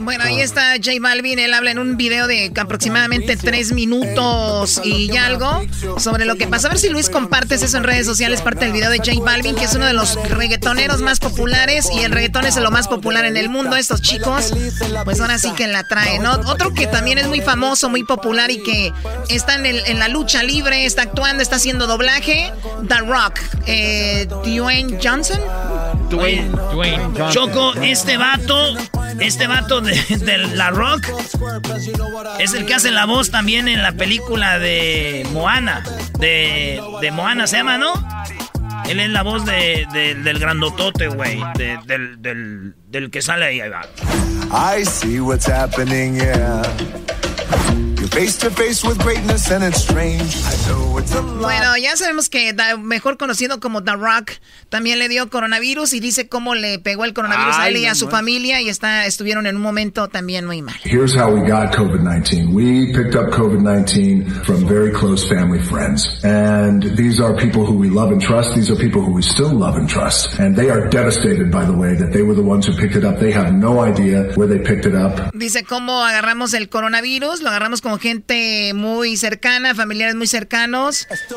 Bueno, 0.00 0.24
ahí 0.24 0.40
está 0.40 0.72
J 0.76 0.92
Balvin, 1.00 1.38
él 1.38 1.52
habla 1.52 1.70
en 1.72 1.78
un 1.78 1.96
video 1.98 2.26
de 2.26 2.50
aproximadamente 2.58 3.36
tres 3.36 3.72
minutos 3.72 4.80
y 4.82 5.14
algo 5.16 5.62
sobre 5.98 6.24
lo 6.24 6.36
que 6.36 6.46
pasa. 6.46 6.68
A 6.68 6.70
ver 6.70 6.78
si 6.78 6.88
Luis 6.88 7.10
compartes 7.10 7.62
eso 7.62 7.76
en 7.76 7.84
redes 7.84 8.06
sociales, 8.06 8.40
parte 8.40 8.64
del 8.64 8.72
video 8.72 8.90
de 8.90 8.96
J 8.98 9.12
Balvin, 9.22 9.54
que 9.54 9.64
es 9.64 9.74
uno 9.74 9.84
de 9.84 9.92
los 9.92 10.14
reggaetoneros 10.30 11.02
más 11.02 11.20
populares 11.20 11.88
y 11.94 12.00
el 12.00 12.12
reggaetón 12.12 12.46
es 12.46 12.56
lo 12.56 12.70
más 12.70 12.88
popular 12.88 13.26
en 13.26 13.36
el 13.36 13.50
mundo. 13.50 13.76
Estos 13.76 14.00
chicos, 14.00 14.54
pues 15.04 15.20
ahora 15.20 15.38
sí 15.38 15.52
que 15.52 15.66
la 15.68 15.84
traen. 15.84 16.22
¿no? 16.22 16.32
Otro 16.46 16.72
que 16.72 16.86
también 16.86 17.18
es 17.18 17.26
muy 17.28 17.42
famoso, 17.42 17.90
muy 17.90 18.02
popular 18.04 18.50
y 18.50 18.62
que 18.62 18.92
está 19.28 19.54
en, 19.56 19.66
el- 19.66 19.82
en 19.86 19.98
la 19.98 20.08
lucha 20.08 20.42
libre, 20.42 20.86
está 20.86 21.02
actuando, 21.02 21.42
está 21.42 21.56
haciendo 21.56 21.86
doblaje, 21.86 22.50
The 22.88 22.98
Rock, 23.00 23.38
eh, 23.66 24.26
Dwayne 24.46 24.98
Johnson. 25.02 25.40
Dwayne, 26.08 26.50
Choco, 27.30 27.74
este 27.74 28.16
vato, 28.16 28.74
este 29.18 29.46
vato 29.46 29.80
de, 29.80 29.94
de 30.18 30.38
La 30.38 30.70
Rock 30.70 31.06
es 32.38 32.54
el 32.54 32.66
que 32.66 32.74
hace 32.74 32.90
la 32.90 33.06
voz 33.06 33.30
también 33.30 33.68
en 33.68 33.82
la 33.82 33.92
película 33.92 34.58
de 34.58 35.26
Moana. 35.32 35.82
De, 36.18 36.80
de 37.00 37.10
Moana 37.10 37.46
se 37.46 37.56
llama, 37.58 37.78
¿no? 37.78 37.92
Él 38.88 38.98
es 39.00 39.10
la 39.10 39.22
voz 39.22 39.44
de, 39.44 39.86
de- 39.92 40.14
del 40.16 40.38
grandotote, 40.38 41.08
güey. 41.08 41.40
de- 41.56 41.78
del, 41.86 42.20
del, 42.22 42.74
del 42.88 43.10
que 43.10 43.22
sale 43.22 43.46
ahí. 43.46 43.60
ahí 43.60 43.68
va. 43.70 43.82
I 44.78 44.84
see 44.84 45.20
what's 45.20 45.46
happening, 45.46 46.16
yeah. 46.16 46.62
You're 47.96 48.08
face 48.08 48.36
to 48.38 48.50
face 48.50 48.82
with 48.84 48.98
greatness 48.98 49.50
and 49.50 49.62
it's 49.62 49.82
strange. 49.82 50.34
I 50.36 50.68
know 50.68 50.89
Bueno, 51.40 51.76
ya 51.78 51.96
sabemos 51.96 52.28
que 52.28 52.54
mejor 52.78 53.16
conocido 53.16 53.60
como 53.60 53.82
The 53.82 53.92
Rock 53.92 54.32
también 54.68 54.98
le 54.98 55.08
dio 55.08 55.30
coronavirus 55.30 55.94
y 55.94 56.00
dice 56.00 56.28
cómo 56.28 56.54
le 56.54 56.78
pegó 56.78 57.04
el 57.04 57.14
coronavirus 57.14 57.56
a 57.56 57.68
él 57.68 57.78
y 57.78 57.86
a 57.86 57.94
su 57.94 58.08
familia 58.08 58.60
y 58.60 58.68
está 58.68 59.06
estuvieron 59.06 59.46
en 59.46 59.56
un 59.56 59.62
momento 59.62 60.08
también 60.08 60.46
muy 60.46 60.62
mal. 60.62 60.74
Here's 60.84 61.14
how 61.14 61.32
we 61.32 61.40
got 61.40 61.74
COVID-19. 61.74 62.52
We 62.52 62.92
picked 62.92 63.14
up 63.14 63.30
COVID-19 63.30 64.44
from 64.44 64.66
very 64.66 64.92
close 64.92 65.26
family 65.26 65.60
friends. 65.60 66.22
And 66.24 66.82
these 66.96 67.20
are 67.20 67.34
people 67.34 67.64
who 67.64 67.74
we 67.74 67.88
love 67.88 68.12
and 68.12 68.20
trust. 68.20 68.54
These 68.54 68.70
are 68.70 68.76
people 68.76 69.00
who 69.00 69.12
we 69.12 69.22
still 69.22 69.52
love 69.52 69.76
and 69.76 69.88
trust. 69.88 70.38
And 70.38 70.54
they 70.54 70.68
are 70.70 70.88
devastated 70.88 71.50
by 71.50 71.64
the 71.64 71.72
way 71.72 71.96
that 71.96 72.12
they 72.12 72.22
were 72.22 72.34
the 72.34 72.46
ones 72.46 72.66
who 72.66 72.74
picked 72.76 72.96
it 72.96 73.04
up. 73.04 73.18
They 73.18 73.32
have 73.32 73.52
no 73.52 73.80
idea 73.80 74.32
where 74.36 74.48
they 74.48 74.58
picked 74.58 74.86
it 74.86 74.94
up. 74.94 75.32
Dice 75.34 75.64
cómo 75.64 76.04
agarramos 76.04 76.52
el 76.54 76.68
coronavirus, 76.68 77.40
lo 77.40 77.48
agarramos 77.48 77.80
con 77.80 77.98
gente 77.98 78.72
muy 78.74 79.16
cercana, 79.16 79.74
familiares 79.74 80.14
muy 80.14 80.26
cercanos 80.26 80.89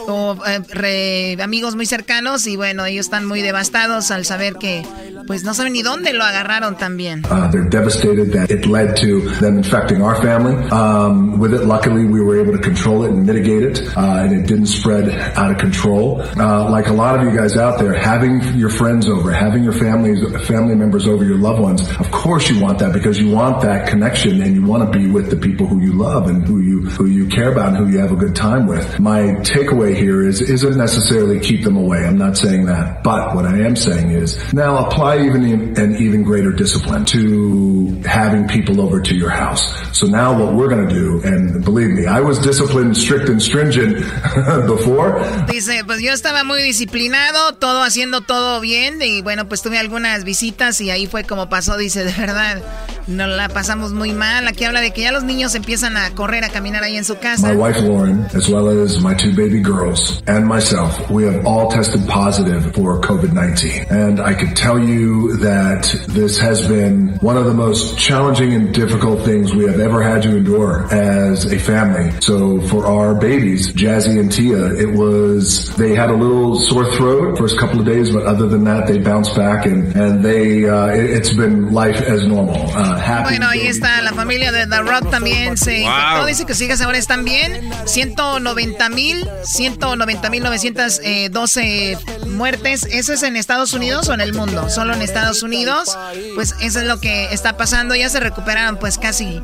o 0.07 0.37
eh, 0.45 1.37
amigos 1.41 1.75
muy 1.75 1.85
cercanos 1.85 2.47
y 2.47 2.55
bueno, 2.55 2.85
ellos 2.85 3.05
están 3.05 3.25
muy 3.25 3.41
devastados 3.41 4.11
al 4.11 4.25
saber 4.25 4.55
que 4.55 4.83
pues 5.27 5.43
no 5.43 5.53
saben 5.53 5.73
ni 5.73 5.81
dónde 5.81 6.13
lo 6.13 6.23
agarraron 6.23 6.77
también. 6.77 7.23
Uh, 7.25 7.49
they're 7.51 7.69
devastated 7.69 8.31
that 8.31 8.51
it 8.51 8.65
led 8.65 8.95
to 8.95 9.21
them 9.39 9.57
infecting 9.57 10.01
our 10.01 10.15
family. 10.21 10.55
Um, 10.69 11.39
with 11.39 11.53
it, 11.53 11.65
luckily, 11.65 12.05
we 12.05 12.21
were 12.21 12.39
able 12.39 12.51
to 12.51 12.61
control 12.61 13.03
it 13.05 13.11
and 13.11 13.25
mitigate 13.25 13.63
it, 13.63 13.81
uh, 13.95 14.23
and 14.23 14.33
it 14.33 14.47
didn't 14.47 14.67
spread 14.67 15.09
out 15.37 15.51
of 15.51 15.57
control. 15.57 16.21
Uh, 16.37 16.69
like 16.69 16.87
a 16.87 16.93
lot 16.93 17.17
of 17.17 17.23
you 17.23 17.37
guys 17.37 17.57
out 17.57 17.79
there, 17.79 17.93
having 17.93 18.41
your 18.57 18.69
friends 18.69 19.07
over, 19.07 19.31
having 19.31 19.63
your 19.63 19.73
families, 19.73 20.19
family 20.47 20.75
members 20.75 21.07
over, 21.07 21.23
your 21.23 21.37
loved 21.37 21.59
ones, 21.59 21.81
of 21.99 22.11
course 22.11 22.49
you 22.49 22.61
want 22.61 22.79
that 22.79 22.93
because 22.93 23.19
you 23.19 23.31
want 23.31 23.61
that 23.61 23.87
connection 23.87 24.41
and 24.41 24.55
you 24.55 24.65
want 24.65 24.83
to 24.83 24.97
be 24.97 25.07
with 25.09 25.29
the 25.29 25.37
people 25.37 25.67
who 25.67 25.79
you 25.81 25.93
love 25.93 26.27
and 26.27 26.45
who 26.45 26.59
you 26.59 26.81
who 26.81 27.05
you 27.05 27.27
care 27.27 27.51
about 27.51 27.69
and 27.69 27.77
who 27.77 27.87
you 27.87 27.99
have 27.99 28.11
a 28.11 28.15
good 28.15 28.35
time 28.35 28.67
with. 28.67 28.99
My 28.99 29.39
takeaway 29.43 29.95
here 29.95 30.25
is 30.27 30.41
isn't 30.41 30.77
necessarily 30.77 31.39
keep 31.39 31.63
them 31.63 31.77
away. 31.77 32.05
I'm 32.05 32.17
not 32.17 32.37
saying 32.37 32.65
that, 32.65 33.03
but 33.03 33.35
what 33.35 33.45
I 33.45 33.59
am 33.59 33.75
saying 33.75 34.11
is 34.11 34.37
now 34.53 34.85
apply 34.85 35.21
even 35.25 35.43
an 35.77 35.95
even 35.97 36.23
greater 36.23 36.51
discipline 36.51 37.05
to 37.05 38.01
having 38.05 38.47
people 38.47 38.81
over 38.81 39.01
to 39.01 39.15
your 39.15 39.29
house. 39.29 39.63
So 39.97 40.07
now 40.07 40.37
what 40.37 40.53
we're 40.53 40.69
going 40.69 40.87
to 40.87 40.93
do, 40.93 41.21
and 41.23 41.63
believe 41.63 41.91
me, 41.91 42.05
I 42.07 42.21
was 42.21 42.39
disciplined, 42.39 42.97
strict 42.97 43.29
and 43.29 43.41
stringent 43.41 43.97
before. 44.67 45.19
Dice, 45.47 45.83
pues 45.85 46.01
yo 46.01 46.11
estaba 46.13 46.43
muy 46.43 46.61
disciplinado, 46.63 47.53
todo 47.53 47.83
haciendo 47.83 48.21
todo 48.21 48.59
bien 48.61 49.01
y 49.01 49.21
bueno, 49.21 49.47
pues 49.47 49.61
tuve 49.61 49.77
algunas 49.77 50.23
visitas 50.23 50.79
y 50.81 50.89
ahí 50.89 51.07
fue 51.07 51.23
como 51.23 51.49
pasó, 51.49 51.77
dice, 51.77 52.03
de 52.03 52.13
verdad, 52.13 52.61
nos 53.07 53.29
la 53.29 53.49
pasamos 53.49 53.91
muy 53.93 54.13
mal. 54.13 54.47
Aquí 54.47 54.63
habla 54.63 54.81
de 54.81 54.91
que 54.91 55.01
ya 55.01 55.11
los 55.11 55.23
niños 55.23 55.55
empiezan 55.55 55.97
a 55.97 56.11
correr, 56.11 56.43
a 56.43 56.49
caminar 56.49 56.83
ahí 56.83 56.97
en 56.97 57.05
su 57.05 57.17
casa. 57.17 57.47
My 57.47 57.55
wife 57.55 57.81
Lauren, 57.81 58.25
as 58.33 58.49
well 58.49 58.69
as 58.69 58.99
my 58.99 59.15
two 59.15 59.32
baby 59.33 59.61
girls 59.61 60.21
and 60.27 60.47
myself, 60.47 61.09
we 61.09 61.23
have 61.23 61.45
all 61.45 61.69
tested 61.69 62.07
positive 62.07 62.73
for 62.73 62.99
COVID-19. 63.01 63.91
And 63.91 64.19
I 64.19 64.33
could 64.33 64.55
tell 64.55 64.79
you 64.79 65.37
that 65.37 65.83
this 66.09 66.37
has 66.39 66.67
been 66.67 67.17
one 67.19 67.37
of 67.37 67.45
the 67.45 67.53
most 67.53 67.97
challenging 67.97 68.53
and 68.53 68.73
difficult 68.73 69.21
things 69.21 69.53
we 69.53 69.65
have 69.65 69.79
ever 69.79 70.01
had 70.01 70.23
to 70.23 70.37
endure 70.37 70.87
as 70.93 71.51
a 71.51 71.59
family. 71.59 72.11
So 72.21 72.61
for 72.61 72.85
our 72.85 73.15
babies, 73.15 73.73
Jazzy 73.73 74.19
and 74.19 74.31
Tia, 74.31 74.73
it 74.75 74.97
was, 74.97 75.75
they 75.75 75.95
had 75.95 76.09
a 76.09 76.15
little 76.15 76.55
sore 76.59 76.91
throat 76.91 77.37
first 77.37 77.57
couple 77.57 77.79
of 77.79 77.85
days, 77.85 78.11
but 78.11 78.23
other 78.23 78.47
than 78.47 78.63
that, 78.65 78.87
they 78.87 78.97
bounced 78.97 79.35
back 79.35 79.65
and, 79.65 79.95
and 79.95 80.23
they, 80.23 80.67
uh, 80.67 80.87
it, 80.87 81.23
has 81.23 81.33
been 81.33 81.73
life 81.73 82.01
as 82.01 82.25
normal. 82.25 82.55
Uh, 82.55 83.23
bueno, 83.23 83.47
ahí 83.47 83.67
está 83.67 84.01
la 84.01 84.13
familia 84.13 84.51
de 84.51 84.67
The 84.67 84.81
Rock 84.81 85.09
también 85.09 85.57
se 85.57 85.79
infectó. 85.81 86.25
Dice 86.25 86.45
que 86.45 86.53
sus 86.53 86.63
hijas 86.63 86.81
ahora 86.81 86.97
están 86.97 87.23
bien. 87.23 87.61
190 87.85 88.89
mil, 88.89 89.22
190 89.43 90.29
mil 90.29 90.43
912 90.43 91.97
muertes. 92.27 92.83
¿Eso 92.89 93.13
es 93.13 93.23
en 93.23 93.35
Estados 93.35 93.73
Unidos 93.73 94.09
o 94.09 94.13
en 94.13 94.21
el 94.21 94.33
mundo? 94.33 94.69
Solo 94.69 94.93
en 94.93 95.01
Estados 95.01 95.43
Unidos. 95.43 95.97
Pues 96.35 96.55
eso 96.61 96.79
es 96.79 96.85
lo 96.85 96.99
que 96.99 97.33
está 97.33 97.57
pasando. 97.57 97.95
Ya 97.95 98.09
se 98.09 98.19
recuperaron 98.19 98.77
pues 98.77 98.97
casi 98.97 99.41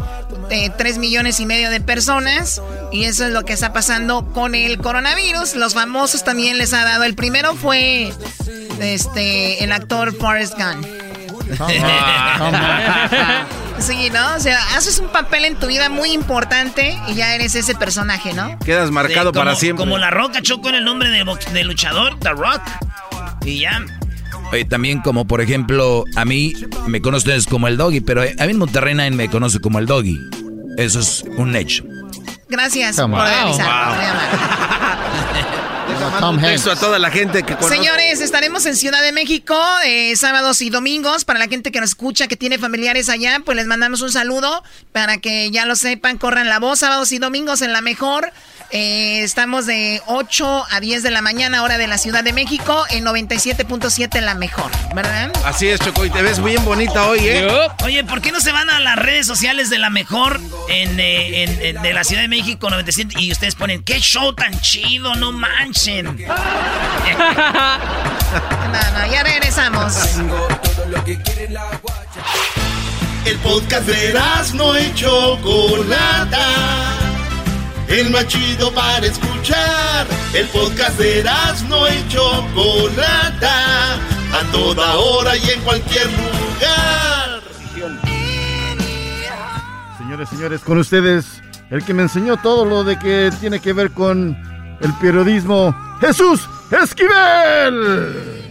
eh, 0.49 0.69
3 0.77 0.97
millones 0.97 1.39
y 1.39 1.45
medio 1.45 1.69
de 1.69 1.81
personas. 1.81 2.61
Y 2.91 3.03
eso 3.03 3.25
es 3.25 3.31
lo 3.31 3.43
que 3.43 3.53
está 3.53 3.73
pasando 3.73 4.25
con 4.33 4.55
el 4.55 4.77
coronavirus. 4.79 5.55
Los 5.55 5.73
famosos 5.73 6.23
también 6.23 6.57
les 6.57 6.73
ha 6.73 6.83
dado. 6.83 7.03
El 7.03 7.15
primero 7.15 7.55
fue 7.55 8.13
este 8.79 9.63
el 9.63 9.71
actor 9.71 10.15
Forrest 10.15 10.55
Gump. 10.57 11.08
sí, 13.79 14.09
¿no? 14.11 14.35
O 14.35 14.39
sea, 14.39 14.59
haces 14.75 14.99
un 14.99 15.09
papel 15.09 15.45
en 15.45 15.55
tu 15.55 15.67
vida 15.67 15.89
muy 15.89 16.11
importante 16.11 16.97
y 17.07 17.15
ya 17.15 17.35
eres 17.35 17.55
ese 17.55 17.75
personaje, 17.75 18.33
¿no? 18.33 18.57
Quedas 18.59 18.91
marcado 18.91 19.31
para 19.31 19.55
siempre. 19.55 19.83
Como 19.83 19.97
La 19.97 20.11
Roca 20.11 20.41
chocó 20.41 20.69
en 20.69 20.75
el 20.75 20.85
nombre 20.85 21.09
de, 21.09 21.25
de 21.53 21.63
luchador, 21.63 22.19
The 22.19 22.31
Rock. 22.31 22.61
Y 23.45 23.61
ya. 23.61 23.81
también 24.69 25.01
como 25.01 25.25
por 25.25 25.41
ejemplo, 25.41 26.03
a 26.15 26.25
mí 26.25 26.53
me 26.87 27.01
conocen 27.01 27.41
como 27.45 27.67
el 27.67 27.77
doggy, 27.77 28.01
pero 28.01 28.21
a 28.21 28.25
mí 28.25 28.51
en 28.51 28.57
Monterrey 28.57 28.93
nadie 28.93 29.11
me 29.11 29.29
conoce 29.29 29.59
como 29.59 29.79
el 29.79 29.85
doggy. 29.85 30.19
Eso 30.77 30.99
es 30.99 31.23
un 31.37 31.55
hecho. 31.55 31.83
Gracias 32.47 32.95
por 32.95 33.11
avisar. 35.95 36.73
a 36.73 36.79
toda 36.79 36.99
la 36.99 37.11
gente 37.11 37.43
que 37.43 37.55
Señores, 37.63 38.21
estaremos 38.21 38.65
en 38.65 38.75
Ciudad 38.75 39.01
de 39.01 39.11
México 39.11 39.55
eh, 39.85 40.15
sábados 40.15 40.61
y 40.61 40.69
domingos. 40.69 41.25
Para 41.25 41.39
la 41.39 41.47
gente 41.47 41.71
que 41.71 41.79
nos 41.79 41.89
escucha, 41.89 42.27
que 42.27 42.35
tiene 42.35 42.57
familiares 42.57 43.09
allá, 43.09 43.41
pues 43.43 43.55
les 43.55 43.67
mandamos 43.67 44.01
un 44.01 44.11
saludo 44.11 44.63
para 44.91 45.17
que 45.17 45.51
ya 45.51 45.65
lo 45.65 45.75
sepan, 45.75 46.17
corran 46.17 46.49
la 46.49 46.59
voz. 46.59 46.79
Sábados 46.79 47.11
y 47.11 47.19
domingos 47.19 47.61
en 47.61 47.73
la 47.73 47.81
mejor. 47.81 48.31
Eh, 48.71 49.23
estamos 49.23 49.65
de 49.65 49.99
8 50.05 50.67
a 50.69 50.79
10 50.79 51.01
de 51.01 51.09
la 51.09 51.23
mañana, 51.23 51.63
hora 51.63 51.79
de 51.79 51.87
la 51.87 51.97
Ciudad 51.97 52.23
de 52.23 52.33
México, 52.33 52.85
en 52.91 53.03
97.7 53.03 54.21
la 54.21 54.35
mejor, 54.35 54.69
¿verdad? 54.93 55.31
Así 55.43 55.67
es, 55.67 55.79
Choco, 55.79 56.05
y 56.05 56.11
te 56.11 56.21
ves 56.21 56.43
bien 56.43 56.63
bonita 56.63 57.07
hoy, 57.07 57.21
¿eh? 57.23 57.47
Oye, 57.83 58.03
¿por 58.03 58.21
qué 58.21 58.31
no 58.31 58.39
se 58.39 58.51
van 58.51 58.69
a 58.69 58.79
las 58.79 58.95
redes 58.95 59.25
sociales 59.25 59.71
de 59.71 59.79
la 59.79 59.89
mejor 59.89 60.39
en, 60.67 60.99
eh, 60.99 61.75
de 61.81 61.93
la 61.93 62.03
Ciudad 62.03 62.21
de 62.21 62.27
México 62.27 62.69
97 62.69 63.15
y 63.17 63.31
ustedes 63.31 63.55
ponen, 63.55 63.81
qué 63.81 63.99
show 64.01 64.33
tan 64.33 64.59
chido, 64.61 65.15
no 65.15 65.31
manchen? 65.31 66.05
no, 66.05 66.13
no, 68.93 69.11
ya 69.11 69.23
regresamos. 69.23 69.95
El 73.25 73.37
podcast 73.39 73.87
de 73.87 74.13
las 74.13 74.53
no 74.53 74.75
hecho 74.75 75.39
Chocolata 75.39 77.08
el 77.89 78.09
más 78.11 78.27
chido 78.27 78.71
para 78.73 79.05
escuchar. 79.05 80.07
El 80.33 80.47
podcast 80.47 80.97
de 80.99 81.23
no 81.67 81.87
y 81.87 82.07
Chocolata, 82.07 83.95
a 83.95 84.51
toda 84.51 84.95
hora 84.95 85.35
y 85.35 85.49
en 85.49 85.61
cualquier 85.61 86.05
lugar. 86.05 87.41
Señores, 89.97 90.29
señores, 90.29 90.61
con 90.61 90.77
ustedes, 90.77 91.25
el 91.69 91.83
que 91.83 91.93
me 91.93 92.03
enseñó 92.03 92.37
todo 92.37 92.65
lo 92.65 92.83
de 92.83 92.97
que 92.97 93.31
tiene 93.39 93.59
que 93.59 93.73
ver 93.73 93.91
con 93.91 94.37
el 94.81 94.93
periodismo, 94.99 95.75
Jesús 95.99 96.41
Esquivel. 96.71 98.45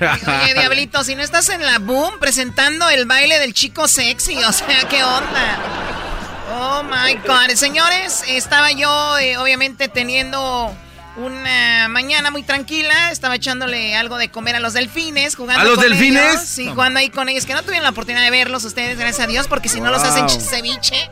Oye, 0.00 0.54
Diablito, 0.54 1.04
si 1.04 1.14
no 1.14 1.22
estás 1.22 1.48
en 1.50 1.64
la 1.64 1.78
boom 1.78 2.18
presentando 2.18 2.88
el 2.88 3.06
baile 3.06 3.38
del 3.38 3.54
chico 3.54 3.86
sexy, 3.86 4.36
o 4.42 4.52
sea, 4.52 4.88
¿qué 4.88 5.04
onda? 5.04 6.03
Oh 6.52 6.82
my 6.82 7.14
God. 7.26 7.54
Señores, 7.54 8.22
estaba 8.26 8.70
yo 8.72 9.18
eh, 9.18 9.38
obviamente 9.38 9.88
teniendo 9.88 10.74
una 11.16 11.88
mañana 11.88 12.30
muy 12.30 12.42
tranquila. 12.42 13.10
Estaba 13.10 13.36
echándole 13.36 13.96
algo 13.96 14.18
de 14.18 14.30
comer 14.30 14.56
a 14.56 14.60
los 14.60 14.74
delfines, 14.74 15.36
jugando 15.36 15.62
¿A 15.62 15.64
los 15.64 15.80
delfines? 15.80 16.40
sí, 16.46 16.66
jugando 16.68 16.98
ahí 17.00 17.08
con 17.08 17.28
ellos. 17.28 17.46
Que 17.46 17.54
no 17.54 17.62
tuvieron 17.62 17.84
la 17.84 17.90
oportunidad 17.90 18.22
de 18.22 18.30
verlos 18.30 18.64
ustedes, 18.64 18.98
gracias 18.98 19.24
a 19.24 19.26
Dios, 19.26 19.46
porque 19.48 19.68
si 19.68 19.80
no 19.80 19.90
los 19.90 20.02
hacen 20.02 20.28
ceviche. 20.28 21.10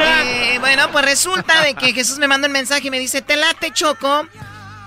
Eh, 0.00 0.56
bueno, 0.60 0.90
pues 0.90 1.04
resulta 1.04 1.62
de 1.62 1.74
que 1.74 1.92
Jesús 1.92 2.18
me 2.18 2.26
manda 2.28 2.46
un 2.46 2.52
mensaje 2.52 2.88
y 2.88 2.90
me 2.90 2.98
dice: 2.98 3.22
Te 3.22 3.36
late, 3.36 3.72
Choco, 3.72 4.26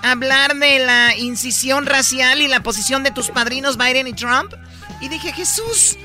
hablar 0.02 0.56
de 0.56 0.80
la 0.80 1.16
incisión 1.16 1.86
racial 1.86 2.42
y 2.42 2.48
la 2.48 2.60
posición 2.60 3.02
de 3.02 3.12
tus 3.12 3.30
padrinos 3.30 3.78
Biden 3.78 4.06
y 4.08 4.12
Trump. 4.12 4.52
Y 5.00 5.08
dije: 5.08 5.32
Jesús. 5.32 5.96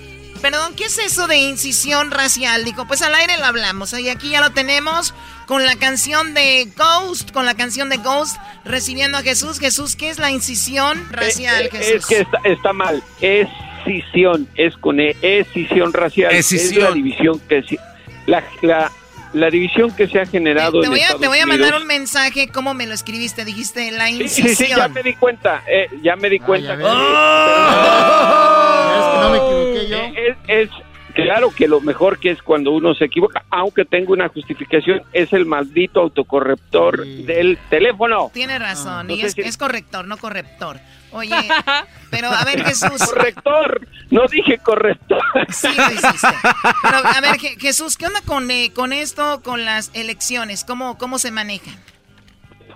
Perdón, 0.42 0.74
¿qué 0.76 0.86
es 0.86 0.98
eso 1.00 1.28
de 1.28 1.38
incisión 1.38 2.12
racial? 2.12 2.64
Dijo, 2.64 2.86
pues 2.88 3.02
al 3.02 3.14
aire 3.16 3.38
lo 3.38 3.46
hablamos. 3.46 3.94
Y 3.94 4.10
aquí 4.10 4.30
ya 4.30 4.42
lo 4.42 4.52
tenemos 4.52 5.14
con 5.46 5.66
la 5.66 5.76
canción 5.76 6.34
de 6.34 6.70
Ghost, 6.78 7.32
con 7.32 7.46
la 7.46 7.56
canción 7.56 7.90
de 7.90 7.98
Ghost, 7.98 8.38
recibiendo 8.64 9.18
a 9.18 9.22
Jesús. 9.22 9.60
Jesús, 9.60 9.96
¿qué 9.96 10.10
es 10.10 10.20
la 10.20 10.32
incisión 10.32 11.08
racial, 11.12 11.64
eh, 11.66 11.70
eh, 11.74 11.78
Jesús? 11.78 11.96
Es 11.96 12.06
que 12.06 12.52
está, 12.52 12.74
mal. 12.74 13.04
Escisión, 13.20 14.48
es 14.56 14.78
con 14.78 15.00
e, 15.00 15.16
escisión 15.22 15.92
racial. 15.94 16.34
Es 16.34 16.76
la 16.76 16.92
división 16.92 17.40
que... 17.48 17.64
La, 18.28 18.44
la, 18.62 18.92
la 19.34 19.50
división 19.50 19.92
que 19.96 20.08
se 20.08 20.20
ha 20.20 20.26
generado 20.26 20.82
te, 20.82 20.90
voy 20.90 21.02
a, 21.02 21.16
Te 21.18 21.28
voy 21.28 21.40
a 21.40 21.46
mandar 21.46 21.76
un 21.76 21.86
mensaje, 21.86 22.48
¿cómo 22.50 22.74
me 22.74 22.88
lo 22.88 22.94
escribiste? 22.94 23.46
Dijiste 23.46 23.92
la 23.92 24.10
incisión. 24.10 24.48
Sí, 24.50 24.56
sí, 24.56 24.70
ya 24.76 24.88
me 24.88 25.04
di 25.04 25.14
cuenta, 25.16 25.64
eh, 25.68 25.88
ya 26.02 26.16
me 26.16 26.30
di 26.30 26.40
cuenta. 26.40 26.78
Oh. 26.82 28.60
Es, 29.76 29.79
Claro 31.14 31.52
que 31.54 31.68
lo 31.68 31.82
mejor 31.82 32.20
que 32.20 32.32
es 32.32 32.42
cuando 32.42 32.72
uno 32.72 32.94
se 32.94 33.06
equivoca, 33.06 33.44
aunque 33.50 33.84
tengo 33.84 34.14
una 34.14 34.30
justificación, 34.30 35.02
es 35.12 35.34
el 35.34 35.46
maldito 35.46 36.02
autocorrector 36.02 37.06
del 37.06 37.58
teléfono. 37.70 38.30
Tiene 38.34 38.60
razón, 38.60 39.10
y 39.10 39.22
es, 39.22 39.38
es 39.38 39.58
corrector, 39.58 40.08
no 40.08 40.18
corrector. 40.18 40.80
Oye, 41.12 41.36
pero 42.12 42.30
a 42.30 42.44
ver, 42.46 42.64
Jesús. 42.64 43.02
Corrector, 43.04 43.88
no 44.12 44.28
dije 44.28 44.60
corrector. 44.60 45.22
Sí, 45.50 45.68
lo 45.76 45.92
hiciste. 45.92 46.28
Pero 46.84 46.98
a 46.98 47.22
ver, 47.22 47.38
Jesús, 47.40 47.98
¿qué 47.98 48.06
onda 48.06 48.22
con, 48.26 48.50
eh, 48.52 48.72
con 48.74 48.94
esto, 48.94 49.42
con 49.44 49.66
las 49.66 49.90
elecciones? 49.94 50.64
¿Cómo, 50.64 50.98
¿Cómo 50.98 51.18
se 51.18 51.32
manejan? 51.32 51.76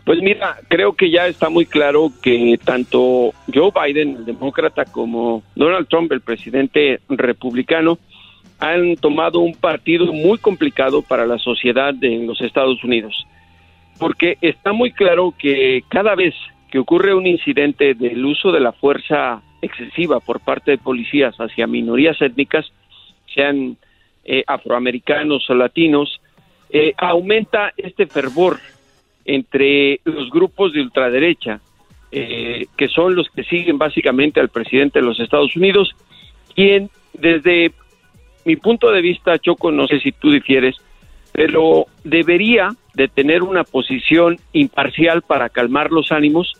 Pues 0.06 0.22
mira, 0.22 0.58
creo 0.68 0.94
que 0.94 1.10
ya 1.10 1.28
está 1.28 1.50
muy 1.50 1.66
claro 1.66 2.12
que 2.22 2.60
tanto 2.64 3.34
Joe 3.54 3.72
Biden, 3.72 4.18
el 4.18 4.26
demócrata, 4.26 4.84
como 4.86 5.44
Donald 5.56 5.88
Trump, 5.88 6.12
el 6.12 6.20
presidente 6.20 7.00
republicano, 7.08 7.98
han 8.60 8.98
tomado 8.98 9.40
un 9.40 9.56
partido 9.56 10.12
muy 10.12 10.38
complicado 10.40 11.02
para 11.02 11.26
la 11.26 11.38
sociedad 11.38 11.94
de 11.94 12.18
los 12.26 12.42
Estados 12.42 12.84
Unidos. 12.84 13.26
Porque 13.98 14.38
está 14.42 14.74
muy 14.74 14.92
claro 14.92 15.34
que 15.38 15.84
cada 15.88 16.16
vez 16.16 16.34
que 16.70 16.80
ocurre 16.80 17.14
un 17.14 17.28
incidente 17.28 17.94
del 17.94 18.26
uso 18.26 18.52
de 18.52 18.60
la 18.60 18.74
fuerza 18.74 19.42
excesiva 19.62 20.20
por 20.20 20.42
parte 20.42 20.72
de 20.72 20.78
policías 20.78 21.36
hacia 21.38 21.68
minorías 21.68 22.22
étnicas, 22.22 22.66
sean 23.34 23.78
eh, 24.26 24.44
afroamericanos 24.48 25.50
o 25.50 25.56
latinos, 25.56 26.20
eh, 26.70 26.94
aumenta 26.98 27.72
este 27.78 28.06
fervor 28.08 28.60
entre 29.26 30.00
los 30.04 30.30
grupos 30.30 30.74
de 30.74 30.82
ultraderecha, 30.82 31.60
eh, 32.12 32.68
que 32.78 32.88
son 32.88 33.16
los 33.16 33.30
que 33.30 33.44
siguen 33.44 33.78
básicamente 33.78 34.40
al 34.40 34.50
presidente 34.50 35.00
de 35.00 35.06
los 35.06 35.20
Estados 35.20 35.56
Unidos, 35.56 35.96
quien 36.56 36.90
desde 37.14 37.72
mi 38.46 38.56
punto 38.56 38.92
de 38.92 39.02
vista, 39.02 39.40
Choco, 39.40 39.72
no 39.72 39.88
sé 39.88 40.00
si 40.00 40.12
tú 40.12 40.32
difieres, 40.32 40.76
pero 41.32 41.88
debería 42.04 42.70
de 42.94 43.08
tener 43.08 43.42
una 43.42 43.64
posición 43.64 44.38
imparcial 44.52 45.22
para 45.24 45.50
calmar 45.50 45.92
los 45.92 46.12
ánimos. 46.12 46.54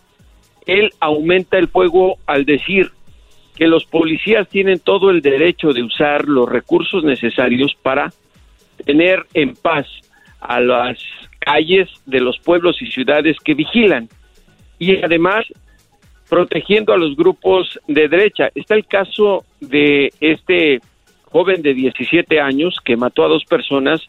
Él 0.66 0.90
aumenta 0.98 1.58
el 1.58 1.68
fuego 1.68 2.16
al 2.26 2.44
decir 2.44 2.90
que 3.56 3.68
los 3.68 3.84
policías 3.84 4.48
tienen 4.48 4.80
todo 4.80 5.10
el 5.10 5.20
derecho 5.20 5.72
de 5.72 5.82
usar 5.82 6.26
los 6.26 6.48
recursos 6.48 7.04
necesarios 7.04 7.76
para 7.82 8.12
tener 8.84 9.26
en 9.34 9.54
paz 9.54 9.86
a 10.40 10.60
las 10.60 10.98
calles 11.44 11.88
de 12.06 12.20
los 12.20 12.38
pueblos 12.38 12.80
y 12.80 12.86
ciudades 12.90 13.36
que 13.44 13.54
vigilan 13.54 14.08
y 14.78 14.96
además 15.02 15.44
protegiendo 16.28 16.92
a 16.92 16.98
los 16.98 17.16
grupos 17.16 17.78
de 17.86 18.08
derecha. 18.08 18.50
Está 18.54 18.74
el 18.74 18.86
caso 18.86 19.44
de 19.60 20.12
este 20.20 20.80
joven 21.24 21.62
de 21.62 21.74
17 21.74 22.40
años 22.40 22.78
que 22.84 22.96
mató 22.96 23.24
a 23.24 23.28
dos 23.28 23.44
personas 23.44 24.00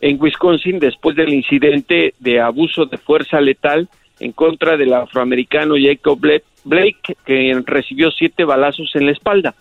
en 0.00 0.20
Wisconsin 0.20 0.78
después 0.78 1.16
del 1.16 1.32
incidente 1.32 2.14
de 2.18 2.40
abuso 2.40 2.86
de 2.86 2.98
fuerza 2.98 3.40
letal 3.40 3.88
en 4.20 4.32
contra 4.32 4.76
del 4.76 4.92
afroamericano 4.92 5.74
Jacob 5.78 6.18
Blake, 6.64 7.16
que 7.24 7.62
recibió 7.64 8.10
siete 8.10 8.44
balazos 8.44 8.90
en 8.94 9.06
la 9.06 9.12
espalda. 9.12 9.54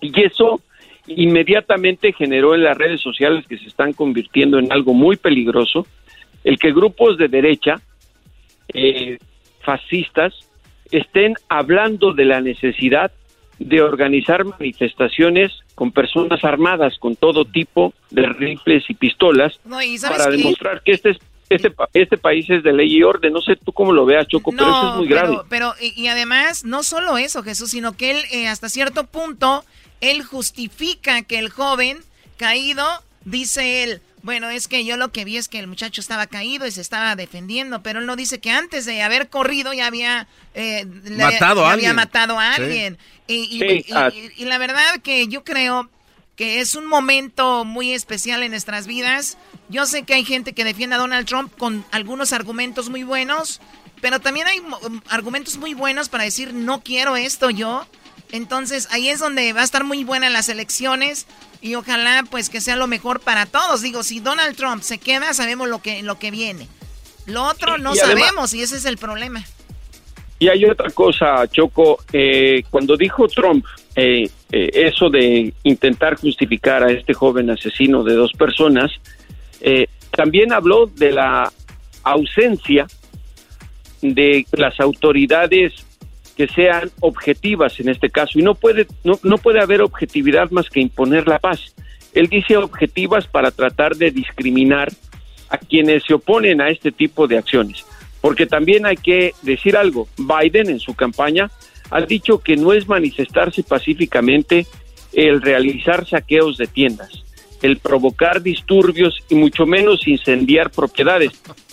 Y 0.00 0.18
eso 0.22 0.60
inmediatamente 1.06 2.12
generó 2.12 2.54
en 2.54 2.64
las 2.64 2.76
redes 2.76 3.00
sociales 3.00 3.46
que 3.46 3.58
se 3.58 3.66
están 3.66 3.92
convirtiendo 3.92 4.58
en 4.58 4.72
algo 4.72 4.94
muy 4.94 5.16
peligroso, 5.16 5.86
el 6.44 6.58
que 6.58 6.72
grupos 6.72 7.18
de 7.18 7.28
derecha, 7.28 7.80
eh, 8.72 9.18
fascistas, 9.60 10.34
estén 10.90 11.34
hablando 11.48 12.12
de 12.12 12.24
la 12.24 12.40
necesidad 12.40 13.12
de 13.58 13.82
organizar 13.82 14.44
manifestaciones 14.44 15.52
con 15.74 15.92
personas 15.92 16.42
armadas, 16.44 16.98
con 16.98 17.14
todo 17.14 17.44
tipo 17.44 17.92
de 18.10 18.26
rifles 18.26 18.84
y 18.88 18.94
pistolas, 18.94 19.60
para 20.02 20.30
demostrar 20.30 20.82
que 20.82 20.92
este, 20.92 21.18
este, 21.50 21.72
este 21.92 22.16
país 22.16 22.48
es 22.48 22.62
de 22.62 22.72
ley 22.72 22.96
y 22.96 23.02
orden. 23.02 23.32
No 23.32 23.42
sé 23.42 23.56
tú 23.56 23.72
cómo 23.72 23.92
lo 23.92 24.06
veas, 24.06 24.26
Choco, 24.28 24.50
pero 24.50 24.70
eso 24.70 24.90
es 24.90 24.96
muy 24.96 25.08
grave. 25.08 25.38
Pero, 25.50 25.74
y, 25.78 26.06
además, 26.06 26.64
no 26.64 26.82
solo 26.82 27.18
eso, 27.18 27.42
Jesús, 27.42 27.70
sino 27.70 27.96
que 27.96 28.12
él, 28.12 28.18
eh, 28.32 28.48
hasta 28.48 28.70
cierto 28.70 29.04
punto, 29.04 29.62
él 30.00 30.22
justifica 30.22 31.22
que 31.22 31.38
el 31.38 31.50
joven 31.50 31.98
caído, 32.38 32.84
dice 33.26 33.84
él, 33.84 34.00
bueno, 34.22 34.50
es 34.50 34.68
que 34.68 34.84
yo 34.84 34.96
lo 34.96 35.12
que 35.12 35.24
vi 35.24 35.36
es 35.36 35.48
que 35.48 35.58
el 35.58 35.66
muchacho 35.66 36.00
estaba 36.00 36.26
caído 36.26 36.66
y 36.66 36.70
se 36.70 36.80
estaba 36.80 37.16
defendiendo, 37.16 37.82
pero 37.82 38.00
él 38.00 38.06
no 38.06 38.16
dice 38.16 38.38
que 38.38 38.50
antes 38.50 38.84
de 38.84 39.02
haber 39.02 39.28
corrido 39.28 39.72
ya 39.72 39.86
había 39.86 40.26
eh, 40.54 40.84
matado, 40.84 41.64
a 41.66 41.72
había 41.72 41.94
matado 41.94 42.38
a 42.38 42.54
alguien. 42.54 42.98
Y, 43.26 43.84
y, 44.36 44.44
la 44.44 44.58
verdad 44.58 45.00
que 45.02 45.28
yo 45.28 45.44
creo 45.44 45.88
que 46.36 46.60
es 46.60 46.74
un 46.74 46.86
momento 46.86 47.64
muy 47.64 47.92
especial 47.92 48.42
en 48.42 48.50
nuestras 48.50 48.86
vidas. 48.86 49.38
Yo 49.68 49.86
sé 49.86 50.02
que 50.02 50.14
hay 50.14 50.24
gente 50.24 50.52
que 50.52 50.64
defiende 50.64 50.96
a 50.96 50.98
Donald 50.98 51.26
Trump 51.26 51.56
con 51.56 51.84
algunos 51.90 52.32
argumentos 52.32 52.88
muy 52.88 53.04
buenos, 53.04 53.60
pero 54.00 54.20
también 54.20 54.46
hay 54.46 54.60
argumentos 55.08 55.58
muy 55.58 55.74
buenos 55.74 56.08
para 56.08 56.24
decir 56.24 56.52
no 56.52 56.82
quiero 56.82 57.16
esto 57.16 57.50
yo. 57.50 57.86
Entonces 58.32 58.88
ahí 58.90 59.08
es 59.08 59.18
donde 59.18 59.52
va 59.52 59.60
a 59.60 59.64
estar 59.64 59.84
muy 59.84 60.04
buena 60.04 60.28
las 60.28 60.48
elecciones 60.48 61.26
y 61.60 61.74
ojalá 61.74 62.24
pues 62.30 62.48
que 62.48 62.60
sea 62.60 62.76
lo 62.76 62.86
mejor 62.86 63.20
para 63.20 63.46
todos. 63.46 63.82
Digo, 63.82 64.02
si 64.02 64.20
Donald 64.20 64.56
Trump 64.56 64.82
se 64.82 64.98
queda, 64.98 65.34
sabemos 65.34 65.68
lo 65.68 65.82
que, 65.82 66.02
lo 66.02 66.18
que 66.18 66.30
viene. 66.30 66.68
Lo 67.26 67.44
otro 67.44 67.78
no 67.78 67.94
sabemos 67.94 68.54
y 68.54 68.62
ese 68.62 68.76
es 68.76 68.84
el 68.84 68.96
problema. 68.96 69.44
Y 70.38 70.48
hay 70.48 70.64
otra 70.64 70.88
cosa, 70.90 71.46
Choco, 71.48 72.02
eh, 72.12 72.62
cuando 72.70 72.96
dijo 72.96 73.28
Trump 73.28 73.64
eh, 73.94 74.28
eh, 74.50 74.70
eso 74.72 75.10
de 75.10 75.52
intentar 75.64 76.16
justificar 76.16 76.82
a 76.82 76.90
este 76.90 77.12
joven 77.12 77.50
asesino 77.50 78.02
de 78.02 78.14
dos 78.14 78.32
personas, 78.32 78.90
también 80.10 80.54
habló 80.54 80.86
de 80.86 81.12
la 81.12 81.52
ausencia 82.02 82.86
de 84.00 84.46
las 84.52 84.80
autoridades 84.80 85.74
que 86.40 86.48
sean 86.48 86.90
objetivas 87.00 87.78
en 87.80 87.90
este 87.90 88.08
caso 88.08 88.38
y 88.38 88.42
no 88.42 88.54
puede 88.54 88.86
no, 89.04 89.20
no 89.22 89.36
puede 89.36 89.60
haber 89.60 89.82
objetividad 89.82 90.50
más 90.50 90.70
que 90.70 90.80
imponer 90.80 91.28
la 91.28 91.38
paz. 91.38 91.74
Él 92.14 92.28
dice 92.28 92.56
objetivas 92.56 93.26
para 93.26 93.50
tratar 93.50 93.94
de 93.94 94.10
discriminar 94.10 94.90
a 95.50 95.58
quienes 95.58 96.02
se 96.04 96.14
oponen 96.14 96.62
a 96.62 96.70
este 96.70 96.92
tipo 96.92 97.26
de 97.26 97.36
acciones, 97.36 97.84
porque 98.22 98.46
también 98.46 98.86
hay 98.86 98.96
que 98.96 99.34
decir 99.42 99.76
algo. 99.76 100.08
Biden 100.16 100.70
en 100.70 100.80
su 100.80 100.94
campaña 100.94 101.50
ha 101.90 102.00
dicho 102.00 102.38
que 102.38 102.56
no 102.56 102.72
es 102.72 102.88
manifestarse 102.88 103.62
pacíficamente 103.62 104.66
el 105.12 105.42
realizar 105.42 106.08
saqueos 106.08 106.56
de 106.56 106.68
tiendas, 106.68 107.22
el 107.60 107.76
provocar 107.76 108.40
disturbios 108.40 109.22
y 109.28 109.34
mucho 109.34 109.66
menos 109.66 110.08
incendiar 110.08 110.70
propiedades. 110.70 111.32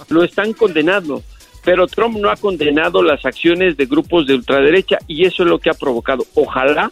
Lo 0.09 0.25
están 0.25 0.51
condenando 0.51 1.23
pero 1.67 1.85
Trump 1.85 2.17
no 2.17 2.29
ha 2.29 2.37
condenado 2.37 3.03
las 3.03 3.25
acciones 3.25 3.75
de 3.75 3.87
grupos 3.87 4.25
de 4.25 4.35
ultraderecha 4.35 4.99
y 5.05 5.25
eso 5.25 5.43
es 5.43 5.49
lo 5.49 5.59
que 5.59 5.69
ha 5.69 5.73
provocado. 5.73 6.25
Ojalá 6.33 6.89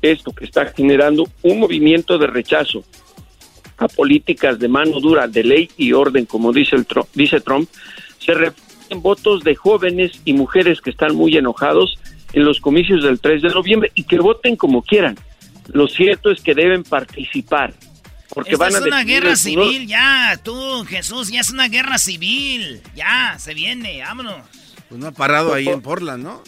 esto 0.00 0.32
que 0.32 0.46
está 0.46 0.64
generando 0.64 1.28
un 1.42 1.60
movimiento 1.60 2.16
de 2.16 2.26
rechazo 2.26 2.84
a 3.76 3.86
políticas 3.86 4.58
de 4.58 4.66
mano 4.66 4.98
dura, 5.00 5.28
de 5.28 5.44
ley 5.44 5.70
y 5.76 5.92
orden, 5.92 6.24
como 6.24 6.54
dice, 6.54 6.74
el 6.74 6.86
Trump, 6.86 7.06
dice 7.12 7.42
Trump, 7.42 7.68
se 8.18 8.32
reflejen 8.32 9.02
votos 9.02 9.44
de 9.44 9.54
jóvenes 9.54 10.22
y 10.24 10.32
mujeres 10.32 10.80
que 10.80 10.88
están 10.88 11.14
muy 11.14 11.36
enojados 11.36 11.98
en 12.32 12.46
los 12.46 12.60
comicios 12.60 13.04
del 13.04 13.20
3 13.20 13.42
de 13.42 13.50
noviembre 13.50 13.92
y 13.94 14.04
que 14.04 14.18
voten 14.18 14.56
como 14.56 14.80
quieran. 14.80 15.18
Lo 15.66 15.86
cierto 15.86 16.30
es 16.30 16.40
que 16.40 16.54
deben 16.54 16.82
participar, 16.82 17.74
porque 18.28 18.56
van 18.56 18.74
a 18.74 18.78
es 18.78 18.84
una 18.84 19.04
guerra 19.04 19.36
civil, 19.36 19.86
ya, 19.86 20.38
tú, 20.42 20.84
Jesús, 20.86 21.30
ya 21.30 21.40
es 21.40 21.50
una 21.50 21.68
guerra 21.68 21.98
civil. 21.98 22.82
Ya, 22.94 23.36
se 23.38 23.54
viene, 23.54 24.02
vámonos. 24.02 24.42
Pues 24.88 25.00
no 25.00 25.08
ha 25.08 25.12
parado 25.12 25.54
ahí 25.54 25.68
en 25.68 25.80
Portland, 25.80 26.22
¿no? 26.22 26.42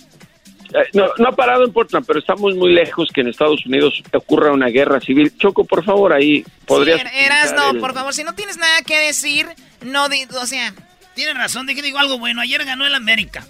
Eh, 0.73 0.89
no, 0.93 1.09
no 1.19 1.29
ha 1.29 1.33
parado 1.33 1.65
en 1.65 1.73
Portland, 1.73 2.07
pero 2.07 2.21
estamos 2.21 2.55
muy 2.55 2.73
lejos 2.73 3.09
que 3.13 3.23
en 3.23 3.29
Estados 3.29 3.65
Unidos 3.67 4.03
ocurra 4.13 4.53
una 4.53 4.69
guerra 4.69 5.01
civil. 5.01 5.33
Choco, 5.37 5.65
por 5.65 5.85
favor, 5.85 6.13
ahí 6.13 6.45
podrías... 6.67 7.01
eras, 7.13 7.55
no, 7.55 7.79
por 7.81 7.93
favor, 7.93 8.15
si 8.15 8.25
no 8.25 8.35
tienes 8.35 8.57
nada 8.57 8.83
que 8.83 8.99
decir, 8.99 9.47
no, 9.83 10.07
o 10.07 10.47
sea... 10.47 10.75
Tienes 11.15 11.37
razón, 11.37 11.67
de 11.67 11.75
que 11.75 11.83
digo 11.83 11.99
algo 11.99 12.19
bueno. 12.19 12.41
Ayer 12.41 12.65
ganó 12.65 12.87
el 12.87 12.95
América. 12.95 13.45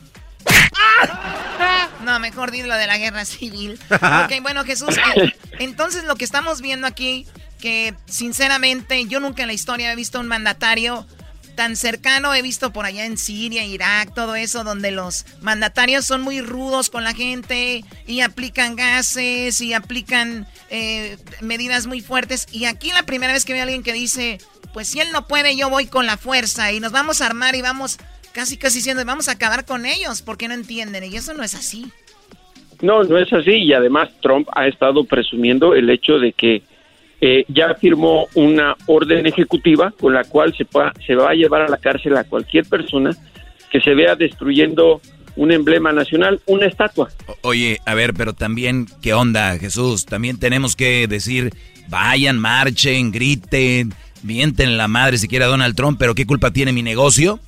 No, 2.05 2.19
mejor 2.19 2.51
di 2.51 2.63
lo 2.63 2.75
de 2.75 2.87
la 2.87 2.97
guerra 2.97 3.27
civil. 3.27 3.79
ok, 3.91 4.43
bueno, 4.43 4.65
Jesús, 4.65 4.97
eh, 4.97 5.35
entonces 5.59 6.05
lo 6.05 6.17
que 6.17 6.25
estamos 6.25 6.63
viendo 6.63 6.87
aquí 6.87 7.27
que 7.61 7.95
sinceramente 8.07 9.07
yo 9.07 9.21
nunca 9.21 9.43
en 9.43 9.49
la 9.49 9.55
historia 9.55 9.93
he 9.93 9.97
visto 9.97 10.19
un 10.19 10.27
mandatario 10.27 11.07
tan 11.61 11.77
cercano. 11.77 12.35
He 12.35 12.43
visto 12.43 12.73
por 12.73 12.87
allá 12.87 13.05
en 13.05 13.19
Siria, 13.19 13.65
Irak, 13.65 14.15
todo 14.15 14.35
eso, 14.35 14.65
donde 14.65 14.91
los 14.91 15.27
mandatarios 15.43 16.07
son 16.07 16.23
muy 16.23 16.41
rudos 16.41 16.89
con 16.89 17.05
la 17.05 17.13
gente 17.13 17.85
y 18.07 18.21
aplican 18.23 18.77
gases 18.77 19.61
y 19.61 19.75
aplican 19.75 20.47
eh, 20.71 21.19
medidas 21.43 21.87
muy 21.87 22.01
fuertes. 22.01 22.47
Y 22.51 22.65
aquí 22.65 22.91
la 22.93 23.03
primera 23.03 23.33
vez 23.33 23.45
que 23.45 23.53
veo 23.53 23.61
a 23.61 23.65
alguien 23.65 23.83
que 23.83 23.93
dice, 23.93 24.39
pues 24.73 24.89
si 24.89 25.01
él 25.01 25.09
no 25.13 25.27
puede, 25.27 25.55
yo 25.57 25.69
voy 25.69 25.87
con 25.87 26.07
la 26.07 26.17
fuerza 26.17 26.73
y 26.73 26.81
nos 26.81 26.93
vamos 26.93 27.21
a 27.21 27.27
armar 27.27 27.55
y 27.55 27.63
vamos 27.63 27.99
casi 28.33 28.57
casi 28.57 28.79
diciendo, 28.79 29.05
vamos 29.05 29.29
a 29.29 29.33
acabar 29.33 29.65
con 29.65 29.85
ellos 29.85 30.23
porque 30.23 30.49
no 30.49 30.55
entienden. 30.55 31.05
Y 31.05 31.17
eso 31.17 31.35
no 31.35 31.43
es 31.43 31.55
así. 31.55 31.93
No, 32.81 33.03
no 33.03 33.19
es 33.19 33.31
así. 33.33 33.53
Y 33.53 33.75
además 33.75 34.09
Trump 34.23 34.49
ha 34.53 34.67
estado 34.67 35.05
presumiendo 35.05 35.75
el 35.75 35.91
hecho 35.91 36.19
de 36.19 36.33
que 36.33 36.63
eh, 37.21 37.45
ya 37.49 37.75
firmó 37.75 38.29
una 38.35 38.77
orden 38.87 39.27
ejecutiva 39.27 39.93
con 39.99 40.15
la 40.15 40.25
cual 40.25 40.55
se, 40.57 40.65
va 41.15 41.31
a 41.31 41.35
llevar 41.35 41.63
a 41.63 41.69
la 41.69 41.77
cárcel 41.77 42.17
a 42.17 42.25
cualquier 42.25 42.65
persona 42.65 43.11
que 43.71 43.81
se 43.81 43.95
vea 43.95 44.17
destruyendo 44.17 45.01
un 45.37 45.53
emblema 45.53 45.93
nacional, 45.93 46.41
una 46.47 46.67
estatua. 46.67 47.09
Oye, 47.43 47.79
a 47.87 47.95
ver, 47.95 48.15
pero 48.15 48.33
también, 48.33 48.87
¿qué 49.01 49.15
onda, 49.15 49.59
Jesús? 49.59 50.07
También 50.07 50.39
tenemos 50.39 50.77
que 50.77 51.07
decir, 51.07 51.51
vayan, 51.89 52.39
marchen, 52.39 53.13
griten, 53.13 53.95
mienten 54.23 54.77
la 54.77 54.89
madre 54.89 55.19
si 55.19 55.29
quiere 55.29 55.45
a 55.45 55.49
Donald 55.49 55.77
Trump, 55.77 55.99
pero 55.99 56.15
¿qué 56.15 56.27
culpa 56.27 56.51
tiene 56.51 56.73
mi 56.73 56.83
negocio? 56.83 57.39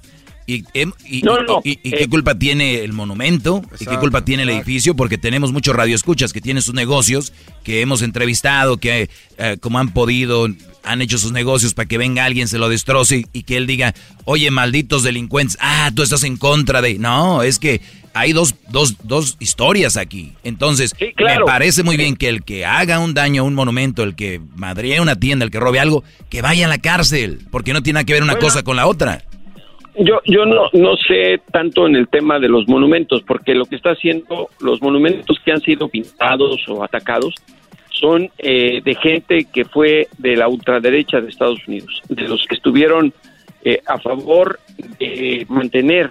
¿Y, 0.52 0.64
em- 0.74 0.92
y- 1.08 1.22
No, 1.22 1.38
y- 1.40 1.46
no, 1.46 1.60
y- 1.64 1.78
y 1.82 1.94
eh, 1.94 1.98
qué 1.98 2.08
culpa 2.08 2.34
tiene 2.38 2.82
el 2.84 2.92
monumento? 2.92 3.62
¿Y 3.80 3.86
qué 3.86 3.96
culpa 3.98 4.24
tiene 4.24 4.42
el 4.42 4.50
edificio? 4.50 4.94
Porque 4.94 5.16
tenemos 5.18 5.52
muchos 5.52 5.74
radioescuchas 5.74 6.32
que 6.32 6.40
tienen 6.40 6.62
sus 6.62 6.74
negocios, 6.74 7.32
que 7.64 7.80
hemos 7.80 8.02
entrevistado, 8.02 8.76
que 8.76 9.08
eh, 9.38 9.56
como 9.60 9.78
han 9.78 9.92
podido, 9.94 10.48
han 10.84 11.00
hecho 11.02 11.16
sus 11.18 11.32
negocios 11.32 11.74
para 11.74 11.86
que 11.88 11.96
venga 11.98 12.24
alguien, 12.24 12.48
se 12.48 12.58
lo 12.58 12.68
destroce 12.68 13.24
y 13.32 13.42
que 13.44 13.56
él 13.56 13.66
diga, 13.66 13.94
oye, 14.24 14.50
malditos 14.50 15.02
delincuentes, 15.02 15.56
ah, 15.60 15.90
tú 15.94 16.02
estás 16.02 16.24
en 16.24 16.36
contra 16.36 16.82
de... 16.82 16.98
No, 16.98 17.42
es 17.42 17.58
que 17.58 17.80
hay 18.14 18.32
dos, 18.34 18.54
dos, 18.68 18.96
dos 19.04 19.36
historias 19.40 19.96
aquí. 19.96 20.32
Entonces, 20.44 20.94
claro. 21.16 21.40
me 21.40 21.46
parece 21.46 21.82
muy 21.82 21.96
bien 21.96 22.14
que 22.16 22.28
el 22.28 22.42
que 22.44 22.66
haga 22.66 22.98
un 22.98 23.14
daño 23.14 23.40
a 23.42 23.44
un 23.46 23.54
monumento, 23.54 24.02
el 24.02 24.14
que 24.14 24.38
madree 24.54 25.00
una 25.00 25.16
tienda, 25.16 25.44
el 25.46 25.50
que 25.50 25.60
robe 25.60 25.80
algo, 25.80 26.04
que 26.28 26.42
vaya 26.42 26.66
a 26.66 26.68
la 26.68 26.76
cárcel, 26.78 27.38
porque 27.50 27.72
no 27.72 27.82
tiene 27.82 27.94
nada 27.98 28.04
que 28.04 28.12
ver 28.12 28.22
una 28.22 28.34
Bueno. 28.34 28.46
cosa 28.48 28.62
con 28.62 28.76
la 28.76 28.86
otra. 28.86 29.24
Yo, 29.94 30.20
yo 30.24 30.46
no, 30.46 30.70
no 30.72 30.96
sé 30.96 31.40
tanto 31.50 31.86
en 31.86 31.96
el 31.96 32.08
tema 32.08 32.38
de 32.38 32.48
los 32.48 32.66
monumentos, 32.66 33.22
porque 33.22 33.54
lo 33.54 33.66
que 33.66 33.76
está 33.76 33.90
haciendo, 33.90 34.48
los 34.60 34.80
monumentos 34.80 35.38
que 35.44 35.52
han 35.52 35.60
sido 35.60 35.88
pintados 35.88 36.66
o 36.68 36.82
atacados, 36.82 37.34
son 37.90 38.30
eh, 38.38 38.80
de 38.82 38.94
gente 38.94 39.46
que 39.52 39.64
fue 39.66 40.08
de 40.16 40.36
la 40.36 40.48
ultraderecha 40.48 41.20
de 41.20 41.28
Estados 41.28 41.60
Unidos, 41.68 42.02
de 42.08 42.26
los 42.26 42.46
que 42.46 42.54
estuvieron 42.54 43.12
eh, 43.64 43.80
a 43.86 43.98
favor 43.98 44.58
de 44.98 45.46
mantener 45.48 46.10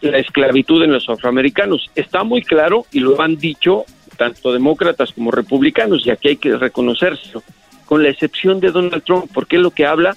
la 0.00 0.18
esclavitud 0.18 0.82
en 0.82 0.92
los 0.92 1.08
afroamericanos. 1.08 1.90
Está 1.94 2.24
muy 2.24 2.42
claro 2.42 2.86
y 2.90 3.00
lo 3.00 3.20
han 3.20 3.36
dicho 3.36 3.84
tanto 4.16 4.52
demócratas 4.52 5.12
como 5.12 5.30
republicanos, 5.30 6.06
y 6.06 6.10
aquí 6.10 6.28
hay 6.28 6.36
que 6.36 6.56
reconocerlo, 6.56 7.42
con 7.86 8.02
la 8.02 8.08
excepción 8.08 8.60
de 8.60 8.72
Donald 8.72 9.04
Trump, 9.04 9.30
porque 9.32 9.58
lo 9.58 9.70
que 9.70 9.86
habla 9.86 10.16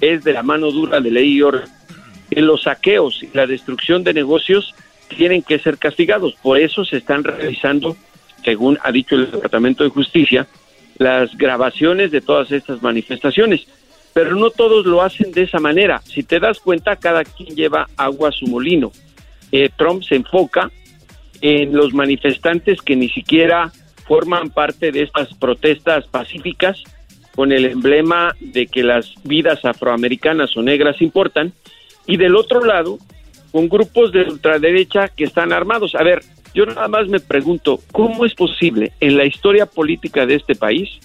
es 0.00 0.22
de 0.24 0.32
la 0.32 0.42
mano 0.42 0.70
dura 0.70 1.00
de 1.00 1.10
ley 1.10 1.38
y. 1.38 1.44
En 2.34 2.46
los 2.46 2.62
saqueos 2.62 3.22
y 3.22 3.28
la 3.34 3.46
destrucción 3.46 4.04
de 4.04 4.14
negocios 4.14 4.74
tienen 5.08 5.42
que 5.42 5.58
ser 5.58 5.76
castigados. 5.76 6.34
Por 6.42 6.58
eso 6.58 6.82
se 6.84 6.96
están 6.96 7.24
realizando, 7.24 7.94
según 8.42 8.78
ha 8.82 8.90
dicho 8.90 9.16
el 9.16 9.30
Departamento 9.30 9.84
de 9.84 9.90
Justicia, 9.90 10.46
las 10.96 11.36
grabaciones 11.36 12.10
de 12.10 12.22
todas 12.22 12.50
estas 12.50 12.82
manifestaciones. 12.82 13.66
Pero 14.14 14.34
no 14.34 14.48
todos 14.48 14.86
lo 14.86 15.02
hacen 15.02 15.30
de 15.32 15.42
esa 15.42 15.58
manera. 15.58 16.00
Si 16.04 16.22
te 16.22 16.40
das 16.40 16.58
cuenta, 16.58 16.96
cada 16.96 17.22
quien 17.22 17.54
lleva 17.54 17.88
agua 17.98 18.30
a 18.30 18.32
su 18.32 18.46
molino. 18.46 18.92
Eh, 19.50 19.68
Trump 19.76 20.02
se 20.02 20.16
enfoca 20.16 20.70
en 21.42 21.74
los 21.76 21.92
manifestantes 21.92 22.80
que 22.80 22.96
ni 22.96 23.10
siquiera 23.10 23.70
forman 24.06 24.48
parte 24.48 24.90
de 24.90 25.02
estas 25.02 25.34
protestas 25.34 26.06
pacíficas 26.06 26.82
con 27.34 27.52
el 27.52 27.66
emblema 27.66 28.34
de 28.40 28.66
que 28.66 28.82
las 28.82 29.14
vidas 29.24 29.64
afroamericanas 29.64 30.56
o 30.56 30.62
negras 30.62 31.00
importan, 31.02 31.52
y 32.06 32.16
del 32.16 32.36
otro 32.36 32.64
lado, 32.64 32.98
con 33.50 33.68
grupos 33.68 34.12
de 34.12 34.22
ultraderecha 34.22 35.08
que 35.08 35.24
están 35.24 35.52
armados. 35.52 35.94
A 35.94 36.02
ver, 36.02 36.22
yo 36.54 36.66
nada 36.66 36.88
más 36.88 37.08
me 37.08 37.20
pregunto, 37.20 37.80
¿cómo 37.92 38.24
es 38.24 38.34
posible 38.34 38.92
en 39.00 39.16
la 39.16 39.24
historia 39.24 39.66
política 39.66 40.26
de 40.26 40.36
este 40.36 40.54
país 40.54 41.00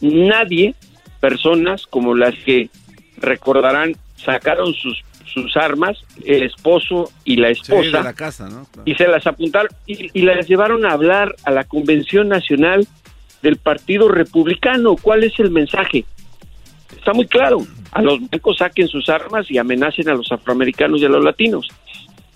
nadie, 0.00 0.74
personas 1.20 1.86
como 1.86 2.14
las 2.14 2.34
que 2.44 2.70
recordarán, 3.16 3.96
sacaron 4.16 4.72
sus, 4.74 5.02
sus 5.24 5.56
armas, 5.56 5.98
el 6.24 6.44
esposo 6.44 7.10
y 7.24 7.36
la 7.36 7.48
Sí, 7.54 7.72
de 7.72 7.78
esposa, 7.80 8.02
la 8.02 8.12
casa, 8.12 8.48
¿no? 8.48 8.66
y 8.84 8.94
se 8.94 9.08
las 9.08 9.26
apuntaron 9.26 9.70
y, 9.86 10.10
y 10.18 10.22
las 10.22 10.46
llevaron 10.46 10.86
a 10.86 10.92
hablar 10.92 11.34
a 11.44 11.50
la 11.50 11.64
convención 11.64 12.28
nacional 12.28 12.86
del 13.42 13.56
Partido 13.56 14.08
Republicano. 14.08 14.96
¿Cuál 14.96 15.24
es 15.24 15.38
el 15.38 15.50
mensaje? 15.50 16.04
Está 16.96 17.12
muy 17.12 17.26
claro. 17.26 17.58
A 17.92 18.02
los 18.02 18.18
blancos 18.28 18.58
saquen 18.58 18.88
sus 18.88 19.08
armas 19.08 19.50
y 19.50 19.58
amenacen 19.58 20.08
a 20.08 20.14
los 20.14 20.30
afroamericanos 20.30 21.00
y 21.00 21.06
a 21.06 21.08
los 21.08 21.24
latinos. 21.24 21.68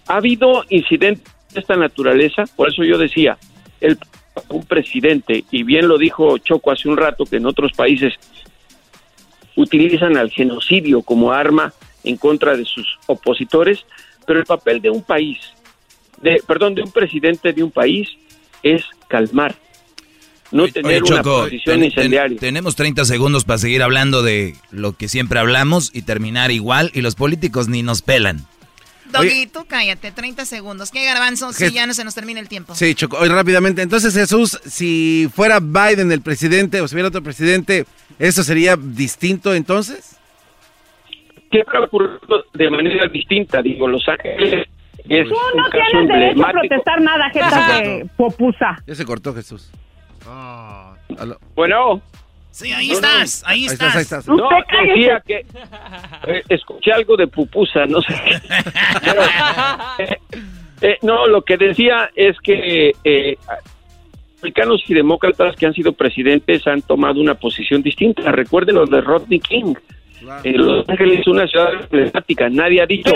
Ha 0.06 0.16
habido 0.16 0.64
incidentes 0.68 1.32
de 1.52 1.60
esta 1.60 1.76
naturaleza, 1.76 2.44
por 2.56 2.68
eso 2.68 2.84
yo 2.84 2.98
decía, 2.98 3.36
el 3.80 3.98
un 4.48 4.64
presidente, 4.64 5.44
y 5.50 5.62
bien 5.62 5.88
lo 5.88 5.98
dijo 5.98 6.38
Choco 6.38 6.70
hace 6.70 6.88
un 6.88 6.96
rato, 6.96 7.24
que 7.24 7.36
en 7.36 7.46
otros 7.46 7.72
países 7.72 8.14
utilizan 9.56 10.16
al 10.16 10.30
genocidio 10.30 11.02
como 11.02 11.32
arma 11.32 11.72
en 12.04 12.16
contra 12.16 12.56
de 12.56 12.64
sus 12.64 12.98
opositores, 13.06 13.84
pero 14.26 14.38
el 14.38 14.46
papel 14.46 14.80
de 14.80 14.90
un 14.90 15.02
país, 15.02 15.38
de, 16.20 16.42
perdón, 16.46 16.74
de 16.74 16.82
un 16.82 16.92
presidente 16.92 17.52
de 17.52 17.62
un 17.62 17.70
país 17.70 18.08
es 18.62 18.84
calmar, 19.08 19.54
no 20.52 20.68
tener 20.68 21.02
Oye, 21.02 21.12
una 21.12 21.22
Choco, 21.22 21.42
posición 21.44 21.62
ten- 21.64 21.80
ten- 21.80 21.84
incendiaria. 21.84 22.38
tenemos 22.38 22.76
30 22.76 23.04
segundos 23.04 23.44
para 23.44 23.58
seguir 23.58 23.82
hablando 23.82 24.22
de 24.22 24.54
lo 24.70 24.92
que 24.92 25.08
siempre 25.08 25.38
hablamos 25.40 25.90
y 25.94 26.02
terminar 26.02 26.50
igual 26.50 26.90
y 26.94 27.00
los 27.00 27.14
políticos 27.14 27.68
ni 27.68 27.82
nos 27.82 28.02
pelan. 28.02 28.44
Doggy, 29.10 29.46
tú 29.46 29.66
cállate, 29.68 30.10
30 30.10 30.46
segundos. 30.46 30.90
¿Qué 30.90 31.04
garbanzo? 31.04 31.52
Si 31.52 31.70
ya 31.70 31.86
no 31.86 31.92
se 31.92 32.02
nos 32.02 32.14
termina 32.14 32.40
el 32.40 32.48
tiempo. 32.48 32.74
Sí, 32.74 32.94
Choco, 32.94 33.18
hoy 33.18 33.28
rápidamente. 33.28 33.82
Entonces, 33.82 34.14
Jesús, 34.14 34.58
si 34.64 35.28
fuera 35.34 35.60
Biden 35.60 36.10
el 36.12 36.22
presidente 36.22 36.80
o 36.80 36.88
si 36.88 36.94
hubiera 36.94 37.08
otro 37.08 37.22
presidente, 37.22 37.84
¿eso 38.18 38.42
sería 38.42 38.74
distinto 38.76 39.54
entonces? 39.54 40.16
Siempre 41.50 41.76
ha 41.78 41.82
ocurrido 41.82 42.18
de 42.54 42.70
manera 42.70 43.06
distinta, 43.08 43.60
digo, 43.60 43.86
Los 43.86 44.02
Ángeles 44.08 44.66
es 45.08 45.28
Tú 45.28 45.34
un 45.34 45.56
no 45.60 45.64
caso 45.68 45.84
tienes 45.90 46.08
derecho 46.08 46.46
a 46.46 46.50
protestar 46.52 47.00
nada, 47.02 47.30
de 47.82 48.06
popusa. 48.16 48.82
Ya 48.86 48.94
se 48.94 49.04
cortó 49.04 49.34
Jesús. 49.34 49.70
Aló. 50.26 51.38
Bueno. 51.54 52.00
Sí, 52.50 52.70
ahí 52.70 52.88
No, 52.88 53.00
no. 53.00 53.06
estás, 53.08 53.42
ahí 53.46 53.60
Ahí 53.60 53.64
estás. 53.64 53.94
estás, 53.96 53.96
ahí 53.96 54.02
estás. 54.02 54.28
No, 54.28 54.48
decía 54.86 55.22
que 55.26 55.46
eh, 56.26 56.42
escuché 56.50 56.92
algo 56.92 57.16
de 57.16 57.26
pupusa, 57.26 57.86
no 57.86 58.02
sé. 58.02 58.14
Pero, 59.02 59.22
eh, 59.98 60.18
eh, 60.82 60.98
no, 61.02 61.26
lo 61.26 61.42
que 61.42 61.56
decía 61.56 62.10
es 62.14 62.36
que 62.42 62.92
eh, 63.04 63.36
republicanos 64.36 64.82
y 64.86 64.92
demócratas 64.94 65.56
que 65.56 65.64
han 65.64 65.72
sido 65.72 65.92
presidentes 65.92 66.66
han 66.66 66.82
tomado 66.82 67.20
una 67.22 67.34
posición 67.36 67.82
distinta. 67.82 68.30
Recuerden 68.32 68.74
los 68.74 68.90
de 68.90 69.00
Rodney 69.00 69.40
King. 69.40 69.74
Eh, 70.44 70.52
Los 70.52 70.88
Ángeles 70.88 71.20
es 71.20 71.26
una 71.26 71.46
ciudad 71.46 71.72
emblemática. 71.74 72.48
Nadie 72.48 72.82
ha 72.82 72.86
dicho 72.86 73.12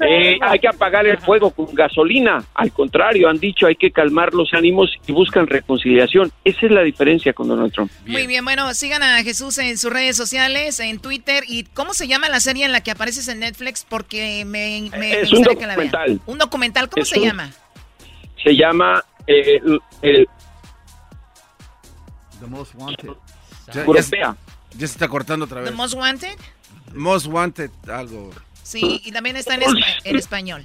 eh, 0.00 0.38
hay 0.40 0.58
que 0.58 0.68
apagar 0.68 1.06
el 1.06 1.18
fuego 1.18 1.50
con 1.50 1.74
gasolina. 1.74 2.42
Al 2.54 2.72
contrario, 2.72 3.28
han 3.28 3.38
dicho 3.38 3.66
hay 3.66 3.76
que 3.76 3.90
calmar 3.90 4.32
los 4.34 4.52
ánimos 4.54 4.90
y 5.06 5.12
buscan 5.12 5.46
reconciliación. 5.46 6.30
Esa 6.44 6.66
es 6.66 6.72
la 6.72 6.82
diferencia 6.82 7.32
con 7.32 7.48
Donald 7.48 7.72
Trump. 7.72 7.90
Muy 8.06 8.26
bien, 8.26 8.44
bueno, 8.44 8.72
sigan 8.74 9.02
a 9.02 9.22
Jesús 9.22 9.58
en 9.58 9.76
sus 9.78 9.92
redes 9.92 10.16
sociales, 10.16 10.80
en 10.80 10.98
Twitter. 11.00 11.44
¿Y 11.46 11.64
cómo 11.64 11.92
se 11.94 12.08
llama 12.08 12.28
la 12.28 12.40
serie 12.40 12.64
en 12.64 12.72
la 12.72 12.82
que 12.82 12.90
apareces 12.90 13.28
en 13.28 13.40
Netflix? 13.40 13.84
Porque 13.88 14.44
me, 14.44 14.90
me 14.98 15.20
Es 15.20 15.32
un 15.32 15.38
gustaría 15.38 15.58
que 15.60 15.66
la 15.66 15.76
vean. 15.76 15.90
documental. 15.90 16.20
Un 16.26 16.38
documental, 16.38 16.88
¿cómo 16.88 17.02
Es 17.02 17.08
se 17.08 17.18
un- 17.18 17.24
llama? 17.26 17.50
Se 18.42 18.54
llama 18.56 19.04
eh, 19.26 19.60
el, 19.64 19.80
el 20.02 20.28
The 22.40 22.46
Most 22.46 22.74
Wanted. 22.76 23.10
Europea. 23.74 24.36
Ya 24.78 24.86
se 24.86 24.92
está 24.94 25.08
cortando 25.08 25.44
otra 25.44 25.58
The 25.58 25.66
vez. 25.70 25.74
Most 25.74 25.94
Wanted. 25.94 26.38
Most 26.94 27.26
Wanted, 27.26 27.70
algo. 27.92 28.30
Sí, 28.62 29.00
y 29.04 29.12
también 29.12 29.36
está 29.36 29.54
en, 29.54 29.62
espa- 29.62 30.00
en 30.04 30.16
español. 30.16 30.64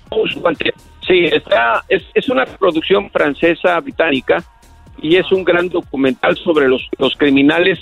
Sí, 1.07 1.25
está, 1.25 1.83
es, 1.89 2.03
es 2.13 2.29
una 2.29 2.45
producción 2.45 3.09
francesa 3.11 3.79
británica 3.79 4.43
y 5.01 5.15
es 5.17 5.31
un 5.31 5.43
gran 5.43 5.69
documental 5.69 6.37
sobre 6.37 6.67
los, 6.67 6.87
los 6.97 7.15
criminales 7.15 7.79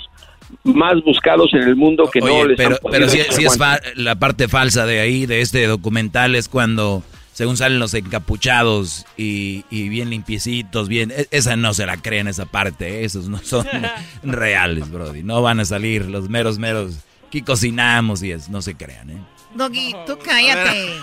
más 0.64 1.02
buscados 1.04 1.52
en 1.54 1.62
el 1.62 1.76
mundo 1.76 2.08
que 2.10 2.20
no 2.20 2.44
les 2.44 2.56
pero, 2.56 2.70
han 2.76 2.76
podido 2.82 2.90
pero 3.00 3.08
sí, 3.08 3.20
echar 3.20 3.34
sí 3.34 3.44
es 3.44 3.58
la 3.96 4.16
parte 4.16 4.48
falsa 4.48 4.86
de 4.86 5.00
ahí, 5.00 5.26
de 5.26 5.40
este 5.40 5.66
documental, 5.66 6.34
es 6.34 6.48
cuando, 6.48 7.02
según 7.32 7.56
salen 7.56 7.78
los 7.78 7.94
encapuchados 7.94 9.06
y, 9.16 9.64
y 9.70 9.88
bien 9.88 10.10
limpiecitos, 10.10 10.88
bien, 10.88 11.10
e- 11.10 11.28
esa 11.30 11.56
no 11.56 11.74
se 11.74 11.86
la 11.86 11.96
creen 11.96 12.28
esa 12.28 12.46
parte, 12.46 13.00
¿eh? 13.00 13.04
esos 13.04 13.28
no 13.28 13.38
son 13.38 13.66
reales, 14.22 14.90
Brody, 14.90 15.22
no 15.22 15.42
van 15.42 15.60
a 15.60 15.64
salir 15.64 16.06
los 16.06 16.28
meros, 16.28 16.58
meros, 16.58 16.98
aquí 17.26 17.42
cocinamos 17.42 18.22
y 18.22 18.32
es, 18.32 18.48
no 18.48 18.60
se 18.62 18.74
crean, 18.74 19.10
¿eh? 19.10 19.18
Doggy, 19.54 19.94
tú 20.06 20.18
cállate. 20.24 20.94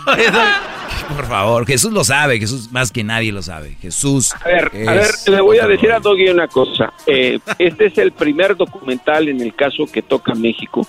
Por 1.15 1.27
favor, 1.27 1.67
Jesús 1.67 1.91
lo 1.91 2.03
sabe, 2.03 2.39
Jesús 2.39 2.71
más 2.71 2.91
que 2.91 3.03
nadie 3.03 3.31
lo 3.31 3.43
sabe, 3.43 3.75
Jesús 3.79 4.33
A 4.43 4.47
ver, 4.47 4.71
a 4.87 4.93
ver, 4.93 5.07
le 5.27 5.41
voy 5.41 5.59
a 5.59 5.67
decir 5.67 5.91
a. 5.91 5.99
Doggy 5.99 6.29
una 6.29 6.47
cosa. 6.47 6.91
Eh, 7.05 7.39
este 7.59 7.87
es 7.87 7.97
el 7.97 8.11
primer 8.11 8.55
documental 8.55 9.29
en 9.29 9.41
el 9.41 9.53
caso 9.53 9.85
que 9.91 10.01
toca 10.01 10.33
México, 10.33 10.87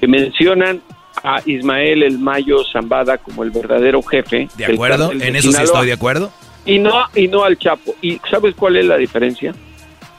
que 0.00 0.06
mencionan 0.06 0.82
a 1.22 1.40
Ismael 1.44 2.02
El 2.02 2.18
Mayo 2.18 2.64
Zambada 2.64 3.18
como 3.18 3.42
el 3.42 3.50
verdadero 3.50 4.02
jefe. 4.02 4.48
¿De 4.56 4.66
acuerdo? 4.66 5.08
de 5.10 5.28
En 5.28 5.36
eso 5.36 5.52
sí 5.52 5.62
estoy 5.62 5.86
de 5.86 5.92
acuerdo. 5.92 6.32
Y 6.64 6.78
no, 6.78 7.04
y 7.14 7.28
no 7.28 7.44
al 7.44 7.56
Chapo. 7.58 7.94
¿Y 8.02 8.20
sabes 8.30 8.54
cuál 8.54 8.76
es 8.76 8.84
la 8.84 8.96
diferencia? 8.96 9.54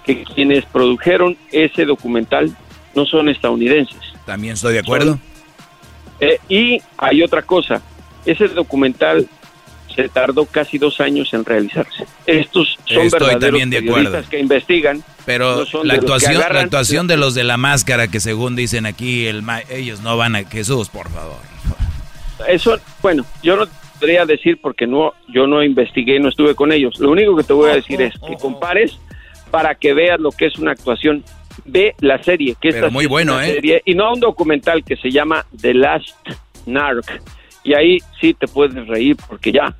Que 0.03 0.23
quienes 0.23 0.65
produjeron 0.65 1.37
ese 1.51 1.85
documental 1.85 2.55
no 2.95 3.05
son 3.05 3.29
estadounidenses. 3.29 3.99
También 4.25 4.53
estoy 4.53 4.73
de 4.73 4.79
acuerdo. 4.79 5.19
Eh, 6.19 6.39
y 6.49 6.81
hay 6.97 7.23
otra 7.23 7.41
cosa, 7.43 7.81
ese 8.25 8.47
documental 8.49 9.27
se 9.95 10.09
tardó 10.09 10.45
casi 10.45 10.77
dos 10.77 10.99
años 10.99 11.33
en 11.33 11.45
realizarse. 11.45 12.05
Estos 12.25 12.77
son 12.85 13.03
Estoy 13.05 13.09
verdaderos 13.09 13.39
también 13.41 13.69
de 13.69 13.77
acuerdo. 13.77 13.95
periodistas 13.95 14.29
que 14.29 14.39
investigan. 14.39 15.03
Pero 15.29 15.63
no 15.73 15.83
la 15.83 15.93
actuación, 15.93 16.33
la 16.39 16.59
actuación 16.61 17.05
de 17.07 17.15
los 17.15 17.35
de 17.35 17.43
la 17.43 17.57
máscara 17.57 18.07
que 18.07 18.19
según 18.19 18.55
dicen 18.55 18.85
aquí, 18.87 19.27
el 19.27 19.43
ma- 19.43 19.61
ellos 19.69 20.01
no 20.01 20.17
van 20.17 20.35
a 20.35 20.43
Jesús, 20.43 20.89
por 20.89 21.07
favor. 21.09 21.37
Eso, 22.47 22.79
bueno, 23.01 23.23
yo 23.43 23.55
no 23.55 23.67
podría 23.99 24.25
decir 24.25 24.59
porque 24.61 24.87
no, 24.87 25.13
yo 25.27 25.45
no 25.45 25.61
investigué, 25.63 26.19
no 26.19 26.29
estuve 26.29 26.55
con 26.55 26.71
ellos. 26.71 26.97
Lo 26.99 27.11
único 27.11 27.35
que 27.35 27.43
te 27.43 27.53
voy 27.53 27.69
a 27.69 27.75
decir 27.75 28.01
es 28.01 28.13
que 28.27 28.35
compares 28.41 28.97
para 29.51 29.75
que 29.75 29.93
veas 29.93 30.19
lo 30.19 30.31
que 30.31 30.47
es 30.47 30.57
una 30.57 30.71
actuación 30.71 31.23
de 31.65 31.93
la 31.99 32.23
serie, 32.23 32.55
que 32.59 32.69
Pero 32.69 32.87
esta 32.87 32.89
muy 32.89 33.05
bueno, 33.05 33.39
¿eh? 33.39 33.53
serie, 33.53 33.81
y 33.85 33.93
no 33.93 34.13
un 34.13 34.19
documental 34.19 34.83
que 34.83 34.95
se 34.95 35.11
llama 35.11 35.45
The 35.61 35.73
Last 35.73 36.15
Narc. 36.65 37.21
Y 37.63 37.73
ahí 37.75 37.97
sí 38.19 38.33
te 38.33 38.47
puedes 38.47 38.87
reír 38.87 39.17
porque 39.27 39.51
ya 39.51 39.75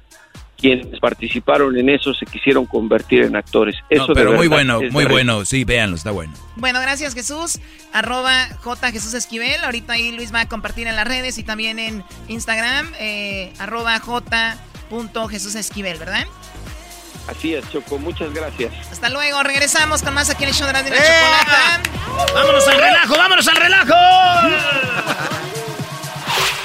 quienes 0.59 0.99
participaron 0.99 1.77
en 1.77 1.89
eso 1.89 2.13
se 2.13 2.25
quisieron 2.25 2.65
convertir 2.65 3.23
en 3.23 3.35
actores. 3.35 3.75
Eso 3.89 4.07
No, 4.07 4.13
de 4.13 4.13
pero 4.13 4.33
muy 4.33 4.47
bueno, 4.47 4.81
es 4.81 4.91
muy 4.91 5.05
bueno. 5.05 5.45
Sí, 5.45 5.63
véanlo, 5.63 5.95
está 5.95 6.11
bueno. 6.11 6.33
Bueno, 6.55 6.81
gracias 6.81 7.13
Jesús. 7.13 7.59
Arroba 7.93 8.49
J 8.61 8.91
Jesús 8.91 9.13
Esquivel. 9.13 9.63
Ahorita 9.63 9.93
ahí 9.93 10.11
Luis 10.11 10.33
va 10.33 10.41
a 10.41 10.47
compartir 10.47 10.87
en 10.87 10.95
las 10.95 11.07
redes 11.07 11.37
y 11.37 11.43
también 11.43 11.79
en 11.79 12.03
Instagram. 12.27 12.91
Eh, 12.99 13.53
arroba 13.59 13.97
J 13.99 14.57
punto 14.89 15.27
Jesús 15.27 15.55
Esquivel, 15.55 15.97
¿verdad? 15.97 16.25
Así 17.27 17.53
es, 17.53 17.69
Choco, 17.69 17.99
muchas 17.99 18.33
gracias. 18.33 18.73
Hasta 18.91 19.09
luego. 19.09 19.43
Regresamos 19.43 20.01
con 20.01 20.13
más 20.15 20.29
aquí 20.29 20.43
en 20.43 20.49
el 20.49 20.55
show 20.55 20.65
de 20.67 20.73
la, 20.73 20.83
de 20.83 20.89
la 20.89 20.97
chocolata. 20.97 22.33
¡Vámonos 22.33 22.67
al 22.67 22.77
relajo, 22.79 23.15
vámonos 23.17 23.47
al 23.47 23.55
relajo! 23.55 23.95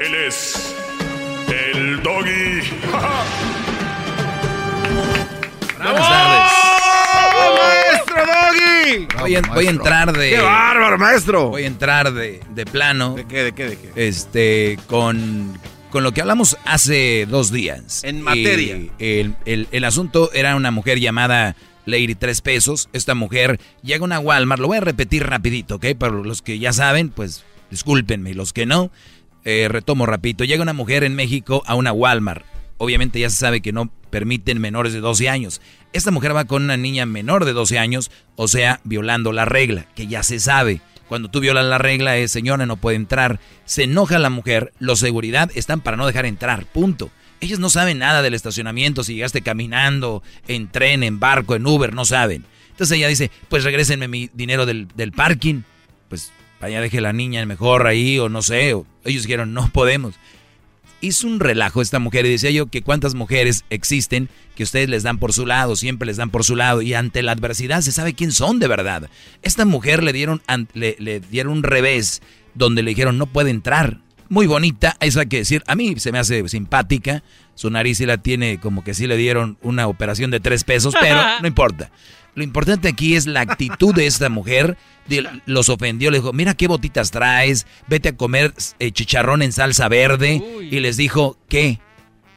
Él 0.00 0.14
es 0.14 0.74
el 1.48 2.02
doggy. 2.02 2.62
Buenas 5.76 6.08
tardes. 6.08 6.52
¡Maestro 7.58 8.26
Doggy! 8.26 9.06
Voy, 9.20 9.36
a, 9.36 9.40
voy 9.42 9.66
a 9.66 9.70
entrar 9.70 10.12
de. 10.16 10.30
¡Qué 10.30 10.40
bárbaro, 10.40 10.98
maestro! 10.98 11.48
Voy 11.50 11.64
a 11.64 11.66
entrar 11.66 12.12
de, 12.12 12.40
de 12.54 12.64
plano. 12.66 13.14
¿De 13.14 13.26
qué, 13.26 13.44
de 13.44 13.52
qué, 13.52 13.66
de 13.68 13.76
qué? 13.76 13.90
Este, 14.08 14.78
con, 14.86 15.58
con 15.90 16.02
lo 16.02 16.12
que 16.12 16.20
hablamos 16.22 16.56
hace 16.64 17.26
dos 17.28 17.50
días. 17.52 18.02
En 18.04 18.22
materia. 18.22 18.78
El, 18.98 19.36
el- 19.44 19.68
el 19.70 19.84
asunto 19.84 20.30
era 20.32 20.56
una 20.56 20.70
mujer 20.70 20.98
llamada 20.98 21.56
Lady 21.84 22.14
Tres 22.14 22.40
Pesos. 22.40 22.88
Esta 22.92 23.14
mujer 23.14 23.60
llega 23.82 24.00
a 24.02 24.04
una 24.04 24.18
Walmart. 24.18 24.60
Lo 24.60 24.68
voy 24.68 24.78
a 24.78 24.82
repetir 24.82 25.26
rapidito, 25.26 25.76
¿ok? 25.76 25.86
Para 25.98 26.12
los 26.14 26.40
que 26.42 26.58
ya 26.58 26.72
saben, 26.72 27.10
pues 27.10 27.44
discúlpenme. 27.70 28.30
Y 28.30 28.34
los 28.34 28.52
que 28.52 28.66
no, 28.66 28.90
eh, 29.44 29.68
retomo 29.68 30.06
rapidito. 30.06 30.44
Llega 30.44 30.62
una 30.62 30.72
mujer 30.72 31.04
en 31.04 31.14
México 31.14 31.62
a 31.66 31.74
una 31.74 31.92
Walmart. 31.92 32.44
Obviamente 32.78 33.20
ya 33.20 33.30
se 33.30 33.36
sabe 33.36 33.60
que 33.60 33.72
no 33.72 33.90
permiten 34.10 34.60
menores 34.60 34.92
de 34.92 35.00
12 35.00 35.28
años. 35.28 35.60
Esta 35.92 36.10
mujer 36.10 36.34
va 36.34 36.46
con 36.46 36.64
una 36.64 36.76
niña 36.76 37.06
menor 37.06 37.44
de 37.44 37.52
12 37.52 37.78
años, 37.78 38.10
o 38.36 38.48
sea, 38.48 38.80
violando 38.84 39.32
la 39.32 39.44
regla, 39.44 39.86
que 39.94 40.06
ya 40.06 40.22
se 40.22 40.40
sabe. 40.40 40.80
Cuando 41.08 41.28
tú 41.28 41.40
violas 41.40 41.66
la 41.66 41.78
regla 41.78 42.16
es, 42.16 42.30
señora, 42.30 42.66
no 42.66 42.76
puede 42.76 42.96
entrar. 42.96 43.40
Se 43.64 43.84
enoja 43.84 44.18
la 44.18 44.30
mujer, 44.30 44.72
los 44.78 45.00
seguridad 45.00 45.50
están 45.54 45.80
para 45.80 45.96
no 45.96 46.06
dejar 46.06 46.24
entrar, 46.24 46.66
punto. 46.66 47.10
Ellos 47.40 47.58
no 47.58 47.70
saben 47.70 47.98
nada 47.98 48.22
del 48.22 48.34
estacionamiento, 48.34 49.02
si 49.02 49.14
llegaste 49.14 49.42
caminando, 49.42 50.22
en 50.46 50.68
tren, 50.68 51.02
en 51.02 51.18
barco, 51.18 51.54
en 51.56 51.66
Uber, 51.66 51.94
no 51.94 52.04
saben. 52.04 52.44
Entonces 52.70 52.96
ella 52.96 53.08
dice, 53.08 53.30
pues 53.48 53.64
regrésenme 53.64 54.08
mi 54.08 54.30
dinero 54.34 54.66
del, 54.66 54.88
del 54.94 55.12
parking. 55.12 55.62
Pues 56.08 56.32
allá 56.60 56.80
deje 56.80 57.00
la 57.00 57.12
niña 57.12 57.44
mejor 57.46 57.86
ahí, 57.86 58.18
o 58.18 58.28
no 58.28 58.42
sé. 58.42 58.74
o- 58.74 58.86
ellos 59.04 59.22
dijeron, 59.24 59.52
no 59.54 59.68
podemos 59.72 60.14
hizo 61.02 61.26
un 61.26 61.40
relajo 61.40 61.80
esta 61.80 61.98
mujer 61.98 62.26
y 62.26 62.30
decía 62.30 62.50
yo 62.50 62.66
que 62.66 62.82
cuántas 62.82 63.14
mujeres 63.14 63.64
existen 63.70 64.28
que 64.54 64.62
ustedes 64.64 64.90
les 64.90 65.02
dan 65.02 65.16
por 65.16 65.32
su 65.32 65.46
lado, 65.46 65.74
siempre 65.74 66.04
les 66.04 66.18
dan 66.18 66.28
por 66.28 66.44
su 66.44 66.56
lado 66.56 66.82
y 66.82 66.92
ante 66.92 67.22
la 67.22 67.32
adversidad 67.32 67.80
se 67.80 67.90
sabe 67.90 68.12
quién 68.12 68.32
son 68.32 68.58
de 68.58 68.68
verdad. 68.68 69.08
Esta 69.40 69.64
mujer 69.64 70.02
le 70.02 70.12
dieron, 70.12 70.42
le, 70.74 70.96
le 70.98 71.20
dieron 71.20 71.54
un 71.54 71.62
revés 71.62 72.20
donde 72.54 72.82
le 72.82 72.90
dijeron 72.90 73.16
no 73.16 73.24
puede 73.24 73.48
entrar. 73.48 73.98
Muy 74.28 74.46
bonita, 74.46 74.96
eso 75.00 75.20
hay 75.20 75.26
que 75.26 75.38
decir. 75.38 75.62
A 75.66 75.74
mí 75.74 75.94
se 75.98 76.12
me 76.12 76.18
hace 76.18 76.46
simpática. 76.50 77.22
Su 77.54 77.70
nariz 77.70 77.96
sí 77.98 78.04
la 78.04 78.18
tiene 78.18 78.60
como 78.60 78.84
que 78.84 78.92
sí 78.92 79.06
le 79.06 79.16
dieron 79.16 79.56
una 79.62 79.86
operación 79.88 80.30
de 80.30 80.38
tres 80.40 80.64
pesos, 80.64 80.94
pero 81.00 81.18
no 81.40 81.48
importa. 81.48 81.90
Lo 82.34 82.44
importante 82.44 82.88
aquí 82.88 83.16
es 83.16 83.26
la 83.26 83.40
actitud 83.40 83.94
de 83.94 84.06
esta 84.06 84.28
mujer. 84.28 84.76
Los 85.46 85.68
ofendió, 85.68 86.10
le 86.10 86.18
dijo, 86.18 86.32
mira 86.32 86.54
qué 86.54 86.68
botitas 86.68 87.10
traes, 87.10 87.66
vete 87.88 88.10
a 88.10 88.16
comer 88.16 88.54
eh, 88.78 88.92
chicharrón 88.92 89.42
en 89.42 89.52
salsa 89.52 89.88
verde. 89.88 90.42
Y 90.70 90.80
les 90.80 90.96
dijo, 90.96 91.36
¿qué? 91.48 91.80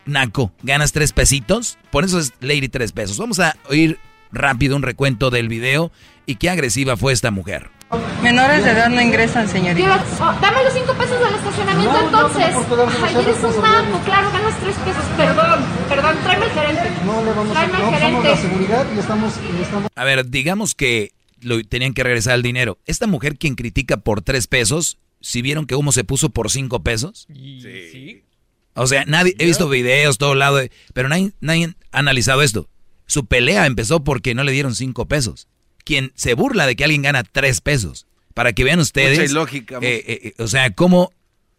Naco, 0.06 0.52
¿ganas 0.64 0.92
tres 0.92 1.14
pesitos? 1.14 1.78
Por 1.92 2.04
eso 2.04 2.20
es 2.20 2.34
Lady 2.42 2.68
tres 2.68 2.92
pesos. 2.92 3.18
Vamos 3.18 3.40
a 3.40 3.56
oír 3.70 4.00
rápido 4.32 4.76
un 4.76 4.82
recuento 4.82 5.30
del 5.30 5.48
video 5.48 5.92
y 6.26 6.36
qué 6.36 6.50
agresiva 6.50 6.98
fue 6.98 7.14
esta 7.14 7.32
mujer. 7.32 7.70
Menores 8.24 8.64
de 8.64 8.72
edad 8.72 8.90
no 8.90 9.00
ingresan, 9.02 9.48
señorita. 9.48 10.04
Oh, 10.20 10.34
dame 10.42 10.64
los 10.64 10.74
cinco 10.74 10.94
pesos 10.94 11.20
del 11.20 11.36
estacionamiento 11.36 12.00
entonces. 12.00 12.46
Ay, 13.04 13.16
eres 13.22 13.44
un 13.44 13.62
manco, 13.62 14.00
claro, 14.06 14.32
ganas 14.32 14.60
tres 14.60 14.76
pesos. 14.78 15.04
Perdón, 15.16 15.60
perdón, 15.90 16.18
tráeme 16.24 16.46
al 16.46 16.52
gerente. 16.52 16.92
No 17.06 17.24
le 17.24 17.32
vamos 17.34 17.50
a... 17.50 17.54
Tráeme 17.54 17.76
al 17.76 17.82
No 17.82 17.86
somos 17.86 18.00
gerente. 18.00 18.30
la 18.30 18.38
seguridad 18.38 18.88
y 18.96 19.00
estamos... 19.00 19.34
y 19.38 19.62
estamos... 19.62 19.92
A 19.96 20.04
ver, 20.06 20.28
digamos 20.30 20.74
que 20.74 21.12
lo, 21.42 21.62
tenían 21.64 21.94
que 21.94 22.04
regresar 22.04 22.34
el 22.36 22.42
dinero. 22.42 22.80
Esta 22.86 23.06
mujer 23.06 23.38
quien 23.38 23.54
critica 23.56 23.98
por 23.98 24.22
tres 24.22 24.48
pesos, 24.48 24.98
si 25.22 25.44
vieron 25.44 25.68
que 25.68 25.76
humo 25.76 25.92
se 25.92 26.04
puso 26.04 26.30
por 26.30 26.50
cinco 26.50 26.82
pesos. 26.82 27.28
Sí. 27.32 28.24
O 28.74 28.88
sea, 28.88 29.04
nadie, 29.06 29.36
he 29.38 29.46
visto 29.46 29.70
videos, 29.70 30.18
todo 30.18 30.34
lado, 30.34 30.56
de- 30.58 30.72
pero 30.96 31.10
nadie, 31.10 31.34
nadie 31.42 31.76
ha 31.92 32.00
analizado 32.00 32.42
esto. 32.42 32.70
Su 33.06 33.26
pelea 33.26 33.68
empezó 33.68 34.04
porque 34.04 34.34
no 34.34 34.44
le 34.44 34.52
dieron 34.52 34.74
cinco 34.74 35.06
pesos. 35.08 35.48
Quien 35.84 36.12
se 36.16 36.34
burla 36.34 36.66
de 36.66 36.76
que 36.76 36.84
alguien 36.84 37.02
gana 37.02 37.24
tres 37.24 37.62
pesos. 37.62 38.06
Para 38.34 38.54
que 38.54 38.64
vean 38.64 38.80
ustedes. 38.80 39.20
Mucha 39.20 39.32
ilógica, 39.32 39.78
eh, 39.82 40.04
eh, 40.08 40.20
eh, 40.38 40.44
o 40.44 40.48
sea, 40.48 40.70
cómo. 40.72 41.12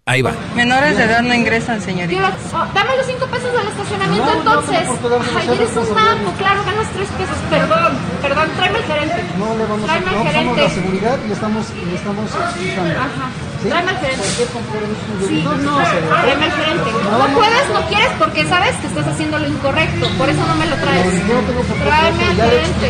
Ahí 0.06 0.20
va. 0.20 0.34
Menores 0.54 0.98
de 0.98 1.04
edad 1.04 1.22
no 1.22 1.32
ingresan, 1.32 1.80
señorita. 1.80 2.36
Oh, 2.52 2.66
dame 2.74 2.94
los 2.98 3.06
cinco 3.06 3.26
pesos 3.26 3.50
del 3.52 3.68
estacionamiento 3.68 4.26
No, 4.26 4.38
entonces. 4.38 4.86
no, 4.86 5.38
Ay, 5.38 5.48
eres 5.48 5.76
un 5.76 5.94
manco, 5.94 6.32
claro, 6.36 6.62
ganas 6.66 6.92
tres 6.92 7.08
pesos. 7.08 7.36
Perdón, 7.48 7.92
perdón, 8.20 8.50
tráeme 8.54 8.78
al 8.78 8.84
gerente. 8.84 9.24
No 9.38 9.56
le 9.56 9.64
vamos 9.64 9.82
a... 9.82 9.86
Tráeme 9.86 10.08
al 10.10 10.14
No 10.14 10.18
somos 10.20 10.32
gerente. 10.34 10.62
la 10.62 10.68
seguridad 10.70 11.18
y 11.26 11.32
estamos... 11.32 11.66
Y 11.90 11.94
estamos 11.94 12.30
explicando. 12.34 13.00
Ajá. 13.00 13.30
¿Sí? 13.64 13.68
Tráeme 13.70 13.90
al 13.90 13.98
gerente. 13.98 14.22
¿Por 14.22 14.36
qué 14.36 14.44
confiar 14.52 14.82
en 14.84 14.92
sus 14.94 15.28
Sí, 15.28 15.34
delitos? 15.34 15.58
no, 15.64 15.76
tráeme 15.80 16.44
al 16.44 16.52
gerente. 16.52 16.90
No, 17.04 17.10
No 17.18 17.28
no. 17.28 17.34
puedes, 17.34 17.64
no 17.72 17.80
quieres 17.88 18.10
porque 18.18 18.46
sabes 18.46 18.76
que 18.76 18.86
estás 18.86 19.06
haciendo 19.08 19.38
lo 19.38 19.48
incorrecto. 19.48 20.06
Por 20.18 20.28
eso 20.28 20.46
no 20.46 20.54
me 20.56 20.66
lo 20.66 20.76
traes. 20.76 21.06
No, 21.24 21.40
no 21.40 21.84
Tráeme 21.84 22.24
al 22.24 22.36
gerente. 22.36 22.86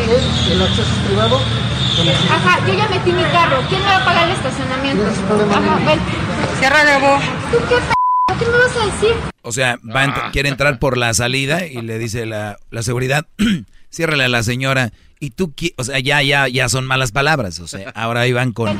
el 0.51 0.61
acceso 0.61 0.81
es 0.83 1.07
privado. 1.07 1.39
Ajá, 2.29 2.59
yo 2.67 2.73
ya 2.73 2.87
metí 2.89 3.11
mi 3.13 3.23
carro. 3.23 3.57
¿Quién 3.69 3.79
me 3.81 3.87
va 3.87 3.97
a 3.97 4.05
pagar 4.05 4.27
el 4.27 4.33
estacionamiento? 4.35 5.03
Ajá, 5.05 5.75
ven. 5.85 5.99
Cierra 6.59 6.83
de 6.83 6.97
voz. 6.99 7.21
¿Tú 7.51 7.57
qué 7.69 7.75
p 7.75 7.95
¿Qué 8.37 8.45
me 8.45 8.57
vas 8.57 8.75
a 8.75 8.85
decir? 8.85 9.15
O 9.43 9.51
sea, 9.53 9.77
va 9.95 10.01
a 10.01 10.05
ent- 10.07 10.31
quiere 10.31 10.49
entrar 10.49 10.77
por 10.79 10.97
la 10.97 11.13
salida 11.13 11.65
y 11.65 11.81
le 11.81 11.97
dice 11.99 12.25
la, 12.25 12.57
la 12.69 12.83
seguridad, 12.83 13.27
ciérrale 13.93 14.25
a 14.25 14.27
la 14.27 14.43
señora. 14.43 14.91
Y 15.21 15.29
tú, 15.29 15.53
o 15.77 15.83
sea, 15.85 15.99
ya, 15.99 16.21
ya, 16.21 16.49
ya 16.49 16.67
son 16.67 16.85
malas 16.85 17.13
palabras. 17.13 17.59
O 17.61 17.67
sea, 17.67 17.91
ahora 17.95 18.21
ahí 18.21 18.33
van 18.33 18.51
con. 18.51 18.77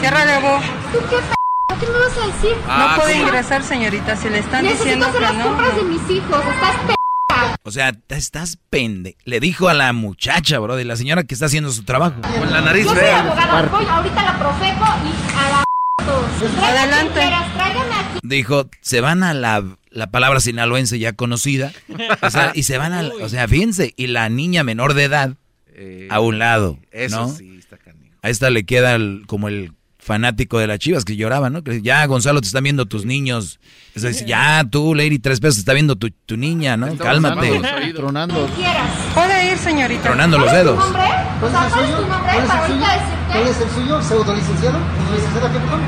Cierra 0.00 0.24
de 0.26 0.40
voz. 0.40 0.62
¿Tú 0.92 0.98
qué 1.10 1.16
p 1.16 1.34
¿Qué 1.80 1.86
me 1.86 1.98
vas 1.98 2.16
a 2.18 2.26
decir? 2.26 2.56
Ah, 2.66 2.94
no 2.96 3.02
puede 3.02 3.14
¿cómo? 3.14 3.26
ingresar, 3.28 3.62
señorita. 3.62 4.16
Si 4.16 4.28
le 4.30 4.38
están 4.38 4.64
Necesito 4.64 4.84
diciendo 4.84 5.06
hacer 5.06 5.18
que 5.20 5.26
las 5.26 5.34
no. 5.36 5.44
compras 5.44 5.70
no. 5.74 5.76
de 5.78 5.84
mis 5.84 6.10
hijos. 6.10 6.40
Estás 6.54 6.76
p 6.86 6.94
O 7.64 7.70
sea, 7.70 7.92
te 7.92 8.16
estás 8.16 8.58
pende. 8.70 9.16
Le 9.24 9.38
dijo 9.40 9.68
a 9.68 9.74
la 9.74 9.92
muchacha, 9.92 10.58
bro, 10.58 10.76
de 10.76 10.84
la 10.84 10.96
señora 10.96 11.24
que 11.24 11.34
está 11.34 11.46
haciendo 11.46 11.70
su 11.70 11.84
trabajo. 11.84 12.20
Con 12.38 12.50
la 12.52 12.60
nariz 12.62 12.84
Yo 12.86 12.94
soy 12.94 13.04
abogada. 13.06 13.62
Voy 13.62 13.84
ahorita 13.86 14.22
la 14.24 14.38
Profeco 14.38 14.84
y 15.04 15.36
a 15.36 15.50
la 15.50 15.64
todos. 16.04 16.54
Tráigame 16.56 16.92
a 16.94 17.00
quien 17.00 17.12
quieras, 17.12 17.54
tráigame 17.54 17.94
aquí. 17.94 18.18
Dijo, 18.22 18.68
se 18.80 19.00
van 19.00 19.22
a 19.22 19.34
la, 19.34 19.62
la 19.90 20.10
palabra 20.10 20.40
sinaloense 20.40 20.98
ya 20.98 21.12
conocida. 21.12 21.72
O 22.22 22.30
sea, 22.30 22.52
y 22.54 22.62
se 22.64 22.78
van 22.78 22.92
a, 22.92 23.02
o 23.22 23.28
sea, 23.28 23.46
fíjense, 23.46 23.92
y 23.96 24.06
la 24.08 24.28
niña 24.30 24.64
menor 24.64 24.94
de 24.94 25.04
edad 25.04 25.36
a 26.10 26.18
un 26.20 26.38
lado, 26.40 26.78
eso 26.90 27.20
¿no? 27.20 27.28
sí, 27.28 27.56
está 27.58 27.76
A 28.22 28.30
esta 28.30 28.50
le 28.50 28.64
queda 28.64 28.96
el- 28.96 29.22
como 29.28 29.46
el 29.46 29.72
fanático 30.08 30.58
de 30.58 30.66
las 30.66 30.78
chivas 30.78 31.04
que 31.04 31.16
lloraba, 31.16 31.50
¿no? 31.50 31.62
Que 31.62 31.82
ya, 31.82 32.04
Gonzalo, 32.06 32.40
te 32.40 32.46
están 32.46 32.64
viendo 32.64 32.86
tus 32.86 33.04
niños. 33.04 33.60
Eso 33.94 34.08
dice, 34.08 34.24
ya, 34.24 34.64
tú, 34.68 34.94
Lady, 34.94 35.18
tres 35.18 35.38
pesos, 35.38 35.56
te 35.56 35.60
está 35.60 35.74
viendo 35.74 35.96
tu, 35.96 36.10
tu 36.24 36.38
niña, 36.38 36.78
¿no? 36.78 36.96
Cálmate. 36.96 37.60
Tronando. 37.94 38.48
Puede 39.14 39.52
ir, 39.52 39.58
señorita. 39.58 40.02
Tronando 40.04 40.38
los 40.38 40.50
dedos. 40.50 40.82
¿Cuál 40.82 41.52
es 41.52 41.60
el 41.62 41.70
suyo? 41.70 42.06
¿Cuál 42.08 42.38
es 42.38 42.42
el 42.42 42.60
suyo? 42.66 42.86
¿Cuál 43.28 43.46
es 43.46 43.60
el 43.60 43.70
suyo? 43.70 44.02
¿Pseudolicenciado? 44.02 44.78
¿Licenciada 45.14 45.52
qué, 45.52 45.58
perdón? 45.58 45.82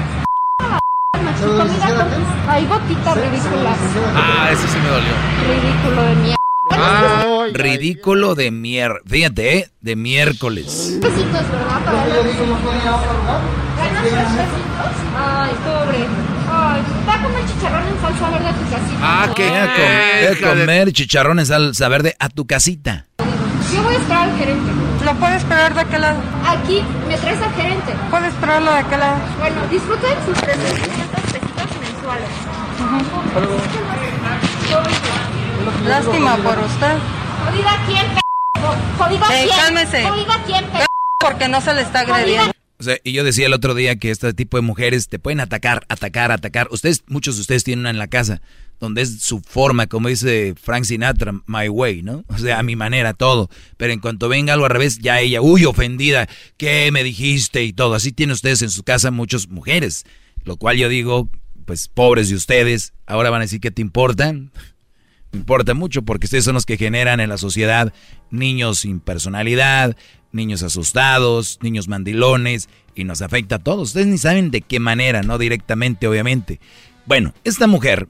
¿Pseudolicenciada 1.39 2.11
qué? 2.11 2.17
Ay, 2.49 2.67
gotita 2.67 3.15
ridícula. 3.15 3.75
Ah, 4.15 4.49
ese 4.53 4.69
sí 4.69 4.79
me 4.83 4.89
dolió. 4.91 5.15
Ridículo 5.49 6.03
de 6.03 6.15
mierda. 6.17 6.37
Ah, 6.73 7.47
ridículo 7.55 8.35
de 8.35 8.51
mier... 8.51 9.03
Fíjate, 9.07 9.59
¿eh? 9.59 9.71
De 9.81 9.97
miércoles. 9.97 10.99
Besitos, 11.01 11.33
¿verdad? 11.33 11.85
Para 11.85 12.05
No. 14.01 15.43
Ay, 15.43 15.51
pobre. 15.65 16.07
Ay, 16.53 16.83
va 17.09 17.15
a 17.15 17.23
comer 17.23 17.45
chicharrón 17.47 17.87
en 17.87 18.01
salsa 18.01 18.31
verde 18.31 18.49
a 18.49 18.53
tu 18.53 18.71
casita. 18.71 18.99
Ah, 19.03 19.23
a, 19.23 19.29
com- 19.29 19.37
ve 19.37 20.29
a 20.29 20.49
comer 20.51 20.93
chicharrones 20.93 21.49
salsa 21.49 21.89
verde 21.89 22.17
a 22.19 22.29
tu 22.29 22.47
casita. 22.47 23.05
Yo 23.73 23.83
voy 23.83 23.95
a 23.95 23.99
esperar 23.99 24.23
al 24.29 24.37
gerente. 24.37 24.71
¿Lo 25.05 25.15
puede 25.15 25.37
esperar 25.37 25.75
de 25.75 25.81
aquel 25.81 26.01
lado? 26.01 26.19
Aquí, 26.47 26.83
me 27.09 27.17
traes 27.19 27.41
al 27.43 27.53
gerente. 27.55 27.95
Puede 28.11 28.29
esperarlo 28.29 28.73
de 28.73 28.79
aquel 28.79 29.01
lado. 29.01 29.17
Bueno, 29.39 29.57
disfruten 29.71 30.13
sus 30.27 30.39
300 30.41 30.79
pesitos 30.79 31.69
mensuales. 31.81 32.29
Lástima 35.87 36.37
por 36.37 36.59
usted. 36.59 36.97
Jodida 37.47 37.71
quién, 37.87 38.07
p***. 38.15 38.21
Jodida 38.99 39.27
Eh, 39.33 39.45
quién. 39.47 39.57
cálmese. 39.59 40.03
Jodida 40.09 40.35
quién, 40.47 40.65
p***. 40.67 40.87
Porque 41.21 41.49
no 41.49 41.61
se 41.61 41.75
le 41.75 41.83
está 41.83 42.01
agrediendo. 42.01 42.53
O 42.81 42.83
sea, 42.83 42.97
y 43.05 43.13
yo 43.13 43.25
decía 43.25 43.47
el 43.47 43.53
otro 43.53 43.75
día 43.75 43.97
que 43.97 44.11
este 44.11 44.33
tipo 44.33 44.57
de 44.57 44.63
mujeres 44.63 45.09
te 45.09 45.19
pueden 45.19 45.41
atacar, 45.41 45.85
atacar, 45.91 46.33
atacar. 46.33 46.69
Ustedes, 46.71 47.05
muchos 47.09 47.37
de 47.37 47.43
ustedes 47.43 47.63
tienen 47.63 47.81
una 47.81 47.91
en 47.91 47.99
la 47.99 48.09
casa, 48.09 48.41
donde 48.81 49.03
es 49.03 49.21
su 49.21 49.43
forma, 49.43 49.87
como 49.87 50.09
dice 50.09 50.55
Frank 50.59 50.85
Sinatra, 50.85 51.35
my 51.47 51.69
way, 51.69 52.03
¿no? 52.03 52.25
O 52.29 52.39
sea, 52.39 52.59
a 52.59 52.63
mi 52.63 52.77
manera, 52.77 53.13
todo. 53.13 53.51
Pero 53.77 53.93
en 53.93 54.01
cuanto 54.01 54.31
venga 54.31 54.55
algo 54.55 54.65
al 54.65 54.71
revés, 54.71 54.99
ya 54.99 55.21
ella, 55.21 55.43
uy, 55.43 55.67
ofendida, 55.67 56.27
¿qué 56.57 56.91
me 56.91 57.05
dijiste? 57.05 57.63
Y 57.65 57.75
todo. 57.75 57.95
Así 57.95 58.13
tienen 58.13 58.33
ustedes 58.33 58.63
en 58.63 58.71
su 58.71 58.83
casa 58.83 59.11
muchas 59.11 59.49
mujeres. 59.49 60.07
Lo 60.45 60.57
cual 60.57 60.79
yo 60.79 60.89
digo, 60.89 61.29
pues 61.67 61.87
pobres 61.87 62.31
de 62.31 62.37
ustedes, 62.37 62.95
ahora 63.05 63.29
van 63.29 63.43
a 63.43 63.45
decir 63.45 63.61
que 63.61 63.71
te 63.71 63.83
importan. 63.83 64.53
Importa 65.33 65.75
mucho 65.75 66.03
porque 66.03 66.27
ustedes 66.27 66.45
son 66.45 66.55
los 66.55 66.67
que 66.67 66.77
generan 66.77 67.21
en 67.21 67.29
la 67.29 67.39
sociedad 67.39 67.93
niños 68.31 68.81
sin 68.81 69.01
personalidad, 69.01 69.97
niños 70.33 70.63
asustados, 70.63 71.59
niños 71.63 71.89
mandilones 71.89 72.69
y 72.95 73.05
nos 73.05 73.23
afecta 73.23 73.57
a 73.57 73.59
todos. 73.61 73.89
Ustedes 73.89 74.09
ni 74.09 74.19
saben 74.19 74.51
de 74.51 74.61
qué 74.61 74.81
manera, 74.81 75.23
no 75.23 75.39
directamente, 75.39 76.09
obviamente. 76.09 76.61
Bueno, 77.07 77.33
esta 77.45 77.67
mujer 77.67 78.09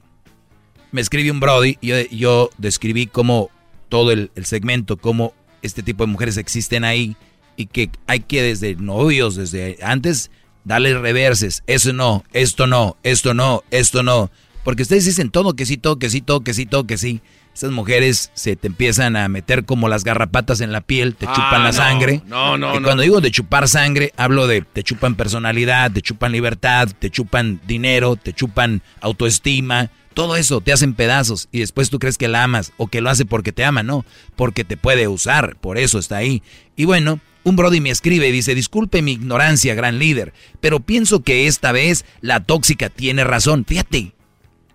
me 0.91 1.01
escribe 1.01 1.31
un 1.31 1.39
Brody 1.39 1.77
y 1.79 2.17
yo, 2.17 2.49
describí 2.57 3.07
cómo 3.07 3.49
todo 3.89 4.11
el, 4.11 4.31
el 4.35 4.45
segmento, 4.45 4.97
cómo 4.97 5.33
este 5.61 5.83
tipo 5.83 6.05
de 6.05 6.11
mujeres 6.11 6.37
existen 6.37 6.83
ahí 6.83 7.15
y 7.55 7.67
que 7.67 7.91
hay 8.07 8.21
que 8.21 8.41
desde 8.41 8.75
novios, 8.75 9.35
desde 9.35 9.77
antes, 9.81 10.31
darle 10.63 10.97
reverses. 10.97 11.63
Eso 11.67 11.93
no, 11.93 12.23
esto 12.33 12.67
no, 12.67 12.97
esto 13.03 13.33
no, 13.33 13.63
esto 13.71 14.03
no. 14.03 14.31
Porque 14.63 14.83
ustedes 14.83 15.05
dicen 15.05 15.29
todo 15.31 15.53
que 15.55 15.65
sí, 15.65 15.77
todo 15.77 15.97
que 15.97 16.09
sí, 16.09 16.21
todo 16.21 16.41
que 16.41 16.53
sí, 16.53 16.65
todo 16.65 16.85
que 16.85 16.97
sí. 16.97 17.21
Esas 17.53 17.71
mujeres 17.71 18.31
se 18.33 18.55
te 18.55 18.67
empiezan 18.67 19.17
a 19.17 19.27
meter 19.27 19.65
como 19.65 19.89
las 19.89 20.03
garrapatas 20.05 20.61
en 20.61 20.71
la 20.71 20.79
piel, 20.81 21.15
te 21.15 21.25
Ah, 21.27 21.33
chupan 21.35 21.63
la 21.63 21.71
no, 21.71 21.73
sangre. 21.73 22.21
no, 22.27 22.57
no, 22.57 22.75
Y 22.75 22.77
no. 22.79 22.83
cuando 22.83 23.03
digo 23.03 23.19
de 23.19 23.29
chupar 23.31 23.67
sangre, 23.67 24.13
hablo 24.15 24.47
de 24.47 24.61
te 24.61 24.83
chupan 24.83 25.15
personalidad, 25.15 25.91
te 25.91 26.01
chupan 26.01 26.31
libertad, 26.31 26.87
te 26.97 27.09
chupan 27.09 27.59
dinero, 27.67 28.15
te 28.15 28.31
chupan 28.33 28.81
autoestima. 29.01 29.89
Todo 30.13 30.35
eso 30.35 30.59
te 30.61 30.73
hacen 30.73 30.93
pedazos 30.93 31.47
y 31.51 31.59
después 31.59 31.89
tú 31.89 31.97
crees 31.99 32.17
que 32.17 32.27
la 32.27 32.43
amas 32.43 32.73
o 32.77 32.87
que 32.87 33.01
lo 33.01 33.09
hace 33.09 33.25
porque 33.25 33.51
te 33.53 33.63
ama, 33.63 33.81
no, 33.81 34.05
porque 34.35 34.63
te 34.65 34.75
puede 34.77 35.07
usar, 35.07 35.55
por 35.57 35.77
eso 35.77 35.99
está 35.99 36.17
ahí. 36.17 36.43
Y 36.75 36.83
bueno, 36.85 37.19
un 37.43 37.55
Brody 37.55 37.79
me 37.81 37.89
escribe 37.91 38.27
y 38.27 38.31
dice, 38.33 38.53
disculpe 38.53 39.01
mi 39.01 39.13
ignorancia, 39.13 39.73
gran 39.73 39.99
líder, 39.99 40.33
pero 40.59 40.81
pienso 40.81 41.21
que 41.23 41.47
esta 41.47 41.71
vez 41.71 42.03
la 42.19 42.41
tóxica 42.41 42.89
tiene 42.89 43.23
razón. 43.23 43.63
Fíjate, 43.65 44.11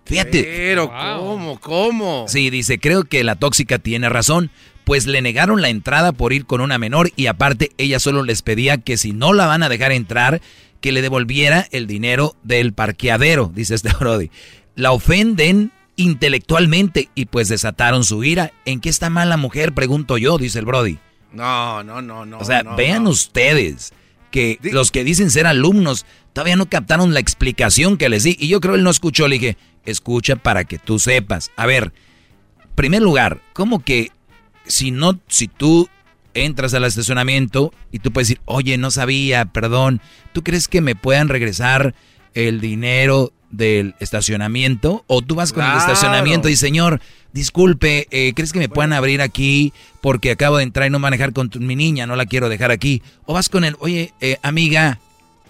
fíjate. 0.07 0.43
Pero, 0.43 0.89
¿cómo? 0.89 1.59
¿Cómo? 1.59 2.25
Sí, 2.27 2.49
dice, 2.49 2.79
creo 2.79 3.03
que 3.03 3.23
la 3.23 3.35
tóxica 3.35 3.79
tiene 3.79 4.09
razón, 4.09 4.49
pues 4.83 5.05
le 5.05 5.21
negaron 5.21 5.61
la 5.61 5.69
entrada 5.69 6.11
por 6.11 6.33
ir 6.33 6.45
con 6.45 6.61
una 6.61 6.77
menor 6.77 7.11
y 7.15 7.27
aparte 7.27 7.71
ella 7.77 7.99
solo 7.99 8.23
les 8.23 8.41
pedía 8.41 8.77
que 8.77 8.97
si 8.97 9.11
no 9.11 9.33
la 9.33 9.45
van 9.45 9.63
a 9.63 9.69
dejar 9.69 9.91
entrar, 9.91 10.41
que 10.81 10.91
le 10.91 11.01
devolviera 11.01 11.67
el 11.71 11.87
dinero 11.87 12.35
del 12.43 12.73
parqueadero, 12.73 13.51
dice 13.53 13.75
este 13.75 13.91
Brody. 13.99 14.31
La 14.75 14.91
ofenden 14.91 15.71
intelectualmente 15.95 17.09
y 17.15 17.25
pues 17.25 17.49
desataron 17.49 18.03
su 18.03 18.23
ira. 18.23 18.53
¿En 18.65 18.79
qué 18.79 18.89
está 18.89 19.09
mal 19.09 19.29
la 19.29 19.37
mujer? 19.37 19.73
Pregunto 19.73 20.17
yo, 20.17 20.37
dice 20.37 20.59
el 20.59 20.65
Brody. 20.65 20.99
No, 21.33 21.83
no, 21.83 22.01
no, 22.01 22.25
no. 22.25 22.37
O 22.39 22.45
sea, 22.45 22.63
no, 22.63 22.75
vean 22.75 23.03
no. 23.03 23.09
ustedes 23.09 23.91
que 24.31 24.59
los 24.61 24.91
que 24.91 25.03
dicen 25.03 25.31
ser 25.31 25.47
alumnos 25.47 26.05
todavía 26.33 26.55
no 26.55 26.67
captaron 26.67 27.13
la 27.13 27.19
explicación 27.19 27.97
que 27.97 28.09
les 28.09 28.23
di. 28.23 28.35
Y 28.39 28.47
yo 28.47 28.59
creo 28.59 28.75
él 28.75 28.83
no 28.83 28.89
escuchó. 28.89 29.27
Le 29.27 29.39
dije, 29.39 29.57
escucha 29.85 30.35
para 30.35 30.63
que 30.65 30.77
tú 30.77 30.99
sepas. 30.99 31.51
A 31.55 31.65
ver, 31.65 31.93
primer 32.75 33.01
lugar, 33.01 33.41
¿cómo 33.53 33.83
que 33.83 34.11
si 34.65 34.91
no, 34.91 35.19
si 35.27 35.47
tú 35.47 35.89
entras 36.33 36.73
al 36.73 36.85
estacionamiento 36.85 37.73
y 37.91 37.99
tú 37.99 38.11
puedes 38.11 38.27
decir, 38.29 38.41
oye, 38.45 38.77
no 38.77 38.91
sabía, 38.91 39.45
perdón, 39.45 40.01
¿tú 40.33 40.43
crees 40.43 40.67
que 40.67 40.81
me 40.81 40.95
puedan 40.95 41.29
regresar 41.29 41.95
el 42.33 42.61
dinero 42.61 43.33
del 43.51 43.95
estacionamiento? 43.99 45.03
O 45.07 45.21
tú 45.21 45.35
vas 45.35 45.53
con 45.53 45.63
el 45.65 45.77
estacionamiento 45.77 46.49
y 46.49 46.55
señor, 46.55 47.01
disculpe, 47.33 48.07
eh, 48.11 48.33
¿crees 48.35 48.51
que 48.53 48.59
me 48.59 48.69
puedan 48.69 48.93
abrir 48.93 49.21
aquí 49.21 49.73
porque 50.01 50.31
acabo 50.31 50.57
de 50.57 50.63
entrar 50.63 50.87
y 50.87 50.89
no 50.89 50.99
manejar 50.99 51.33
con 51.33 51.49
tu- 51.49 51.59
mi 51.59 51.75
niña, 51.75 52.05
no 52.07 52.15
la 52.15 52.25
quiero 52.25 52.49
dejar 52.49 52.71
aquí? 52.71 53.01
O 53.25 53.33
vas 53.33 53.49
con 53.49 53.63
el, 53.63 53.75
oye, 53.79 54.13
eh, 54.21 54.37
amiga, 54.41 54.99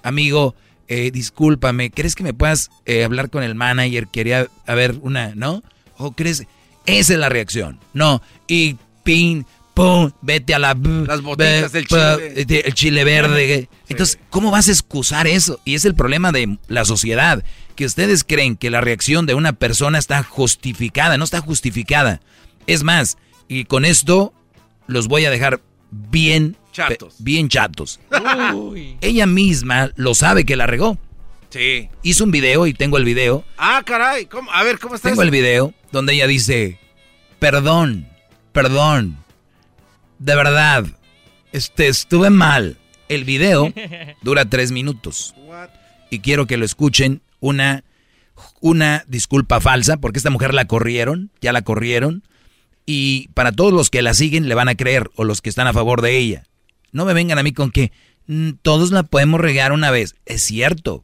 amigo, 0.04 0.56
eh, 0.88 1.12
discúlpame, 1.12 1.92
¿crees 1.92 2.16
que 2.16 2.24
me 2.24 2.34
puedas 2.34 2.70
eh, 2.86 3.04
hablar 3.04 3.30
con 3.30 3.44
el 3.44 3.56
manager? 3.56 4.08
Quería 4.08 4.48
haber 4.66 4.96
una, 5.02 5.34
¿no? 5.36 5.64
¿O 5.98 6.12
crees? 6.12 6.46
Esa 6.86 7.14
es 7.14 7.20
la 7.20 7.30
reacción. 7.30 7.80
No, 7.94 8.22
y 8.48 8.78
pin, 9.04 9.46
pum, 9.74 10.12
vete 10.22 10.54
a 10.56 10.60
la... 10.60 10.74
Las 11.08 11.22
botitas 11.22 11.72
del 11.74 11.88
chile. 11.88 12.46
El 12.66 12.74
chile 12.74 13.04
verde. 13.04 13.70
Entonces, 13.90 14.18
¿cómo 14.30 14.52
vas 14.52 14.68
a 14.70 14.72
excusar 14.72 15.28
eso? 15.28 15.60
Y 15.66 15.76
es 15.76 15.84
el 15.86 15.96
problema 15.96 16.32
de 16.32 16.58
la 16.68 16.86
sociedad, 16.86 17.44
que 17.78 17.86
ustedes 17.86 18.26
creen 18.26 18.58
que 18.58 18.70
la 18.70 18.82
reacción 18.82 19.26
de 19.26 19.36
una 19.36 19.54
persona 19.54 20.00
está 20.00 20.24
justificada, 20.24 21.18
no 21.18 21.24
está 21.24 21.40
justificada. 21.40 22.20
Es 22.66 22.84
más, 22.84 23.18
y 23.48 23.64
con 23.64 23.86
esto 23.86 24.34
los 24.88 25.08
voy 25.08 25.24
a 25.24 25.30
dejar 25.30 25.62
bien 25.92 26.58
Chatos. 26.74 27.16
Bien 27.20 27.50
chatos. 27.50 28.00
Ella 29.02 29.26
misma 29.26 29.92
lo 29.96 30.14
sabe 30.14 30.46
que 30.46 30.56
la 30.56 30.68
regó. 30.68 31.00
Sí. 31.50 31.90
Hizo 32.04 32.24
un 32.24 32.30
video 32.32 32.68
y 32.68 32.74
tengo 32.74 32.98
el 32.98 33.04
video. 33.04 33.44
Ah, 33.58 33.82
caray. 33.84 34.28
¿Cómo? 34.28 34.52
A 34.52 34.64
ver, 34.64 34.78
¿cómo 34.78 34.94
está 34.94 35.10
Tengo 35.10 35.22
eso? 35.22 35.26
el 35.26 35.32
video 35.32 35.74
donde 35.92 36.14
ella 36.14 36.28
dice, 36.28 36.78
perdón, 37.40 38.08
perdón, 38.52 39.18
de 40.20 40.36
verdad, 40.36 40.86
este, 41.52 41.88
estuve 41.88 42.30
mal. 42.30 42.78
El 43.10 43.24
video 43.24 43.74
dura 44.22 44.46
tres 44.46 44.72
minutos. 44.72 45.34
Y 46.12 46.20
quiero 46.20 46.46
que 46.46 46.58
lo 46.58 46.66
escuchen 46.66 47.22
una, 47.40 47.84
una 48.62 49.04
disculpa 49.08 49.60
falsa, 49.62 49.98
porque 49.98 50.20
esta 50.20 50.30
mujer 50.30 50.54
la 50.54 50.66
corrieron, 50.66 51.32
ya 51.42 51.54
la 51.54 51.62
corrieron. 51.62 52.24
Y 52.86 53.28
para 53.34 53.52
todos 53.52 53.74
los 53.74 53.90
que 53.90 54.02
la 54.02 54.14
siguen 54.14 54.48
le 54.48 54.56
van 54.56 54.70
a 54.70 54.76
creer, 54.76 55.10
o 55.16 55.24
los 55.24 55.42
que 55.42 55.50
están 55.50 55.68
a 55.68 55.74
favor 55.74 56.02
de 56.02 56.18
ella. 56.18 56.44
No 56.92 57.06
me 57.06 57.14
vengan 57.14 57.38
a 57.38 57.44
mí 57.44 57.52
con 57.52 57.70
que 57.72 57.92
"Mm, 58.28 58.52
todos 58.62 58.92
la 58.92 59.04
podemos 59.04 59.42
regar 59.42 59.72
una 59.74 59.92
vez. 59.92 60.16
Es 60.26 60.42
cierto, 60.42 61.04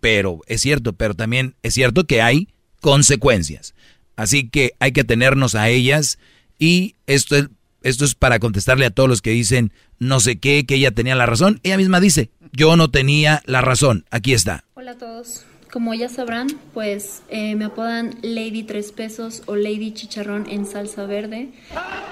pero 0.00 0.40
es 0.46 0.60
cierto, 0.60 0.92
pero 0.92 1.14
también 1.14 1.54
es 1.62 1.74
cierto 1.74 2.04
que 2.04 2.20
hay 2.20 2.48
consecuencias. 2.80 3.74
Así 4.16 4.48
que 4.48 4.72
hay 4.78 4.92
que 4.92 5.00
atenernos 5.02 5.54
a 5.54 5.68
ellas 5.70 6.18
y 6.58 6.96
esto 7.06 7.36
es, 7.36 7.48
esto 7.82 8.04
es 8.04 8.14
para 8.14 8.38
contestarle 8.38 8.84
a 8.84 8.90
todos 8.90 9.08
los 9.08 9.22
que 9.22 9.30
dicen 9.30 9.72
no 9.98 10.20
sé 10.20 10.38
qué, 10.38 10.66
que 10.66 10.74
ella 10.74 10.90
tenía 10.90 11.14
la 11.14 11.26
razón. 11.26 11.60
Ella 11.62 11.76
misma 11.78 11.98
dice, 12.00 12.30
yo 12.52 12.76
no 12.76 12.90
tenía 12.90 13.40
la 13.46 13.60
razón. 13.62 14.04
Aquí 14.10 14.34
está. 14.34 14.64
Hola 14.74 14.92
a 14.92 14.98
todos. 14.98 15.44
Como 15.72 15.94
ya 15.94 16.10
sabrán, 16.10 16.48
pues 16.74 17.22
eh, 17.30 17.54
me 17.56 17.64
apodan 17.64 18.14
Lady 18.20 18.62
Tres 18.62 18.92
Pesos 18.92 19.42
o 19.46 19.56
Lady 19.56 19.92
Chicharrón 19.94 20.46
en 20.50 20.66
salsa 20.66 21.06
verde. 21.06 21.48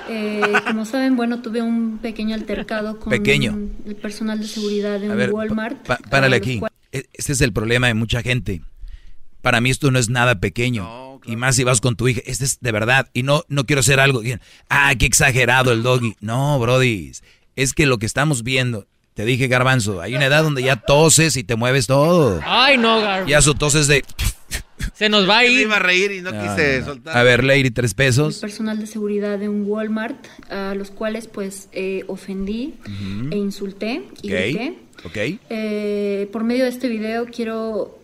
Eh, 0.09 0.41
como 0.66 0.87
saben, 0.87 1.15
bueno, 1.15 1.43
tuve 1.43 1.61
un 1.61 1.99
pequeño 1.99 2.35
altercado 2.35 2.99
con 2.99 3.11
Pequeño. 3.11 3.59
el 3.87 3.97
personal 3.97 4.41
de 4.41 4.47
seguridad 4.47 4.99
de 4.99 5.11
un 5.11 5.16
ver, 5.19 5.31
Walmart. 5.31 5.77
pa- 5.87 5.99
párale 6.09 6.37
aquí. 6.37 6.59
E- 6.91 7.05
Este 7.12 7.32
es 7.32 7.41
el 7.43 7.53
problema 7.53 7.87
de 7.89 7.95
mucha 7.95 8.23
gente. 8.23 8.62
Para 9.43 9.61
mí 9.61 9.69
esto 9.69 9.91
no 9.91 9.99
es 9.99 10.09
nada 10.09 10.41
pequeño. 10.41 11.19
Y 11.27 11.37
más 11.37 11.57
si 11.57 11.65
vas 11.65 11.82
con 11.82 11.97
tu 11.97 12.09
hija. 12.09 12.23
Este 12.24 12.47
es 12.47 12.61
de 12.61 12.73
verdad. 12.73 13.11
Y 13.12 13.24
no, 13.24 13.45
no 13.49 13.66
quiero 13.66 13.81
hacer 13.81 14.01
algo. 14.01 14.23
Ah, 14.70 14.95
qué 14.99 15.05
exagerado 15.05 15.70
el 15.73 15.82
doggy. 15.82 16.15
No, 16.20 16.59
Brody. 16.59 17.12
Es 17.57 17.74
que 17.74 17.85
lo 17.85 17.99
que 17.99 18.07
estamos 18.07 18.43
viendo. 18.43 18.87
Te 19.20 19.26
dije, 19.26 19.48
Garbanzo, 19.48 20.01
hay 20.01 20.14
una 20.14 20.24
edad 20.24 20.42
donde 20.42 20.62
ya 20.62 20.76
toses 20.76 21.36
y 21.36 21.44
te 21.44 21.55
mueves 21.55 21.86
todo. 21.86 22.40
Ay, 22.42 22.78
no, 22.78 23.02
Garbanzo. 23.02 23.28
Ya 23.28 23.42
su 23.42 23.52
toses 23.55 23.86
de... 23.86 24.02
Se 24.94 25.10
nos 25.10 25.28
va 25.28 25.38
a 25.38 25.44
ir. 25.44 25.60
iba 25.60 25.76
a 25.76 25.78
reír 25.78 26.10
y 26.10 26.22
no, 26.22 26.30
quise 26.30 26.82
soltar. 26.82 27.14
A 27.18 27.22
ver, 27.22 27.44
Lady, 27.44 27.70
tres 27.70 27.92
pesos. 27.92 28.38
personal 28.38 28.78
de 28.80 28.86
seguridad 28.86 29.38
de 29.38 29.51
un 29.51 29.64
Walmart, 29.66 30.16
a 30.51 30.74
los 30.74 30.90
cuales 30.90 31.26
pues 31.26 31.68
eh, 31.72 32.02
ofendí 32.06 32.76
Ujú. 32.86 33.28
e 33.30 33.36
insulté 33.36 34.05
y 34.22 34.32
Ok. 34.32 34.38
grité. 34.40 34.78
Ok. 35.05 35.16
Eh, 35.51 36.28
por 36.32 36.44
medio 36.44 36.64
de 36.64 36.70
este 36.70 36.88
video 36.88 37.26
quiero 37.26 37.99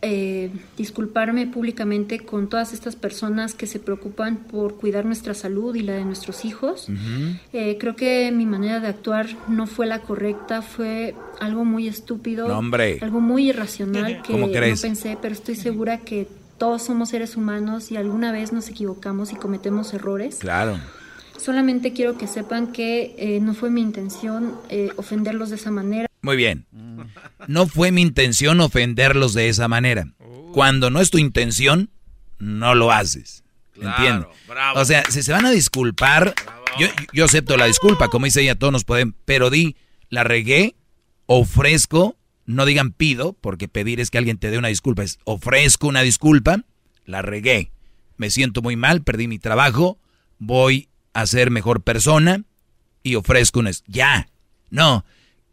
eh, 0.00 0.50
disculparme 0.76 1.46
públicamente 1.46 2.20
con 2.20 2.48
todas 2.48 2.72
estas 2.72 2.94
personas 2.94 3.54
que 3.54 3.66
se 3.66 3.80
preocupan 3.80 4.36
por 4.36 4.76
cuidar 4.76 5.04
nuestra 5.04 5.34
salud 5.34 5.74
y 5.74 5.82
la 5.82 5.94
de 5.94 6.04
nuestros 6.04 6.44
hijos. 6.44 6.88
Eh, 7.52 7.76
creo 7.80 7.96
que 7.96 8.30
mi 8.30 8.46
manera 8.46 8.78
de 8.80 8.88
actuar 8.88 9.26
no 9.48 9.66
fue 9.66 9.86
la 9.86 10.02
correcta, 10.02 10.62
fue 10.62 11.14
algo 11.40 11.64
muy 11.64 11.88
estúpido, 11.88 12.46
No, 12.46 12.58
hombre. 12.58 12.98
algo 13.00 13.20
muy 13.20 13.48
irracional 13.48 14.22
que 14.22 14.32
¿Cómo 14.32 14.46
no 14.46 14.52
pensé, 14.52 15.18
pero 15.20 15.34
estoy 15.34 15.56
segura 15.56 15.98
que 15.98 16.28
todos 16.58 16.82
somos 16.82 17.10
seres 17.10 17.36
humanos 17.36 17.90
y 17.90 17.96
alguna 17.96 18.32
vez 18.32 18.52
nos 18.52 18.68
equivocamos 18.68 19.32
y 19.32 19.36
cometemos 19.36 19.94
errores. 19.94 20.36
Claro. 20.36 20.78
Solamente 21.36 21.92
quiero 21.92 22.18
que 22.18 22.26
sepan 22.26 22.72
que 22.72 23.14
eh, 23.16 23.40
no 23.40 23.54
fue 23.54 23.70
mi 23.70 23.80
intención 23.80 24.54
eh, 24.68 24.90
ofenderlos 24.96 25.50
de 25.50 25.56
esa 25.56 25.70
manera. 25.70 26.07
Muy 26.22 26.36
bien. 26.36 26.66
No 27.46 27.66
fue 27.66 27.92
mi 27.92 28.02
intención 28.02 28.60
ofenderlos 28.60 29.34
de 29.34 29.48
esa 29.48 29.68
manera. 29.68 30.08
Cuando 30.52 30.90
no 30.90 31.00
es 31.00 31.10
tu 31.10 31.18
intención, 31.18 31.90
no 32.38 32.74
lo 32.74 32.90
haces. 32.92 33.44
¿Entiendes? 33.80 34.28
O 34.74 34.84
sea, 34.84 35.04
si 35.08 35.22
se 35.22 35.32
van 35.32 35.46
a 35.46 35.50
disculpar, 35.50 36.34
yo, 36.78 36.88
yo 37.12 37.24
acepto 37.24 37.56
la 37.56 37.66
disculpa, 37.66 38.08
como 38.08 38.24
dice 38.24 38.42
ella, 38.42 38.56
todos 38.56 38.72
nos 38.72 38.84
podemos, 38.84 39.14
pero 39.24 39.50
di, 39.50 39.76
la 40.08 40.24
regué, 40.24 40.74
ofrezco, 41.26 42.16
no 42.44 42.64
digan 42.64 42.92
pido, 42.92 43.34
porque 43.34 43.68
pedir 43.68 44.00
es 44.00 44.10
que 44.10 44.18
alguien 44.18 44.38
te 44.38 44.50
dé 44.50 44.58
una 44.58 44.68
disculpa, 44.68 45.04
es 45.04 45.18
ofrezco 45.24 45.86
una 45.86 46.02
disculpa, 46.02 46.64
la 47.04 47.22
regué, 47.22 47.70
me 48.16 48.30
siento 48.30 48.62
muy 48.62 48.74
mal, 48.74 49.02
perdí 49.02 49.28
mi 49.28 49.38
trabajo, 49.38 49.98
voy 50.38 50.88
a 51.12 51.26
ser 51.26 51.50
mejor 51.50 51.82
persona 51.82 52.42
y 53.02 53.14
ofrezco 53.14 53.60
una... 53.60 53.70
Ya, 53.86 54.28
no, 54.70 55.04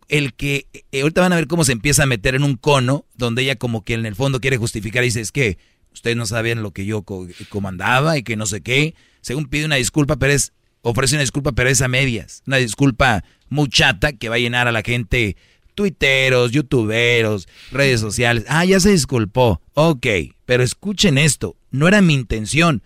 el 0.10 0.34
que 0.34 0.68
eh, 0.92 1.02
ahorita 1.02 1.22
van 1.22 1.34
a 1.34 1.38
ver 1.38 1.48
cómo 1.48 1.64
se 1.64 1.72
empieza 1.72 2.04
a 2.04 2.08
meter 2.08 2.36
en 2.36 2.44
un 2.44 2.56
cono 2.58 3.06
donde 3.16 3.42
ella 3.44 3.56
como 3.56 3.84
que 3.84 3.94
en 3.94 4.06
el 4.06 4.16
fondo 4.16 4.40
quiere 4.40 4.58
justificar 4.58 5.04
y 5.04 5.08
dice 5.08 5.22
es 5.22 5.32
que 5.32 5.58
ustedes 5.94 6.16
no 6.18 6.26
sabían 6.26 6.62
lo 6.64 6.72
que 6.72 6.86
yo 6.86 7.02
co- 7.04 7.28
comandaba 7.50 8.18
y 8.18 8.24
que 8.24 8.36
no 8.36 8.46
sé 8.46 8.62
qué. 8.62 8.96
Según 9.22 9.46
pide 9.48 9.66
una 9.66 9.76
disculpa, 9.78 10.18
pero 10.18 10.34
es, 10.34 10.54
ofrece 10.82 11.16
una 11.16 11.22
disculpa, 11.22 11.54
pero 11.54 11.70
es 11.70 11.82
a 11.82 11.88
medias. 11.88 12.44
Una 12.46 12.58
disculpa 12.58 13.24
muy 13.50 13.68
chata 13.70 14.14
que 14.14 14.30
va 14.30 14.36
a 14.36 14.40
llenar 14.40 14.68
a 14.68 14.72
la 14.72 14.82
gente, 14.84 15.36
tuiteros, 15.74 16.52
youtuberos, 16.52 17.48
redes 17.72 18.00
sociales. 18.02 18.46
Ah, 18.48 18.66
ya 18.66 18.80
se 18.80 18.92
disculpó. 18.92 19.62
Ok, 19.74 20.06
pero 20.46 20.64
escuchen 20.64 21.18
esto, 21.18 21.56
no 21.72 21.88
era 21.88 22.02
mi 22.02 22.14
intención. 22.14 22.84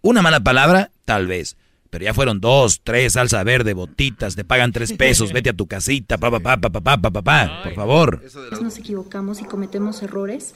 Una 0.00 0.20
mala 0.22 0.40
palabra, 0.42 0.90
tal 1.04 1.26
vez. 1.28 1.56
Pero 1.92 2.06
ya 2.06 2.14
fueron 2.14 2.40
dos, 2.40 2.80
tres, 2.82 3.12
salsa 3.12 3.44
verde, 3.44 3.74
botitas, 3.74 4.34
te 4.34 4.46
pagan 4.46 4.72
tres 4.72 4.94
pesos, 4.94 5.30
vete 5.34 5.50
a 5.50 5.52
tu 5.52 5.66
casita, 5.66 6.16
papá, 6.16 6.40
papá, 6.40 6.70
papá, 6.70 6.96
papá, 6.96 7.10
papá, 7.10 7.60
por 7.64 7.74
favor. 7.74 8.18
Pues 8.48 8.62
nos 8.62 8.78
equivocamos 8.78 9.42
y 9.42 9.44
cometemos 9.44 10.02
errores. 10.02 10.54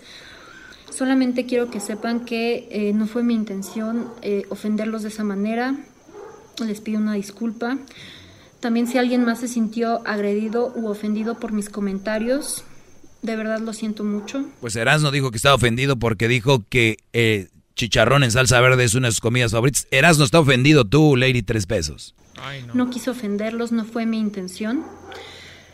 Solamente 0.88 1.44
quiero 1.44 1.70
que 1.70 1.78
sepan 1.78 2.24
que 2.24 2.68
eh, 2.70 2.94
no 2.94 3.06
fue 3.06 3.22
mi 3.22 3.34
intención 3.34 4.08
eh, 4.22 4.44
ofenderlos 4.48 5.02
de 5.02 5.10
esa 5.10 5.24
manera. 5.24 5.76
Les 6.64 6.80
pido 6.80 7.00
una 7.00 7.12
disculpa. 7.12 7.76
También 8.60 8.86
si 8.86 8.96
alguien 8.96 9.22
más 9.26 9.40
se 9.40 9.48
sintió 9.48 10.00
agredido 10.06 10.72
u 10.74 10.86
ofendido 10.86 11.38
por 11.38 11.52
mis 11.52 11.68
comentarios, 11.68 12.64
de 13.20 13.36
verdad 13.36 13.60
lo 13.60 13.74
siento 13.74 14.04
mucho. 14.04 14.46
Pues 14.62 14.74
Erasmo 14.74 15.10
dijo 15.10 15.30
que 15.30 15.36
estaba 15.36 15.54
ofendido 15.54 15.96
porque 15.96 16.28
dijo 16.28 16.64
que 16.70 16.96
eh, 17.12 17.48
chicharrón 17.76 18.24
en 18.24 18.32
salsa 18.32 18.60
verde 18.60 18.84
es 18.84 18.94
una 18.94 19.08
de 19.08 19.12
sus 19.12 19.20
comidas 19.20 19.52
favoritas. 19.52 19.86
Erasmo 19.90 20.24
está 20.24 20.40
ofendido 20.40 20.84
tú, 20.84 21.14
Lady 21.14 21.42
Tres 21.42 21.66
Pesos. 21.66 22.14
No 22.74 22.90
quise 22.90 23.10
ofenderlos, 23.10 23.70
no 23.72 23.84
fue 23.84 24.06
mi 24.06 24.18
intención. 24.18 24.84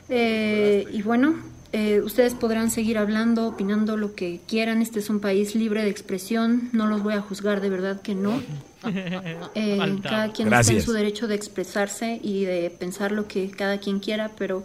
Eh, 0.08 0.86
y 0.92 1.02
bueno, 1.02 1.36
eh, 1.72 2.00
ustedes 2.04 2.34
podrán 2.34 2.70
seguir 2.70 2.98
hablando, 2.98 3.46
opinando 3.46 3.96
lo 3.96 4.14
que 4.14 4.40
quieran. 4.46 4.82
Este 4.82 4.98
es 4.98 5.08
un 5.10 5.20
país 5.20 5.54
libre 5.54 5.82
de 5.82 5.90
expresión. 5.90 6.68
No 6.72 6.86
los 6.86 7.02
voy 7.02 7.14
a 7.14 7.20
juzgar, 7.20 7.60
de 7.60 7.70
verdad 7.70 8.02
que 8.02 8.14
no. 8.14 8.42
Eh, 9.54 9.78
cada 10.02 10.32
quien 10.32 10.48
está 10.48 10.58
en 10.58 10.66
Gracias. 10.66 10.84
su 10.84 10.92
derecho 10.92 11.28
de 11.28 11.36
expresarse 11.36 12.18
y 12.20 12.44
de 12.44 12.68
pensar 12.68 13.12
lo 13.12 13.28
que 13.28 13.48
cada 13.48 13.78
quien 13.78 14.00
quiera, 14.00 14.32
pero 14.36 14.64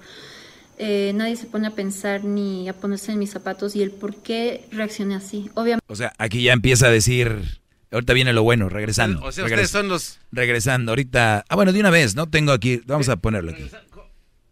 eh, 0.77 1.11
nadie 1.15 1.35
se 1.35 1.45
pone 1.47 1.67
a 1.67 1.71
pensar 1.71 2.23
ni 2.23 2.69
a 2.69 2.73
ponerse 2.73 3.11
en 3.11 3.19
mis 3.19 3.31
zapatos 3.31 3.75
y 3.75 3.81
el 3.81 3.91
por 3.91 4.15
qué 4.15 4.65
reaccioné 4.71 5.15
así. 5.15 5.49
Obviamente. 5.55 5.85
O 5.87 5.95
sea, 5.95 6.13
aquí 6.17 6.43
ya 6.43 6.53
empieza 6.53 6.87
a 6.87 6.91
decir. 6.91 7.59
Ahorita 7.89 8.11
viene 8.13 8.33
lo 8.33 8.43
bueno, 8.43 8.67
regresando. 8.69 9.23
O 9.23 9.31
sea, 9.31 9.45
regres- 9.45 9.53
ustedes 9.53 9.69
son 9.71 9.87
los... 9.87 10.19
Regresando, 10.31 10.91
ahorita. 10.91 11.45
Ah, 11.47 11.55
bueno, 11.55 11.71
de 11.71 11.79
una 11.79 11.89
vez, 11.89 12.15
¿no? 12.15 12.27
Tengo 12.27 12.51
aquí. 12.51 12.81
Vamos 12.85 13.07
a 13.07 13.15
ponerlo 13.15 13.51
aquí. 13.51 13.63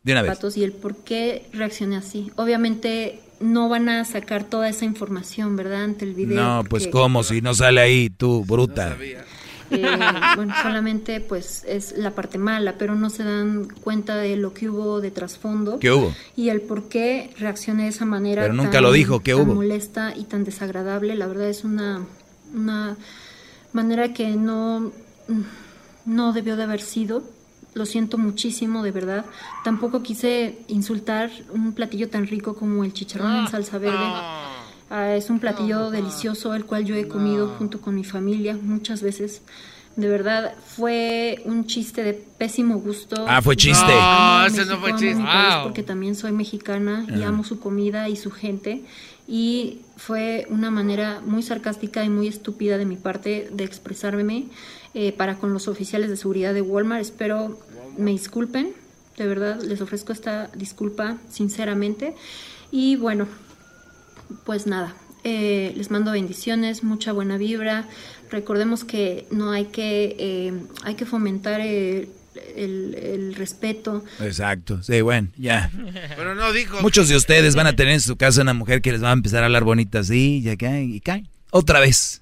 De 0.04 0.12
una 0.14 0.22
vez. 0.22 0.30
zapatos 0.32 0.56
y 0.56 0.64
el 0.64 0.72
por 0.72 1.04
qué 1.04 1.46
reaccioné 1.52 1.98
así. 1.98 2.32
Obviamente 2.38 3.20
no 3.42 3.68
van 3.68 3.90
a 3.90 4.06
sacar 4.06 4.46
toda 4.46 4.70
esa 4.70 4.86
información, 4.86 5.56
¿verdad? 5.58 5.84
Ante 5.84 6.06
el 6.06 6.14
video. 6.14 6.42
No, 6.42 6.64
pues 6.70 6.88
cómo, 6.88 7.24
si 7.24 7.42
no 7.42 7.54
sale 7.54 7.82
ahí 7.82 8.10
tú, 8.10 8.46
bruta. 8.46 8.96
Eh, 9.72 9.98
bueno, 10.36 10.54
solamente 10.62 11.20
pues 11.22 11.64
es 11.68 11.98
la 11.98 12.12
parte 12.12 12.38
mala, 12.38 12.76
pero 12.78 12.96
no 12.96 13.10
se 13.10 13.24
dan 13.24 13.68
cuenta 13.82 14.16
de 14.16 14.36
lo 14.38 14.54
que 14.54 14.70
hubo 14.70 15.02
de 15.02 15.12
trasfondo. 15.12 15.80
¿Qué 15.80 15.92
hubo? 15.92 16.14
Y 16.36 16.50
el 16.50 16.62
por 16.62 16.84
qué 16.90 17.34
reaccioné 17.40 17.84
de 17.84 17.90
esa 17.90 18.06
manera. 18.06 18.42
Pero 18.44 18.54
nunca 18.54 18.72
tan- 18.72 18.84
lo 18.84 18.92
dijo, 18.92 19.22
¿qué 19.22 19.34
tan 19.34 19.42
hubo? 19.42 19.56
molesta 19.56 20.14
y 20.16 20.26
tan 20.26 20.44
desagradable. 20.44 21.16
La 21.16 21.28
verdad 21.28 21.50
es 21.50 21.64
una, 21.64 22.02
una 22.54 22.96
manera 23.74 24.14
que 24.14 24.30
no, 24.36 24.92
no 26.06 26.34
debió 26.34 26.56
de 26.56 26.64
haber 26.64 26.82
sido. 26.82 27.24
Lo 27.74 27.86
siento 27.86 28.18
muchísimo, 28.18 28.84
de 28.84 28.92
verdad. 28.92 29.26
Tampoco 29.66 30.02
quise 30.02 30.60
insultar 30.70 31.30
un 31.52 31.74
platillo 31.74 32.08
tan 32.10 32.26
rico 32.26 32.56
como 32.56 32.86
el 32.86 32.94
chicharrón 32.94 33.36
en 33.36 33.48
salsa 33.50 33.78
verde. 33.80 33.98
Ah, 34.90 35.16
es 35.16 35.30
un 35.30 35.40
platillo 35.40 35.90
delicioso, 35.90 36.54
el 36.54 36.66
cual 36.66 36.86
yo 36.86 36.96
he 36.96 37.08
comido 37.08 37.48
junto 37.58 37.82
con 37.82 37.96
mi 37.96 38.04
familia 38.04 38.58
muchas 38.62 39.02
veces. 39.02 39.42
De 39.96 40.10
verdad, 40.10 40.54
fue 40.76 41.42
un 41.46 41.66
chiste 41.68 42.04
de 42.04 42.14
pésimo 42.14 42.80
gusto. 42.80 43.26
Ah, 43.28 43.42
fue 43.42 43.56
chiste. 43.56 43.94
No, 43.94 44.46
ese 44.46 44.66
no 44.66 44.78
fue 44.78 44.92
chiste. 44.92 45.16
Wow. 45.16 45.64
Porque 45.64 45.84
también 45.84 46.16
soy 46.16 46.34
mexicana 46.34 47.06
y 47.08 47.22
Ajá. 47.22 47.30
amo 47.30 47.44
su 47.46 47.60
comida 47.60 48.10
y 48.10 48.18
su 48.18 48.30
gente. 48.30 48.84
Y 49.28 49.80
fue 49.96 50.46
una 50.50 50.70
manera 50.70 51.22
muy 51.26 51.42
sarcástica 51.42 52.04
y 52.04 52.10
muy 52.10 52.28
estúpida 52.28 52.78
de 52.78 52.86
mi 52.86 52.98
parte 52.98 53.50
de 53.52 53.64
expresarme 53.64 54.48
eh, 54.94 55.14
para 55.14 55.38
con 55.38 55.54
los 55.54 55.68
oficiales 55.70 56.10
de 56.10 56.18
seguridad 56.18 56.54
de 56.54 56.62
Walmart. 56.62 57.02
Espero 57.02 57.58
me 57.98 58.12
disculpen. 58.12 58.74
De 59.18 59.28
verdad, 59.28 59.62
les 59.62 59.80
ofrezco 59.80 60.12
esta 60.12 60.48
disculpa 60.56 61.18
sinceramente. 61.30 62.16
Y 62.70 62.98
bueno, 62.98 63.28
pues 64.46 64.68
nada, 64.68 64.96
eh, 65.24 65.74
les 65.76 65.92
mando 65.92 66.12
bendiciones, 66.12 66.84
mucha 66.84 67.12
buena 67.14 67.38
vibra. 67.38 67.86
Recordemos 68.32 68.84
que 68.84 69.28
no 69.32 69.52
hay 69.52 69.66
que, 69.66 70.16
eh, 70.20 70.54
hay 70.84 70.96
que 70.96 71.06
fomentar 71.06 71.62
el, 71.62 72.10
el- 72.56 72.96
el 72.96 73.36
respeto. 73.36 74.04
Exacto. 74.20 74.82
Sí, 74.84 75.02
bueno, 75.02 75.30
ya. 75.38 75.72
Pero 76.18 76.36
no 76.36 76.52
dijo... 76.52 76.82
Muchos 76.82 77.08
de 77.08 77.16
ustedes 77.16 77.56
van 77.56 77.68
a 77.68 77.76
tener 77.76 77.94
en 77.94 78.02
su 78.02 78.16
casa 78.18 78.42
una 78.42 78.54
mujer 78.54 78.82
que 78.82 78.92
les 78.92 79.04
va 79.04 79.10
a 79.12 79.14
empezar 79.14 79.44
a 79.44 79.46
hablar 79.46 79.64
bonita 79.64 80.00
así, 80.00 80.42
ya 80.42 80.58
caen 80.58 80.94
y 80.94 81.00
caen. 81.00 81.28
Otra 81.52 81.80
vez. 81.80 82.22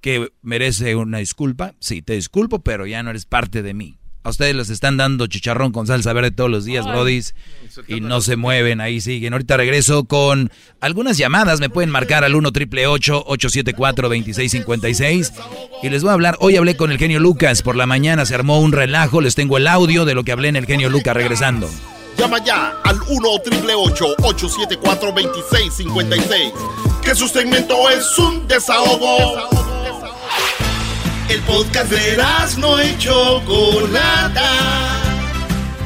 Que 0.00 0.30
merece 0.42 0.94
una 0.96 1.18
disculpa. 1.18 1.74
Sí, 1.80 2.02
te 2.02 2.12
disculpo, 2.14 2.60
pero 2.60 2.86
ya 2.86 3.02
no 3.02 3.10
eres 3.10 3.24
parte 3.26 3.62
de 3.62 3.74
mí. 3.74 3.96
A 4.24 4.30
ustedes 4.30 4.56
les 4.56 4.70
están 4.70 4.96
dando 4.96 5.26
chicharrón 5.26 5.70
con 5.70 5.86
salsa 5.86 6.14
verde 6.14 6.30
todos 6.30 6.50
los 6.50 6.64
días, 6.64 6.86
brodis. 6.86 7.34
Y 7.88 8.00
no 8.00 8.22
se 8.22 8.36
mueven, 8.36 8.80
ahí 8.80 9.02
siguen. 9.02 9.34
Ahorita 9.34 9.58
regreso 9.58 10.04
con 10.04 10.50
algunas 10.80 11.18
llamadas. 11.18 11.60
Me 11.60 11.68
pueden 11.68 11.90
marcar 11.90 12.24
al 12.24 12.34
1 12.34 12.50
triple 12.50 12.86
874 12.86 14.08
2656 14.08 15.32
Y 15.82 15.90
les 15.90 16.02
voy 16.02 16.08
a 16.08 16.14
hablar. 16.14 16.38
Hoy 16.40 16.56
hablé 16.56 16.74
con 16.74 16.90
el 16.90 16.96
genio 16.96 17.20
Lucas. 17.20 17.60
Por 17.60 17.76
la 17.76 17.84
mañana 17.84 18.24
se 18.24 18.34
armó 18.34 18.60
un 18.60 18.72
relajo. 18.72 19.20
Les 19.20 19.34
tengo 19.34 19.58
el 19.58 19.66
audio 19.66 20.06
de 20.06 20.14
lo 20.14 20.24
que 20.24 20.32
hablé 20.32 20.48
en 20.48 20.56
el 20.56 20.64
genio 20.64 20.88
Lucas 20.88 21.14
regresando. 21.14 21.68
Llama 22.16 22.42
ya 22.42 22.78
al 22.82 22.98
1 23.06 23.28
triple 23.44 23.74
874 23.74 25.12
2656. 25.12 26.52
Que 27.04 27.14
su 27.14 27.28
segmento 27.28 27.90
es 27.90 28.18
un 28.18 28.48
desahogo. 28.48 29.83
El 31.28 31.40
podcast 31.42 31.90
de 31.90 32.22
no 32.58 32.82
y 32.82 32.98
Chocolata. 32.98 34.50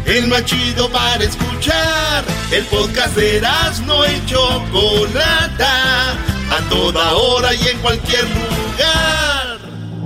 El 0.04 0.26
más 0.26 0.44
chido 0.44 0.90
para 0.90 1.22
escuchar. 1.22 2.24
El 2.50 2.64
podcast 2.64 3.14
de 3.14 3.40
no 3.86 4.04
y 4.06 4.26
Chocolata. 4.26 6.12
A 6.50 6.68
toda 6.68 7.14
hora 7.14 7.54
y 7.54 7.68
en 7.68 7.78
cualquier 7.78 8.24
lugar. 8.24 9.58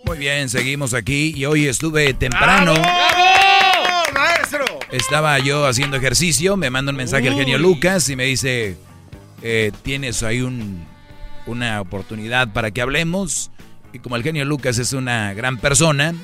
Muy 0.06 0.18
bien, 0.18 0.48
seguimos 0.48 0.94
aquí 0.94 1.34
y 1.36 1.44
hoy 1.44 1.68
estuve 1.68 2.14
temprano. 2.14 2.72
¡Bravo, 2.72 4.14
maestro! 4.14 4.64
Estaba 4.92 5.38
yo 5.40 5.68
haciendo 5.68 5.98
ejercicio, 5.98 6.56
me 6.56 6.70
manda 6.70 6.92
un 6.92 6.96
mensaje 6.96 7.28
el 7.28 7.36
genio 7.36 7.58
Lucas 7.58 8.08
y 8.08 8.16
me 8.16 8.24
dice, 8.24 8.78
eh, 9.42 9.74
tienes 9.84 10.24
ahí 10.24 10.40
un, 10.40 10.88
una 11.48 11.82
oportunidad 11.82 12.54
para 12.54 12.72
que 12.72 12.82
hablemos. 12.82 13.52
Y 13.92 14.00
como 14.00 14.16
el 14.16 14.24
genio 14.24 14.46
Lucas 14.46 14.78
es 14.78 14.94
una 14.94 15.34
gran 15.34 15.58
persona, 15.58 16.16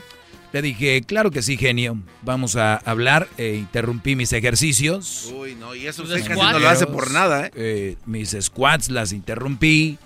le 0.56 0.62
dije, 0.62 1.02
claro 1.06 1.32
que 1.32 1.42
sí, 1.42 1.58
genio, 1.58 1.98
vamos 2.22 2.56
a 2.56 2.78
hablar. 2.78 3.28
E 3.38 3.56
interrumpí 3.56 4.16
mis 4.16 4.32
ejercicios. 4.32 5.32
Uy, 5.36 5.54
no, 5.56 5.76
y 5.76 5.86
eso 5.86 6.04
usted 6.04 6.26
casi 6.26 6.40
no 6.40 6.60
lo 6.60 6.70
hace 6.70 6.88
por 6.88 7.12
nada, 7.12 7.48
¿eh? 7.48 7.52
Eh, 7.56 7.96
mis 8.06 8.36
squats 8.40 8.90
las 8.90 9.12
interrumpí, 9.12 9.98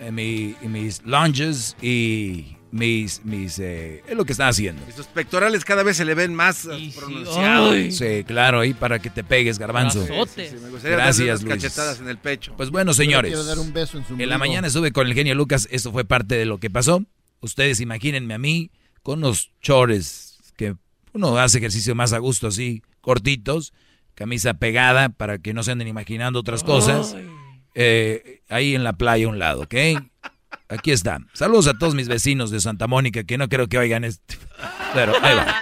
eh, 0.00 0.10
mi- 0.10 0.54
mis 0.66 1.02
lunges 1.04 1.76
y 1.82 2.56
mis... 2.70 3.22
mis 3.24 3.58
eh, 3.58 4.02
es 4.08 4.16
lo 4.16 4.24
que 4.24 4.32
estaba 4.32 4.48
haciendo. 4.48 4.80
Y 4.88 4.92
sus 4.92 5.06
pectorales 5.08 5.62
cada 5.66 5.82
vez 5.82 5.98
se 5.98 6.06
le 6.06 6.14
ven 6.14 6.34
más 6.34 6.64
eh, 6.64 6.90
pronunciados. 6.96 7.76
Sí, 7.94 8.24
claro, 8.26 8.60
ahí 8.60 8.72
para 8.72 9.00
que 9.00 9.10
te 9.10 9.22
pegues, 9.24 9.58
garbanzo. 9.58 10.06
Sí, 10.06 10.46
sí, 10.48 10.56
me 10.62 10.70
gustaría 10.70 10.96
Gracias, 10.96 11.42
Luis. 11.42 11.54
cachetadas 11.54 12.00
en 12.00 12.08
el 12.08 12.16
pecho. 12.16 12.54
Pues 12.56 12.70
bueno, 12.70 12.94
señores. 12.94 13.30
quiero 13.30 13.44
dar 13.44 13.58
un 13.58 13.74
beso 13.74 13.98
en 13.98 14.06
su 14.06 14.14
En 14.14 14.28
la 14.30 14.38
mañana 14.38 14.68
estuve 14.68 14.90
con 14.90 15.06
el 15.06 15.12
genio 15.12 15.34
Lucas, 15.34 15.68
esto 15.70 15.92
fue 15.92 16.06
parte 16.06 16.34
de 16.36 16.46
lo 16.46 16.56
que 16.58 16.70
pasó. 16.70 17.04
Ustedes 17.40 17.80
imagínense 17.80 18.32
a 18.32 18.38
mí 18.38 18.70
con 19.08 19.20
unos 19.20 19.52
chores 19.62 20.36
que 20.58 20.76
uno 21.14 21.38
hace 21.38 21.56
ejercicio 21.56 21.94
más 21.94 22.12
a 22.12 22.18
gusto 22.18 22.48
así, 22.48 22.82
cortitos, 23.00 23.72
camisa 24.14 24.52
pegada 24.52 25.08
para 25.08 25.38
que 25.38 25.54
no 25.54 25.62
se 25.62 25.72
anden 25.72 25.88
imaginando 25.88 26.38
otras 26.38 26.62
cosas. 26.62 27.16
Eh, 27.74 28.42
ahí 28.50 28.74
en 28.74 28.84
la 28.84 28.92
playa 28.92 29.24
a 29.24 29.30
un 29.30 29.38
lado, 29.38 29.62
¿ok? 29.62 29.74
Aquí 30.68 30.90
está. 30.90 31.20
Saludos 31.32 31.68
a 31.68 31.78
todos 31.78 31.94
mis 31.94 32.06
vecinos 32.06 32.50
de 32.50 32.60
Santa 32.60 32.86
Mónica 32.86 33.24
que 33.24 33.38
no 33.38 33.48
creo 33.48 33.66
que 33.66 33.78
oigan 33.78 34.04
este. 34.04 34.36
Pero 34.92 35.14
ahí 35.22 35.34
va. 35.34 35.56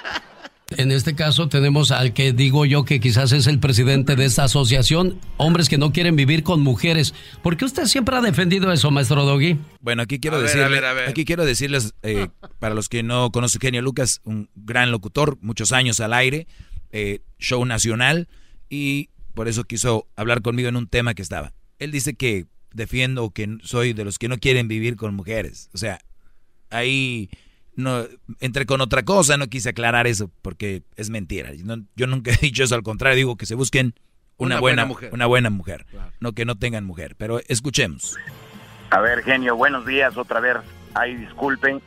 En 0.70 0.90
este 0.90 1.14
caso 1.14 1.48
tenemos 1.48 1.92
al 1.92 2.12
que 2.12 2.32
digo 2.32 2.64
yo 2.66 2.84
que 2.84 2.98
quizás 2.98 3.30
es 3.30 3.46
el 3.46 3.60
presidente 3.60 4.16
de 4.16 4.24
esta 4.24 4.44
asociación, 4.44 5.20
hombres 5.36 5.68
que 5.68 5.78
no 5.78 5.92
quieren 5.92 6.16
vivir 6.16 6.42
con 6.42 6.60
mujeres. 6.60 7.14
¿Por 7.40 7.56
qué 7.56 7.64
usted 7.64 7.84
siempre 7.84 8.16
ha 8.16 8.20
defendido 8.20 8.72
eso, 8.72 8.90
maestro 8.90 9.24
Doggy? 9.24 9.58
Bueno, 9.80 10.02
aquí 10.02 10.18
quiero 10.18 10.38
A 10.38 10.40
ver, 10.40 10.48
decirle- 10.48 10.64
a 10.64 10.68
ver, 10.68 10.84
a 10.84 10.92
ver. 10.92 11.08
aquí 11.08 11.24
quiero 11.24 11.44
decirles, 11.44 11.94
eh, 12.02 12.28
para 12.58 12.74
los 12.74 12.88
que 12.88 13.04
no 13.04 13.30
conocen 13.30 13.60
Genio 13.60 13.80
Lucas, 13.80 14.20
un 14.24 14.50
gran 14.56 14.90
locutor, 14.90 15.38
muchos 15.40 15.70
años 15.70 16.00
al 16.00 16.12
aire, 16.12 16.48
eh, 16.90 17.20
show 17.38 17.64
nacional, 17.64 18.26
y 18.68 19.10
por 19.34 19.46
eso 19.46 19.62
quiso 19.62 20.08
hablar 20.16 20.42
conmigo 20.42 20.68
en 20.68 20.74
un 20.74 20.88
tema 20.88 21.14
que 21.14 21.22
estaba. 21.22 21.52
Él 21.78 21.92
dice 21.92 22.14
que 22.14 22.46
defiendo 22.72 23.30
que 23.30 23.56
soy 23.62 23.92
de 23.92 24.04
los 24.04 24.18
que 24.18 24.26
no 24.28 24.38
quieren 24.38 24.66
vivir 24.66 24.96
con 24.96 25.14
mujeres. 25.14 25.70
O 25.74 25.78
sea, 25.78 26.00
ahí 26.70 27.30
no 27.76 28.04
entré 28.40 28.66
con 28.66 28.80
otra 28.80 29.04
cosa, 29.04 29.36
no 29.36 29.46
quise 29.48 29.68
aclarar 29.70 30.06
eso 30.06 30.30
porque 30.42 30.82
es 30.96 31.10
mentira. 31.10 31.50
No- 31.64 31.84
yo 31.94 32.06
nunca 32.06 32.30
he 32.34 32.36
dicho 32.38 32.64
eso, 32.64 32.74
al 32.74 32.82
contrario, 32.82 33.16
digo 33.16 33.36
que 33.36 33.46
se 33.46 33.54
busquen 33.54 33.94
una, 34.38 34.56
Una 34.56 34.60
buena, 34.60 34.82
buena 34.82 34.86
mujer. 34.86 35.14
Una 35.14 35.26
buena 35.26 35.50
mujer, 35.50 35.86
no 36.20 36.32
que 36.32 36.44
no 36.44 36.56
tengan 36.56 36.84
mujer. 36.84 37.14
Pero 37.16 37.40
escuchemos. 37.48 38.16
A 38.90 39.00
ver, 39.00 39.22
genio, 39.22 39.56
buenos 39.56 39.86
días 39.86 40.16
otra 40.16 40.40
vez. 40.40 40.56
Ay, 40.94 41.14
disculpen. 41.16 41.80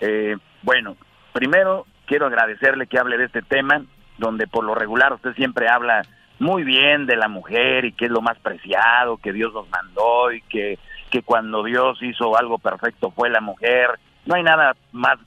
Eh, 0.00 0.36
bueno, 0.62 0.96
primero 1.32 1.86
quiero 2.06 2.26
agradecerle 2.26 2.86
que 2.86 2.98
hable 2.98 3.18
de 3.18 3.24
este 3.26 3.42
tema, 3.42 3.84
donde 4.18 4.46
por 4.46 4.64
lo 4.64 4.74
regular 4.74 5.12
usted 5.12 5.34
siempre 5.34 5.68
habla 5.68 6.02
muy 6.38 6.64
bien 6.64 7.06
de 7.06 7.16
la 7.16 7.28
mujer 7.28 7.84
y 7.84 7.92
que 7.92 8.06
es 8.06 8.10
lo 8.10 8.22
más 8.22 8.38
preciado, 8.38 9.18
que 9.18 9.32
Dios 9.32 9.52
nos 9.52 9.68
mandó 9.68 10.32
y 10.32 10.40
que, 10.42 10.78
que 11.10 11.22
cuando 11.22 11.62
Dios 11.62 11.98
hizo 12.02 12.36
algo 12.38 12.58
perfecto 12.58 13.10
fue 13.10 13.28
la 13.30 13.40
mujer. 13.40 13.90
No 14.26 14.34
hay 14.34 14.42
nada 14.42 14.76
más, 14.92 15.18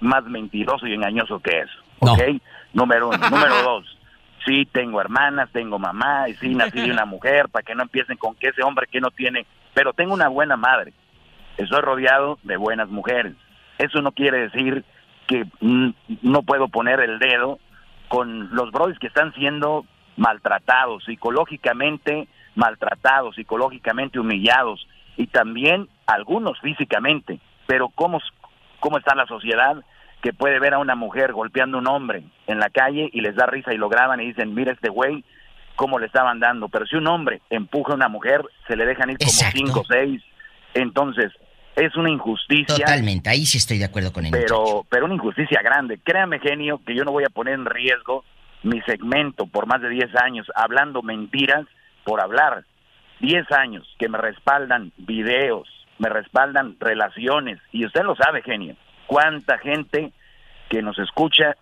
más 0.00 0.24
mentiroso 0.24 0.86
y 0.86 0.94
engañoso 0.94 1.40
que 1.40 1.60
eso. 1.60 1.78
¿Ok? 2.00 2.20
Número 2.72 3.08
uno. 3.08 3.18
Número 3.30 3.62
dos. 3.62 3.98
Sí, 4.44 4.66
tengo 4.66 5.00
hermanas, 5.00 5.50
tengo 5.52 5.78
mamá 5.78 6.28
y 6.28 6.34
sí, 6.34 6.54
nací 6.54 6.80
de 6.80 6.92
una 6.92 7.04
mujer, 7.06 7.48
para 7.48 7.64
que 7.64 7.74
no 7.74 7.82
empiecen 7.82 8.16
con 8.16 8.34
que 8.36 8.48
ese 8.48 8.62
hombre 8.62 8.86
que 8.86 9.00
no 9.00 9.10
tiene, 9.10 9.46
pero 9.74 9.92
tengo 9.92 10.14
una 10.14 10.28
buena 10.28 10.56
madre. 10.56 10.92
Estoy 11.56 11.80
rodeado 11.80 12.38
de 12.42 12.56
buenas 12.56 12.88
mujeres. 12.88 13.34
Eso 13.78 14.00
no 14.02 14.12
quiere 14.12 14.48
decir 14.48 14.84
que 15.26 15.44
mm, 15.60 15.90
no 16.22 16.42
puedo 16.42 16.68
poner 16.68 17.00
el 17.00 17.18
dedo 17.18 17.58
con 18.08 18.54
los 18.54 18.70
brodis 18.70 18.98
que 18.98 19.08
están 19.08 19.32
siendo 19.34 19.84
maltratados, 20.16 21.04
psicológicamente 21.04 22.28
maltratados, 22.56 23.36
psicológicamente 23.36 24.18
humillados 24.18 24.86
y 25.16 25.28
también 25.28 25.88
algunos 26.06 26.58
físicamente. 26.60 27.38
Pero 27.66 27.88
¿cómo, 27.94 28.20
cómo 28.80 28.98
está 28.98 29.14
la 29.14 29.26
sociedad 29.26 29.76
que 30.22 30.32
puede 30.32 30.58
ver 30.58 30.74
a 30.74 30.78
una 30.78 30.94
mujer 30.94 31.32
golpeando 31.32 31.78
a 31.78 31.80
un 31.80 31.88
hombre 31.88 32.24
en 32.46 32.58
la 32.58 32.70
calle 32.70 33.10
y 33.12 33.20
les 33.20 33.36
da 33.36 33.46
risa 33.46 33.72
y 33.72 33.76
lo 33.76 33.88
graban 33.88 34.20
y 34.20 34.26
dicen, 34.26 34.54
mira 34.54 34.72
este 34.72 34.88
güey, 34.88 35.24
cómo 35.76 35.98
le 35.98 36.06
estaban 36.06 36.40
dando. 36.40 36.68
Pero 36.68 36.86
si 36.86 36.96
un 36.96 37.06
hombre 37.06 37.42
empuja 37.50 37.92
a 37.92 37.96
una 37.96 38.08
mujer, 38.08 38.42
se 38.66 38.76
le 38.76 38.86
dejan 38.86 39.10
ir 39.10 39.18
como 39.18 39.30
cinco 39.30 39.80
o 39.80 39.84
seis. 39.84 40.22
Entonces, 40.74 41.32
es 41.76 41.94
una 41.96 42.10
injusticia. 42.10 42.74
Totalmente, 42.74 43.30
ahí 43.30 43.46
sí 43.46 43.58
estoy 43.58 43.78
de 43.78 43.84
acuerdo 43.84 44.12
con 44.12 44.24
él. 44.24 44.32
Pero, 44.32 44.86
pero 44.88 45.04
una 45.04 45.14
injusticia 45.14 45.60
grande. 45.62 45.98
Créame, 46.02 46.40
genio, 46.40 46.80
que 46.84 46.94
yo 46.94 47.04
no 47.04 47.12
voy 47.12 47.24
a 47.24 47.30
poner 47.30 47.54
en 47.54 47.66
riesgo 47.66 48.24
mi 48.62 48.80
segmento 48.82 49.46
por 49.46 49.66
más 49.66 49.80
de 49.80 49.90
10 49.90 50.16
años 50.16 50.46
hablando 50.54 51.02
mentiras 51.02 51.66
por 52.04 52.20
hablar. 52.20 52.64
10 53.20 53.50
años 53.52 53.86
que 53.98 54.08
me 54.08 54.18
respaldan 54.18 54.92
videos, 54.96 55.68
me 55.98 56.08
respaldan 56.08 56.76
relaciones. 56.80 57.58
Y 57.72 57.86
usted 57.86 58.02
lo 58.02 58.14
sabe, 58.16 58.42
genio. 58.42 58.76
Cuánta 59.06 59.58
gente 59.58 60.12
que 60.68 60.82
nos 60.82 60.98
escucha, 60.98 61.56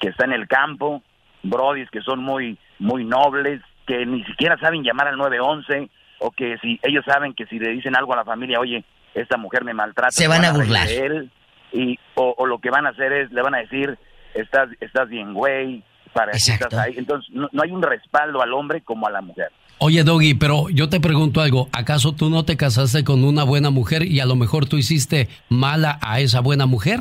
que 0.00 0.08
está 0.08 0.24
en 0.24 0.32
el 0.32 0.46
campo, 0.46 1.02
brodis 1.42 1.90
que 1.90 2.02
son 2.02 2.20
muy, 2.20 2.58
muy 2.78 3.04
nobles, 3.04 3.62
que 3.86 4.04
ni 4.04 4.24
siquiera 4.24 4.58
saben 4.58 4.82
llamar 4.82 5.08
al 5.08 5.16
911, 5.16 5.90
o 6.18 6.30
que 6.30 6.58
si 6.58 6.78
ellos 6.82 7.04
saben 7.06 7.34
que 7.34 7.46
si 7.46 7.58
le 7.58 7.70
dicen 7.70 7.96
algo 7.96 8.12
a 8.12 8.16
la 8.16 8.24
familia, 8.24 8.60
oye, 8.60 8.84
esta 9.14 9.36
mujer 9.36 9.64
me 9.64 9.74
maltrata, 9.74 10.10
Se 10.10 10.28
van 10.28 10.44
a 10.44 10.52
burlar. 10.52 10.86
de 10.86 11.06
él, 11.06 11.30
y, 11.72 11.98
o, 12.14 12.34
o 12.36 12.46
lo 12.46 12.58
que 12.58 12.70
van 12.70 12.86
a 12.86 12.90
hacer 12.90 13.12
es, 13.12 13.32
le 13.32 13.42
van 13.42 13.54
a 13.54 13.58
decir, 13.58 13.98
estás, 14.34 14.68
estás 14.80 15.08
bien, 15.08 15.34
güey, 15.34 15.82
para 16.12 16.32
que 16.32 16.38
estás 16.38 16.74
ahí. 16.74 16.94
Entonces, 16.96 17.30
no, 17.34 17.48
no 17.52 17.62
hay 17.62 17.70
un 17.70 17.82
respaldo 17.82 18.42
al 18.42 18.52
hombre 18.52 18.80
como 18.82 19.06
a 19.06 19.10
la 19.10 19.20
mujer. 19.20 19.50
Oye, 19.78 20.04
Doggy, 20.04 20.34
pero 20.34 20.70
yo 20.70 20.88
te 20.88 21.00
pregunto 21.00 21.40
algo. 21.42 21.68
¿Acaso 21.72 22.12
tú 22.12 22.30
no 22.30 22.44
te 22.44 22.56
casaste 22.56 23.04
con 23.04 23.24
una 23.24 23.44
buena 23.44 23.70
mujer 23.70 24.04
y 24.04 24.20
a 24.20 24.26
lo 24.26 24.34
mejor 24.34 24.66
tú 24.66 24.78
hiciste 24.78 25.28
mala 25.50 25.98
a 26.00 26.20
esa 26.20 26.40
buena 26.40 26.64
mujer? 26.66 27.00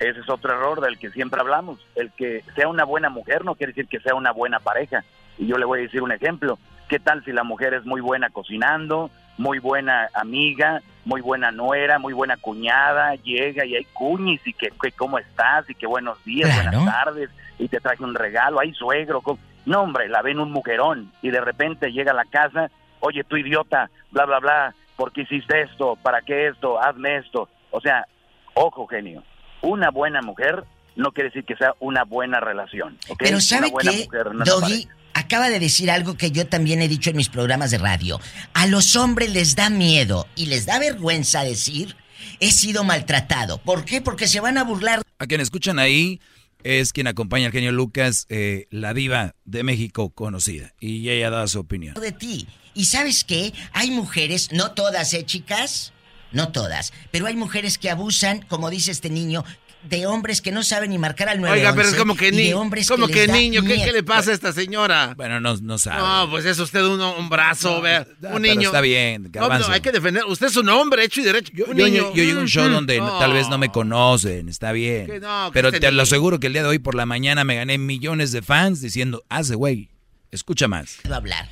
Ese 0.00 0.20
es 0.20 0.28
otro 0.30 0.52
error 0.54 0.80
del 0.80 0.98
que 0.98 1.10
siempre 1.10 1.40
hablamos. 1.40 1.78
El 1.94 2.10
que 2.12 2.42
sea 2.56 2.68
una 2.68 2.84
buena 2.84 3.10
mujer 3.10 3.44
no 3.44 3.54
quiere 3.54 3.72
decir 3.72 3.86
que 3.88 4.00
sea 4.00 4.14
una 4.14 4.32
buena 4.32 4.60
pareja. 4.60 5.04
Y 5.38 5.46
yo 5.46 5.56
le 5.58 5.66
voy 5.66 5.80
a 5.80 5.82
decir 5.82 6.00
un 6.00 6.12
ejemplo. 6.12 6.58
¿Qué 6.88 6.98
tal 6.98 7.22
si 7.24 7.32
la 7.32 7.44
mujer 7.44 7.74
es 7.74 7.84
muy 7.84 8.00
buena 8.00 8.30
cocinando, 8.30 9.10
muy 9.36 9.58
buena 9.58 10.08
amiga, 10.14 10.80
muy 11.04 11.20
buena 11.20 11.50
nuera, 11.50 11.98
muy 11.98 12.12
buena 12.14 12.36
cuñada, 12.38 13.14
llega 13.16 13.64
y 13.66 13.74
hay 13.76 13.84
cuñis 13.92 14.40
y 14.46 14.52
que, 14.54 14.68
que 14.82 14.92
cómo 14.92 15.18
estás 15.18 15.68
y 15.68 15.74
que 15.74 15.86
buenos 15.86 16.22
días, 16.24 16.50
Claro. 16.50 16.78
buenas 16.78 16.94
tardes 17.04 17.30
y 17.58 17.68
te 17.68 17.78
traje 17.80 18.02
un 18.04 18.14
regalo, 18.14 18.58
hay 18.60 18.72
suegro. 18.72 19.20
co- 19.20 19.38
No, 19.66 19.82
hombre, 19.82 20.08
la 20.08 20.22
ven 20.22 20.38
un 20.38 20.52
mujerón 20.52 21.12
y 21.22 21.30
de 21.30 21.40
repente 21.40 21.92
llega 21.92 22.12
a 22.12 22.14
la 22.14 22.24
casa, 22.24 22.70
oye, 23.00 23.24
tú 23.24 23.36
idiota, 23.36 23.90
bla, 24.10 24.26
bla, 24.26 24.38
bla, 24.38 24.74
¿por 24.96 25.12
qué 25.12 25.22
hiciste 25.22 25.62
esto? 25.62 25.96
¿Para 26.02 26.22
qué 26.22 26.48
esto? 26.48 26.80
Hazme 26.80 27.16
esto. 27.18 27.48
O 27.70 27.80
sea, 27.80 28.06
ojo, 28.54 28.86
genio, 28.86 29.22
una 29.62 29.90
buena 29.90 30.20
mujer 30.22 30.64
no 30.96 31.12
quiere 31.12 31.30
decir 31.30 31.44
que 31.44 31.56
sea 31.56 31.74
una 31.80 32.04
buena 32.04 32.40
relación. 32.40 32.98
Pero 33.18 33.40
¿sabe 33.40 33.66
una 33.66 33.72
buena 33.72 33.90
qué, 33.92 34.04
mujer 34.04 34.34
no 34.34 34.44
Doggy? 34.44 34.88
Acaba 35.14 35.48
de 35.48 35.60
decir 35.60 35.90
algo 35.90 36.16
que 36.16 36.30
yo 36.32 36.46
también 36.48 36.82
he 36.82 36.88
dicho 36.88 37.10
en 37.10 37.16
mis 37.16 37.28
programas 37.28 37.70
de 37.70 37.78
radio. 37.78 38.20
A 38.52 38.66
los 38.66 38.96
hombres 38.96 39.32
les 39.32 39.54
da 39.54 39.70
miedo 39.70 40.26
y 40.34 40.46
les 40.46 40.66
da 40.66 40.78
vergüenza 40.78 41.44
decir, 41.44 41.96
he 42.40 42.50
sido 42.50 42.84
maltratado. 42.84 43.58
¿Por 43.58 43.84
qué? 43.84 44.00
Porque 44.00 44.26
se 44.26 44.40
van 44.40 44.58
a 44.58 44.64
burlar 44.64 45.02
A 45.18 45.26
quien 45.26 45.40
escuchan 45.40 45.78
ahí 45.78 46.20
es 46.64 46.92
quien 46.92 47.06
acompaña 47.06 47.46
al 47.46 47.52
genio 47.52 47.70
Lucas, 47.70 48.26
eh, 48.28 48.66
la 48.70 48.92
diva 48.94 49.36
de 49.44 49.62
México 49.62 50.10
conocida. 50.10 50.74
Y 50.80 51.08
ella 51.10 51.30
da 51.30 51.46
su 51.46 51.60
opinión. 51.60 51.94
de 51.94 52.12
ti. 52.12 52.48
Y 52.74 52.86
sabes 52.86 53.22
qué? 53.22 53.52
Hay 53.72 53.90
mujeres, 53.92 54.50
no 54.50 54.72
todas, 54.72 55.14
¿eh, 55.14 55.24
chicas? 55.24 55.92
no 56.34 56.48
todas. 56.52 56.92
Pero 57.10 57.26
hay 57.26 57.36
mujeres 57.36 57.78
que 57.78 57.88
abusan, 57.88 58.42
como 58.42 58.68
dice 58.68 58.90
este 58.90 59.08
niño, 59.08 59.44
de 59.88 60.06
hombres 60.06 60.40
que 60.40 60.50
no 60.52 60.62
saben 60.62 60.90
ni 60.90 60.98
marcar 60.98 61.28
al 61.28 61.40
911. 61.40 61.60
Oiga, 61.60 61.76
pero 61.76 61.88
es 61.88 61.94
como 61.94 62.16
que, 62.16 62.32
ni, 62.32 62.48
de 62.48 62.54
hombres 62.54 62.88
como 62.88 63.06
que, 63.06 63.26
niño, 63.28 63.62
¿qué, 63.62 63.92
le 63.92 64.02
pasa 64.02 64.30
a 64.30 64.34
esta 64.34 64.52
señora? 64.52 65.14
Bueno, 65.16 65.40
no, 65.40 65.56
no 65.56 65.78
sabe. 65.78 66.00
No, 66.02 66.30
pues 66.30 66.44
es 66.46 66.58
usted 66.58 66.82
un, 66.82 67.00
un 67.00 67.28
brazo, 67.28 67.80
vea, 67.80 68.06
pero 68.20 68.36
un 68.36 68.42
niño. 68.42 68.68
está 68.68 68.80
bien, 68.80 69.30
No, 69.34 69.48
no, 69.48 69.66
hay 69.68 69.80
que 69.80 69.92
defender. 69.92 70.24
Usted 70.26 70.46
es 70.46 70.56
un 70.56 70.68
hombre 70.68 71.04
hecho 71.04 71.20
y 71.20 71.24
derecho. 71.24 71.52
un 71.68 71.76
Yo, 71.76 71.84
niño. 71.86 72.02
yo- 72.10 72.14
yo 72.14 72.24
llego 72.24 72.38
a 72.40 72.42
un 72.42 72.48
show 72.48 72.68
Mm, 72.68 72.72
donde 72.72 72.98
no. 72.98 73.18
tal 73.18 73.32
vez 73.32 73.48
no 73.48 73.58
me 73.58 73.68
conocen, 73.70 74.48
está 74.48 74.72
bien. 74.72 75.06
Que 75.06 75.20
no, 75.20 75.46
que 75.50 75.52
Pero 75.54 75.68
este 75.68 75.80
te 75.80 75.92
lo 75.92 76.02
aseguro 76.02 76.40
que 76.40 76.46
el 76.48 76.52
día 76.54 76.62
de 76.62 76.68
hoy 76.68 76.78
por 76.78 76.94
la 76.94 77.06
mañana 77.06 77.44
me 77.44 77.54
gané 77.56 77.78
millones 77.78 78.32
de 78.32 78.42
fans 78.42 78.80
diciendo, 78.80 79.22
hace 79.28 79.54
güey, 79.54 79.90
escucha 80.30 80.66
más. 80.68 80.96
hablar. 81.10 81.48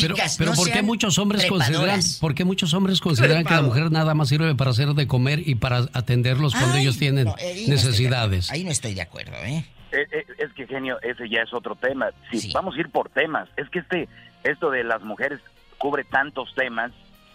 Pero, 0.00 0.14
Chicas, 0.14 0.36
pero 0.36 0.50
no 0.50 0.56
¿por 0.56 0.70
qué 0.70 0.82
muchos 0.82 1.18
hombres 1.18 1.46
consideran, 1.46 2.00
por 2.20 2.34
qué 2.34 2.44
muchos 2.44 2.74
hombres 2.74 3.00
consideran 3.00 3.44
que 3.44 3.54
la 3.54 3.62
mujer 3.62 3.90
nada 3.92 4.14
más 4.14 4.28
sirve 4.28 4.54
para 4.54 4.70
hacer 4.70 4.88
de 4.88 5.06
comer 5.06 5.46
y 5.46 5.54
para 5.54 5.86
atenderlos 5.92 6.54
cuando 6.54 6.74
Ay, 6.74 6.82
ellos 6.82 6.98
tienen 6.98 7.26
no, 7.26 7.34
ahí 7.38 7.44
no 7.44 7.48
estoy 7.48 7.64
de 7.64 7.70
necesidades? 7.70 8.50
Ahí 8.50 8.64
no 8.64 8.70
estoy 8.70 8.94
de 8.94 9.02
acuerdo, 9.02 9.36
¿eh? 9.44 9.64
Eh, 9.92 10.06
eh, 10.10 10.26
Es, 10.38 10.52
que 10.52 10.66
genio, 10.66 10.98
ese 11.02 11.28
ya 11.28 11.42
es 11.42 11.52
otro 11.52 11.76
tema. 11.76 12.10
Si 12.32 12.52
vamos 12.52 12.74
a 12.76 12.80
ir 12.80 12.90
por 12.90 13.08
temas, 13.10 13.48
es 13.56 13.68
que 13.70 13.78
este 13.78 14.08
esto 14.42 14.70
de 14.70 14.82
las 14.84 15.02
mujeres 15.02 15.40
cubre 15.78 16.04
tantos 16.04 16.52
temas 16.54 16.90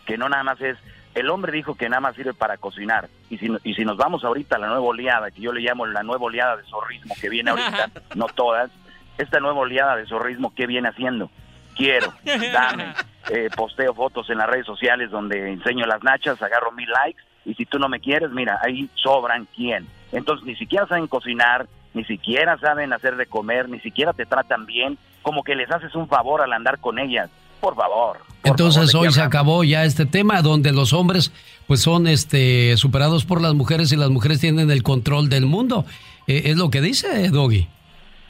que 0.06 0.18
no 0.18 0.28
nada 0.28 0.44
más 0.44 0.60
es 0.62 0.78
el 1.16 1.30
hombre 1.30 1.52
dijo 1.52 1.76
que 1.76 1.90
nada 1.90 2.02
más 2.02 2.16
sirve 2.16 2.34
para 2.34 2.58
cocinar 2.58 3.10
y 3.30 3.38
si 3.38 3.48
y 3.64 3.74
si 3.74 3.86
nos 3.86 3.98
vamos 3.98 4.24
ahorita 4.24 4.58
a 4.58 4.60
la 4.60 4.68
nueva 4.68 4.82
oleada 4.82 5.32
que 5.32 5.42
yo 5.42 5.52
le 5.52 5.62
llamo 5.62 5.86
la 5.86 6.04
nueva 6.04 6.26
oleada 6.26 6.58
de 6.58 6.64
zorrismo 6.64 7.16
que 7.20 7.30
viene 7.30 7.52
ahorita, 7.52 7.90
no 8.16 8.28
todas, 8.28 8.70
esta 9.18 9.40
nueva 9.40 9.60
oleada 9.60 9.96
de 9.96 10.06
zorrismo 10.06 10.54
qué 10.54 10.68
viene 10.68 10.90
haciendo? 10.90 11.32
Quiero, 11.80 12.14
dame, 12.54 12.94
eh, 13.30 13.50
posteo 13.56 13.94
fotos 13.94 14.30
en 14.30 14.38
las 14.38 14.50
redes 14.50 14.66
sociales 14.66 15.10
donde 15.12 15.54
enseño 15.54 15.86
las 15.86 16.04
nachas, 16.04 16.42
agarro 16.42 16.74
mil 16.74 16.90
likes 16.90 17.22
y 17.46 17.54
si 17.54 17.66
tú 17.66 17.80
no 17.80 17.88
me 17.88 18.02
quieres, 18.02 18.32
mira, 18.32 18.60
ahí 18.62 18.90
sobran 18.96 19.48
quién. 19.56 19.88
Entonces 20.12 20.46
ni 20.46 20.58
siquiera 20.58 20.86
saben 20.88 21.08
cocinar, 21.08 21.68
ni 21.94 22.04
siquiera 22.04 22.58
saben 22.58 22.92
hacer 22.92 23.16
de 23.16 23.28
comer, 23.28 23.70
ni 23.70 23.80
siquiera 23.80 24.12
te 24.12 24.26
tratan 24.26 24.66
bien, 24.66 24.98
como 25.22 25.42
que 25.42 25.56
les 25.56 25.72
haces 25.72 25.96
un 25.96 26.10
favor 26.10 26.42
al 26.42 26.52
andar 26.52 26.80
con 26.80 27.00
ellas. 27.00 27.30
Por 27.62 27.76
favor. 27.76 28.18
Entonces 28.44 28.92
favor, 28.92 29.04
¿de 29.04 29.08
hoy 29.08 29.14
se 29.14 29.22
acabó 29.22 29.64
ya 29.64 29.86
este 29.86 30.06
tema 30.06 30.42
donde 30.42 30.74
los 30.74 30.92
hombres 30.92 31.32
pues 31.66 31.82
son 31.82 32.08
este 32.08 32.76
superados 32.76 33.24
por 33.24 33.42
las 33.42 33.54
mujeres 33.54 33.94
y 33.94 33.96
las 33.96 34.10
mujeres 34.10 34.42
tienen 34.42 34.70
el 34.70 34.84
control 34.84 35.30
del 35.30 35.46
mundo. 35.46 35.86
Eh, 36.28 36.42
es 36.46 36.58
lo 36.58 36.70
que 36.70 36.82
dice 36.82 37.30
Doggy. 37.30 37.70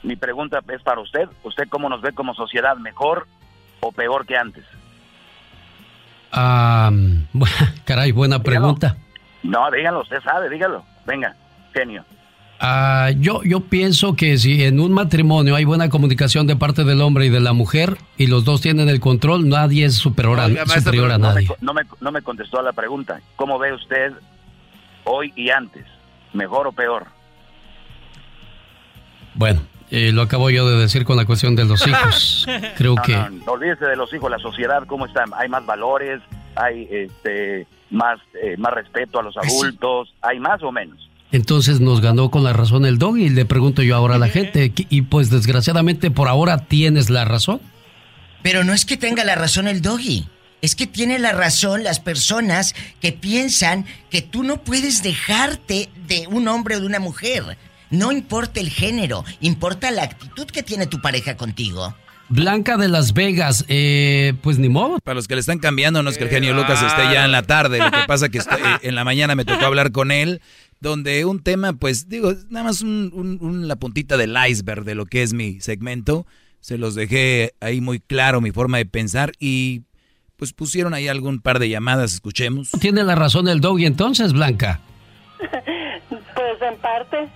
Mi 0.04 0.14
pregunta 0.14 0.60
es 0.68 0.82
para 0.82 1.00
usted. 1.00 1.28
¿Usted 1.42 1.68
cómo 1.68 1.88
nos 1.88 2.00
ve 2.00 2.12
como 2.12 2.34
sociedad? 2.34 2.76
¿Mejor 2.76 3.26
o 3.80 3.92
peor 3.92 4.26
que 4.26 4.36
antes? 4.36 4.64
Ah, 6.32 6.90
caray, 7.84 8.12
buena 8.12 8.42
pregunta. 8.42 8.96
No, 9.42 9.70
dígalo, 9.70 10.02
usted 10.02 10.20
sabe, 10.22 10.48
dígalo. 10.50 10.84
Venga, 11.06 11.34
genio. 11.74 12.04
Ah, 12.62 13.08
yo, 13.18 13.42
yo 13.42 13.60
pienso 13.60 14.14
que 14.16 14.36
si 14.36 14.64
en 14.64 14.80
un 14.80 14.92
matrimonio 14.92 15.56
hay 15.56 15.64
buena 15.64 15.88
comunicación 15.88 16.46
de 16.46 16.56
parte 16.56 16.84
del 16.84 17.00
hombre 17.00 17.24
y 17.24 17.30
de 17.30 17.40
la 17.40 17.54
mujer 17.54 17.96
y 18.18 18.26
los 18.26 18.44
dos 18.44 18.60
tienen 18.60 18.90
el 18.90 19.00
control, 19.00 19.48
nadie 19.48 19.86
es 19.86 19.94
superior 19.96 20.38
a, 20.40 20.44
Oiga, 20.44 20.66
maestro, 20.66 20.80
superior 20.92 21.06
pero 21.06 21.14
a 21.14 21.18
no 21.18 21.28
me 21.28 21.34
nadie. 21.34 21.46
co- 21.46 21.56
No 21.62 21.72
me, 21.72 21.82
no 22.00 22.12
me 22.12 22.20
contestó 22.20 22.60
a 22.60 22.62
la 22.62 22.74
pregunta. 22.74 23.18
¿Cómo 23.36 23.58
ve 23.58 23.72
usted 23.72 24.12
hoy 25.04 25.32
y 25.36 25.48
antes? 25.48 25.86
¿Mejor 26.34 26.66
o 26.66 26.72
peor? 26.72 27.06
Bueno, 29.34 29.62
eh, 29.90 30.12
lo 30.12 30.22
acabo 30.22 30.50
yo 30.50 30.68
de 30.68 30.76
decir 30.78 31.04
con 31.04 31.16
la 31.16 31.24
cuestión 31.24 31.56
de 31.56 31.64
los 31.64 31.86
hijos. 31.86 32.46
Creo 32.76 32.94
No, 32.94 33.02
que... 33.02 33.12
no, 33.14 33.30
no, 33.30 33.52
olvídese 33.52 33.84
de 33.86 33.96
los 33.96 34.12
hijos, 34.14 34.30
la 34.30 34.38
sociedad, 34.38 34.82
¿cómo 34.86 35.06
está? 35.06 35.24
¿Hay 35.36 35.48
más 35.48 35.64
valores? 35.66 36.20
¿Hay 36.56 36.88
este 36.90 37.66
más, 37.90 38.18
eh, 38.42 38.56
más 38.56 38.72
respeto 38.72 39.18
a 39.20 39.22
los 39.22 39.36
adultos? 39.36 40.12
¿Hay 40.22 40.38
más 40.40 40.62
o 40.62 40.70
menos? 40.72 40.98
Entonces 41.32 41.80
nos 41.80 42.00
ganó 42.00 42.30
con 42.30 42.42
la 42.42 42.52
razón 42.52 42.84
el 42.86 42.98
dog 42.98 43.16
y 43.16 43.28
le 43.28 43.44
pregunto 43.44 43.82
yo 43.82 43.94
ahora 43.94 44.16
a 44.16 44.18
la 44.18 44.28
gente, 44.28 44.72
y 44.76 45.02
pues 45.02 45.30
desgraciadamente 45.30 46.10
por 46.10 46.26
ahora 46.28 46.58
tienes 46.58 47.08
la 47.08 47.24
razón. 47.24 47.60
Pero 48.42 48.64
no 48.64 48.72
es 48.72 48.84
que 48.84 48.96
tenga 48.96 49.24
la 49.24 49.34
razón 49.36 49.68
el 49.68 49.80
doggy. 49.80 50.26
Es 50.62 50.74
que 50.74 50.86
tiene 50.86 51.18
la 51.18 51.32
razón 51.32 51.84
las 51.84 52.00
personas 52.00 52.74
que 53.00 53.12
piensan 53.12 53.86
que 54.10 54.22
tú 54.22 54.42
no 54.42 54.58
puedes 54.62 55.02
dejarte 55.02 55.88
de 56.06 56.26
un 56.26 56.48
hombre 56.48 56.76
o 56.76 56.80
de 56.80 56.86
una 56.86 56.98
mujer. 57.00 57.56
No 57.90 58.12
importa 58.12 58.60
el 58.60 58.70
género, 58.70 59.24
importa 59.40 59.90
la 59.90 60.04
actitud 60.04 60.46
que 60.46 60.62
tiene 60.62 60.86
tu 60.86 61.00
pareja 61.00 61.36
contigo. 61.36 61.94
Blanca 62.28 62.76
de 62.76 62.88
Las 62.88 63.12
Vegas, 63.12 63.64
eh, 63.68 64.34
pues 64.42 64.58
ni 64.60 64.68
modo. 64.68 64.98
Para 65.02 65.16
los 65.16 65.26
que 65.26 65.34
le 65.34 65.40
están 65.40 65.58
cambiando, 65.58 66.00
no 66.04 66.10
es 66.10 66.16
que 66.18 66.24
el 66.24 66.30
genio 66.30 66.54
Lucas 66.54 66.80
esté 66.80 67.02
ya 67.12 67.24
en 67.24 67.32
la 67.32 67.42
tarde, 67.42 67.78
lo 67.78 67.90
que 67.90 67.98
pasa 68.06 68.28
que 68.28 68.38
está- 68.38 68.56
eh, 68.56 68.78
en 68.82 68.94
la 68.94 69.02
mañana 69.02 69.34
me 69.34 69.44
tocó 69.44 69.66
hablar 69.66 69.90
con 69.90 70.12
él, 70.12 70.40
donde 70.78 71.24
un 71.24 71.42
tema, 71.42 71.72
pues 71.72 72.08
digo, 72.08 72.32
nada 72.48 72.64
más 72.66 72.82
un- 72.82 73.10
un- 73.12 73.38
un- 73.40 73.66
la 73.66 73.74
puntita 73.74 74.16
del 74.16 74.36
iceberg 74.48 74.84
de 74.84 74.94
lo 74.94 75.06
que 75.06 75.24
es 75.24 75.32
mi 75.32 75.60
segmento, 75.60 76.24
se 76.60 76.78
los 76.78 76.94
dejé 76.94 77.54
ahí 77.60 77.80
muy 77.80 77.98
claro 77.98 78.40
mi 78.40 78.52
forma 78.52 78.78
de 78.78 78.86
pensar 78.86 79.32
y 79.40 79.82
pues 80.36 80.52
pusieron 80.52 80.94
ahí 80.94 81.08
algún 81.08 81.40
par 81.40 81.58
de 81.58 81.68
llamadas, 81.68 82.14
escuchemos. 82.14 82.70
Tiene 82.80 83.02
la 83.02 83.16
razón 83.16 83.48
el 83.48 83.60
dog 83.60 83.80
y 83.80 83.86
entonces, 83.86 84.32
Blanca. 84.32 84.78
Pues 86.08 86.62
en 86.62 86.78
parte. 86.80 87.28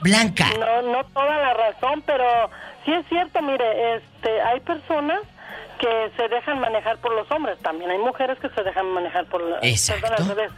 Blanca. 0.00 0.46
No, 0.58 0.82
no 0.92 1.04
toda 1.04 1.38
la 1.38 1.54
razón, 1.54 2.02
pero 2.06 2.24
sí 2.84 2.92
es 2.92 3.06
cierto, 3.08 3.40
mire, 3.42 3.96
este, 3.96 4.40
hay 4.42 4.60
personas 4.60 5.20
que 5.80 6.10
se 6.16 6.28
dejan 6.28 6.60
manejar 6.60 6.98
por 6.98 7.14
los 7.14 7.30
hombres 7.30 7.58
también. 7.62 7.90
Hay 7.90 7.98
mujeres 7.98 8.38
que 8.38 8.48
se 8.50 8.62
dejan 8.62 8.86
manejar 8.92 9.26
por 9.26 9.42
al 9.42 10.28
revés. 10.28 10.52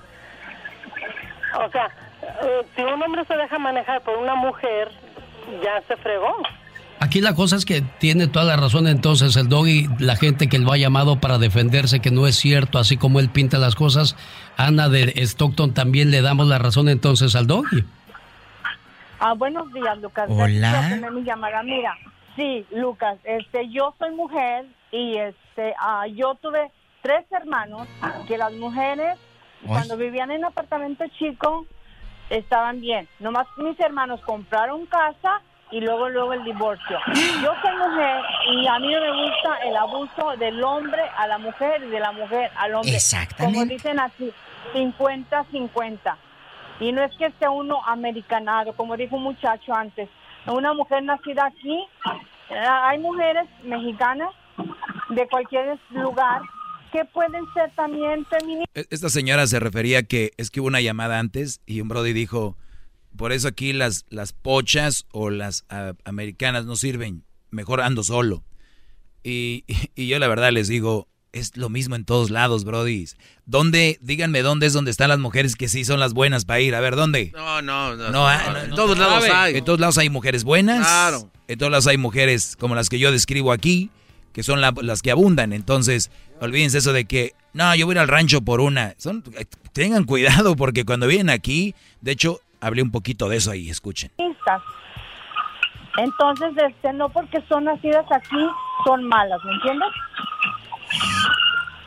O 1.59 1.71
sea, 1.71 1.91
eh, 2.23 2.67
si 2.75 2.83
un 2.83 3.03
hombre 3.03 3.25
se 3.25 3.37
deja 3.37 3.59
manejar 3.59 4.03
por 4.03 4.19
una 4.19 4.35
mujer, 4.35 4.91
ya 5.63 5.83
se 5.89 5.97
fregó. 5.97 6.37
Aquí 6.99 7.21
la 7.21 7.35
cosa 7.35 7.57
es 7.57 7.65
que 7.65 7.83
tiene 7.99 8.27
toda 8.27 8.47
la 8.47 8.57
razón 8.57 8.89
entonces 8.89 9.37
el 9.37 9.49
dog 9.49 9.69
y 9.69 9.87
la 9.99 10.17
gente 10.17 10.49
que 10.49 10.59
lo 10.59 10.73
ha 10.73 10.79
llamado 10.79 11.21
para 11.21 11.39
defenderse 11.39 12.01
que 12.01 12.11
no 12.11 12.27
es 12.27 12.37
cierto, 12.37 12.79
así 12.79 12.97
como 12.97 13.21
él 13.21 13.29
pinta 13.29 13.59
las 13.59 13.75
cosas. 13.75 14.17
Ana 14.57 14.89
de 14.89 15.13
Stockton 15.17 15.75
también 15.75 16.11
le 16.11 16.23
damos 16.23 16.47
la 16.49 16.59
razón 16.59 16.89
entonces 16.89 17.37
al 17.37 17.47
doggy. 17.47 17.85
Ah, 19.19 19.35
buenos 19.35 19.73
días, 19.73 19.99
Lucas. 19.99 20.29
Hola. 20.31 21.11
Mi 21.13 21.23
llamada. 21.23 21.63
Mira, 21.63 21.97
sí, 22.37 22.67
Lucas, 22.71 23.19
este, 23.25 23.69
yo 23.71 23.95
soy 23.99 24.11
mujer 24.11 24.67
y 24.91 25.17
este, 25.17 25.75
ah, 25.81 26.07
yo 26.07 26.35
tuve 26.37 26.71
tres 27.03 27.25
hermanos 27.31 27.89
que 28.27 28.37
las 28.37 28.53
mujeres 28.53 29.19
cuando 29.67 29.97
vivían 29.97 30.31
en 30.31 30.45
apartamento 30.45 31.05
chico 31.19 31.67
estaban 32.31 32.81
bien. 32.81 33.09
Nomás 33.21 33.47
mis 33.57 33.79
hermanos 33.81 34.21
compraron 34.23 34.87
casa 34.87 35.41
y 35.71 35.81
luego 35.81 36.09
luego 36.09 36.33
el 36.35 36.45
divorcio. 36.45 36.99
Yo 37.15 37.53
soy 37.63 37.77
mujer 37.77 38.23
y 38.53 38.67
a 38.67 38.79
mí 38.79 38.93
no 38.93 39.01
me 39.01 39.25
gusta 39.25 39.59
el 39.65 39.77
abuso 39.77 40.37
del 40.39 40.63
hombre 40.63 41.03
a 41.17 41.27
la 41.27 41.39
mujer 41.39 41.83
y 41.85 41.91
de 41.91 42.01
la 42.01 42.13
mujer 42.13 42.51
al 42.57 42.75
hombre. 42.75 42.95
Exactamente. 42.95 43.59
Como 43.59 43.71
dicen 43.71 43.99
así, 43.99 44.33
50-50. 44.75 46.17
Y 46.81 46.93
no 46.93 47.03
es 47.03 47.11
que 47.17 47.27
esté 47.27 47.49
uno 47.49 47.79
americanado, 47.87 48.75
como 48.75 48.97
dijo 48.97 49.17
un 49.17 49.23
muchacho 49.25 49.75
antes. 49.75 50.09
Una 50.47 50.73
mujer 50.75 51.03
nacida 51.03 51.47
aquí, 51.47 51.79
eh, 52.51 52.55
hay 52.55 52.99
mujeres 52.99 53.49
mexicanas 53.65 54.31
de 55.11 55.27
cualquier 55.29 55.79
lugar 55.91 56.43
que 56.93 57.05
pueden 57.07 57.45
ser 57.53 57.71
también 57.75 58.25
feministas. 58.27 58.67
E- 58.75 58.87
Esta 58.91 59.09
señora 59.09 59.47
se 59.47 59.59
refería 59.59 60.03
que 60.05 60.33
es 60.37 60.51
que 60.51 60.61
hubo 60.61 60.69
una 60.69 60.81
llamada 60.81 61.19
antes 61.19 61.61
y 61.67 61.81
un 61.81 61.89
brody 61.89 62.13
dijo, 62.13 62.57
por 63.17 63.33
eso 63.33 63.49
aquí 63.49 63.73
las, 63.73 64.05
las 64.09 64.33
pochas 64.33 65.07
o 65.13 65.31
las 65.31 65.65
ah, 65.71 65.95
americanas 66.05 66.65
no 66.67 66.77
sirven, 66.77 67.25
mejor 67.51 67.81
ando 67.81 68.03
solo. 68.03 68.45
Y, 69.25 69.65
y 69.97 70.07
yo 70.09 70.19
la 70.19 70.29
verdad 70.29 70.53
les 70.53 70.69
digo, 70.69 71.09
es 71.39 71.57
lo 71.57 71.69
mismo 71.69 71.95
en 71.97 72.05
todos 72.05 72.31
lados, 72.31 72.65
brodis. 72.65 73.17
¿Dónde, 73.45 73.99
díganme 74.01 74.43
dónde 74.43 74.67
es 74.67 74.73
donde 74.73 74.91
están 74.91 75.09
las 75.09 75.19
mujeres 75.19 75.57
que 75.57 75.69
sí 75.69 75.85
son 75.85 76.01
las 76.01 76.13
buenas 76.15 76.45
para 76.45 76.61
ir? 76.61 76.75
A 76.75 76.81
ver, 76.81 76.97
¿dónde? 76.97 77.33
No, 77.35 77.63
no, 77.63 77.95
no. 77.97 78.11
No, 78.11 78.27
ah, 78.29 78.43
no, 78.47 78.53
no, 78.53 78.59
en 78.61 78.71
todos 78.71 78.99
lados 78.99 79.25
hay. 79.33 79.57
En 79.57 79.65
todos 79.65 79.81
lados 79.81 79.99
hay 79.99 80.11
mujeres 80.11 80.45
buenas. 80.45 80.87
Claro. 80.87 81.31
En 81.49 81.59
todos 81.59 81.71
lados 81.71 81.87
hay 81.87 81.99
mujeres 81.99 82.57
como 82.59 82.75
las 82.75 82.89
que 82.89 82.99
yo 82.99 83.13
describo 83.13 83.53
aquí, 83.53 83.91
que 84.33 84.43
son 84.43 84.61
la- 84.61 84.75
las 84.83 85.03
que 85.03 85.11
abundan. 85.11 85.53
Entonces, 85.53 86.11
olvídense 86.41 86.79
eso 86.79 86.93
de 86.93 87.05
que, 87.05 87.33
no, 87.53 87.75
yo 87.75 87.87
voy 87.87 87.95
a 87.95 87.97
ir 87.97 87.99
al 88.01 88.09
rancho 88.09 88.41
por 88.43 88.61
una. 88.61 88.95
Son, 88.99 89.23
tengan 89.73 90.05
cuidado 90.05 90.57
porque 90.57 90.85
cuando 90.85 91.07
vienen 91.07 91.31
aquí, 91.31 91.75
de 92.01 92.13
hecho, 92.13 92.41
hablé 92.61 92.83
un 92.83 92.91
poquito 92.91 93.29
de 93.29 93.37
eso 93.37 93.51
ahí, 93.51 93.71
escuchen. 93.71 94.11
Entonces, 95.99 96.51
este, 96.69 96.93
no 96.93 97.09
porque 97.09 97.39
son 97.49 97.65
nacidas 97.65 98.05
aquí, 98.11 98.37
son 98.87 99.05
malas, 99.05 99.41
¿me 99.45 99.53
entiendes? 99.55 99.89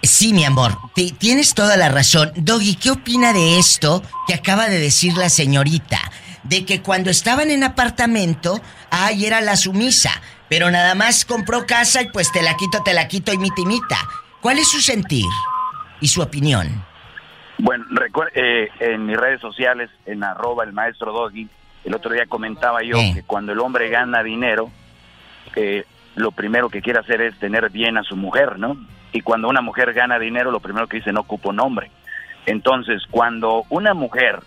Sí, 0.01 0.33
mi 0.33 0.45
amor, 0.45 0.77
te- 0.95 1.11
tienes 1.11 1.53
toda 1.53 1.75
la 1.77 1.89
razón. 1.89 2.31
Doggy, 2.35 2.75
¿qué 2.75 2.91
opina 2.91 3.33
de 3.33 3.59
esto 3.59 4.01
que 4.27 4.33
acaba 4.33 4.67
de 4.69 4.79
decir 4.79 5.13
la 5.17 5.29
señorita? 5.29 5.99
De 6.43 6.65
que 6.65 6.81
cuando 6.81 7.09
estaban 7.09 7.51
en 7.51 7.63
apartamento, 7.63 8.61
ay, 8.89 9.25
era 9.25 9.41
la 9.41 9.57
sumisa, 9.57 10.09
pero 10.47 10.71
nada 10.71 10.95
más 10.95 11.25
compró 11.25 11.65
casa 11.67 12.01
y 12.01 12.09
pues 12.11 12.31
te 12.31 12.41
la 12.41 12.55
quito, 12.55 12.81
te 12.81 12.93
la 12.93 13.07
quito 13.07 13.33
y 13.33 13.37
mita 13.37 13.61
y 13.61 13.65
mita. 13.65 13.97
¿Cuál 14.41 14.57
es 14.59 14.69
su 14.69 14.81
sentir? 14.81 15.25
y 16.01 16.07
su 16.07 16.21
opinión. 16.21 16.85
Bueno, 17.57 17.83
eh, 18.33 18.69
en 18.79 19.05
mis 19.05 19.17
redes 19.17 19.41
sociales, 19.41 19.89
en 20.05 20.23
arroba 20.23 20.63
el 20.63 20.71
maestro 20.71 21.11
Doggy, 21.11 21.49
el 21.83 21.93
otro 21.93 22.13
día 22.13 22.25
comentaba 22.25 22.81
yo 22.83 22.95
Eh. 22.95 23.11
que 23.15 23.23
cuando 23.23 23.51
el 23.51 23.59
hombre 23.59 23.89
gana 23.89 24.23
dinero, 24.23 24.71
eh, 25.57 25.83
lo 26.19 26.31
primero 26.31 26.69
que 26.69 26.81
quiere 26.81 26.99
hacer 26.99 27.21
es 27.21 27.37
tener 27.39 27.69
bien 27.69 27.97
a 27.97 28.03
su 28.03 28.15
mujer, 28.15 28.59
¿no? 28.59 28.75
Y 29.13 29.21
cuando 29.21 29.47
una 29.47 29.61
mujer 29.61 29.93
gana 29.93 30.19
dinero, 30.19 30.51
lo 30.51 30.59
primero 30.59 30.87
que 30.87 30.97
dice, 30.97 31.13
no 31.13 31.21
ocupo 31.21 31.53
nombre. 31.53 31.89
Entonces, 32.45 33.03
cuando 33.09 33.63
una 33.69 33.93
mujer 33.93 34.39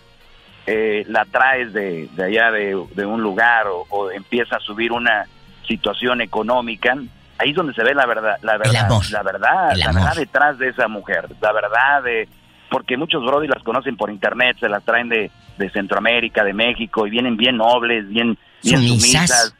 eh, 0.67 1.03
la 1.07 1.25
traes 1.25 1.73
de, 1.73 2.07
de 2.15 2.23
allá 2.23 2.51
de, 2.51 2.81
de 2.95 3.05
un 3.05 3.21
lugar 3.21 3.67
o, 3.67 3.85
o 3.89 4.11
empieza 4.11 4.57
a 4.57 4.59
subir 4.59 4.91
una 4.91 5.25
situación 5.67 6.21
económica, 6.21 6.95
ahí 7.39 7.49
es 7.49 7.55
donde 7.55 7.73
se 7.73 7.83
ve 7.83 7.95
la 7.95 8.05
verdad, 8.05 8.37
la 8.41 8.57
verdad, 8.57 8.85
amor. 8.85 9.03
la 9.11 9.23
verdad, 9.23 9.75
la 9.75 9.91
verdad 9.91 10.15
detrás 10.15 10.57
de 10.59 10.69
esa 10.69 10.87
mujer, 10.87 11.27
la 11.41 11.51
verdad 11.51 12.03
de, 12.03 12.29
porque 12.69 12.97
muchos 12.97 13.25
brody 13.25 13.47
las 13.47 13.63
conocen 13.63 13.97
por 13.97 14.11
internet, 14.11 14.57
se 14.59 14.69
las 14.69 14.83
traen 14.83 15.09
de, 15.09 15.31
de 15.57 15.69
Centroamérica, 15.71 16.43
de 16.43 16.53
México 16.53 17.07
y 17.07 17.09
vienen 17.09 17.35
bien 17.35 17.57
nobles, 17.57 18.07
bien, 18.07 18.37
bien 18.61 18.77
Sumisas. 18.79 19.01
sumisas, 19.01 19.55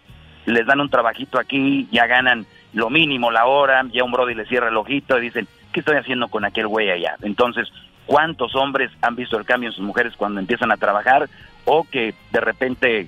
les 0.45 0.65
dan 0.65 0.81
un 0.81 0.89
trabajito 0.89 1.39
aquí, 1.39 1.87
ya 1.91 2.07
ganan 2.07 2.45
lo 2.73 2.89
mínimo 2.89 3.31
la 3.31 3.45
hora, 3.45 3.83
ya 3.91 4.03
un 4.03 4.11
brody 4.11 4.33
le 4.33 4.45
cierra 4.45 4.69
el 4.69 4.77
ojito 4.77 5.17
y 5.17 5.21
dicen, 5.21 5.47
¿qué 5.71 5.79
estoy 5.79 5.97
haciendo 5.97 6.27
con 6.27 6.45
aquel 6.45 6.67
güey 6.67 6.89
allá? 6.89 7.15
Entonces, 7.21 7.71
¿cuántos 8.05 8.55
hombres 8.55 8.91
han 9.01 9.15
visto 9.15 9.37
el 9.37 9.45
cambio 9.45 9.69
en 9.69 9.75
sus 9.75 9.85
mujeres 9.85 10.13
cuando 10.17 10.39
empiezan 10.39 10.71
a 10.71 10.77
trabajar 10.77 11.29
o 11.65 11.83
que 11.83 12.13
de 12.31 12.39
repente, 12.41 13.07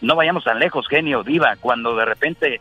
no 0.00 0.16
vayamos 0.16 0.44
tan 0.44 0.58
lejos, 0.58 0.88
genio, 0.88 1.22
diva, 1.22 1.56
cuando 1.60 1.94
de 1.96 2.04
repente 2.04 2.60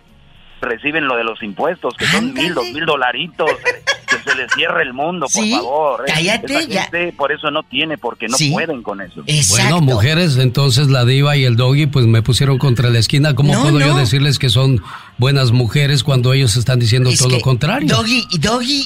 reciben 0.61 1.07
lo 1.07 1.15
de 1.15 1.23
los 1.23 1.41
impuestos, 1.41 1.95
que 1.95 2.05
son 2.05 2.33
mil, 2.33 2.53
dos 2.53 2.71
mil 2.71 2.85
dolaritos, 2.85 3.49
que 4.11 4.29
se 4.29 4.35
les 4.37 4.51
cierre 4.53 4.83
el 4.83 4.93
mundo, 4.93 5.27
por 5.33 5.43
Sí, 5.43 5.51
favor. 5.51 6.03
¿eh? 6.07 6.11
cállate, 6.13 6.53
Esa 6.59 6.67
ya. 6.67 6.81
gente 6.83 7.13
por 7.13 7.31
eso 7.31 7.49
no 7.51 7.63
tiene, 7.63 7.97
porque 7.97 8.27
no 8.27 8.37
Sí. 8.37 8.51
pueden 8.51 8.83
con 8.83 9.01
eso. 9.01 9.23
Bueno, 9.49 9.81
mujeres, 9.81 10.37
entonces 10.37 10.87
la 10.89 11.05
diva 11.05 11.35
y 11.37 11.45
el 11.45 11.55
doggy 11.55 11.87
pues 11.87 12.05
me 12.05 12.21
pusieron 12.21 12.57
contra 12.57 12.89
la 12.89 12.99
esquina. 12.99 13.33
¿Cómo 13.35 13.53
No, 13.53 13.61
puedo 13.63 13.79
yo 13.79 13.95
decirles 13.95 14.37
que 14.39 14.49
son 14.49 14.81
buenas 15.17 15.51
mujeres 15.51 16.03
cuando 16.03 16.33
ellos 16.33 16.55
están 16.55 16.79
diciendo 16.79 17.09
Es 17.09 17.19
todo 17.19 17.29
lo 17.29 17.41
contrario? 17.41 17.87
Doggy, 17.87 18.25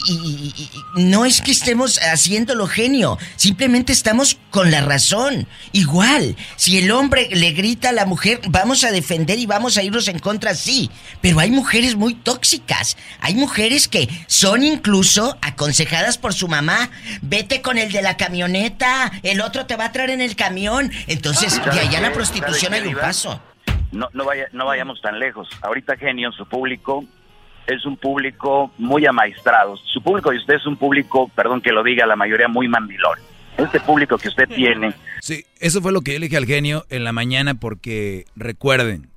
y- 0.07 0.11
y- 0.11 0.53
y- 0.97 1.01
no 1.03 1.25
es 1.25 1.41
que 1.41 1.51
estemos 1.51 1.97
haciéndolo 1.99 2.67
genio, 2.67 3.17
simplemente 3.37 3.93
estamos 3.93 4.37
con 4.49 4.69
la 4.71 4.81
razón. 4.81 5.47
Igual, 5.71 6.35
si 6.57 6.77
el 6.77 6.91
hombre 6.91 7.29
le 7.31 7.51
grita 7.51 7.89
a 7.89 7.93
la 7.93 8.05
mujer, 8.05 8.41
vamos 8.49 8.83
a 8.83 8.91
defender 8.91 9.39
y 9.39 9.45
vamos 9.45 9.77
a 9.77 9.83
irnos 9.83 10.07
en 10.07 10.19
contra, 10.19 10.55
sí. 10.55 10.89
Pero 11.21 11.39
hay 11.39 11.51
mujeres 11.51 11.95
muy 11.95 12.13
tóxicas. 12.15 12.97
Hay 13.21 13.35
mujeres 13.35 13.87
que 13.87 14.09
son 14.27 14.63
incluso 14.63 15.14
aconsejadas 15.41 16.17
por 16.17 16.33
su 16.33 16.47
mamá. 16.47 16.89
Vete 17.21 17.61
con 17.61 17.77
el 17.77 17.91
de 17.91 18.01
la 18.01 18.17
camioneta, 18.17 19.11
el 19.23 19.41
otro 19.41 19.65
te 19.65 19.75
va 19.75 19.85
a 19.85 19.91
traer 19.91 20.09
en 20.11 20.21
el 20.21 20.35
camión. 20.35 20.91
Entonces, 21.07 21.63
de 21.63 21.79
allá 21.79 21.99
a 21.99 22.01
la 22.01 22.13
prostitución 22.13 22.73
hay 22.73 22.87
un 22.87 22.95
paso. 22.95 23.41
no, 23.91 24.09
no, 24.13 24.25
vaya, 24.25 24.47
no 24.51 24.65
vayamos 24.65 25.01
tan 25.01 25.19
lejos. 25.19 25.47
Ahorita 25.61 25.97
Genio, 25.97 26.31
su 26.31 26.47
público 26.47 27.05
es 27.67 27.85
un 27.85 27.97
público 27.97 28.71
muy 28.77 29.05
amaestrado. 29.05 29.77
Su 29.77 30.01
público 30.01 30.33
y 30.33 30.37
usted 30.37 30.55
es 30.55 30.65
un 30.65 30.77
público, 30.77 31.29
perdón 31.35 31.61
que 31.61 31.71
lo 31.71 31.83
diga, 31.83 32.05
la 32.05 32.15
mayoría 32.15 32.47
muy 32.47 32.67
mandilón. 32.67 33.17
Este 33.57 33.79
público 33.79 34.17
que 34.17 34.27
usted 34.27 34.49
tiene, 34.49 34.93
Sí, 35.21 35.43
eso 35.59 35.81
fue 35.81 35.91
lo 35.91 36.01
que 36.01 36.13
yo 36.13 36.19
le 36.19 36.25
dije 36.25 36.37
al 36.37 36.45
genio 36.45 36.85
en 36.91 37.03
la 37.03 37.11
mañana 37.11 37.55
porque 37.55 38.25
recuerden, 38.35 39.09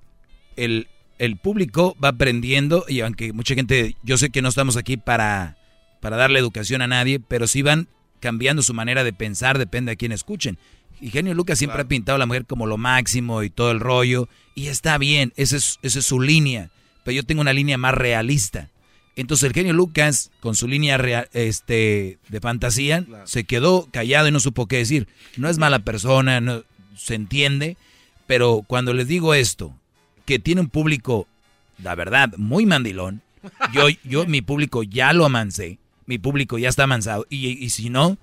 el, 0.57 0.89
el 1.19 1.37
público 1.37 1.95
va 2.03 2.09
aprendiendo 2.09 2.87
y 2.89 3.01
aunque 3.01 3.35
mucha 3.35 3.55
gente, 3.55 3.95
yo 4.03 4.17
sé 4.17 4.31
que 4.31 4.41
no 4.41 4.49
estamos 4.49 4.79
aquí 4.79 4.97
para, 4.97 5.58
para 6.01 6.17
darle 6.17 6.39
educación 6.39 6.83
a 6.83 6.87
nadie, 6.87 7.21
pero 7.21 7.47
sí 7.47 7.63
van 7.63 7.89
cambiando 8.21 8.63
su 8.63 8.75
manera 8.75 9.05
de 9.05 9.13
pensar, 9.13 9.59
depende 9.59 9.93
a 9.93 9.97
quién 9.97 10.13
escuchen. 10.13 10.59
Y 11.01 11.11
Genio 11.11 11.35
Lucas 11.35 11.59
siempre 11.59 11.81
ha 11.83 11.89
pintado 11.89 12.17
a 12.17 12.19
la 12.19 12.27
mujer 12.27 12.45
como 12.45 12.67
lo 12.67 12.77
máximo 12.77 13.43
y 13.43 13.51
todo 13.51 13.71
el 13.71 13.81
rollo, 13.81 14.29
y 14.55 14.67
está 14.67 14.99
bien, 14.99 15.33
esa 15.37 15.57
es, 15.57 15.79
esa 15.83 16.01
es 16.01 16.07
su 16.07 16.21
línea, 16.21 16.71
pero 17.05 17.15
yo 17.15 17.23
tengo 17.23 17.41
una 17.41 17.53
línea 17.53 17.79
más 17.79 17.95
realista. 17.95 18.69
Entonces 19.15 19.45
el 19.49 19.53
genio 19.53 19.73
Lucas, 19.73 20.31
con 20.41 20.55
su 20.55 20.69
línea 20.69 20.97
rea- 20.97 21.29
este, 21.33 22.19
de 22.29 22.41
fantasía, 22.41 23.05
se 23.25 23.45
quedó 23.45 23.89
callado 23.93 24.29
y 24.29 24.33
no 24.33 24.39
supo 24.41 24.67
qué 24.67 24.77
decir. 24.79 25.09
No 25.37 25.49
es 25.49 25.59
mala 25.59 25.81
persona, 25.81 26.41
no, 26.41 26.63
se 26.97 27.15
entiende, 27.15 27.77
pero 28.27 28.63
cuando 28.67 28.93
les 28.95 29.09
digo 29.09 29.35
esto, 29.35 29.75
que 30.25 30.39
tiene 30.39 30.61
un 30.61 30.69
público, 30.69 31.27
la 31.83 31.95
verdad, 31.95 32.33
muy 32.37 32.67
mandilón, 32.67 33.23
yo, 33.73 33.87
yo 34.05 34.27
mi 34.27 34.43
público 34.43 34.83
ya 34.83 35.13
lo 35.13 35.25
amancé, 35.25 35.79
mi 36.09 36.19
público 36.19 36.59
ya 36.59 36.69
está 36.69 36.85
amansado, 36.85 37.27
y, 37.31 37.65
y 37.65 37.71
si 37.71 37.91
no, 37.91 38.19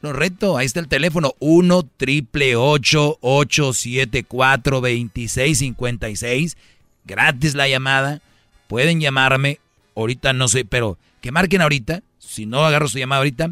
lo 0.00 0.12
reto, 0.12 0.56
ahí 0.56 0.66
está 0.66 0.80
el 0.80 0.88
teléfono, 0.88 1.34
1 1.40 1.82
triple 1.96 2.56
874 2.56 4.80
2656 4.80 6.56
gratis 7.04 7.54
la 7.54 7.68
llamada, 7.68 8.20
pueden 8.68 9.00
llamarme, 9.00 9.58
ahorita 9.96 10.32
no 10.32 10.48
sé, 10.48 10.64
pero 10.64 10.98
que 11.20 11.32
marquen 11.32 11.60
ahorita, 11.60 12.02
si 12.18 12.46
no 12.46 12.64
agarro 12.64 12.88
su 12.88 12.98
llamada 12.98 13.18
ahorita, 13.18 13.50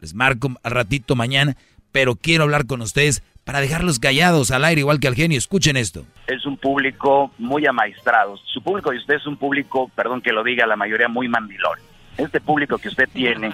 les 0.00 0.14
marco 0.14 0.52
al 0.62 0.72
ratito 0.72 1.16
mañana, 1.16 1.56
pero 1.92 2.16
quiero 2.16 2.44
hablar 2.44 2.66
con 2.66 2.82
ustedes 2.82 3.22
para 3.44 3.60
dejarlos 3.60 3.98
callados 3.98 4.50
al 4.50 4.64
aire 4.64 4.80
igual 4.80 5.00
que 5.00 5.08
al 5.08 5.14
genio, 5.14 5.38
escuchen 5.38 5.76
esto. 5.76 6.04
es 6.26 6.46
un 6.46 6.56
público 6.56 7.30
muy 7.38 7.66
amaestrado. 7.66 8.36
Su 8.52 8.62
público 8.62 8.92
y 8.92 8.98
usted 8.98 9.14
es 9.14 9.26
un 9.26 9.36
público, 9.36 9.90
perdón 9.94 10.22
que 10.22 10.32
lo 10.32 10.42
diga, 10.42 10.66
la 10.66 10.76
mayoría 10.76 11.08
muy 11.08 11.28
mandilón. 11.28 11.78
Este 12.16 12.40
público 12.40 12.78
que 12.78 12.88
usted 12.88 13.08
tiene, 13.12 13.52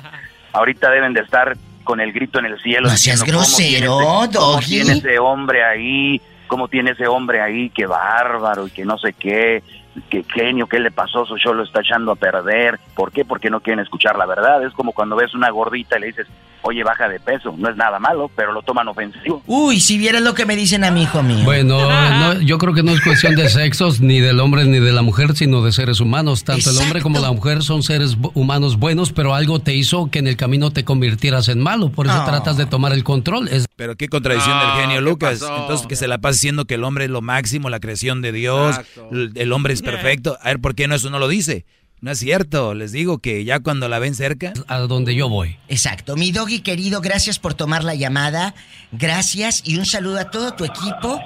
ahorita 0.52 0.90
deben 0.90 1.12
de 1.12 1.20
estar 1.20 1.56
con 1.84 2.00
el 2.00 2.12
grito 2.12 2.38
en 2.38 2.46
el 2.46 2.60
cielo. 2.60 2.88
No 2.88 2.96
seas 2.96 3.20
diciendo, 3.20 3.34
¿cómo 3.44 3.56
tiene 3.56 3.86
grosero, 3.86 3.98
ese- 4.28 4.38
cómo 4.38 4.58
tiene 4.60 4.92
ese 4.98 5.18
hombre 5.18 5.64
ahí? 5.64 6.20
¿Cómo 6.46 6.68
tiene 6.68 6.90
ese 6.90 7.06
hombre 7.06 7.40
ahí? 7.40 7.70
Qué 7.70 7.86
bárbaro 7.86 8.66
y 8.66 8.70
que 8.70 8.84
no 8.84 8.98
sé 8.98 9.12
qué. 9.12 9.62
Qué 10.08 10.24
genio, 10.32 10.66
¿qué 10.68 10.78
le 10.78 10.90
pasó? 10.90 11.24
Su 11.26 11.36
show 11.36 11.52
lo 11.54 11.64
está 11.64 11.80
echando 11.80 12.12
a 12.12 12.16
perder. 12.16 12.78
¿Por 12.94 13.10
qué? 13.12 13.24
Porque 13.24 13.50
no 13.50 13.60
quieren 13.60 13.80
escuchar 13.80 14.16
la 14.16 14.26
verdad. 14.26 14.62
Es 14.64 14.72
como 14.72 14.92
cuando 14.92 15.16
ves 15.16 15.34
una 15.34 15.50
gordita 15.50 15.96
y 15.96 16.00
le 16.00 16.06
dices, 16.08 16.26
oye, 16.62 16.82
baja 16.84 17.08
de 17.08 17.18
peso. 17.20 17.54
No 17.56 17.68
es 17.70 17.76
nada 17.76 17.98
malo, 17.98 18.30
pero 18.36 18.52
lo 18.52 18.62
toman 18.62 18.88
ofensivo. 18.88 19.42
Uy, 19.46 19.80
si 19.80 19.98
vieras 19.98 20.22
lo 20.22 20.34
que 20.34 20.46
me 20.46 20.56
dicen 20.56 20.84
a 20.84 20.90
mi 20.90 21.02
hijo 21.02 21.22
mío. 21.22 21.44
Bueno, 21.44 21.78
no, 21.80 22.40
yo 22.40 22.58
creo 22.58 22.74
que 22.74 22.82
no 22.82 22.92
es 22.92 23.00
cuestión 23.00 23.34
de 23.34 23.48
sexos, 23.48 24.00
ni 24.00 24.20
del 24.20 24.40
hombre 24.40 24.64
ni 24.64 24.78
de 24.78 24.92
la 24.92 25.02
mujer, 25.02 25.34
sino 25.36 25.62
de 25.62 25.72
seres 25.72 26.00
humanos. 26.00 26.44
Tanto 26.44 26.70
el 26.70 26.78
hombre 26.78 27.00
como 27.02 27.18
la 27.20 27.32
mujer 27.32 27.62
son 27.62 27.82
seres 27.82 28.16
humanos 28.34 28.78
buenos, 28.78 29.12
pero 29.12 29.34
algo 29.34 29.60
te 29.60 29.74
hizo 29.74 30.10
que 30.10 30.18
en 30.18 30.26
el 30.26 30.36
camino 30.36 30.70
te 30.70 30.84
convirtieras 30.84 31.48
en 31.48 31.60
malo. 31.60 31.90
Por 31.90 32.06
eso 32.06 32.16
No. 32.16 32.24
tratas 32.24 32.56
de 32.56 32.66
tomar 32.66 32.92
el 32.92 33.04
control. 33.04 33.48
Es 33.48 33.66
Pero 33.76 33.96
qué 33.96 34.08
contradicción 34.08 34.56
No, 34.56 34.64
del 34.66 34.80
genio 34.82 34.96
¿qué 34.96 35.00
Lucas. 35.02 35.40
pasó? 35.40 35.56
Entonces 35.62 35.86
que 35.86 35.96
se 35.96 36.08
la 36.08 36.18
pasa 36.18 36.32
diciendo 36.34 36.64
que 36.66 36.74
el 36.74 36.84
hombre 36.84 37.04
es 37.04 37.10
lo 37.10 37.22
máximo, 37.22 37.70
la 37.70 37.80
creación 37.80 38.20
de 38.22 38.32
Dios, 38.32 38.76
el, 39.10 39.32
el 39.34 39.52
hombre 39.52 39.72
es 39.72 39.82
perfecto. 39.82 40.36
A 40.42 40.48
ver, 40.48 40.60
¿por 40.60 40.74
qué 40.74 40.86
no 40.88 40.94
eso 40.94 41.10
no 41.10 41.18
lo 41.18 41.28
dice? 41.28 41.64
No 42.02 42.10
es 42.10 42.18
cierto, 42.18 42.72
les 42.72 42.92
digo 42.92 43.18
que 43.18 43.44
ya 43.44 43.60
cuando 43.60 43.86
la 43.88 43.98
ven 43.98 44.14
cerca... 44.14 44.54
A 44.68 44.78
donde 44.78 45.14
yo 45.14 45.28
voy. 45.28 45.58
Exacto. 45.68 46.16
Mi 46.16 46.32
doggy 46.32 46.62
querido, 46.62 47.02
gracias 47.02 47.38
por 47.38 47.52
tomar 47.52 47.84
la 47.84 47.94
llamada. 47.94 48.54
Gracias 48.90 49.62
y 49.66 49.76
un 49.76 49.84
saludo 49.84 50.18
a 50.18 50.30
todo 50.30 50.54
tu 50.54 50.64
equipo 50.64 51.20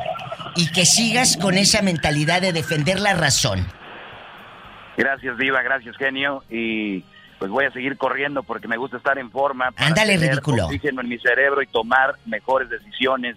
y 0.56 0.72
que 0.72 0.84
sigas 0.84 1.36
con 1.36 1.55
esa 1.55 1.80
mentalidad 1.80 2.42
de 2.42 2.52
defender 2.52 2.98
la 2.98 3.14
razón. 3.14 3.66
Gracias, 4.96 5.38
Diva, 5.38 5.62
gracias, 5.62 5.96
genio. 5.96 6.42
Y 6.51 7.05
pues 7.38 7.52
voy 7.52 7.66
a 7.66 7.70
seguir 7.70 7.96
corriendo 7.96 8.42
porque 8.42 8.66
me 8.66 8.76
gusta 8.76 8.96
estar 8.96 9.16
en 9.18 9.30
forma. 9.30 9.70
Ándale, 9.76 10.16
ridículo. 10.16 10.66
Oxígeno 10.66 11.02
en 11.02 11.09
mi 11.09 11.18
cerebro 11.18 11.62
y 11.62 11.66
tomar 11.66 12.16
mejores 12.26 12.68
decisiones. 12.68 13.36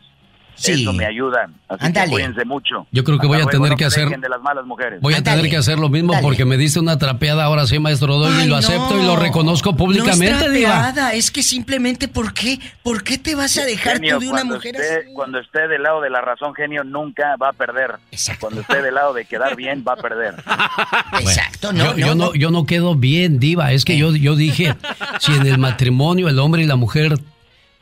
Sí. 0.58 0.82
Eso 0.82 0.92
me 0.92 1.06
ayuda. 1.06 1.50
Así 1.70 1.86
Ándale. 1.86 2.06
que 2.08 2.12
cuídense 2.12 2.46
mucho. 2.46 2.88
Yo 2.92 3.04
creo 3.04 3.18
que 3.20 3.28
Hasta 3.28 3.38
voy 3.38 3.42
a 3.46 3.50
tener 3.50 3.70
no 3.70 3.76
que 3.78 3.86
hacer- 3.86 4.10
de 4.20 4.30
las 4.30 4.42
malas 4.42 4.66
mujeres. 4.66 5.00
Voy 5.02 5.14
a 5.14 5.24
tener 5.24 5.50
que 5.50 5.58
hacer 5.58 5.78
lo 5.80 5.88
mismo 5.90 6.14
porque 6.22 6.46
me 6.46 6.58
diste 6.58 6.80
una 6.80 6.98
trapeada 6.98 7.44
ahora 7.44 7.68
sí, 7.68 7.78
maestro 7.80 8.16
Doggy, 8.18 8.44
y 8.44 8.48
lo 8.48 8.56
acepto 8.56 8.96
no. 8.96 9.04
y 9.04 9.06
lo 9.06 9.16
reconozco 9.16 9.76
públicamente, 9.76 10.32
no 10.48 10.56
es 10.56 10.64
trapeada, 10.64 11.14
es 11.14 11.30
que 11.32 11.44
simplemente 11.44 12.08
¿por 12.08 12.34
qué? 12.34 12.60
¿Por 12.84 13.04
qué 13.04 13.18
te 13.18 13.36
vas 13.36 13.58
a 13.58 13.66
dejar 13.66 13.94
Genio, 13.96 14.16
tú 14.16 14.22
de 14.22 14.30
una 14.30 14.44
mujer 14.44 14.76
esté, 14.76 14.94
así? 15.02 15.14
Cuando 15.14 15.40
esté 15.40 15.68
del 15.68 15.84
lado 15.84 16.02
de 16.02 16.10
la 16.10 16.22
razón, 16.22 16.54
genio, 16.56 16.84
nunca 16.84 17.36
va 17.42 17.50
a 17.50 17.54
perder. 17.54 17.92
Cuando 18.40 18.62
esté 18.62 18.82
del 18.82 18.96
lado 18.96 19.14
de 19.14 19.26
quedar 19.26 19.56
bien, 19.56 19.84
va 19.88 19.94
a 19.94 19.98
perder. 19.98 20.36
Exacto, 21.20 21.72
yo, 21.74 21.96
yo 21.98 22.16
no, 22.16 22.34
yo 22.34 22.52
no 22.52 22.66
quedo 22.66 22.96
bien, 22.96 23.40
Diva. 23.40 23.72
Es 23.72 23.86
que 23.86 23.98
yo, 23.98 24.16
yo 24.16 24.36
dije, 24.36 24.76
si 25.20 25.34
en 25.34 25.46
el 25.46 25.58
matrimonio 25.58 26.30
el 26.30 26.40
hombre 26.40 26.64
y 26.64 26.66
la 26.66 26.76
mujer 26.76 27.14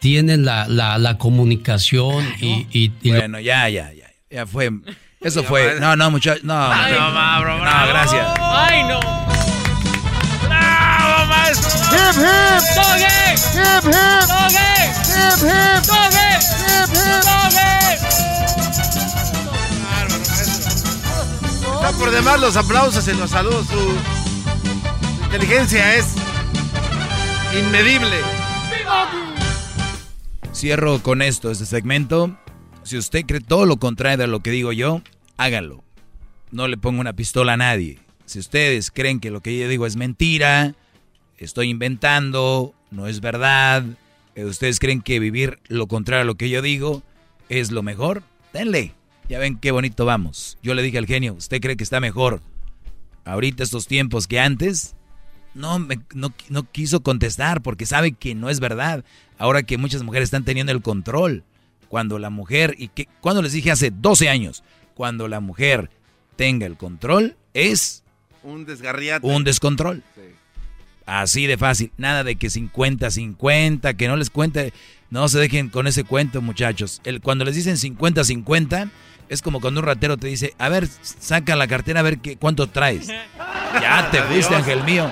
tienen 0.06 0.46
la, 0.46 0.68
la, 0.68 1.00
la 1.00 1.18
comunicación 1.18 2.32
y... 2.40 2.68
y- 2.72 2.92
y 3.02 3.10
lo- 3.10 3.18
Bueno, 3.18 3.40
ya, 3.40 3.68
ya, 3.70 3.92
ya. 3.92 4.06
Ya 4.30 4.46
fue. 4.46 4.70
Eso 5.20 5.44
fue. 5.44 5.80
No, 5.80 5.96
no, 5.96 6.12
muchachos. 6.12 6.44
No, 6.44 6.54
Ay, 6.72 6.94
no, 6.94 7.10
no, 7.12 7.58
no, 7.58 7.88
gracias. 7.88 8.28
¡Ay, 8.40 8.84
no! 8.84 9.00
¡Bravo, 10.46 11.26
maestro! 11.26 11.72
¡Hip, 11.92 12.18
hip! 12.20 12.62
¡Hip, 13.56 13.86
hip! 13.88 14.30
¡Hip, 15.10 15.42
hip! 15.42 15.84
¡Hip, 16.86 16.94
hip! 16.94 18.02
Está 21.74 21.92
por 21.98 22.12
demás 22.12 22.40
los 22.40 22.56
aplausos 22.58 23.08
y 23.08 23.14
los 23.14 23.32
saludos. 23.32 23.66
Su, 23.66 23.74
su 25.18 25.24
inteligencia 25.24 25.96
es 25.96 26.06
inmedible. 27.60 28.18
Cierro 30.56 31.04
con 31.04 31.22
esto, 31.22 31.52
este 31.52 31.66
segmento. 31.66 32.40
Si 32.84 32.98
usted 32.98 33.26
cree 33.26 33.42
todo 33.42 33.66
lo 33.66 33.76
contrario 33.76 34.20
de 34.20 34.28
lo 34.28 34.40
que 34.40 34.52
digo 34.52 34.72
yo, 34.72 35.02
hágalo. 35.36 35.84
No 36.50 36.70
le 36.70 36.78
pongo 36.78 37.02
una 37.02 37.12
pistola 37.12 37.54
a 37.54 37.58
nadie. 37.58 38.00
Si 38.26 38.40
ustedes 38.40 38.90
creen 38.90 39.20
que 39.20 39.32
lo 39.32 39.42
que 39.42 39.60
yo 39.60 39.68
digo 39.68 39.86
es 39.86 39.98
mentira, 39.98 40.74
estoy 41.38 41.70
inventando, 41.70 42.74
no 42.90 43.08
es 43.08 43.20
verdad, 43.20 43.84
eh, 44.36 44.46
ustedes 44.46 44.80
creen 44.80 45.02
que 45.02 45.20
vivir 45.20 45.60
lo 45.68 45.88
contrario 45.88 46.22
a 46.22 46.26
lo 46.26 46.36
que 46.36 46.50
yo 46.50 46.62
digo 46.62 47.04
es 47.50 47.72
lo 47.72 47.84
mejor, 47.84 48.24
denle. 48.54 48.94
Ya 49.28 49.40
ven 49.40 49.58
qué 49.58 49.72
bonito 49.72 50.06
vamos. 50.06 50.58
Yo 50.64 50.74
le 50.74 50.84
dije 50.84 50.98
al 50.98 51.06
genio, 51.06 51.34
¿usted 51.34 51.60
cree 51.60 51.76
que 51.76 51.84
está 51.84 52.00
mejor 52.00 52.42
ahorita 53.26 53.62
estos 53.62 53.88
tiempos 53.88 54.26
que 54.26 54.40
antes? 54.40 54.96
No, 55.56 55.80
me, 55.80 56.00
no, 56.14 56.32
no 56.50 56.70
quiso 56.72 57.02
contestar 57.02 57.62
porque 57.62 57.86
sabe 57.88 58.12
que 58.12 58.36
no 58.36 58.50
es 58.50 58.60
verdad. 58.60 59.04
Ahora 59.40 59.64
que 59.64 59.78
muchas 59.78 60.04
mujeres 60.04 60.28
están 60.28 60.46
teniendo 60.46 60.72
el 60.72 60.82
control. 60.84 61.44
Cuando 61.90 62.20
la 62.20 62.30
mujer, 62.30 62.76
y 62.78 62.90
que, 62.90 63.08
cuando 63.22 63.42
les 63.42 63.54
dije 63.54 63.72
hace 63.72 63.90
12 63.92 64.28
años, 64.30 64.64
cuando 64.96 65.28
la 65.28 65.40
mujer 65.40 65.90
tenga 66.36 66.66
el 66.66 66.78
control, 66.78 67.38
es 67.54 68.04
Un 68.44 68.66
desgarriate. 68.66 69.26
un 69.26 69.44
descontrol. 69.44 70.04
Así 71.06 71.46
de 71.46 71.58
fácil. 71.58 71.92
Nada 71.98 72.24
de 72.24 72.36
que 72.36 72.48
50-50, 72.48 73.96
que 73.96 74.08
no 74.08 74.16
les 74.18 74.30
cuente. 74.30 74.74
No 75.10 75.30
se 75.30 75.40
dejen 75.40 75.70
con 75.70 75.88
ese 75.88 76.04
cuento, 76.04 76.42
muchachos. 76.42 77.00
El, 77.04 77.22
cuando 77.22 77.46
les 77.46 77.56
dicen 77.56 77.76
50-50, 77.76 78.90
es 79.30 79.42
como 79.42 79.62
cuando 79.62 79.80
un 79.80 79.86
ratero 79.86 80.18
te 80.18 80.28
dice, 80.28 80.54
a 80.58 80.70
ver, 80.70 80.88
saca 81.02 81.56
la 81.56 81.68
cartera 81.68 82.02
a 82.02 82.04
ver 82.04 82.20
qué, 82.20 82.38
cuánto 82.38 82.68
traes. 82.68 83.08
Ya 83.08 84.10
te 84.12 84.22
fuiste, 84.24 84.56
ángel 84.56 84.84
mío. 84.84 85.10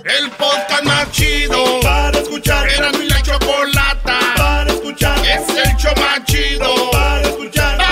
El 0.04 0.30
podcast 0.32 0.84
más 0.84 1.10
chido 1.12 1.80
para 1.80 2.18
escuchar. 2.18 2.68
Era 2.68 2.92
mi 2.92 3.08
la 3.08 3.22
chocolata 3.22 4.18
para 4.36 4.72
escuchar. 4.72 5.18
Es 5.26 5.48
el 5.48 5.76
show 5.76 5.92
más 5.96 6.24
chido 6.24 6.90
para 6.90 7.22
escuchar. 7.22 7.83